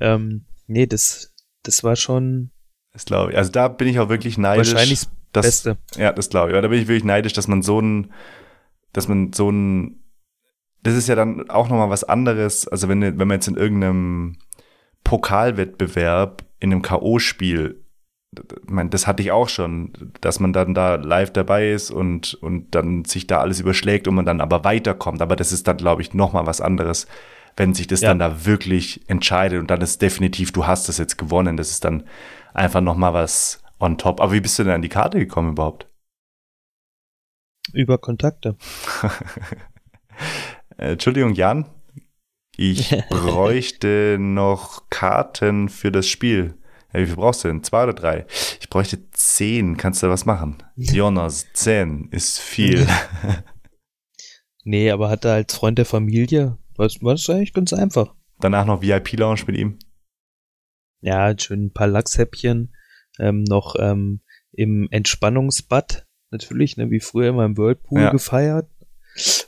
ähm, 0.00 0.46
nee, 0.66 0.86
das, 0.86 1.34
das 1.62 1.84
war 1.84 1.94
schon. 1.94 2.50
Das 2.94 3.04
glaube 3.04 3.32
ich. 3.32 3.36
Also 3.36 3.52
da 3.52 3.68
bin 3.68 3.86
ich 3.86 4.00
auch 4.00 4.08
wirklich 4.08 4.38
neidisch. 4.38 4.72
Wahrscheinlich 4.72 5.02
das 5.32 5.44
Beste. 5.44 5.76
Ja, 5.96 6.14
das 6.14 6.30
glaube 6.30 6.48
ich. 6.48 6.54
Aber 6.54 6.62
da 6.62 6.68
bin 6.68 6.80
ich 6.80 6.88
wirklich 6.88 7.04
neidisch, 7.04 7.34
dass 7.34 7.48
man 7.48 7.60
so 7.60 7.82
ein, 7.82 8.14
dass 8.94 9.08
man 9.08 9.34
so 9.34 9.50
ein, 9.50 10.04
das 10.82 10.94
ist 10.94 11.06
ja 11.06 11.16
dann 11.16 11.50
auch 11.50 11.68
nochmal 11.68 11.90
was 11.90 12.04
anderes. 12.04 12.66
Also 12.66 12.88
wenn, 12.88 13.02
wenn 13.02 13.28
man 13.28 13.32
jetzt 13.32 13.48
in 13.48 13.58
irgendeinem 13.58 14.38
Pokalwettbewerb 15.04 16.46
in 16.60 16.72
einem 16.72 16.80
K.O.-Spiel 16.80 17.74
ich 18.32 18.70
meine, 18.70 18.90
das 18.90 19.06
hatte 19.06 19.22
ich 19.22 19.32
auch 19.32 19.48
schon, 19.48 19.92
dass 20.20 20.38
man 20.38 20.52
dann 20.52 20.74
da 20.74 20.94
live 20.94 21.32
dabei 21.32 21.70
ist 21.70 21.90
und, 21.90 22.34
und 22.34 22.74
dann 22.74 23.04
sich 23.04 23.26
da 23.26 23.40
alles 23.40 23.60
überschlägt 23.60 24.06
und 24.06 24.14
man 24.14 24.24
dann 24.24 24.40
aber 24.40 24.62
weiterkommt. 24.62 25.20
Aber 25.20 25.34
das 25.34 25.52
ist 25.52 25.66
dann, 25.66 25.76
glaube 25.76 26.02
ich, 26.02 26.14
nochmal 26.14 26.46
was 26.46 26.60
anderes, 26.60 27.08
wenn 27.56 27.74
sich 27.74 27.88
das 27.88 28.02
ja. 28.02 28.08
dann 28.08 28.20
da 28.20 28.46
wirklich 28.46 29.08
entscheidet 29.08 29.58
und 29.58 29.70
dann 29.70 29.80
ist 29.80 30.00
definitiv, 30.00 30.52
du 30.52 30.66
hast 30.66 30.88
das 30.88 30.98
jetzt 30.98 31.18
gewonnen. 31.18 31.56
Das 31.56 31.70
ist 31.70 31.84
dann 31.84 32.04
einfach 32.54 32.80
nochmal 32.80 33.14
was 33.14 33.62
on 33.80 33.98
top. 33.98 34.20
Aber 34.20 34.32
wie 34.32 34.40
bist 34.40 34.58
du 34.58 34.64
denn 34.64 34.74
an 34.74 34.82
die 34.82 34.88
Karte 34.88 35.18
gekommen 35.18 35.52
überhaupt? 35.52 35.88
Über 37.72 37.98
Kontakte. 37.98 38.56
Entschuldigung, 40.76 41.34
Jan. 41.34 41.66
Ich 42.56 42.96
bräuchte 43.10 44.18
noch 44.20 44.88
Karten 44.88 45.68
für 45.68 45.90
das 45.90 46.06
Spiel. 46.06 46.59
Ja, 46.92 47.00
wie 47.00 47.06
viel 47.06 47.16
brauchst 47.16 47.44
du 47.44 47.48
denn? 47.48 47.62
Zwei 47.62 47.84
oder 47.84 47.92
drei? 47.92 48.26
Ich 48.60 48.68
bräuchte 48.68 49.10
zehn. 49.12 49.76
Kannst 49.76 50.02
du 50.02 50.08
was 50.08 50.26
machen? 50.26 50.62
Jonas, 50.76 51.46
zehn 51.52 52.08
ist 52.10 52.40
viel. 52.40 52.86
nee, 54.64 54.90
aber 54.90 55.08
hat 55.08 55.24
er 55.24 55.34
als 55.34 55.54
Freund 55.54 55.78
der 55.78 55.86
Familie, 55.86 56.58
was 56.76 57.02
war 57.02 57.14
das 57.14 57.30
eigentlich 57.30 57.52
ganz 57.52 57.72
einfach. 57.72 58.14
Danach 58.40 58.66
noch 58.66 58.82
VIP-Lounge 58.82 59.42
mit 59.46 59.56
ihm? 59.56 59.78
Ja, 61.00 61.32
schön 61.38 61.66
ein 61.66 61.72
paar 61.72 61.86
Lachshäppchen, 61.86 62.74
ähm, 63.18 63.44
noch 63.44 63.76
ähm, 63.78 64.20
im 64.52 64.88
Entspannungsbad, 64.90 66.06
natürlich, 66.30 66.76
ne, 66.76 66.90
wie 66.90 67.00
früher 67.00 67.28
immer 67.28 67.44
im 67.44 67.56
Whirlpool 67.56 68.00
ja. 68.02 68.10
gefeiert. 68.10 68.68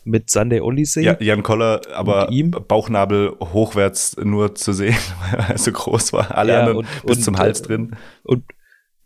Mit 0.05 0.31
Sunday 0.31 0.61
Odyssey. 0.61 1.05
Ja, 1.05 1.17
Jan 1.21 1.43
Koller, 1.43 1.81
aber 1.95 2.29
Bauchnabel 2.69 3.37
hochwärts 3.41 4.17
nur 4.17 4.55
zu 4.55 4.73
sehen, 4.73 4.97
weil 5.31 5.41
er 5.51 5.59
so 5.59 5.73
groß 5.73 6.13
war. 6.13 6.37
Alle 6.37 6.53
ja, 6.53 6.61
anderen 6.61 6.79
und, 6.79 6.87
bis 7.07 7.19
und, 7.19 7.23
zum 7.23 7.39
Hals 7.39 7.63
drin. 7.63 7.97
Und 8.25 8.45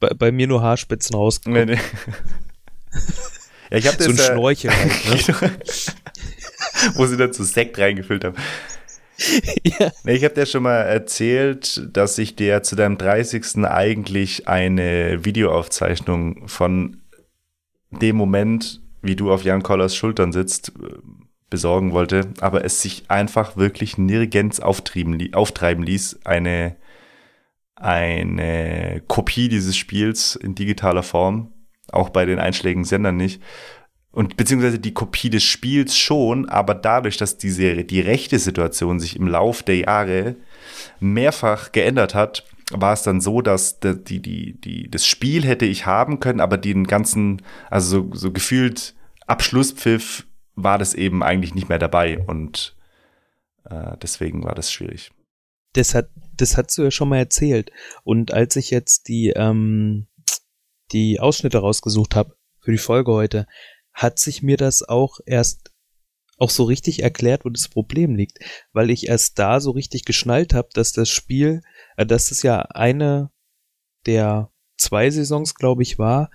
bei, 0.01 0.09
bei, 0.11 0.33
mir 0.33 0.47
nur 0.47 0.63
Haarspitzen 0.63 1.15
rausgekommen. 1.15 1.69
Nee, 1.69 1.75
nee. 1.75 3.01
ja, 3.71 3.79
ich 3.79 3.87
hab 3.87 4.01
so 4.01 4.11
ein 4.11 4.17
das, 4.17 4.27
Schnorchel 4.27 4.71
halt, 4.71 5.29
ne? 5.29 5.59
Wo 6.95 7.07
sie 7.07 7.17
dann 7.17 7.33
so 7.33 7.45
Sekt 7.45 7.79
reingefüllt 7.79 8.25
haben. 8.25 8.37
ja. 9.63 9.91
Ich 10.05 10.25
habe 10.25 10.35
dir 10.35 10.47
schon 10.47 10.63
mal 10.63 10.81
erzählt, 10.83 11.89
dass 11.93 12.19
ich 12.19 12.37
dir 12.37 12.63
zu 12.63 12.77
deinem 12.77 12.99
30. 12.99 13.65
eigentlich 13.65 14.49
eine 14.49 15.25
Videoaufzeichnung 15.25 16.49
von 16.49 17.01
dem 17.91 18.17
Moment 18.17 18.83
wie 19.07 19.17
du 19.17 19.33
auf 19.33 19.43
Jan 19.45 19.63
Kollers 19.63 19.95
Schultern 19.97 20.33
sitzt, 20.33 20.73
besorgen 21.51 21.93
wollte, 21.93 22.33
aber 22.41 22.65
es 22.65 22.83
sich 22.83 23.05
einfach 23.09 23.57
wirklich 23.57 23.99
nirgends 23.99 24.61
auftreiben, 24.61 25.33
auftreiben 25.33 25.85
ließ, 25.85 26.21
eine, 26.25 26.77
eine 27.77 29.03
Kopie 29.07 29.49
dieses 29.49 29.77
Spiels 29.77 30.35
in 30.37 30.55
digitaler 30.55 31.03
Form, 31.03 31.53
auch 31.93 32.09
bei 32.09 32.25
den 32.25 32.39
einschlägigen 32.39 32.85
Sendern 32.85 33.17
nicht. 33.17 33.41
Und 34.11 34.37
beziehungsweise 34.37 34.79
die 34.79 34.95
Kopie 34.95 35.31
des 35.31 35.45
Spiels 35.45 35.97
schon, 35.97 36.49
aber 36.49 36.75
dadurch, 36.75 37.19
dass 37.19 37.37
diese, 37.37 37.85
die 37.85 38.01
rechte 38.01 38.39
Situation 38.39 38.99
sich 38.99 39.15
im 39.15 39.29
Lauf 39.29 39.63
der 39.63 39.77
Jahre 39.77 40.37
mehrfach 41.01 41.71
geändert 41.71 42.15
hat, 42.15 42.45
war 42.73 42.95
es 42.95 43.03
dann 43.03 43.21
so, 43.21 43.43
dass 43.43 43.79
die, 43.79 44.21
die, 44.21 44.61
die, 44.61 44.91
das 44.91 45.07
Spiel 45.07 45.45
hätte 45.45 45.67
ich 45.67 45.87
haben 45.87 46.19
können, 46.19 46.41
aber 46.41 46.57
den 46.57 46.85
ganzen, 46.87 47.43
also 47.71 48.09
so, 48.11 48.15
so 48.15 48.33
gefühlt 48.33 48.96
Abschlusspfiff 49.27 50.27
war 50.55 50.79
das 50.79 50.95
eben 50.95 51.23
eigentlich 51.23 51.55
nicht 51.55 51.69
mehr 51.69 51.79
dabei 51.79 52.19
und 52.19 52.77
äh, 53.65 53.97
deswegen 54.01 54.45
war 54.45 54.55
das 54.55 54.73
schwierig. 54.73 55.11
Das 55.75 55.95
hat, 55.95 56.09
das 56.35 56.57
hast 56.57 56.77
du 56.79 56.85
ja 56.85 56.91
schon 56.91 57.09
mal 57.09 57.19
erzählt. 57.19 57.71
Und 58.03 58.33
als 58.33 58.57
ich 58.57 58.71
jetzt 58.71 59.09
die, 59.09 59.31
ähm, 59.37 60.07
die 60.93 61.21
Ausschnitte 61.21 61.59
rausgesucht 61.59 62.15
habe 62.15 62.35
für 62.61 62.73
die 62.73 62.79
Folge 62.79 63.13
heute, 63.13 63.47
hat 63.93 64.19
sich 64.19 64.43
mir 64.43 64.57
das 64.57 64.83
auch 64.83 65.21
erst 65.27 65.73
auch 66.39 66.51
so 66.51 66.65
richtig 66.65 67.03
erklärt, 67.03 67.45
wo 67.45 67.49
das 67.49 67.69
Problem 67.69 68.15
liegt, 68.15 68.39
weil 68.73 68.91
ich 68.91 69.09
erst 69.09 69.39
da 69.39 69.61
so 69.61 69.71
richtig 69.71 70.05
geschnallt 70.05 70.53
habe, 70.53 70.69
dass 70.75 70.93
das 70.93 71.09
Spiel, 71.09 71.63
äh, 71.97 72.07
dass 72.07 72.29
das 72.29 72.43
ja 72.43 72.61
eine 72.61 73.31
der 74.07 74.51
zwei 74.77 75.11
Saisons, 75.11 75.55
glaube 75.55 75.83
ich, 75.83 75.99
war, 75.99 76.31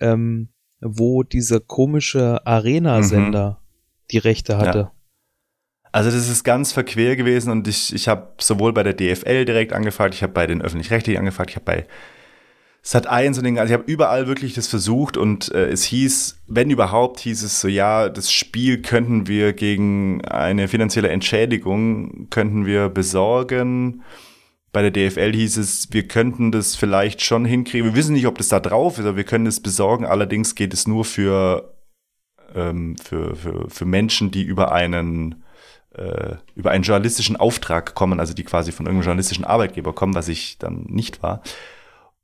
ähm, 0.00 0.51
wo 0.82 1.22
dieser 1.22 1.60
komische 1.60 2.46
Arena-Sender 2.46 3.50
mhm. 3.50 3.66
die 4.10 4.18
Rechte 4.18 4.58
hatte. 4.58 4.78
Ja. 4.78 4.92
Also 5.92 6.10
das 6.10 6.28
ist 6.28 6.42
ganz 6.42 6.72
verquer 6.72 7.16
gewesen 7.16 7.50
und 7.50 7.68
ich, 7.68 7.94
ich 7.94 8.08
habe 8.08 8.32
sowohl 8.38 8.72
bei 8.72 8.82
der 8.82 8.94
DFL 8.94 9.44
direkt 9.44 9.74
angefragt, 9.74 10.14
ich 10.14 10.22
habe 10.22 10.32
bei 10.32 10.46
den 10.46 10.62
öffentlich-rechtlichen 10.62 11.18
angefragt, 11.18 11.50
ich 11.50 11.56
habe 11.56 11.66
bei 11.66 11.86
Sat 12.84 13.06
1 13.06 13.38
und 13.38 13.44
den, 13.44 13.58
also 13.58 13.72
ich 13.72 13.78
habe 13.78 13.90
überall 13.90 14.26
wirklich 14.26 14.54
das 14.54 14.66
versucht 14.66 15.16
und 15.16 15.52
äh, 15.52 15.68
es 15.68 15.84
hieß, 15.84 16.42
wenn 16.48 16.70
überhaupt, 16.70 17.20
hieß 17.20 17.44
es 17.44 17.60
so, 17.60 17.68
ja, 17.68 18.08
das 18.08 18.32
Spiel 18.32 18.82
könnten 18.82 19.28
wir 19.28 19.52
gegen 19.52 20.24
eine 20.24 20.66
finanzielle 20.66 21.10
Entschädigung 21.10 22.28
könnten 22.30 22.66
wir 22.66 22.88
besorgen. 22.88 24.02
Bei 24.72 24.88
der 24.88 24.90
DFL 24.90 25.32
hieß 25.32 25.58
es, 25.58 25.92
wir 25.92 26.08
könnten 26.08 26.50
das 26.50 26.76
vielleicht 26.76 27.20
schon 27.20 27.44
hinkriegen. 27.44 27.88
Wir 27.88 27.94
wissen 27.94 28.14
nicht, 28.14 28.26
ob 28.26 28.38
das 28.38 28.48
da 28.48 28.58
drauf 28.58 28.98
ist, 28.98 29.04
aber 29.04 29.18
wir 29.18 29.24
können 29.24 29.44
das 29.44 29.60
besorgen. 29.60 30.06
Allerdings 30.06 30.54
geht 30.54 30.72
es 30.72 30.88
nur 30.88 31.04
für, 31.04 31.76
ähm, 32.54 32.96
für, 32.96 33.36
für, 33.36 33.68
für 33.68 33.84
Menschen, 33.84 34.30
die 34.30 34.42
über 34.42 34.72
einen 34.72 35.44
äh, 35.94 36.36
über 36.54 36.70
einen 36.70 36.84
journalistischen 36.84 37.36
Auftrag 37.36 37.94
kommen, 37.94 38.18
also 38.18 38.32
die 38.32 38.44
quasi 38.44 38.72
von 38.72 38.86
irgendeinem 38.86 39.04
journalistischen 39.04 39.44
Arbeitgeber 39.44 39.92
kommen, 39.92 40.14
was 40.14 40.28
ich 40.28 40.56
dann 40.58 40.84
nicht 40.88 41.22
war. 41.22 41.42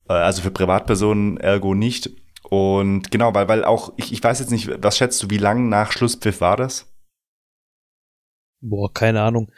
Äh, 0.09 0.15
also 0.15 0.43
für 0.43 0.51
Privatpersonen 0.51 1.37
ergo 1.39 1.75
nicht. 1.75 2.11
Und 2.49 3.11
genau, 3.11 3.35
weil, 3.35 3.49
weil 3.49 3.65
auch, 3.65 3.93
ich, 3.97 4.13
ich 4.13 4.25
weiß 4.25 4.39
jetzt 4.41 4.51
nicht, 4.51 4.83
was 4.83 4.97
schätzt 4.97 5.23
du, 5.23 5.31
wie 5.31 5.39
lang 5.39 5.69
nach 5.69 5.93
Schlusspfiff 5.93 6.41
war 6.41 6.57
das? 6.57 6.91
Boah, 8.61 8.93
keine 8.93 9.23
Ahnung. 9.23 9.53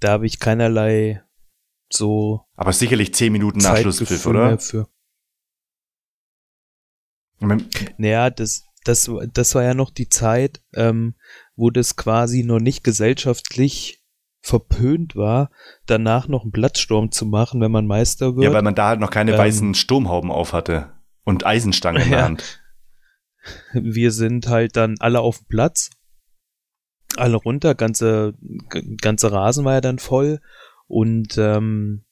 Da 0.00 0.10
habe 0.10 0.26
ich 0.26 0.40
keinerlei 0.40 1.23
so. 1.96 2.42
Aber 2.56 2.72
sicherlich 2.72 3.14
zehn 3.14 3.32
Minuten 3.32 3.58
nach 3.58 3.76
Schlusspfiff, 3.76 4.26
oder? 4.26 4.58
Für. 4.58 4.88
Naja, 7.98 8.30
das, 8.30 8.64
das, 8.84 9.10
das 9.32 9.54
war 9.54 9.62
ja 9.62 9.74
noch 9.74 9.90
die 9.90 10.08
Zeit, 10.08 10.62
ähm, 10.74 11.14
wo 11.56 11.70
das 11.70 11.96
quasi 11.96 12.42
noch 12.42 12.60
nicht 12.60 12.84
gesellschaftlich 12.84 14.02
verpönt 14.40 15.16
war, 15.16 15.50
danach 15.86 16.28
noch 16.28 16.42
einen 16.42 16.52
Platzsturm 16.52 17.10
zu 17.10 17.24
machen, 17.24 17.60
wenn 17.62 17.72
man 17.72 17.86
Meister 17.86 18.36
wird. 18.36 18.44
Ja, 18.44 18.52
weil 18.52 18.62
man 18.62 18.74
da 18.74 18.88
halt 18.88 19.00
noch 19.00 19.10
keine 19.10 19.32
ähm, 19.32 19.38
weißen 19.38 19.74
Sturmhauben 19.74 20.30
auf 20.30 20.52
hatte 20.52 20.92
und 21.24 21.46
Eisenstangen 21.46 22.02
in 22.02 22.10
der 22.10 22.18
ja. 22.20 22.24
Hand. 22.24 22.60
Wir 23.72 24.10
sind 24.10 24.48
halt 24.48 24.76
dann 24.76 24.96
alle 25.00 25.20
auf 25.20 25.38
dem 25.38 25.46
Platz, 25.46 25.90
alle 27.16 27.36
runter, 27.36 27.74
ganze, 27.74 28.34
ganze 29.00 29.32
Rasen 29.32 29.64
war 29.64 29.74
ja 29.74 29.80
dann 29.80 29.98
voll 29.98 30.40
und 30.88 31.36
ähm, 31.38 32.04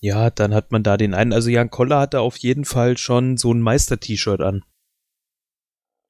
ja, 0.00 0.30
dann 0.30 0.52
hat 0.54 0.70
man 0.70 0.82
da 0.82 0.96
den 0.96 1.14
einen, 1.14 1.32
also 1.32 1.48
Jan 1.48 1.70
Koller 1.70 2.00
hatte 2.00 2.20
auf 2.20 2.36
jeden 2.36 2.64
Fall 2.64 2.98
schon 2.98 3.36
so 3.36 3.52
ein 3.52 3.60
Meister-T-Shirt 3.60 4.40
an. 4.40 4.64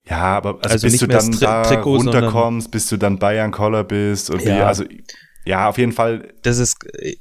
Ja, 0.08 0.36
aber 0.36 0.56
also, 0.62 0.74
also 0.74 0.86
bis 0.86 0.98
du 0.98 1.06
dann 1.06 1.38
da 1.38 1.62
Trikot, 1.62 1.96
runterkommst, 1.96 2.70
bis 2.70 2.88
du 2.88 2.96
dann 2.96 3.18
Bayern 3.18 3.52
Collar 3.52 3.84
bist 3.84 4.30
und 4.30 4.42
ja. 4.42 4.46
wie, 4.46 4.60
also 4.60 4.84
ja, 5.46 5.68
auf 5.68 5.78
jeden 5.78 5.92
Fall. 5.92 6.34
Das 6.42 6.58
ist, 6.58 6.84
äh, 6.94 7.16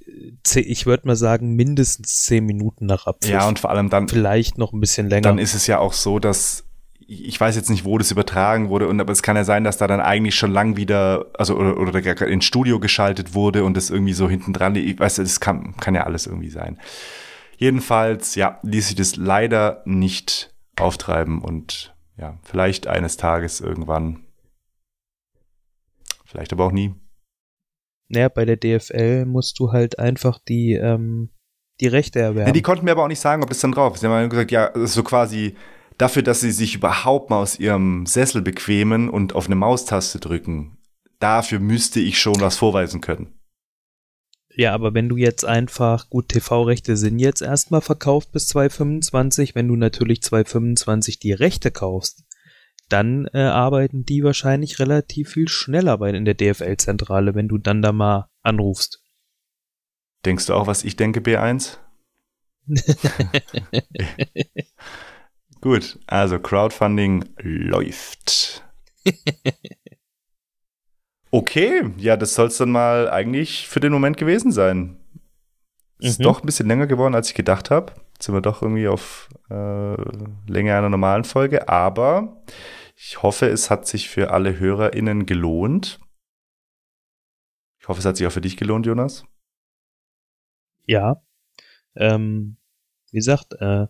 ich 0.56 0.86
würde 0.86 1.07
mal 1.07 1.15
sagen, 1.15 1.56
mindestens 1.56 2.22
zehn 2.24 2.45
Minuten 2.45 2.86
nach 2.86 3.06
Abpfiff. 3.06 3.32
Ja, 3.32 3.48
und 3.48 3.60
vor 3.60 3.70
allem 3.70 3.90
dann. 3.90 4.07
Vielleicht 4.07 4.57
noch 4.57 4.72
ein 4.74 4.80
bisschen 4.80 5.10
länger. 5.10 5.22
Dann 5.22 5.40
ist 5.40 5.53
es 5.53 5.68
ja 5.68 5.80
auch 5.80 5.94
so, 5.94 6.20
dass 6.20 6.64
ich 7.08 7.40
weiß 7.40 7.56
jetzt 7.56 7.70
nicht, 7.70 7.86
wo 7.86 7.98
das 7.98 8.12
übertragen 8.12 8.70
wurde, 8.70 8.88
und 8.88 9.00
aber 9.00 9.12
es 9.12 9.24
kann 9.24 9.36
ja 9.36 9.44
sein, 9.44 9.64
dass 9.64 9.78
da 9.78 9.88
dann 9.88 10.02
eigentlich 10.02 10.36
schon 10.36 10.52
lang 10.52 10.76
wieder, 10.78 11.28
also 11.38 11.56
oder, 11.56 11.78
oder 11.78 12.28
ins 12.28 12.46
Studio 12.46 12.80
geschaltet 12.80 13.34
wurde 13.34 13.64
und 13.64 13.76
das 13.76 13.90
irgendwie 13.90 14.14
so 14.14 14.30
hinten 14.30 14.54
dran, 14.54 14.76
ich 14.76 15.00
weiß, 15.00 15.16
das 15.16 15.40
kann, 15.40 15.76
kann 15.78 15.96
ja 15.96 16.04
alles 16.04 16.28
irgendwie 16.28 16.50
sein. 16.50 16.80
Jedenfalls, 17.58 18.36
ja, 18.36 18.60
ließ 18.64 18.88
sich 18.88 18.96
das 18.96 19.16
leider 19.16 19.82
nicht 19.86 20.54
auftreiben 20.76 21.42
und 21.42 21.96
ja, 22.18 22.38
vielleicht 22.44 22.88
eines 22.88 23.18
Tages 23.18 23.62
irgendwann. 23.62 24.26
Vielleicht 26.26 26.54
aber 26.54 26.66
auch 26.66 26.72
nie. 26.72 26.94
Naja, 28.10 28.30
bei 28.30 28.46
der 28.46 28.58
DFL 28.58 29.26
musst 29.26 29.60
du 29.60 29.72
halt 29.72 30.00
einfach 30.00 30.40
die, 30.40 30.74
ähm, 30.74 31.30
die 31.80 31.88
Rechte 31.88 32.20
erwerben. 32.20 32.48
Ja, 32.48 32.54
die 32.54 32.62
konnten 32.62 32.86
mir 32.86 32.92
aber 32.92 33.04
auch 33.04 33.08
nicht 33.08 33.20
sagen, 33.20 33.44
ob 33.44 33.50
das 33.50 33.60
dann 33.60 33.72
drauf 33.72 33.96
ist. 33.96 34.02
Sie 34.02 34.08
haben 34.08 34.30
gesagt, 34.30 34.52
ja, 34.52 34.70
das 34.70 34.84
ist 34.84 34.94
so 34.94 35.04
quasi 35.04 35.56
dafür, 35.98 36.24
dass 36.24 36.41
sie 36.41 36.52
sich 36.52 36.76
überhaupt 36.76 37.30
mal 37.30 37.41
aus 37.41 37.60
ihrem 37.60 38.06
Sessel 38.06 38.41
bequemen 38.41 39.10
und 39.10 39.34
auf 39.34 39.48
eine 39.48 39.56
Maustaste 39.56 40.20
drücken. 40.20 40.78
Dafür 41.20 41.60
müsste 41.60 41.99
ich 41.99 42.20
schon 42.20 42.40
was 42.40 42.57
vorweisen 42.57 43.02
können. 43.02 43.34
Ja, 44.56 44.74
aber 44.74 44.94
wenn 44.94 45.10
du 45.10 45.18
jetzt 45.18 45.45
einfach, 45.45 46.10
gut, 46.10 46.30
TV-Rechte 46.30 46.95
sind 46.95 47.18
jetzt 47.18 47.41
erstmal 47.41 47.82
verkauft 47.82 48.32
bis 48.32 48.48
225, 48.48 49.56
wenn 49.56 49.68
du 49.68 49.76
natürlich 49.76 50.22
225 50.22 51.20
die 51.20 51.34
Rechte 51.34 51.72
kaufst, 51.72 52.24
dann 52.90 53.28
äh, 53.34 53.40
arbeiten 53.40 54.06
die 54.06 54.24
wahrscheinlich 54.24 54.80
relativ 54.80 55.30
viel 55.30 55.48
schneller 55.48 55.98
bei 55.98 56.11
in 56.11 56.26
der 56.26 56.36
DFL-Zentrale, 56.36 57.34
wenn 57.34 57.48
du 57.48 57.57
dann 57.57 57.82
da 57.82 57.91
mal 57.91 58.30
anrufst. 58.44 59.02
Denkst 60.26 60.45
du 60.45 60.53
auch, 60.53 60.68
was 60.68 60.84
ich 60.84 60.95
denke, 60.95 61.22
B1? 61.22 61.78
Gut, 65.64 65.98
also 66.07 66.40
Crowdfunding 66.40 67.23
läuft. 67.38 68.65
Okay, 71.35 71.91
ja, 71.98 72.15
das 72.15 72.35
soll 72.35 72.45
es 72.45 72.57
dann 72.57 72.69
mal 72.69 73.10
eigentlich 73.10 73.68
für 73.68 73.80
den 73.80 73.91
Moment 73.91 74.18
gewesen 74.18 74.52
sein. 74.52 74.99
Ist 75.98 76.19
mhm. 76.19 76.26
doch 76.26 76.44
ein 76.44 76.45
bisschen 76.45 76.68
länger 76.68 76.85
geworden, 76.85 77.15
als 77.15 77.30
ich 77.30 77.34
gedacht 77.34 77.72
habe. 77.72 77.91
Jetzt 78.14 78.26
sind 78.26 78.35
wir 78.35 78.41
doch 78.41 78.61
irgendwie 78.61 78.88
auf 78.88 79.30
äh, 79.49 79.95
Länge 80.48 80.77
einer 80.77 80.90
normalen 80.90 81.23
Folge, 81.23 81.68
aber 81.68 82.44
ich 82.95 83.23
hoffe, 83.23 83.48
es 83.48 83.72
hat 83.72 83.88
sich 83.88 84.10
für 84.10 84.30
alle 84.30 84.60
HörerInnen 84.60 85.26
gelohnt. 85.26 85.99
Ich 87.80 87.88
hoffe, 87.88 87.98
es 87.98 88.06
hat 88.06 88.18
sich 88.18 88.27
auch 88.27 88.31
für 88.31 88.40
dich 88.40 88.56
gelohnt, 88.56 88.85
Jonas. 88.85 89.26
Ja. 90.85 91.23
Ähm, 91.95 92.57
wie 93.10 93.18
gesagt, 93.18 93.53
äh, 93.60 93.88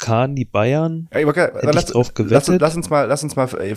Kahn 0.00 0.34
die 0.34 0.44
Bayern. 0.44 1.08
Ja, 1.12 1.26
okay, 1.26 1.50
lass, 1.62 1.86
drauf 1.86 2.12
lass, 2.16 2.48
lass, 2.48 2.76
uns 2.76 2.90
mal, 2.90 3.06
lass 3.06 3.22
uns 3.22 3.36
mal. 3.36 3.48
Äh, 3.60 3.74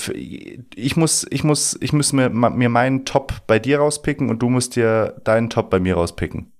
ich 0.74 0.96
muss, 0.96 1.28
ich 1.30 1.44
muss, 1.44 1.78
ich 1.82 1.94
muss 1.94 2.14
mir, 2.14 2.30
mir 2.30 2.70
meinen 2.70 3.06
Top 3.06 3.46
bei 3.46 3.60
dir 3.60 3.80
rauspicken 3.80 4.30
und 4.30 4.40
du 4.40 4.50
musst 4.50 4.76
dir 4.76 5.22
deinen 5.24 5.50
Top 5.50 5.70
bei 5.70 5.80
mir 5.80 5.96
rauspicken. 5.96 6.52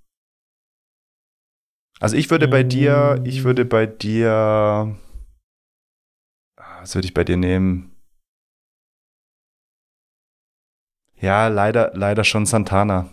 Also 1.98 2.16
ich 2.16 2.30
würde 2.30 2.46
bei 2.48 2.62
dir, 2.62 3.22
ich 3.24 3.44
würde 3.44 3.64
bei 3.64 3.86
dir, 3.86 4.94
was 6.56 6.94
würde 6.94 7.06
ich 7.06 7.14
bei 7.14 7.24
dir 7.24 7.38
nehmen? 7.38 7.90
Ja, 11.16 11.48
leider, 11.48 11.92
leider 11.94 12.24
schon 12.24 12.44
Santana. 12.44 13.08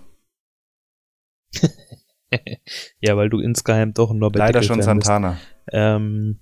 ja, 2.99 3.17
weil 3.17 3.29
du 3.29 3.39
insgeheim 3.39 3.93
doch 3.93 4.11
ein 4.11 4.19
Norbert 4.19 4.39
Leider 4.39 4.63
schon 4.63 4.81
Santana. 4.81 5.37
Ähm, 5.71 6.39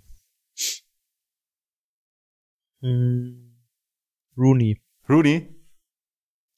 hm, 2.81 3.57
Rooney. 4.37 4.81
Rooney? 5.07 5.55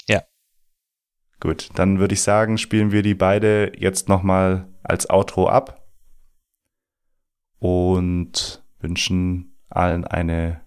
Ja. 0.07 0.23
Gut, 1.39 1.69
dann 1.75 1.99
würde 1.99 2.13
ich 2.13 2.21
sagen, 2.21 2.57
spielen 2.57 2.91
wir 2.91 3.01
die 3.01 3.15
beide 3.15 3.71
jetzt 3.77 4.09
nochmal 4.09 4.67
als 4.83 5.09
Outro 5.09 5.47
ab 5.47 5.87
und 7.59 8.63
wünschen 8.79 9.57
allen 9.69 10.05
eine 10.05 10.61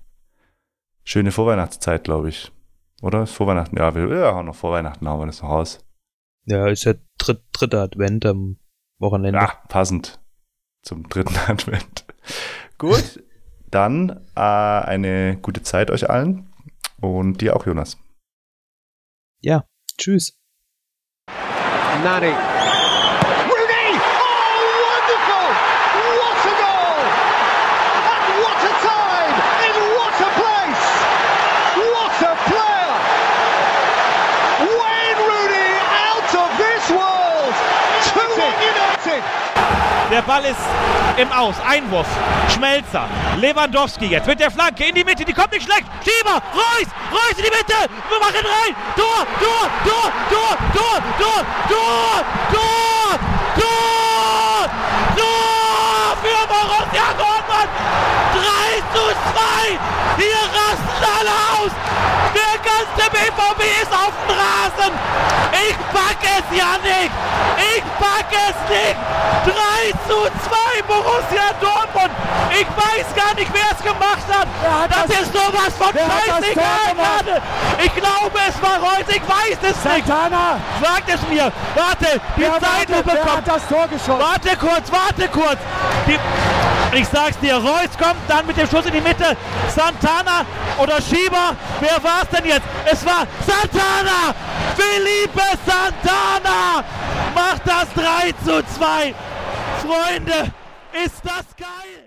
schöne 1.04 1.32
Vorweihnachtszeit, 1.32 2.04
glaube 2.04 2.30
ich. 2.30 2.50
Oder? 3.02 3.26
Vorweihnachten? 3.26 3.76
Ja, 3.76 3.94
wir 3.94 4.08
ja, 4.08 4.42
noch 4.42 4.54
Vorweihnachten 4.54 5.06
haben 5.06 5.20
wir 5.20 5.26
das 5.26 5.42
noch 5.42 5.50
raus. 5.50 5.83
Ja, 6.46 6.68
ist 6.68 6.84
ja 6.84 6.94
dritt, 7.18 7.42
dritter 7.52 7.82
Advent 7.82 8.26
am 8.26 8.58
Wochenende. 8.98 9.38
Ja, 9.38 9.62
passend 9.68 10.20
zum 10.82 11.08
dritten 11.08 11.36
Advent. 11.48 12.04
Gut, 12.78 13.22
dann 13.70 14.24
äh, 14.36 14.40
eine 14.40 15.36
gute 15.40 15.62
Zeit 15.62 15.90
euch 15.90 16.08
allen 16.10 16.52
und 17.00 17.40
dir 17.40 17.56
auch, 17.56 17.66
Jonas. 17.66 17.96
Ja, 19.40 19.64
tschüss. 19.98 20.38
Nani 22.02 22.26
Rooney! 22.28 23.88
Oh, 23.96 24.60
wonderful! 24.84 25.48
What 26.20 26.44
a 26.44 26.54
goal! 26.60 27.00
And 28.10 28.24
what 28.42 28.60
a 28.60 28.72
time! 28.82 29.36
In 29.66 29.76
what 29.96 30.16
a 30.20 30.30
place! 30.40 30.86
What 31.94 32.18
a 32.24 32.32
player! 32.50 32.92
Wayne 34.78 35.20
Rooney 35.28 35.70
out 36.08 36.30
of 36.34 36.50
this 36.58 36.84
world! 36.90 37.54
2-1 38.10 38.52
United! 38.72 39.22
Der 40.14 40.22
Ball 40.22 40.44
ist 40.44 40.60
im 41.16 41.32
Aus. 41.32 41.56
Einwurf. 41.68 42.06
Schmelzer. 42.54 43.08
Lewandowski 43.40 44.06
jetzt 44.06 44.28
mit 44.28 44.38
der 44.38 44.48
Flanke 44.48 44.84
in 44.84 44.94
die 44.94 45.02
Mitte. 45.02 45.24
Die 45.24 45.32
kommt 45.32 45.50
nicht 45.50 45.64
schlecht. 45.64 45.82
Schieber. 46.04 46.40
Reus. 46.54 46.86
Reus 47.10 47.36
in 47.36 47.42
die 47.42 47.50
Mitte. 47.50 47.74
Wir 48.08 48.20
machen 48.20 48.46
rein. 48.46 48.76
Tor. 48.94 49.26
Tor. 49.40 49.68
Tor. 49.82 50.12
Tor. 50.30 50.56
Tor. 50.72 51.02
Tor. 51.18 51.44
Tor. 51.68 52.24
Tor. 52.52 53.18
Tor. 53.58 54.70
Tor. 55.16 56.16
Für 56.22 56.42
Borussia 56.46 57.06
Dortmund. 57.18 57.70
3 58.38 58.82
zu 58.94 59.04
2. 59.34 60.22
Hier 60.22 60.42
rasten 60.54 61.02
alle 61.18 61.34
aus. 61.58 61.72
Der 62.34 62.54
ganze 62.58 63.10
BVB 63.10 63.60
ist 63.82 63.92
auf 63.92 64.12
dem 64.26 64.36
Rasen. 64.36 64.92
Ich 65.68 65.76
pack 65.92 66.18
es, 66.22 66.56
Janik. 66.56 67.10
Ich 67.76 67.82
pack 67.98 68.30
es 68.30 68.56
nicht. 68.68 68.96
3 69.44 69.92
zu 70.08 70.18
2 70.24 70.82
Borussia 70.86 71.52
Dortmund. 71.60 72.10
Ich 72.50 72.66
weiß 72.66 73.14
gar 73.14 73.34
nicht, 73.34 73.50
wer 73.52 73.70
es 73.72 73.82
gemacht 73.82 74.26
hat. 74.30 74.48
das, 74.90 75.20
ist 75.20 75.32
sowas 75.32 75.72
von 75.78 75.92
scheißegal. 75.92 77.42
Ich 77.82 77.94
glaube, 77.94 78.38
es 78.48 78.62
war 78.62 78.78
Reus. 78.80 79.06
Ich 79.08 79.22
weiß 79.22 79.58
es 79.70 79.82
Santana. 79.82 80.54
nicht. 80.54 80.88
Sagt 80.88 81.08
es 81.08 81.28
mir. 81.28 81.52
Warte, 81.74 82.20
die 82.36 82.42
Zeitlupe 82.42 83.16
kommt. 83.16 83.36
hat 83.36 83.48
das 83.48 83.68
Tor 83.68 83.88
geschossen? 83.88 84.20
Warte 84.20 84.56
kurz, 84.56 84.90
warte 84.90 85.28
kurz. 85.28 85.58
Die, 86.06 86.18
ich 86.96 87.08
sag's 87.08 87.38
dir, 87.38 87.56
Reus 87.56 87.90
kommt 87.98 88.20
dann 88.28 88.46
mit 88.46 88.56
dem 88.56 88.68
Schuss 88.68 88.86
in 88.86 88.92
die 88.92 89.00
Mitte. 89.00 89.36
Santana 89.74 90.44
oder 90.78 91.00
Schieber. 91.00 91.56
Wer 91.80 92.02
war's 92.02 92.28
denn 92.30 92.44
jetzt? 92.44 92.66
Es 92.84 93.04
war 93.04 93.26
Santana! 93.46 94.34
Felipe 94.76 95.42
Santana 95.66 96.84
macht 97.34 97.62
das 97.64 97.86
3 97.94 98.32
zu 98.44 98.62
2. 98.76 99.14
Freunde, 99.82 100.52
ist 101.04 101.20
das 101.24 101.56
geil! 101.56 102.03